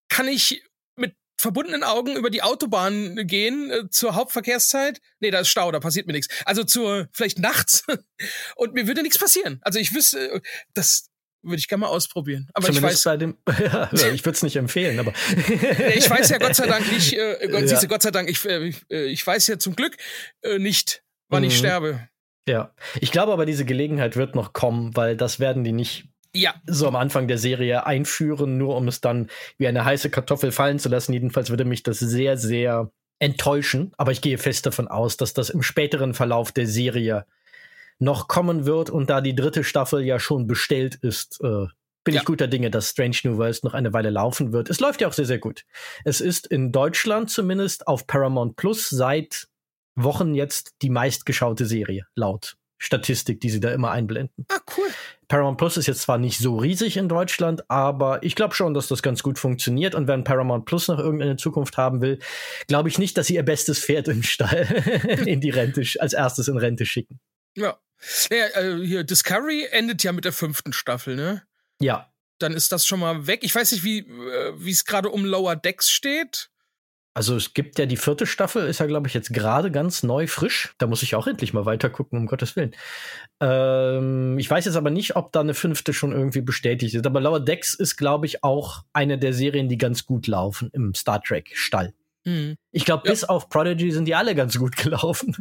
kann 0.09 0.27
ich 0.27 0.63
mit 0.95 1.15
verbundenen 1.39 1.83
Augen 1.83 2.15
über 2.15 2.29
die 2.29 2.43
Autobahn 2.43 3.27
gehen 3.27 3.71
äh, 3.71 3.89
zur 3.89 4.15
Hauptverkehrszeit. 4.15 5.01
Nee, 5.19 5.31
da 5.31 5.39
ist 5.39 5.49
Stau, 5.49 5.71
da 5.71 5.79
passiert 5.79 6.07
mir 6.07 6.13
nichts. 6.13 6.33
Also 6.45 6.63
zur, 6.63 7.09
vielleicht 7.11 7.39
nachts. 7.39 7.83
und 8.55 8.73
mir 8.73 8.87
würde 8.87 9.01
nichts 9.01 9.17
passieren. 9.17 9.59
Also 9.61 9.79
ich 9.79 9.93
wüsste, 9.93 10.41
das, 10.73 11.09
würde 11.45 11.57
ich 11.57 11.67
gerne 11.67 11.81
mal 11.81 11.87
ausprobieren. 11.87 12.49
Aber 12.53 12.67
Zumindest 12.67 13.01
ich 13.01 13.05
weiß, 13.05 13.13
bei 13.13 13.17
dem, 13.17 13.37
ja, 13.59 13.89
ich 14.13 14.25
würde 14.25 14.35
es 14.35 14.43
nicht 14.43 14.55
empfehlen, 14.55 14.99
aber 14.99 15.13
ich 15.95 16.09
weiß 16.09 16.29
ja 16.29 16.37
Gott 16.37 16.55
sei 16.55 16.67
Dank 16.67 16.91
nicht. 16.91 17.13
Äh, 17.13 17.47
Gott, 17.51 17.69
ja. 17.69 17.79
Gott 17.87 18.01
sei 18.01 18.11
Dank, 18.11 18.29
ich, 18.29 18.45
äh, 18.45 18.73
äh, 18.89 19.05
ich 19.05 19.25
weiß 19.25 19.47
ja 19.47 19.57
zum 19.57 19.75
Glück 19.75 19.97
äh, 20.41 20.59
nicht, 20.59 21.03
wann 21.29 21.43
mhm. 21.43 21.49
ich 21.49 21.57
sterbe. 21.57 22.07
Ja, 22.47 22.73
ich 22.99 23.11
glaube 23.11 23.33
aber, 23.33 23.45
diese 23.45 23.65
Gelegenheit 23.65 24.15
wird 24.15 24.35
noch 24.35 24.53
kommen, 24.53 24.95
weil 24.95 25.17
das 25.17 25.39
werden 25.39 25.63
die 25.63 25.71
nicht 25.71 26.05
ja. 26.33 26.53
so 26.67 26.87
am 26.87 26.95
Anfang 26.95 27.27
der 27.27 27.37
Serie 27.37 27.85
einführen, 27.85 28.57
nur 28.57 28.75
um 28.75 28.87
es 28.87 29.01
dann 29.01 29.29
wie 29.57 29.67
eine 29.67 29.85
heiße 29.85 30.09
Kartoffel 30.09 30.51
fallen 30.51 30.77
zu 30.77 30.89
lassen. 30.89 31.13
Jedenfalls 31.13 31.49
würde 31.49 31.65
mich 31.65 31.81
das 31.81 31.99
sehr, 31.99 32.37
sehr 32.37 32.91
enttäuschen. 33.19 33.93
Aber 33.97 34.11
ich 34.11 34.21
gehe 34.21 34.37
fest 34.37 34.65
davon 34.65 34.87
aus, 34.87 35.17
dass 35.17 35.33
das 35.33 35.49
im 35.49 35.63
späteren 35.63 36.13
Verlauf 36.13 36.51
der 36.51 36.67
Serie 36.67 37.25
noch 37.99 38.27
kommen 38.27 38.65
wird 38.65 38.89
und 38.89 39.09
da 39.09 39.21
die 39.21 39.35
dritte 39.35 39.63
Staffel 39.63 40.03
ja 40.03 40.19
schon 40.19 40.47
bestellt 40.47 40.95
ist, 40.95 41.39
äh, 41.43 41.65
bin 42.03 42.13
ja. 42.13 42.21
ich 42.21 42.25
guter 42.25 42.47
Dinge, 42.47 42.69
dass 42.69 42.89
Strange 42.89 43.17
New 43.23 43.37
Worlds 43.37 43.63
noch 43.63 43.73
eine 43.73 43.91
Weile 43.93 44.11
laufen 44.11 44.53
wird. 44.53 44.69
Es 44.69 44.79
läuft 44.79 45.01
ja 45.01 45.07
auch 45.07 45.13
sehr, 45.13 45.25
sehr 45.25 45.39
gut. 45.39 45.63
Es 46.03 46.21
ist 46.21 46.45
in 46.47 46.71
Deutschland 46.71 47.31
zumindest 47.31 47.87
auf 47.87 48.05
Paramount 48.05 48.55
Plus 48.57 48.89
seit 48.89 49.47
Wochen 49.95 50.35
jetzt 50.35 50.73
die 50.81 50.89
meistgeschaute 50.89 51.65
Serie, 51.65 52.05
laut 52.15 52.57
Statistik, 52.77 53.39
die 53.39 53.49
sie 53.49 53.59
da 53.59 53.71
immer 53.71 53.91
einblenden. 53.91 54.45
Ah, 54.49 54.59
cool. 54.77 54.87
Paramount 55.27 55.57
Plus 55.57 55.77
ist 55.77 55.87
jetzt 55.87 56.01
zwar 56.01 56.17
nicht 56.17 56.37
so 56.37 56.57
riesig 56.57 56.97
in 56.97 57.09
Deutschland, 57.09 57.69
aber 57.69 58.21
ich 58.21 58.35
glaube 58.35 58.53
schon, 58.53 58.73
dass 58.73 58.87
das 58.87 59.01
ganz 59.01 59.23
gut 59.23 59.39
funktioniert. 59.39 59.95
Und 59.95 60.07
wenn 60.07 60.23
Paramount 60.23 60.65
Plus 60.65 60.87
noch 60.87 60.99
irgendeine 60.99 61.37
Zukunft 61.37 61.77
haben 61.77 62.01
will, 62.01 62.19
glaube 62.67 62.89
ich 62.89 62.99
nicht, 62.99 63.17
dass 63.17 63.27
sie 63.27 63.35
ihr 63.35 63.43
bestes 63.43 63.79
Pferd 63.79 64.07
im 64.07 64.21
Stall 64.21 64.65
in 65.25 65.41
die 65.41 65.49
Rente 65.49 65.83
als 65.99 66.13
erstes 66.13 66.47
in 66.47 66.57
Rente 66.57 66.85
schicken. 66.85 67.19
Ja. 67.55 67.77
Ja, 68.29 68.45
äh, 68.61 68.85
hier, 68.85 69.03
Discovery 69.03 69.67
endet 69.71 70.03
ja 70.03 70.11
mit 70.11 70.25
der 70.25 70.33
fünften 70.33 70.73
Staffel, 70.73 71.15
ne? 71.15 71.43
Ja. 71.79 72.11
Dann 72.39 72.53
ist 72.53 72.71
das 72.71 72.85
schon 72.85 72.99
mal 72.99 73.27
weg. 73.27 73.39
Ich 73.43 73.55
weiß 73.55 73.71
nicht, 73.71 73.83
wie 73.83 73.99
äh, 73.99 74.69
es 74.69 74.85
gerade 74.85 75.09
um 75.09 75.25
Lower 75.25 75.55
Decks 75.55 75.89
steht. 75.89 76.49
Also 77.17 77.37
es 77.37 77.53
gibt 77.53 77.79
ja 77.79 77.85
die 77.85 77.95
vierte 77.95 78.25
Staffel, 78.25 78.67
ist 78.67 78.81
ja, 78.81 78.87
glaube 78.87 79.07
ich, 79.07 79.13
jetzt 79.13 79.33
gerade 79.33 79.71
ganz 79.71 80.03
neu 80.03 80.27
frisch. 80.27 80.75
Da 80.79 80.85
muss 80.85 81.01
ich 81.01 81.15
auch 81.15 81.27
endlich 81.27 81.53
mal 81.53 81.65
weiter 81.65 81.89
gucken, 81.89 82.19
um 82.19 82.25
Gottes 82.25 82.57
Willen. 82.57 82.75
Ähm, 83.39 84.37
ich 84.37 84.49
weiß 84.49 84.65
jetzt 84.65 84.75
aber 84.75 84.89
nicht, 84.89 85.15
ob 85.15 85.31
da 85.31 85.39
eine 85.39 85.53
fünfte 85.53 85.93
schon 85.93 86.11
irgendwie 86.11 86.41
bestätigt 86.41 86.93
ist. 86.93 87.05
Aber 87.05 87.21
Lower 87.21 87.39
Decks 87.39 87.73
ist, 87.73 87.95
glaube 87.95 88.25
ich, 88.25 88.43
auch 88.43 88.83
eine 88.91 89.17
der 89.17 89.31
Serien, 89.31 89.69
die 89.69 89.77
ganz 89.77 90.05
gut 90.05 90.27
laufen 90.27 90.69
im 90.73 90.93
Star 90.93 91.21
Trek-Stall. 91.21 91.93
Mhm. 92.25 92.57
Ich 92.71 92.85
glaube, 92.85 93.03
ja. 93.05 93.11
bis 93.11 93.23
auf 93.23 93.49
Prodigy 93.49 93.91
sind 93.91 94.05
die 94.05 94.15
alle 94.15 94.35
ganz 94.35 94.57
gut 94.57 94.75
gelaufen. 94.75 95.35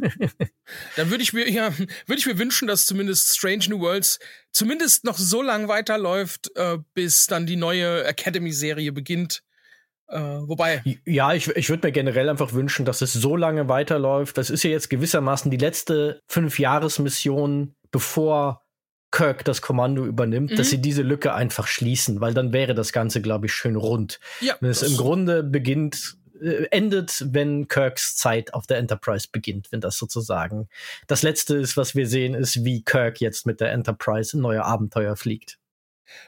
Dann 0.95 1.09
würde 1.09 1.23
ich 1.23 1.33
mir, 1.33 1.49
ja, 1.49 1.75
würde 1.77 2.19
ich 2.19 2.25
mir 2.25 2.37
wünschen, 2.37 2.67
dass 2.67 2.85
zumindest 2.85 3.35
Strange 3.35 3.65
New 3.69 3.79
Worlds 3.79 4.19
zumindest 4.51 5.03
noch 5.03 5.17
so 5.17 5.41
lang 5.41 5.67
weiterläuft, 5.67 6.55
äh, 6.55 6.77
bis 6.93 7.27
dann 7.27 7.45
die 7.45 7.55
neue 7.55 8.05
Academy-Serie 8.05 8.91
beginnt. 8.91 9.41
Äh, 10.07 10.19
wobei. 10.19 10.83
Ja, 11.05 11.33
ich, 11.33 11.47
ich 11.49 11.69
würde 11.69 11.87
mir 11.87 11.91
generell 11.91 12.29
einfach 12.29 12.53
wünschen, 12.53 12.85
dass 12.85 13.01
es 13.01 13.13
so 13.13 13.35
lange 13.35 13.67
weiterläuft. 13.67 14.37
Das 14.37 14.51
ist 14.51 14.63
ja 14.63 14.69
jetzt 14.69 14.89
gewissermaßen 14.89 15.49
die 15.49 15.57
letzte 15.57 16.21
Fünf-Jahres-Mission, 16.27 17.75
bevor 17.91 18.61
Kirk 19.11 19.45
das 19.45 19.61
Kommando 19.61 20.05
übernimmt, 20.05 20.51
mhm. 20.51 20.55
dass 20.57 20.69
sie 20.69 20.81
diese 20.81 21.01
Lücke 21.01 21.33
einfach 21.33 21.67
schließen, 21.67 22.21
weil 22.21 22.33
dann 22.33 22.53
wäre 22.53 22.75
das 22.75 22.91
Ganze, 22.91 23.21
glaube 23.21 23.47
ich, 23.47 23.53
schön 23.53 23.75
rund. 23.75 24.19
Ja, 24.41 24.55
Wenn 24.59 24.69
es 24.69 24.83
im 24.83 24.97
Grunde 24.97 25.41
beginnt 25.41 26.17
äh, 26.41 26.67
endet, 26.71 27.25
wenn 27.31 27.67
Kirks 27.67 28.15
Zeit 28.15 28.53
auf 28.53 28.67
der 28.67 28.77
Enterprise 28.77 29.27
beginnt, 29.31 29.71
wenn 29.71 29.81
das 29.81 29.97
sozusagen 29.97 30.69
das 31.07 31.23
letzte 31.23 31.55
ist, 31.55 31.77
was 31.77 31.95
wir 31.95 32.07
sehen, 32.07 32.33
ist, 32.33 32.63
wie 32.63 32.83
Kirk 32.83 33.21
jetzt 33.21 33.45
mit 33.45 33.61
der 33.61 33.71
Enterprise 33.71 34.35
in 34.35 34.41
neue 34.41 34.63
Abenteuer 34.63 35.15
fliegt. 35.15 35.57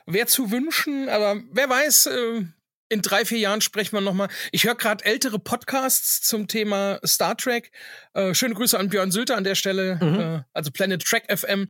Wer 0.05 0.27
zu 0.27 0.51
wünschen, 0.51 1.09
aber 1.09 1.41
wer 1.51 1.69
weiß, 1.69 2.07
äh, 2.07 2.45
in 2.89 3.01
drei, 3.01 3.25
vier 3.25 3.39
Jahren 3.39 3.61
sprechen 3.61 3.93
wir 3.93 4.01
nochmal. 4.01 4.29
Ich 4.51 4.63
höre 4.63 4.75
gerade 4.75 5.03
ältere 5.03 5.39
Podcasts 5.39 6.21
zum 6.21 6.47
Thema 6.47 6.99
Star 7.05 7.35
Trek. 7.35 7.71
Äh, 8.13 8.33
schöne 8.33 8.55
Grüße 8.55 8.79
an 8.79 8.89
Björn 8.89 9.11
Sülter 9.11 9.35
an 9.35 9.43
der 9.43 9.55
Stelle, 9.55 9.99
mhm. 10.01 10.19
äh, 10.19 10.43
also 10.53 10.71
Planet 10.71 11.03
Trek 11.03 11.25
FM. 11.29 11.69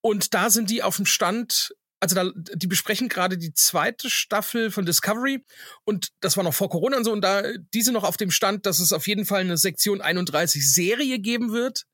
Und 0.00 0.34
da 0.34 0.50
sind 0.50 0.70
die 0.70 0.82
auf 0.82 0.96
dem 0.96 1.06
Stand 1.06 1.74
also 2.00 2.14
da, 2.14 2.30
die 2.34 2.66
besprechen 2.66 3.08
gerade 3.08 3.38
die 3.38 3.52
zweite 3.52 4.08
Staffel 4.10 4.70
von 4.70 4.86
Discovery 4.86 5.44
und 5.84 6.08
das 6.20 6.36
war 6.36 6.44
noch 6.44 6.54
vor 6.54 6.68
Corona 6.68 6.96
und 6.96 7.04
so 7.04 7.12
und 7.12 7.22
da 7.22 7.42
diese 7.74 7.92
noch 7.92 8.04
auf 8.04 8.16
dem 8.16 8.30
Stand, 8.30 8.66
dass 8.66 8.78
es 8.78 8.92
auf 8.92 9.06
jeden 9.06 9.24
Fall 9.24 9.40
eine 9.40 9.56
Sektion 9.56 10.00
31 10.00 10.72
Serie 10.72 11.18
geben 11.18 11.52
wird. 11.52 11.84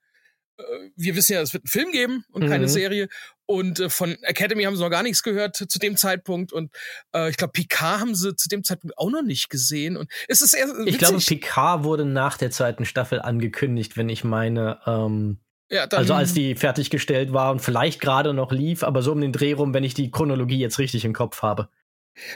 Äh, 0.59 0.63
wir 0.97 1.17
wissen 1.17 1.33
ja, 1.33 1.41
es 1.41 1.53
wird 1.53 1.65
einen 1.65 1.71
Film 1.71 1.93
geben 1.93 2.25
und 2.31 2.45
mhm. 2.45 2.49
keine 2.49 2.69
Serie. 2.69 3.09
Und 3.47 3.81
äh, 3.81 3.91
von 3.91 4.17
Academy 4.23 4.65
haben 4.65 4.77
sie 4.77 4.83
noch 4.83 4.91
gar 4.91 5.03
nichts 5.03 5.23
gehört 5.23 5.57
zu 5.57 5.79
dem 5.79 5.97
Zeitpunkt. 5.97 6.53
Und 6.53 6.71
äh, 7.15 7.31
ich 7.31 7.37
glaube, 7.37 7.53
Picard 7.53 8.01
haben 8.01 8.15
sie 8.15 8.35
zu 8.37 8.49
dem 8.49 8.65
Zeitpunkt 8.65 8.97
auch 8.99 9.11
noch 9.11 9.23
nicht 9.23 9.51
gesehen. 9.51 9.97
Und 9.97 10.11
es 10.29 10.43
ist 10.43 10.55
eher 10.55 10.69
Ich 10.87 10.99
glaube, 10.99 11.19
Picard 11.19 11.85
wurde 11.85 12.05
nach 12.05 12.37
der 12.37 12.51
zweiten 12.51 12.85
Staffel 12.85 13.21
angekündigt, 13.21 13.97
wenn 13.97 14.09
ich 14.09 14.25
meine, 14.25 14.81
ähm, 14.87 15.41
ja, 15.75 15.87
also 15.87 16.15
als 16.15 16.35
die 16.35 16.55
fertiggestellt 16.55 17.33
war 17.33 17.51
und 17.51 17.59
vielleicht 17.59 18.01
gerade 18.01 18.33
noch 18.33 18.53
lief, 18.53 18.85
aber 18.85 19.03
so 19.03 19.11
um 19.11 19.21
den 19.21 19.33
Dreh 19.33 19.55
rum, 19.55 19.75
wenn 19.75 19.83
ich 19.83 19.95
die 19.95 20.09
Chronologie 20.11 20.59
jetzt 20.59 20.79
richtig 20.79 21.05
im 21.05 21.13
Kopf 21.13 21.43
habe. 21.43 21.69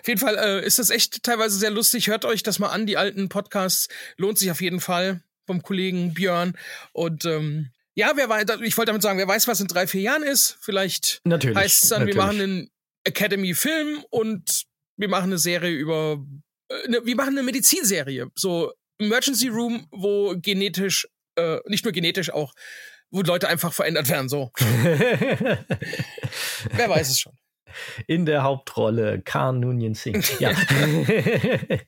Auf 0.00 0.08
jeden 0.08 0.18
Fall 0.18 0.36
äh, 0.36 0.66
ist 0.66 0.80
das 0.80 0.90
echt 0.90 1.22
teilweise 1.22 1.56
sehr 1.56 1.70
lustig. 1.70 2.08
Hört 2.08 2.24
euch 2.24 2.42
das 2.42 2.58
mal 2.58 2.70
an, 2.70 2.84
die 2.84 2.96
alten 2.96 3.28
Podcasts. 3.28 3.86
Lohnt 4.16 4.38
sich 4.38 4.50
auf 4.50 4.60
jeden 4.60 4.80
Fall 4.80 5.22
vom 5.46 5.62
Kollegen 5.62 6.14
Björn. 6.14 6.58
Und 6.92 7.24
ähm, 7.26 7.70
ja, 7.94 8.10
wer 8.16 8.28
weiß, 8.28 8.46
ich 8.64 8.76
wollte 8.76 8.90
damit 8.90 9.02
sagen, 9.02 9.20
wer 9.20 9.28
weiß, 9.28 9.46
was 9.46 9.60
in 9.60 9.68
drei, 9.68 9.86
vier 9.86 10.00
Jahren 10.00 10.24
ist. 10.24 10.58
Vielleicht 10.60 11.22
heißt 11.24 11.84
es 11.84 11.88
dann, 11.90 12.00
natürlich. 12.00 12.16
wir 12.16 12.22
machen 12.22 12.40
einen 12.40 12.70
Academy-Film 13.04 14.04
und 14.10 14.64
wir 14.96 15.08
machen 15.08 15.26
eine 15.26 15.38
Serie 15.38 15.70
über, 15.70 16.18
äh, 16.70 16.88
ne, 16.88 17.02
wir 17.04 17.14
machen 17.14 17.38
eine 17.38 17.44
Medizinserie. 17.44 18.26
So 18.34 18.72
Emergency 18.98 19.46
Room, 19.46 19.86
wo 19.92 20.34
genetisch 20.36 21.06
äh, 21.38 21.60
nicht 21.66 21.84
nur 21.84 21.92
genetisch, 21.92 22.30
auch 22.30 22.52
wo 23.10 23.22
Leute 23.22 23.48
einfach 23.48 23.72
verändert 23.72 24.08
werden. 24.08 24.28
So. 24.28 24.52
Wer 24.58 25.58
weiß 26.88 27.08
es 27.08 27.18
schon. 27.20 27.32
In 28.06 28.26
der 28.26 28.42
Hauptrolle 28.42 29.20
Khan 29.22 29.60
Noonien 29.60 29.94
Singh. 29.94 30.26
Ja. 30.40 30.50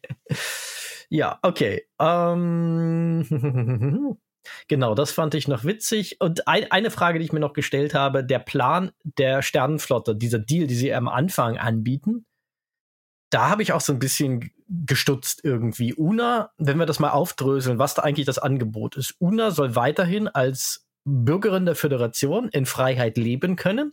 ja, 1.09 1.39
okay. 1.43 1.87
Ähm, 1.99 3.27
genau, 4.69 4.95
das 4.95 5.11
fand 5.13 5.35
ich 5.35 5.49
noch 5.49 5.65
witzig. 5.65 6.21
Und 6.21 6.47
ein, 6.47 6.71
eine 6.71 6.91
Frage, 6.91 7.19
die 7.19 7.25
ich 7.25 7.33
mir 7.33 7.41
noch 7.41 7.55
gestellt 7.55 7.95
habe: 7.95 8.23
Der 8.25 8.39
Plan 8.39 8.93
der 9.03 9.43
Sternenflotte, 9.43 10.15
dieser 10.17 10.39
Deal, 10.39 10.67
die 10.67 10.75
sie 10.75 10.95
am 10.95 11.09
Anfang 11.09 11.59
anbieten, 11.59 12.27
da 13.31 13.49
habe 13.49 13.63
ich 13.63 13.73
auch 13.73 13.81
so 13.81 13.93
ein 13.93 13.99
bisschen 13.99 14.51
gestutzt 14.69 15.41
irgendwie. 15.45 15.95
Una, 15.95 16.51
wenn 16.59 16.79
wir 16.79 16.87
das 16.87 16.99
mal 16.99 17.11
aufdröseln, 17.11 17.79
was 17.79 17.95
da 17.95 18.03
eigentlich 18.03 18.27
das 18.27 18.39
Angebot 18.39 18.97
ist. 18.97 19.17
Una 19.19 19.51
soll 19.51 19.75
weiterhin 19.77 20.29
als 20.29 20.87
Bürgerin 21.05 21.65
der 21.65 21.75
Föderation 21.75 22.49
in 22.51 22.67
Freiheit 22.67 23.17
leben 23.17 23.57
können. 23.57 23.93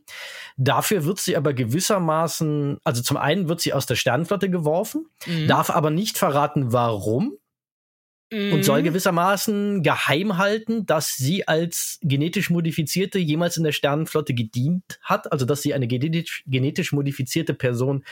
Dafür 0.58 1.06
wird 1.06 1.20
sie 1.20 1.38
aber 1.38 1.54
gewissermaßen, 1.54 2.80
also 2.84 3.02
zum 3.02 3.18
einen 3.18 3.48
wird 3.48 3.62
sie 3.62 3.74
aus 3.74 3.86
der 3.86 3.96
Sternenflotte 3.96 4.50
geworfen, 4.50 5.08
mhm. 5.26 5.48
darf 5.48 5.70
aber 5.70 5.90
nicht 5.90 6.18
verraten, 6.18 6.74
warum. 6.74 7.38
Mhm. 8.32 8.54
Und 8.54 8.64
soll 8.64 8.82
mhm. 8.82 8.86
gewissermaßen 8.86 9.84
geheim 9.84 10.38
halten, 10.38 10.86
dass 10.86 11.16
sie 11.16 11.48
als 11.48 11.98
genetisch 12.02 12.50
modifizierte 12.50 13.20
jemals 13.20 13.56
in 13.56 13.64
der 13.64 13.72
Sternenflotte 13.72 14.34
gedient 14.34 15.00
hat, 15.02 15.32
also 15.32 15.46
dass 15.46 15.62
sie 15.62 15.74
eine 15.74 15.88
genetisch, 15.88 16.44
genetisch 16.46 16.92
modifizierte 16.92 17.54
Person 17.54 18.04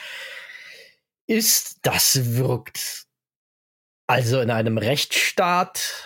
ist. 1.27 1.79
Das 1.81 2.37
wirkt 2.37 3.05
also 4.07 4.39
in 4.39 4.51
einem 4.51 4.77
Rechtsstaat 4.77 6.03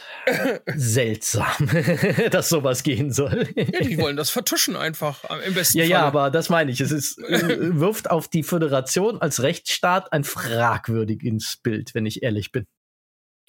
seltsam, 0.75 1.69
dass 2.31 2.49
sowas 2.49 2.83
gehen 2.83 3.11
soll. 3.11 3.47
ja, 3.55 3.81
die 3.81 3.97
wollen 3.97 4.17
das 4.17 4.29
vertuschen 4.29 4.75
einfach 4.75 5.23
äh, 5.29 5.47
im 5.47 5.53
besten 5.53 5.77
ja, 5.79 5.83
Fall. 5.83 5.91
Ja, 5.91 6.01
aber 6.01 6.31
das 6.31 6.49
meine 6.49 6.71
ich. 6.71 6.81
Es 6.81 6.91
ist, 6.91 7.17
äh, 7.19 7.57
wirft 7.79 8.09
auf 8.09 8.27
die 8.27 8.43
Föderation 8.43 9.21
als 9.21 9.41
Rechtsstaat 9.41 10.11
ein 10.11 10.23
fragwürdig 10.23 11.23
ins 11.23 11.57
Bild, 11.57 11.93
wenn 11.93 12.05
ich 12.05 12.23
ehrlich 12.23 12.51
bin. 12.51 12.65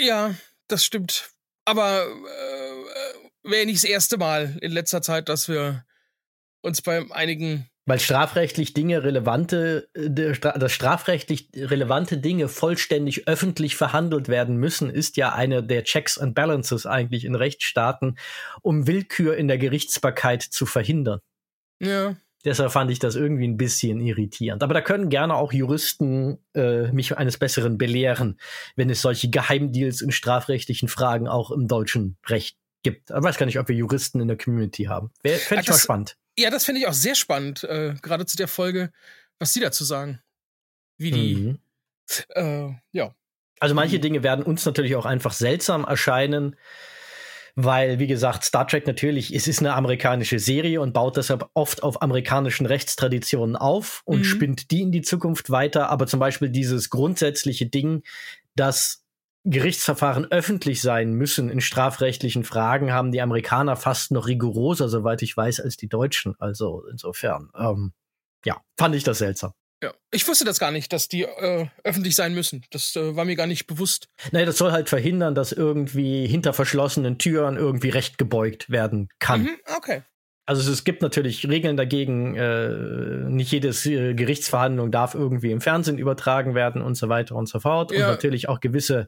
Ja, 0.00 0.34
das 0.68 0.84
stimmt. 0.84 1.30
Aber 1.64 2.06
äh, 2.06 3.50
wäre 3.50 3.66
nicht 3.66 3.82
das 3.82 3.84
erste 3.84 4.16
Mal 4.16 4.58
in 4.60 4.72
letzter 4.72 5.02
Zeit, 5.02 5.28
dass 5.28 5.48
wir 5.48 5.84
uns 6.62 6.82
bei 6.82 7.04
einigen 7.10 7.68
weil 7.90 7.98
strafrechtlich 7.98 8.72
Dinge 8.72 9.02
relevante, 9.02 9.88
äh, 9.94 10.10
dass 10.10 10.70
strafrechtlich 10.70 11.48
relevante 11.56 12.18
Dinge 12.18 12.46
vollständig 12.46 13.26
öffentlich 13.26 13.74
verhandelt 13.74 14.28
werden 14.28 14.58
müssen, 14.58 14.90
ist 14.90 15.16
ja 15.16 15.34
eine 15.34 15.64
der 15.64 15.82
Checks 15.82 16.16
and 16.16 16.36
Balances 16.36 16.86
eigentlich 16.86 17.24
in 17.24 17.34
Rechtsstaaten, 17.34 18.16
um 18.62 18.86
Willkür 18.86 19.36
in 19.36 19.48
der 19.48 19.58
Gerichtsbarkeit 19.58 20.40
zu 20.40 20.66
verhindern. 20.66 21.18
Ja. 21.80 22.14
Deshalb 22.44 22.70
fand 22.70 22.92
ich 22.92 23.00
das 23.00 23.16
irgendwie 23.16 23.48
ein 23.48 23.56
bisschen 23.56 24.00
irritierend. 24.00 24.62
Aber 24.62 24.72
da 24.72 24.82
können 24.82 25.08
gerne 25.08 25.34
auch 25.34 25.52
Juristen 25.52 26.38
äh, 26.54 26.92
mich 26.92 27.18
eines 27.18 27.38
Besseren 27.38 27.76
belehren, 27.76 28.38
wenn 28.76 28.88
es 28.88 29.02
solche 29.02 29.30
Geheimdeals 29.30 30.00
in 30.00 30.12
strafrechtlichen 30.12 30.86
Fragen 30.86 31.26
auch 31.26 31.50
im 31.50 31.66
deutschen 31.66 32.18
Recht 32.28 32.56
gibt. 32.84 33.10
Ich 33.10 33.16
weiß 33.20 33.36
gar 33.36 33.46
nicht, 33.46 33.58
ob 33.58 33.66
wir 33.66 33.74
Juristen 33.74 34.20
in 34.20 34.28
der 34.28 34.38
Community 34.38 34.84
haben. 34.84 35.10
Fände 35.24 35.62
ich 35.62 35.68
mal 35.68 35.76
spannend. 35.76 36.16
Ja, 36.40 36.48
das 36.48 36.64
finde 36.64 36.80
ich 36.80 36.86
auch 36.86 36.94
sehr 36.94 37.14
spannend, 37.14 37.64
äh, 37.64 37.94
gerade 38.00 38.24
zu 38.24 38.34
der 38.38 38.48
Folge, 38.48 38.90
was 39.38 39.52
die 39.52 39.60
dazu 39.60 39.84
sagen. 39.84 40.20
Wie 40.96 41.10
die, 41.10 41.34
mhm. 41.34 41.58
äh, 42.30 42.74
ja. 42.92 43.14
Also 43.58 43.74
manche 43.74 43.98
mhm. 43.98 44.00
Dinge 44.00 44.22
werden 44.22 44.42
uns 44.42 44.64
natürlich 44.64 44.96
auch 44.96 45.04
einfach 45.04 45.34
seltsam 45.34 45.84
erscheinen, 45.84 46.56
weil, 47.56 47.98
wie 47.98 48.06
gesagt, 48.06 48.44
Star 48.44 48.66
Trek 48.66 48.86
natürlich, 48.86 49.34
es 49.34 49.48
ist 49.48 49.58
eine 49.58 49.74
amerikanische 49.74 50.38
Serie 50.38 50.80
und 50.80 50.94
baut 50.94 51.18
deshalb 51.18 51.46
oft 51.52 51.82
auf 51.82 52.00
amerikanischen 52.00 52.64
Rechtstraditionen 52.64 53.54
auf 53.56 54.00
und 54.06 54.20
mhm. 54.20 54.24
spinnt 54.24 54.70
die 54.70 54.80
in 54.80 54.92
die 54.92 55.02
Zukunft 55.02 55.50
weiter. 55.50 55.90
Aber 55.90 56.06
zum 56.06 56.20
Beispiel 56.20 56.48
dieses 56.48 56.88
grundsätzliche 56.88 57.66
Ding, 57.66 58.02
dass 58.54 58.99
Gerichtsverfahren 59.44 60.26
öffentlich 60.30 60.82
sein 60.82 61.12
müssen 61.12 61.48
in 61.48 61.60
strafrechtlichen 61.60 62.44
Fragen, 62.44 62.92
haben 62.92 63.10
die 63.10 63.22
Amerikaner 63.22 63.76
fast 63.76 64.10
noch 64.10 64.26
rigoroser, 64.26 64.88
soweit 64.88 65.22
ich 65.22 65.36
weiß, 65.36 65.60
als 65.60 65.76
die 65.76 65.88
Deutschen. 65.88 66.34
Also 66.38 66.84
insofern, 66.90 67.50
ähm, 67.58 67.92
ja, 68.44 68.60
fand 68.78 68.94
ich 68.94 69.04
das 69.04 69.18
seltsam. 69.18 69.52
Ja, 69.82 69.94
ich 70.10 70.28
wusste 70.28 70.44
das 70.44 70.58
gar 70.58 70.70
nicht, 70.72 70.92
dass 70.92 71.08
die 71.08 71.22
äh, 71.22 71.66
öffentlich 71.84 72.14
sein 72.14 72.34
müssen. 72.34 72.66
Das 72.70 72.94
äh, 72.96 73.16
war 73.16 73.24
mir 73.24 73.34
gar 73.34 73.46
nicht 73.46 73.66
bewusst. 73.66 74.08
Nein, 74.30 74.44
das 74.44 74.58
soll 74.58 74.72
halt 74.72 74.90
verhindern, 74.90 75.34
dass 75.34 75.52
irgendwie 75.52 76.26
hinter 76.26 76.52
verschlossenen 76.52 77.16
Türen 77.16 77.56
irgendwie 77.56 77.88
recht 77.88 78.18
gebeugt 78.18 78.68
werden 78.68 79.08
kann. 79.20 79.44
Mhm, 79.44 79.56
okay. 79.74 80.02
Also 80.50 80.72
es 80.72 80.82
gibt 80.82 81.00
natürlich 81.00 81.48
Regeln 81.48 81.76
dagegen, 81.76 82.34
äh, 82.34 82.70
nicht 83.30 83.52
jedes 83.52 83.86
äh, 83.86 84.14
Gerichtsverhandlung 84.14 84.90
darf 84.90 85.14
irgendwie 85.14 85.52
im 85.52 85.60
Fernsehen 85.60 85.96
übertragen 85.96 86.56
werden 86.56 86.82
und 86.82 86.96
so 86.96 87.08
weiter 87.08 87.36
und 87.36 87.48
so 87.48 87.60
fort. 87.60 87.92
Ja. 87.92 88.06
Und 88.06 88.10
natürlich 88.10 88.48
auch 88.48 88.58
gewisse 88.58 89.06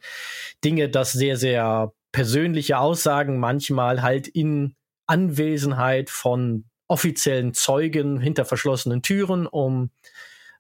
Dinge, 0.62 0.89
dass 0.89 1.10
sehr, 1.10 1.36
sehr 1.36 1.94
persönliche 2.12 2.78
Aussagen 2.78 3.40
manchmal 3.40 4.02
halt 4.02 4.28
in 4.28 4.77
Anwesenheit 5.09 6.10
von 6.10 6.66
offiziellen 6.86 7.55
Zeugen 7.55 8.20
hinter 8.20 8.44
verschlossenen 8.44 9.02
Türen, 9.02 9.48
um 9.48 9.90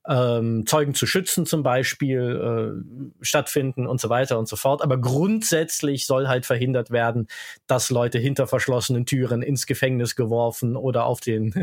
ähm, 0.08 0.66
Zeugen 0.66 0.94
zu 0.94 1.06
schützen 1.06 1.46
zum 1.46 1.62
Beispiel 1.62 2.82
äh, 3.20 3.24
stattfinden 3.24 3.86
und 3.86 4.00
so 4.00 4.08
weiter 4.08 4.38
und 4.38 4.48
so 4.48 4.56
fort. 4.56 4.82
Aber 4.82 4.98
grundsätzlich 4.98 6.06
soll 6.06 6.28
halt 6.28 6.46
verhindert 6.46 6.90
werden, 6.90 7.28
dass 7.66 7.90
Leute 7.90 8.18
hinter 8.18 8.46
verschlossenen 8.46 9.06
Türen 9.06 9.42
ins 9.42 9.66
Gefängnis 9.66 10.16
geworfen 10.16 10.76
oder 10.76 11.04
auf 11.06 11.20
den 11.20 11.52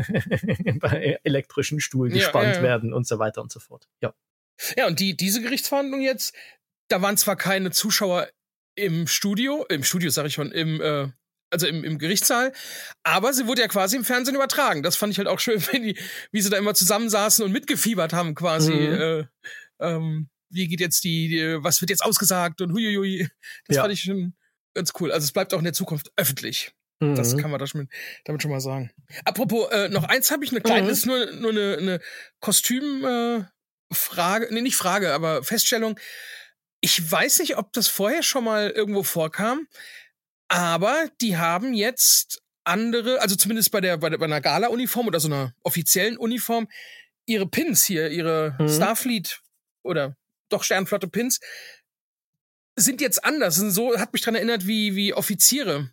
elektrischen 1.24 1.80
Stuhl 1.80 2.08
gespannt 2.08 2.46
ja, 2.46 2.52
ja, 2.52 2.56
ja. 2.56 2.62
werden 2.62 2.92
und 2.92 3.06
so 3.06 3.18
weiter 3.18 3.42
und 3.42 3.52
so 3.52 3.60
fort. 3.60 3.88
Ja. 4.00 4.14
Ja, 4.76 4.86
und 4.86 5.00
die, 5.00 5.16
diese 5.16 5.40
Gerichtsverhandlung 5.40 6.02
jetzt, 6.02 6.34
da 6.88 7.00
waren 7.00 7.16
zwar 7.16 7.36
keine 7.36 7.70
Zuschauer 7.70 8.28
im 8.74 9.06
Studio, 9.06 9.64
im 9.68 9.84
Studio 9.84 10.10
sage 10.10 10.28
ich 10.28 10.34
schon, 10.34 10.52
im 10.52 10.80
äh, 10.80 11.08
also 11.50 11.66
im, 11.66 11.84
im 11.84 11.98
Gerichtssaal. 11.98 12.52
Aber 13.02 13.32
sie 13.32 13.46
wurde 13.46 13.62
ja 13.62 13.68
quasi 13.68 13.96
im 13.96 14.04
Fernsehen 14.04 14.34
übertragen. 14.34 14.82
Das 14.82 14.96
fand 14.96 15.12
ich 15.12 15.18
halt 15.18 15.28
auch 15.28 15.40
schön, 15.40 15.60
wenn 15.72 15.82
die, 15.82 15.98
wie 16.32 16.40
sie 16.40 16.50
da 16.50 16.56
immer 16.56 16.74
zusammensaßen 16.74 17.44
und 17.44 17.52
mitgefiebert 17.52 18.12
haben, 18.12 18.34
quasi. 18.34 18.72
Mhm. 18.72 19.00
Äh, 19.00 19.24
ähm, 19.80 20.28
wie 20.50 20.68
geht 20.68 20.80
jetzt 20.80 21.04
die, 21.04 21.28
die, 21.28 21.62
was 21.62 21.80
wird 21.80 21.90
jetzt 21.90 22.04
ausgesagt 22.04 22.60
und 22.60 22.72
huiuiui. 22.72 23.28
Das 23.66 23.76
ja. 23.76 23.82
fand 23.82 23.94
ich 23.94 24.02
schon 24.02 24.34
ganz 24.74 24.92
cool. 25.00 25.12
Also 25.12 25.24
es 25.24 25.32
bleibt 25.32 25.54
auch 25.54 25.58
in 25.58 25.64
der 25.64 25.72
Zukunft 25.72 26.10
öffentlich. 26.16 26.72
Mhm. 27.00 27.14
Das 27.14 27.36
kann 27.36 27.50
man 27.50 27.60
mit, 27.74 27.88
damit 28.24 28.42
schon 28.42 28.50
mal 28.50 28.60
sagen. 28.60 28.90
Apropos, 29.24 29.70
äh, 29.70 29.88
noch 29.88 30.04
eins 30.04 30.30
habe 30.30 30.44
ich 30.44 30.50
eine 30.50 30.60
kleine, 30.60 30.84
mhm. 30.84 30.90
ist 30.90 31.06
nur, 31.06 31.32
nur 31.32 31.50
eine, 31.50 31.76
eine 31.78 32.00
Kostümfrage, 32.40 33.48
äh, 34.48 34.52
nee, 34.52 34.60
nicht 34.60 34.76
Frage, 34.76 35.14
aber 35.14 35.42
Feststellung. 35.42 35.98
Ich 36.82 37.10
weiß 37.10 37.40
nicht, 37.40 37.56
ob 37.58 37.72
das 37.72 37.88
vorher 37.88 38.22
schon 38.22 38.44
mal 38.44 38.70
irgendwo 38.70 39.02
vorkam. 39.02 39.66
Aber 40.50 41.08
die 41.20 41.36
haben 41.36 41.74
jetzt 41.74 42.42
andere, 42.64 43.20
also 43.22 43.36
zumindest 43.36 43.70
bei 43.70 43.80
der, 43.80 43.96
bei, 43.98 44.10
der, 44.10 44.18
bei 44.18 44.24
einer 44.24 44.40
Gala-Uniform 44.40 45.06
oder 45.06 45.20
so 45.20 45.28
einer 45.28 45.54
offiziellen 45.62 46.18
Uniform, 46.18 46.68
ihre 47.24 47.46
Pins 47.46 47.84
hier, 47.84 48.10
ihre 48.10 48.56
mhm. 48.58 48.68
Starfleet 48.68 49.40
oder 49.84 50.16
doch 50.48 50.64
Sternflotte 50.64 51.06
Pins, 51.06 51.38
sind 52.74 53.00
jetzt 53.00 53.24
anders. 53.24 53.60
Und 53.60 53.70
so 53.70 53.96
hat 53.96 54.12
mich 54.12 54.22
dran 54.22 54.34
erinnert, 54.34 54.66
wie, 54.66 54.96
wie 54.96 55.14
Offiziere, 55.14 55.92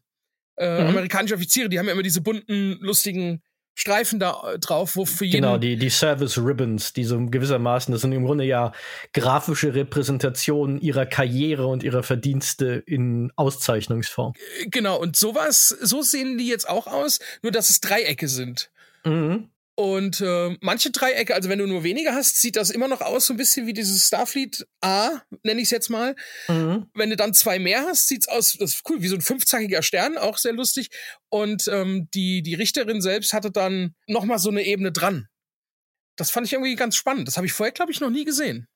äh, 0.57 0.81
mhm. 0.81 0.88
amerikanische 0.88 1.35
Offiziere, 1.35 1.69
die 1.69 1.77
haben 1.77 1.85
ja 1.85 1.93
immer 1.93 2.01
diese 2.01 2.21
bunten, 2.21 2.79
lustigen 2.81 3.43
Streifen 3.79 4.19
da 4.19 4.53
äh, 4.53 4.57
drauf, 4.57 4.95
wo 4.95 5.05
für 5.05 5.23
jeden. 5.23 5.43
Genau, 5.43 5.59
die, 5.59 5.77
die 5.77 5.91
Service 5.91 6.39
Ribbons, 6.39 6.93
die 6.93 7.03
so 7.03 7.23
gewissermaßen, 7.23 7.91
das 7.91 8.01
sind 8.01 8.11
im 8.11 8.25
Grunde 8.25 8.43
ja 8.43 8.71
grafische 9.13 9.75
Repräsentationen 9.75 10.81
ihrer 10.81 11.05
Karriere 11.05 11.67
und 11.67 11.83
ihrer 11.83 12.01
Verdienste 12.01 12.81
in 12.87 13.31
Auszeichnungsform. 13.35 14.33
Genau, 14.65 14.99
und 14.99 15.15
sowas, 15.15 15.67
so 15.67 16.01
sehen 16.01 16.39
die 16.39 16.47
jetzt 16.47 16.67
auch 16.67 16.87
aus, 16.87 17.19
nur 17.43 17.51
dass 17.51 17.69
es 17.69 17.79
Dreiecke 17.79 18.27
sind. 18.27 18.71
Mhm. 19.05 19.51
Und 19.79 20.21
äh, 20.21 20.57
manche 20.59 20.89
Dreiecke, 20.89 21.35
also 21.35 21.49
wenn 21.49 21.59
du 21.59 21.67
nur 21.67 21.83
weniger 21.83 22.15
hast, 22.15 22.41
sieht 22.41 22.55
das 22.55 22.71
immer 22.71 22.87
noch 22.87 23.01
aus 23.01 23.27
so 23.27 23.33
ein 23.35 23.37
bisschen 23.37 23.67
wie 23.67 23.73
dieses 23.73 24.07
Starfleet 24.07 24.65
A, 24.81 25.21
nenne 25.43 25.61
ich 25.61 25.65
es 25.65 25.71
jetzt 25.71 25.89
mal. 25.89 26.15
Mhm. 26.47 26.89
Wenn 26.95 27.11
du 27.11 27.15
dann 27.15 27.35
zwei 27.35 27.59
mehr 27.59 27.83
hast, 27.83 28.07
sieht's 28.07 28.27
aus, 28.27 28.53
das 28.59 28.73
ist 28.73 28.89
cool, 28.89 29.03
wie 29.03 29.07
so 29.07 29.15
ein 29.15 29.21
fünfzackiger 29.21 29.83
Stern, 29.83 30.17
auch 30.17 30.39
sehr 30.39 30.53
lustig. 30.53 30.89
Und 31.29 31.67
ähm, 31.67 32.09
die 32.15 32.41
die 32.41 32.55
Richterin 32.55 33.01
selbst 33.01 33.33
hatte 33.33 33.51
dann 33.51 33.93
noch 34.07 34.25
mal 34.25 34.39
so 34.39 34.49
eine 34.49 34.63
Ebene 34.63 34.91
dran. 34.91 35.27
Das 36.15 36.31
fand 36.31 36.47
ich 36.47 36.53
irgendwie 36.53 36.75
ganz 36.75 36.95
spannend. 36.95 37.27
Das 37.27 37.37
habe 37.37 37.45
ich 37.45 37.53
vorher, 37.53 37.71
glaube 37.71 37.91
ich, 37.91 38.01
noch 38.01 38.09
nie 38.09 38.25
gesehen. 38.25 38.67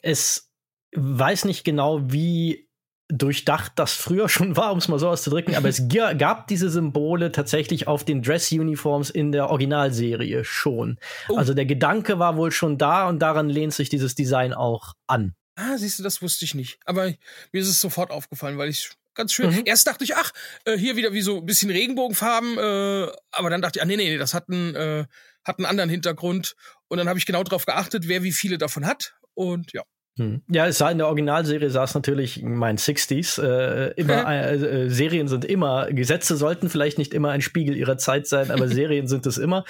Es 0.00 0.48
weiß 0.94 1.44
nicht 1.46 1.64
genau, 1.64 2.12
wie 2.12 2.65
durchdacht 3.08 3.72
das 3.76 3.92
früher 3.92 4.28
schon 4.28 4.56
war, 4.56 4.72
um 4.72 4.78
es 4.78 4.88
mal 4.88 4.98
so 4.98 5.08
auszudrücken, 5.08 5.54
aber 5.54 5.68
es 5.68 5.82
gab 5.88 6.48
diese 6.48 6.70
Symbole 6.70 7.32
tatsächlich 7.32 7.88
auf 7.88 8.04
den 8.04 8.22
Dress-Uniforms 8.22 9.10
in 9.10 9.32
der 9.32 9.48
Originalserie 9.50 10.44
schon. 10.44 10.98
Oh. 11.28 11.36
Also 11.36 11.54
der 11.54 11.66
Gedanke 11.66 12.18
war 12.18 12.36
wohl 12.36 12.52
schon 12.52 12.78
da 12.78 13.08
und 13.08 13.20
daran 13.20 13.48
lehnt 13.48 13.74
sich 13.74 13.88
dieses 13.88 14.14
Design 14.14 14.52
auch 14.52 14.94
an. 15.06 15.34
Ah, 15.56 15.78
siehst 15.78 15.98
du, 15.98 16.02
das 16.02 16.20
wusste 16.20 16.44
ich 16.44 16.54
nicht. 16.54 16.78
Aber 16.84 17.06
mir 17.52 17.62
ist 17.62 17.68
es 17.68 17.80
sofort 17.80 18.10
aufgefallen, 18.10 18.58
weil 18.58 18.68
ich 18.68 18.90
ganz 19.14 19.32
schön. 19.32 19.50
Mhm. 19.50 19.62
Erst 19.64 19.86
dachte 19.86 20.04
ich, 20.04 20.14
ach, 20.14 20.32
äh, 20.64 20.76
hier 20.76 20.96
wieder 20.96 21.12
wie 21.12 21.22
so 21.22 21.38
ein 21.38 21.46
bisschen 21.46 21.70
Regenbogenfarben, 21.70 22.58
äh, 22.58 23.12
aber 23.30 23.50
dann 23.50 23.62
dachte 23.62 23.78
ich, 23.78 23.82
ah, 23.82 23.86
nee, 23.86 23.96
nee, 23.96 24.10
nee, 24.10 24.18
das 24.18 24.34
hat 24.34 24.50
einen, 24.50 24.74
äh, 24.74 25.06
hat 25.44 25.58
einen 25.58 25.66
anderen 25.66 25.88
Hintergrund. 25.88 26.54
Und 26.88 26.98
dann 26.98 27.08
habe 27.08 27.18
ich 27.18 27.26
genau 27.26 27.42
darauf 27.42 27.64
geachtet, 27.64 28.06
wer 28.06 28.22
wie 28.22 28.32
viele 28.32 28.58
davon 28.58 28.86
hat. 28.86 29.14
Und 29.34 29.72
ja. 29.72 29.82
Hm. 30.18 30.40
Ja, 30.48 30.66
es 30.66 30.78
sah 30.78 30.90
in 30.90 30.96
der 30.96 31.08
Originalserie 31.08 31.68
sah 31.68 31.84
es 31.84 31.94
natürlich, 31.94 32.42
mein 32.42 32.78
60s, 32.78 33.38
äh, 33.42 33.92
immer, 33.96 34.26
äh, 34.26 34.54
äh, 34.54 34.88
Serien 34.88 35.28
sind 35.28 35.44
immer, 35.44 35.92
Gesetze 35.92 36.36
sollten 36.36 36.70
vielleicht 36.70 36.96
nicht 36.96 37.12
immer 37.12 37.30
ein 37.30 37.42
Spiegel 37.42 37.76
ihrer 37.76 37.98
Zeit 37.98 38.26
sein, 38.26 38.50
aber 38.50 38.66
Serien 38.68 39.08
sind 39.08 39.26
es 39.26 39.36
immer. 39.36 39.64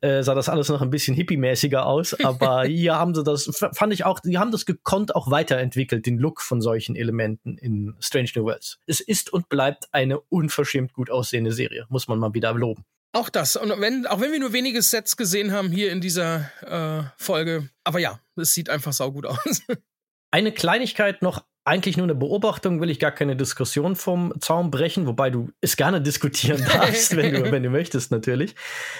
Äh, 0.00 0.22
sah 0.22 0.36
das 0.36 0.48
alles 0.48 0.68
noch 0.68 0.82
ein 0.82 0.90
bisschen 0.90 1.16
hippie-mäßiger 1.16 1.84
aus, 1.84 2.14
aber 2.24 2.64
hier 2.64 2.94
haben 2.94 3.12
sie 3.12 3.24
das, 3.24 3.50
fand 3.72 3.92
ich 3.92 4.04
auch, 4.04 4.20
die 4.20 4.38
haben 4.38 4.52
das 4.52 4.66
gekonnt 4.66 5.16
auch 5.16 5.32
weiterentwickelt, 5.32 6.06
den 6.06 6.18
Look 6.18 6.42
von 6.42 6.60
solchen 6.60 6.94
Elementen 6.94 7.58
in 7.58 7.94
Strange 7.98 8.30
New 8.36 8.44
Worlds. 8.44 8.78
Es 8.86 9.00
ist 9.00 9.32
und 9.32 9.48
bleibt 9.48 9.88
eine 9.90 10.20
unverschämt 10.20 10.92
gut 10.92 11.10
aussehende 11.10 11.50
Serie, 11.50 11.86
muss 11.88 12.06
man 12.06 12.20
mal 12.20 12.34
wieder 12.34 12.54
loben. 12.54 12.84
Auch 13.12 13.28
das. 13.30 13.56
Und 13.56 13.80
wenn, 13.80 14.06
auch 14.06 14.20
wenn 14.20 14.32
wir 14.32 14.38
nur 14.38 14.52
wenige 14.52 14.82
Sets 14.82 15.16
gesehen 15.16 15.52
haben 15.52 15.70
hier 15.70 15.90
in 15.90 16.00
dieser 16.00 16.50
äh, 16.62 17.10
Folge. 17.16 17.68
Aber 17.84 17.98
ja, 17.98 18.20
es 18.36 18.52
sieht 18.52 18.68
einfach 18.68 18.92
saugut 18.92 19.26
aus. 19.26 19.62
Eine 20.30 20.52
Kleinigkeit 20.52 21.22
noch, 21.22 21.42
eigentlich 21.64 21.96
nur 21.96 22.04
eine 22.04 22.14
Beobachtung, 22.14 22.82
will 22.82 22.90
ich 22.90 22.98
gar 22.98 23.12
keine 23.12 23.34
Diskussion 23.34 23.96
vom 23.96 24.34
Zaun 24.40 24.70
brechen, 24.70 25.06
wobei 25.06 25.30
du 25.30 25.50
es 25.62 25.76
gerne 25.76 26.02
diskutieren 26.02 26.62
darfst, 26.72 27.16
wenn 27.16 27.32
du, 27.32 27.50
wenn 27.50 27.62
du 27.62 27.70
möchtest, 27.70 28.10
natürlich, 28.10 28.54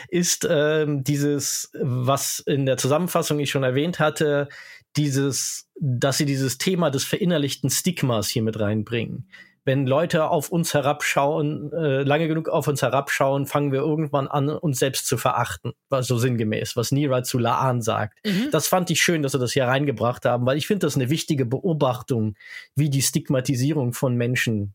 ist 0.09 0.47
ähm, 0.49 1.05
dieses, 1.05 1.71
was 1.79 2.41
in 2.41 2.65
der 2.65 2.79
Zusammenfassung 2.79 3.41
ich 3.41 3.51
schon 3.51 3.63
erwähnt 3.63 4.01
hatte, 4.01 4.49
dieses, 4.97 5.69
dass 5.79 6.17
sie 6.17 6.27
dieses 6.27 6.57
Thema 6.57 6.91
des 6.91 7.05
verinnerlichten 7.05 7.69
Stigmas 7.69 8.29
hier 8.29 8.43
mit 8.43 8.59
reinbringen 8.59 9.29
wenn 9.69 9.87
Leute 9.87 10.31
auf 10.31 10.49
uns 10.49 10.73
herabschauen, 10.73 11.71
äh, 11.75 12.03
lange 12.03 12.27
genug 12.27 12.49
auf 12.49 12.69
uns 12.69 12.81
herabschauen, 12.81 13.45
fangen 13.45 13.71
wir 13.71 13.81
irgendwann 13.81 14.27
an, 14.27 14.49
uns 14.49 14.79
selbst 14.79 15.07
zu 15.07 15.19
verachten. 15.19 15.75
Was 15.91 16.07
so 16.07 16.17
sinngemäß, 16.17 16.75
was 16.75 16.91
Nira 16.91 17.23
zu 17.23 17.39
Laan 17.39 17.83
sagt. 17.83 18.19
Mhm. 18.25 18.49
Das 18.51 18.67
fand 18.67 18.89
ich 18.89 19.03
schön, 19.03 19.23
dass 19.23 19.33
sie 19.33 19.39
das 19.39 19.53
hier 19.53 19.67
reingebracht 19.67 20.25
haben, 20.25 20.47
weil 20.47 20.57
ich 20.57 20.67
finde 20.67 20.87
das 20.87 20.97
eine 20.97 21.11
wichtige 21.11 21.45
Beobachtung, 21.45 22.35
wie 22.77 22.89
die 22.89 23.03
Stigmatisierung 23.03 23.93
von 23.93 24.17
Menschen 24.17 24.75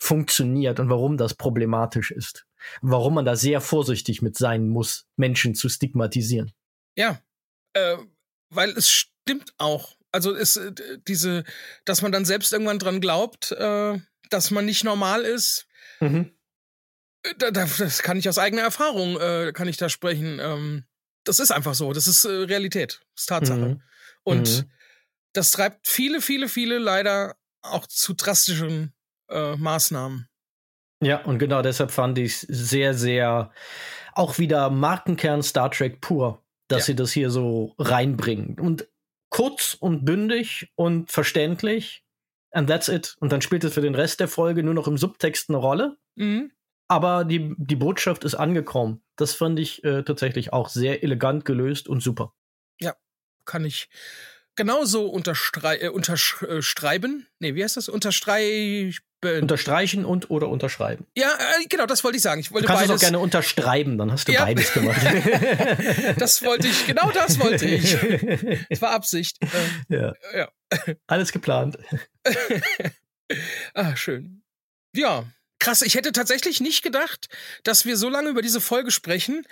funktioniert 0.00 0.80
und 0.80 0.90
warum 0.90 1.16
das 1.16 1.34
problematisch 1.34 2.10
ist. 2.10 2.44
Warum 2.82 3.14
man 3.14 3.24
da 3.24 3.36
sehr 3.36 3.60
vorsichtig 3.60 4.20
mit 4.20 4.36
sein 4.36 4.68
muss, 4.68 5.06
Menschen 5.14 5.54
zu 5.54 5.68
stigmatisieren. 5.68 6.50
Ja, 6.96 7.20
äh, 7.74 7.98
weil 8.50 8.70
es 8.70 8.90
stimmt 8.90 9.54
auch. 9.58 9.94
Also 10.14 10.32
ist 10.32 10.56
äh, 10.56 10.72
diese, 11.08 11.42
dass 11.84 12.00
man 12.00 12.12
dann 12.12 12.24
selbst 12.24 12.52
irgendwann 12.52 12.78
dran 12.78 13.00
glaubt, 13.00 13.50
äh, 13.50 13.98
dass 14.30 14.50
man 14.52 14.64
nicht 14.64 14.84
normal 14.84 15.22
ist. 15.22 15.66
Mhm. 15.98 16.30
Da, 17.38 17.50
da, 17.50 17.66
das 17.78 18.02
kann 18.02 18.16
ich 18.16 18.28
aus 18.28 18.38
eigener 18.38 18.62
Erfahrung, 18.62 19.18
äh, 19.20 19.52
kann 19.52 19.66
ich 19.66 19.76
da 19.76 19.88
sprechen. 19.88 20.38
Ähm, 20.40 20.84
das 21.24 21.40
ist 21.40 21.50
einfach 21.50 21.74
so. 21.74 21.92
Das 21.92 22.06
ist 22.06 22.24
äh, 22.24 22.28
Realität. 22.28 23.00
Das 23.14 23.22
ist 23.22 23.28
Tatsache. 23.28 23.58
Mhm. 23.58 23.82
Und 24.22 24.58
mhm. 24.58 24.70
das 25.32 25.50
treibt 25.50 25.88
viele, 25.88 26.20
viele, 26.20 26.48
viele 26.48 26.78
leider 26.78 27.34
auch 27.62 27.86
zu 27.86 28.14
drastischen 28.14 28.92
äh, 29.28 29.56
Maßnahmen. 29.56 30.28
Ja, 31.02 31.22
und 31.22 31.40
genau 31.40 31.60
deshalb 31.60 31.90
fand 31.90 32.18
ich 32.18 32.34
es 32.34 32.40
sehr, 32.42 32.94
sehr 32.94 33.50
auch 34.14 34.38
wieder 34.38 34.70
Markenkern 34.70 35.42
Star 35.42 35.72
Trek 35.72 36.00
pur, 36.00 36.40
dass 36.68 36.80
ja. 36.80 36.84
sie 36.84 36.94
das 36.94 37.10
hier 37.10 37.30
so 37.30 37.74
reinbringen. 37.78 38.60
Und 38.60 38.86
kurz 39.34 39.74
und 39.74 40.04
bündig 40.04 40.70
und 40.76 41.10
verständlich 41.10 42.04
and 42.52 42.68
that's 42.68 42.86
it. 42.86 43.16
Und 43.18 43.32
dann 43.32 43.42
spielt 43.42 43.64
es 43.64 43.74
für 43.74 43.80
den 43.80 43.96
Rest 43.96 44.20
der 44.20 44.28
Folge 44.28 44.62
nur 44.62 44.74
noch 44.74 44.86
im 44.86 44.96
Subtext 44.96 45.48
eine 45.48 45.58
Rolle. 45.58 45.96
Mhm. 46.14 46.52
Aber 46.86 47.24
die, 47.24 47.52
die 47.58 47.74
Botschaft 47.74 48.22
ist 48.22 48.36
angekommen. 48.36 49.02
Das 49.16 49.34
fand 49.34 49.58
ich 49.58 49.82
äh, 49.82 50.04
tatsächlich 50.04 50.52
auch 50.52 50.68
sehr 50.68 51.02
elegant 51.02 51.44
gelöst 51.44 51.88
und 51.88 52.00
super. 52.00 52.32
Ja, 52.80 52.94
kann 53.44 53.64
ich 53.64 53.88
genauso 54.54 55.08
unterstrei 55.08 55.78
äh, 55.78 55.88
unterschreiben. 55.88 57.26
Nee, 57.40 57.56
wie 57.56 57.64
heißt 57.64 57.76
das? 57.76 57.88
Unterstreichen. 57.88 58.96
Unterstreichen 59.24 60.04
und 60.04 60.30
oder 60.30 60.48
unterschreiben. 60.48 61.06
Ja, 61.16 61.28
äh, 61.28 61.66
genau, 61.68 61.86
das 61.86 62.04
wollte 62.04 62.16
ich 62.16 62.22
sagen. 62.22 62.40
Ich 62.40 62.52
wollte 62.52 62.66
du 62.66 62.68
kannst 62.68 62.88
beides. 62.88 62.96
es 62.96 63.02
auch 63.02 63.04
gerne 63.06 63.18
unterschreiben, 63.18 63.98
dann 63.98 64.12
hast 64.12 64.28
du 64.28 64.32
ja. 64.32 64.44
beides 64.44 64.72
gemacht. 64.72 65.00
das 66.18 66.42
wollte 66.42 66.68
ich, 66.68 66.86
genau 66.86 67.10
das 67.10 67.38
wollte 67.40 67.66
ich. 67.66 67.94
Das 68.70 68.80
war 68.80 68.90
Absicht. 68.90 69.38
Ähm, 69.40 69.84
ja. 69.88 70.12
ja. 70.36 70.48
Alles 71.06 71.32
geplant. 71.32 71.78
ah, 73.74 73.96
schön. 73.96 74.42
Ja, 74.94 75.24
krass. 75.58 75.82
Ich 75.82 75.94
hätte 75.94 76.12
tatsächlich 76.12 76.60
nicht 76.60 76.82
gedacht, 76.82 77.28
dass 77.62 77.84
wir 77.84 77.96
so 77.96 78.08
lange 78.08 78.30
über 78.30 78.42
diese 78.42 78.60
Folge 78.60 78.90
sprechen. 78.90 79.46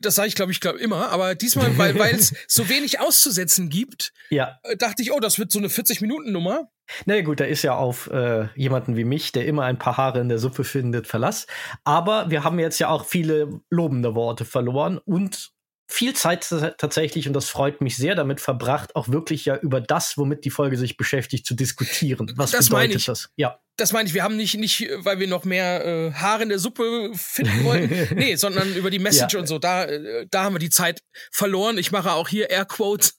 Das 0.00 0.14
sage 0.14 0.28
ich, 0.28 0.34
glaube 0.34 0.52
ich, 0.52 0.60
glaube 0.60 0.78
immer. 0.78 1.10
Aber 1.10 1.34
diesmal, 1.34 1.76
weil 1.78 2.14
es 2.14 2.34
so 2.46 2.68
wenig 2.68 3.00
auszusetzen 3.00 3.68
gibt, 3.68 4.12
ja. 4.30 4.58
Äh, 4.62 4.76
dachte 4.76 5.02
ich, 5.02 5.12
oh, 5.12 5.20
das 5.20 5.38
wird 5.38 5.52
so 5.52 5.58
eine 5.58 5.68
40-Minuten-Nummer. 5.68 6.70
Na 7.04 7.14
naja, 7.14 7.22
gut, 7.22 7.40
da 7.40 7.44
ist 7.44 7.62
ja 7.62 7.76
auf 7.76 8.10
äh, 8.10 8.48
jemanden 8.54 8.96
wie 8.96 9.04
mich, 9.04 9.32
der 9.32 9.46
immer 9.46 9.64
ein 9.64 9.78
paar 9.78 9.96
Haare 9.96 10.20
in 10.20 10.28
der 10.28 10.38
Suppe 10.38 10.64
findet, 10.64 11.06
Verlass. 11.06 11.46
Aber 11.84 12.30
wir 12.30 12.44
haben 12.44 12.58
jetzt 12.58 12.78
ja 12.78 12.88
auch 12.88 13.04
viele 13.04 13.60
lobende 13.70 14.14
Worte 14.14 14.44
verloren 14.44 14.98
und 14.98 15.52
viel 15.90 16.14
Zeit 16.14 16.46
tatsächlich, 16.76 17.26
und 17.26 17.32
das 17.32 17.48
freut 17.48 17.80
mich 17.80 17.96
sehr, 17.96 18.14
damit 18.14 18.40
verbracht, 18.40 18.94
auch 18.94 19.08
wirklich 19.08 19.46
ja 19.46 19.56
über 19.56 19.80
das, 19.80 20.18
womit 20.18 20.44
die 20.44 20.50
Folge 20.50 20.76
sich 20.76 20.98
beschäftigt, 20.98 21.46
zu 21.46 21.54
diskutieren. 21.54 22.30
Was 22.36 22.50
das 22.50 22.68
bedeutet 22.68 23.08
das? 23.08 23.30
Ja. 23.36 23.58
Das 23.78 23.92
meine 23.92 24.08
ich, 24.08 24.14
wir 24.14 24.24
haben 24.24 24.36
nicht, 24.36 24.58
nicht, 24.58 24.88
weil 24.98 25.20
wir 25.20 25.28
noch 25.28 25.44
mehr 25.44 25.86
äh, 25.86 26.12
Haare 26.12 26.42
in 26.42 26.48
der 26.48 26.58
Suppe 26.58 27.12
finden 27.14 27.64
wollen, 27.64 28.08
nee, 28.16 28.34
sondern 28.34 28.74
über 28.74 28.90
die 28.90 28.98
Message 28.98 29.34
ja. 29.34 29.40
und 29.40 29.46
so. 29.46 29.58
Da, 29.58 29.84
äh, 29.84 30.26
da 30.30 30.44
haben 30.44 30.56
wir 30.56 30.58
die 30.58 30.68
Zeit 30.68 31.00
verloren. 31.30 31.78
Ich 31.78 31.92
mache 31.92 32.12
auch 32.12 32.28
hier 32.28 32.50
Airquotes. 32.50 33.14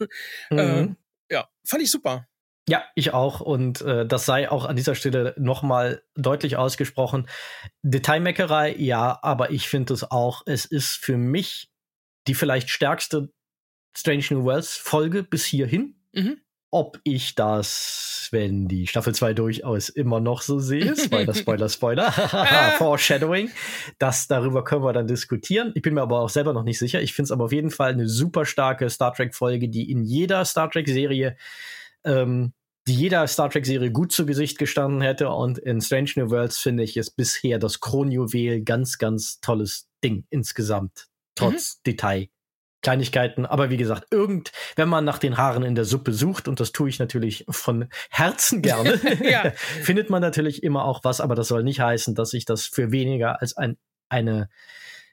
Mhm. 0.50 0.58
Äh, 0.60 0.88
ja, 1.34 1.48
fand 1.66 1.82
ich 1.82 1.90
super. 1.90 2.28
Ja, 2.70 2.84
ich 2.94 3.14
auch. 3.14 3.42
Und 3.42 3.82
äh, 3.82 4.06
das 4.06 4.26
sei 4.26 4.50
auch 4.50 4.66
an 4.66 4.76
dieser 4.76 4.94
Stelle 4.94 5.34
nochmal 5.38 6.04
deutlich 6.16 6.56
ausgesprochen. 6.56 7.28
Detailmeckerei, 7.82 8.76
ja, 8.78 9.18
aber 9.24 9.50
ich 9.50 9.68
finde 9.68 9.96
es 9.96 10.10
auch, 10.10 10.44
es 10.46 10.66
ist 10.66 10.98
für 10.98 11.18
mich 11.18 11.72
die 12.28 12.36
vielleicht 12.36 12.70
stärkste 12.70 13.32
Strange 13.98 14.26
New 14.30 14.44
Worlds 14.44 14.78
Folge 14.78 15.24
bis 15.24 15.46
hierhin. 15.46 15.96
Mhm. 16.14 16.38
Ob 16.72 17.00
ich 17.04 17.34
das, 17.34 18.28
wenn 18.30 18.68
die 18.68 18.86
Staffel 18.86 19.16
2 19.16 19.34
durchaus 19.34 19.90
immer 19.90 20.20
noch 20.20 20.44
so 20.44 20.60
sehe, 20.60 20.96
Spoiler, 20.96 21.34
Spoiler, 21.34 21.70
Spoiler, 21.70 22.12
Foreshadowing, 22.78 23.50
das 23.98 24.28
darüber 24.28 24.64
können 24.64 24.84
wir 24.84 24.94
dann 24.94 25.08
diskutieren. 25.08 25.72
Ich 25.74 25.82
bin 25.82 25.96
mir 25.96 26.04
aber 26.04 26.22
auch 26.22 26.30
selber 26.30 26.54
noch 26.54 26.64
nicht 26.64 26.78
sicher. 26.78 27.02
Ich 27.02 27.16
finde 27.16 27.26
es 27.26 27.32
aber 27.32 27.46
auf 27.46 27.52
jeden 27.52 27.72
Fall 27.72 27.94
eine 27.94 28.08
super 28.08 28.46
starke 28.46 28.88
Star 28.92 29.12
Trek-Folge, 29.16 29.70
die 29.70 29.90
in 29.90 30.04
jeder 30.04 30.46
Star 30.46 30.70
Trek-Serie 30.70 31.36
ähm, 32.04 32.54
die 32.90 32.96
jeder 32.96 33.28
Star 33.28 33.52
Trek-Serie 33.52 33.92
gut 33.92 34.12
zu 34.12 34.26
Gesicht 34.26 34.58
gestanden 34.58 35.02
hätte. 35.02 35.30
Und 35.30 35.60
in 35.60 35.80
Strange 35.80 36.12
New 36.16 36.32
Worlds 36.32 36.58
finde 36.58 36.84
ich 36.84 36.98
es 36.98 37.12
bisher 37.12 37.60
das 37.60 37.82
Kronjuwel 37.82 38.64
ganz, 38.64 38.98
ganz 38.98 39.40
tolles 39.42 39.88
Ding 40.04 40.26
insgesamt 40.32 41.08
trotz 41.36 41.76
mhm. 41.76 41.80
Detail. 41.86 42.28
Kleinigkeiten, 42.82 43.46
aber 43.46 43.70
wie 43.70 43.76
gesagt, 43.76 44.08
irgend, 44.10 44.54
wenn 44.78 44.88
man 44.88 45.04
nach 45.04 45.20
den 45.20 45.36
Haaren 45.36 45.64
in 45.64 45.76
der 45.76 45.84
Suppe 45.84 46.14
sucht, 46.14 46.48
und 46.48 46.62
das 46.62 46.72
tue 46.72 46.88
ich 46.88 46.98
natürlich 46.98 47.46
von 47.50 47.90
Herzen 48.10 48.62
gerne, 48.64 48.98
findet 49.84 50.10
man 50.10 50.22
natürlich 50.22 50.64
immer 50.64 50.86
auch 50.86 51.04
was, 51.04 51.20
aber 51.20 51.36
das 51.36 51.50
soll 51.50 51.64
nicht 51.64 51.82
heißen, 51.82 52.16
dass 52.16 52.34
ich 52.34 52.46
das 52.46 52.66
für 52.66 52.92
weniger 52.92 53.42
als 53.42 53.56
ein, 53.58 53.78
eine 54.08 54.50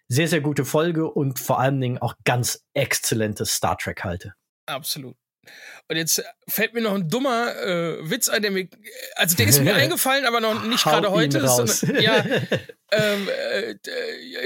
sehr, 0.06 0.28
sehr 0.28 0.40
gute 0.40 0.64
Folge 0.64 1.10
und 1.10 1.40
vor 1.40 1.58
allen 1.58 1.80
Dingen 1.80 1.98
auch 1.98 2.14
ganz 2.24 2.64
exzellentes 2.72 3.50
Star 3.50 3.76
Trek 3.76 4.04
halte. 4.04 4.34
Absolut. 4.66 5.16
Und 5.88 5.96
jetzt 5.96 6.22
fällt 6.48 6.74
mir 6.74 6.80
noch 6.80 6.94
ein 6.94 7.08
dummer 7.08 7.54
äh, 7.56 8.10
Witz 8.10 8.28
ein, 8.28 8.42
der 8.42 8.50
mir, 8.50 8.68
also 9.14 9.36
der 9.36 9.46
ist 9.46 9.60
mir 9.62 9.74
eingefallen, 9.76 10.24
aber 10.24 10.40
noch 10.40 10.64
nicht 10.64 10.84
gerade 10.84 11.10
heute. 11.10 11.46
Sondern, 11.46 12.02
ja, 12.02 12.24
ähm, 12.92 13.28
äh, 13.28 13.74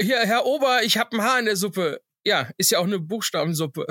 hier, 0.01 0.19
Herr 0.19 0.45
Ober, 0.45 0.83
ich 0.83 0.97
habe 0.97 1.17
ein 1.17 1.23
Haar 1.23 1.39
in 1.39 1.45
der 1.45 1.55
Suppe. 1.55 2.01
Ja, 2.23 2.49
ist 2.57 2.71
ja 2.71 2.79
auch 2.79 2.85
eine 2.85 2.99
Buchstabensuppe. 2.99 3.87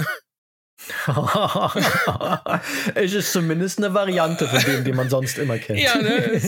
es 2.94 3.12
ist 3.12 3.32
zumindest 3.32 3.78
eine 3.78 3.92
Variante 3.92 4.48
von 4.48 4.60
dem, 4.60 4.84
den 4.84 4.96
man 4.96 5.10
sonst 5.10 5.36
immer 5.38 5.58
kennt. 5.58 5.78
Ja, 5.78 6.00
ne? 6.00 6.40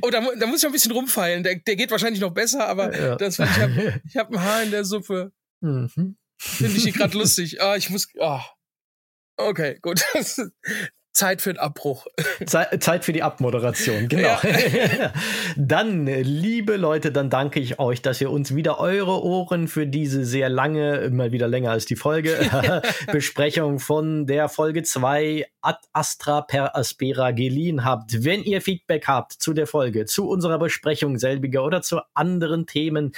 Oh, 0.00 0.08
da, 0.08 0.20
da 0.38 0.46
muss 0.46 0.58
ich 0.58 0.62
noch 0.62 0.70
ein 0.70 0.72
bisschen 0.72 0.92
rumfeilen. 0.92 1.42
Der, 1.42 1.56
der 1.56 1.76
geht 1.76 1.90
wahrscheinlich 1.90 2.20
noch 2.20 2.32
besser, 2.32 2.66
aber 2.68 2.96
ja. 2.96 3.16
das, 3.16 3.38
ich 3.38 3.44
habe 3.44 4.00
hab 4.16 4.30
ein 4.30 4.42
Haar 4.42 4.62
in 4.62 4.70
der 4.70 4.84
Suppe. 4.84 5.32
Mhm. 5.60 6.16
Finde 6.38 6.76
ich 6.76 6.94
gerade 6.94 7.18
lustig. 7.18 7.60
Ah, 7.60 7.76
ich 7.76 7.90
muss. 7.90 8.08
Ah. 8.20 8.44
Okay, 9.36 9.78
gut. 9.82 10.02
Zeit 11.16 11.40
für 11.40 11.54
den 11.54 11.58
Abbruch. 11.58 12.06
Zeit, 12.46 13.04
für 13.04 13.12
die 13.12 13.22
Abmoderation, 13.22 14.06
genau. 14.08 14.28
Ja. 14.28 15.12
dann, 15.56 16.06
liebe 16.06 16.76
Leute, 16.76 17.10
dann 17.10 17.30
danke 17.30 17.58
ich 17.58 17.78
euch, 17.78 18.02
dass 18.02 18.20
ihr 18.20 18.30
uns 18.30 18.54
wieder 18.54 18.78
eure 18.78 19.22
Ohren 19.24 19.66
für 19.66 19.86
diese 19.86 20.26
sehr 20.26 20.50
lange, 20.50 20.98
immer 20.98 21.32
wieder 21.32 21.48
länger 21.48 21.70
als 21.70 21.86
die 21.86 21.96
Folge, 21.96 22.38
Besprechung 23.10 23.78
von 23.78 24.26
der 24.26 24.50
Folge 24.50 24.82
2 24.82 25.46
Ad 25.62 25.78
Astra 25.94 26.42
per 26.42 26.76
Aspera 26.76 27.30
geliehen 27.30 27.84
habt. 27.84 28.22
Wenn 28.24 28.42
ihr 28.42 28.60
Feedback 28.60 29.08
habt 29.08 29.32
zu 29.32 29.54
der 29.54 29.66
Folge, 29.66 30.04
zu 30.04 30.28
unserer 30.28 30.58
Besprechung 30.58 31.18
selbiger 31.18 31.64
oder 31.64 31.80
zu 31.80 32.00
anderen 32.12 32.66
Themen, 32.66 33.12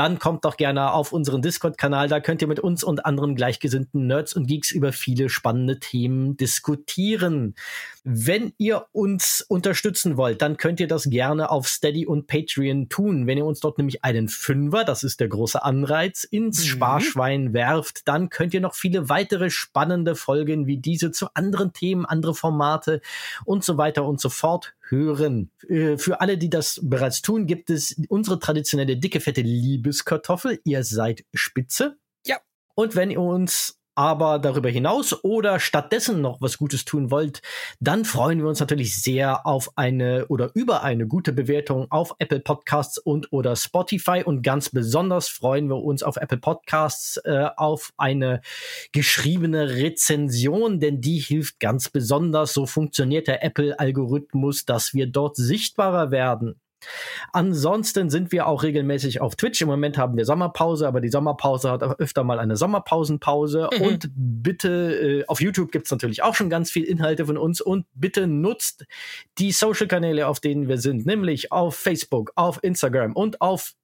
dann 0.00 0.18
kommt 0.18 0.46
doch 0.46 0.56
gerne 0.56 0.94
auf 0.94 1.12
unseren 1.12 1.42
Discord-Kanal. 1.42 2.08
Da 2.08 2.20
könnt 2.20 2.40
ihr 2.40 2.48
mit 2.48 2.58
uns 2.58 2.82
und 2.82 3.04
anderen 3.04 3.34
gleichgesinnten 3.34 4.06
Nerds 4.06 4.32
und 4.32 4.46
Geeks 4.46 4.72
über 4.72 4.94
viele 4.94 5.28
spannende 5.28 5.78
Themen 5.78 6.38
diskutieren. 6.38 7.54
Wenn 8.02 8.54
ihr 8.56 8.86
uns 8.92 9.44
unterstützen 9.46 10.16
wollt, 10.16 10.40
dann 10.40 10.56
könnt 10.56 10.80
ihr 10.80 10.88
das 10.88 11.10
gerne 11.10 11.50
auf 11.50 11.68
Steady 11.68 12.06
und 12.06 12.28
Patreon 12.28 12.88
tun. 12.88 13.26
Wenn 13.26 13.36
ihr 13.36 13.44
uns 13.44 13.60
dort 13.60 13.76
nämlich 13.76 14.02
einen 14.02 14.30
Fünfer, 14.30 14.84
das 14.84 15.02
ist 15.02 15.20
der 15.20 15.28
große 15.28 15.62
Anreiz, 15.62 16.24
ins 16.24 16.60
mhm. 16.60 16.68
Sparschwein 16.68 17.52
werft, 17.52 18.08
dann 18.08 18.30
könnt 18.30 18.54
ihr 18.54 18.62
noch 18.62 18.74
viele 18.74 19.10
weitere 19.10 19.50
spannende 19.50 20.14
Folgen 20.14 20.66
wie 20.66 20.78
diese 20.78 21.10
zu 21.10 21.26
anderen 21.34 21.74
Themen, 21.74 22.06
andere 22.06 22.34
Formate 22.34 23.02
und 23.44 23.64
so 23.64 23.76
weiter 23.76 24.06
und 24.06 24.18
so 24.18 24.30
fort 24.30 24.72
hören. 24.90 25.50
Äh, 25.68 25.96
für 25.96 26.20
alle, 26.20 26.38
die 26.38 26.50
das 26.50 26.80
bereits 26.82 27.22
tun, 27.22 27.46
gibt 27.46 27.70
es 27.70 27.96
unsere 28.08 28.38
traditionelle 28.38 28.96
dicke, 28.96 29.20
fette 29.20 29.42
Liebeskartoffel. 29.42 30.60
Ihr 30.64 30.84
seid 30.84 31.24
spitze. 31.32 31.98
Ja. 32.26 32.38
Und 32.74 32.96
wenn 32.96 33.10
ihr 33.10 33.20
uns 33.20 33.79
aber 33.94 34.38
darüber 34.38 34.68
hinaus 34.68 35.24
oder 35.24 35.60
stattdessen 35.60 36.20
noch 36.20 36.40
was 36.40 36.58
Gutes 36.58 36.84
tun 36.84 37.10
wollt, 37.10 37.42
dann 37.80 38.04
freuen 38.04 38.40
wir 38.40 38.48
uns 38.48 38.60
natürlich 38.60 39.00
sehr 39.02 39.46
auf 39.46 39.70
eine 39.76 40.26
oder 40.28 40.50
über 40.54 40.82
eine 40.82 41.06
gute 41.06 41.32
Bewertung 41.32 41.86
auf 41.90 42.14
Apple 42.18 42.40
Podcasts 42.40 42.98
und 42.98 43.32
oder 43.32 43.56
Spotify 43.56 44.22
und 44.24 44.42
ganz 44.42 44.70
besonders 44.70 45.28
freuen 45.28 45.68
wir 45.68 45.82
uns 45.82 46.02
auf 46.02 46.16
Apple 46.16 46.38
Podcasts 46.38 47.16
äh, 47.24 47.48
auf 47.56 47.92
eine 47.96 48.40
geschriebene 48.92 49.70
Rezension, 49.70 50.80
denn 50.80 51.00
die 51.00 51.18
hilft 51.18 51.60
ganz 51.60 51.88
besonders. 51.88 52.54
So 52.54 52.66
funktioniert 52.66 53.28
der 53.28 53.44
Apple-Algorithmus, 53.44 54.64
dass 54.64 54.94
wir 54.94 55.06
dort 55.06 55.36
sichtbarer 55.36 56.10
werden. 56.10 56.60
Ansonsten 57.32 58.10
sind 58.10 58.32
wir 58.32 58.46
auch 58.46 58.62
regelmäßig 58.62 59.20
auf 59.20 59.36
Twitch. 59.36 59.60
Im 59.60 59.68
Moment 59.68 59.98
haben 59.98 60.16
wir 60.16 60.24
Sommerpause, 60.24 60.86
aber 60.86 61.00
die 61.00 61.08
Sommerpause 61.08 61.70
hat 61.70 61.82
öfter 61.82 62.24
mal 62.24 62.38
eine 62.38 62.56
Sommerpausenpause. 62.56 63.68
Mhm. 63.72 63.82
Und 63.82 64.10
bitte, 64.14 65.20
äh, 65.20 65.24
auf 65.26 65.40
YouTube 65.40 65.72
gibt's 65.72 65.90
natürlich 65.90 66.22
auch 66.22 66.34
schon 66.34 66.50
ganz 66.50 66.70
viel 66.70 66.84
Inhalte 66.84 67.26
von 67.26 67.36
uns. 67.36 67.60
Und 67.60 67.86
bitte 67.94 68.26
nutzt 68.26 68.86
die 69.38 69.52
Social-Kanäle, 69.52 70.26
auf 70.26 70.40
denen 70.40 70.68
wir 70.68 70.78
sind, 70.78 71.06
nämlich 71.06 71.52
auf 71.52 71.76
Facebook, 71.76 72.32
auf 72.34 72.58
Instagram 72.62 73.14
und 73.14 73.40
auf 73.40 73.74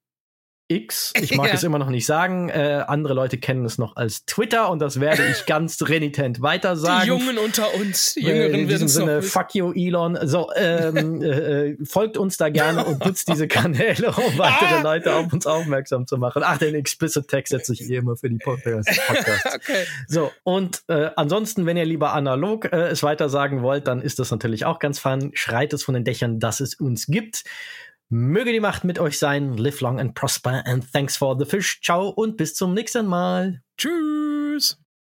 X. 0.69 1.13
Ich 1.19 1.33
mag 1.37 1.47
ja. 1.47 1.53
es 1.53 1.63
immer 1.63 1.79
noch 1.79 1.89
nicht 1.89 2.05
sagen. 2.05 2.49
Äh, 2.49 2.83
andere 2.87 3.13
Leute 3.13 3.37
kennen 3.37 3.65
es 3.65 3.77
noch 3.77 3.95
als 3.95 4.25
Twitter 4.25 4.69
und 4.69 4.79
das 4.79 4.99
werde 4.99 5.25
ich 5.27 5.45
ganz 5.47 5.81
renitent 5.81 6.41
weiter 6.41 6.75
sagen. 6.75 7.03
Die 7.03 7.07
Jungen 7.07 7.37
unter 7.37 7.73
uns, 7.75 8.13
die 8.13 8.21
Jüngeren 8.21 8.53
äh, 8.53 8.61
In 8.61 8.67
diesem 8.67 8.87
Sinne, 8.87 9.21
fuck 9.21 9.55
you, 9.55 9.71
Elon. 9.73 10.17
So, 10.23 10.51
ähm, 10.55 11.21
äh, 11.21 11.69
äh, 11.69 11.77
folgt 11.85 12.17
uns 12.17 12.37
da 12.37 12.49
gerne 12.49 12.85
und 12.85 13.05
nutzt 13.05 13.29
diese 13.29 13.47
Kanäle, 13.47 14.07
um 14.09 14.37
weitere 14.37 14.75
ah! 14.75 14.81
Leute 14.81 15.15
auf 15.15 15.31
uns 15.31 15.47
aufmerksam 15.47 16.05
zu 16.05 16.17
machen. 16.17 16.41
Ach, 16.45 16.57
den 16.57 16.75
explicit 16.75 17.27
Text 17.27 17.51
setze 17.51 17.73
ich 17.73 17.89
eh 17.89 17.97
immer 17.97 18.17
für 18.17 18.29
die 18.29 18.37
Podcasts. 18.37 18.99
okay. 19.55 19.85
So, 20.07 20.31
und 20.43 20.83
äh, 20.87 21.11
ansonsten, 21.15 21.65
wenn 21.65 21.77
ihr 21.77 21.85
lieber 21.85 22.13
analog 22.13 22.65
äh, 22.65 22.87
es 22.87 23.03
weiter 23.03 23.29
sagen 23.29 23.61
wollt, 23.61 23.87
dann 23.87 24.01
ist 24.01 24.19
das 24.19 24.31
natürlich 24.31 24.65
auch 24.65 24.79
ganz 24.79 24.99
fun. 24.99 25.31
Schreit 25.33 25.73
es 25.73 25.83
von 25.83 25.93
den 25.93 26.03
Dächern, 26.03 26.39
dass 26.39 26.59
es 26.59 26.75
uns 26.75 27.07
gibt. 27.07 27.43
Möge 28.09 28.53
die 28.53 28.59
Macht 28.59 28.83
mit 28.83 28.99
euch 28.99 29.19
sein. 29.19 29.57
Live 29.57 29.81
long 29.81 29.99
and 29.99 30.15
prosper 30.15 30.63
and 30.65 30.91
thanks 30.91 31.17
for 31.17 31.37
the 31.37 31.45
fish. 31.45 31.81
Ciao 31.81 32.09
und 32.09 32.37
bis 32.37 32.55
zum 32.55 32.73
nächsten 32.73 33.05
Mal. 33.05 33.61
Tschüss. 33.77 34.79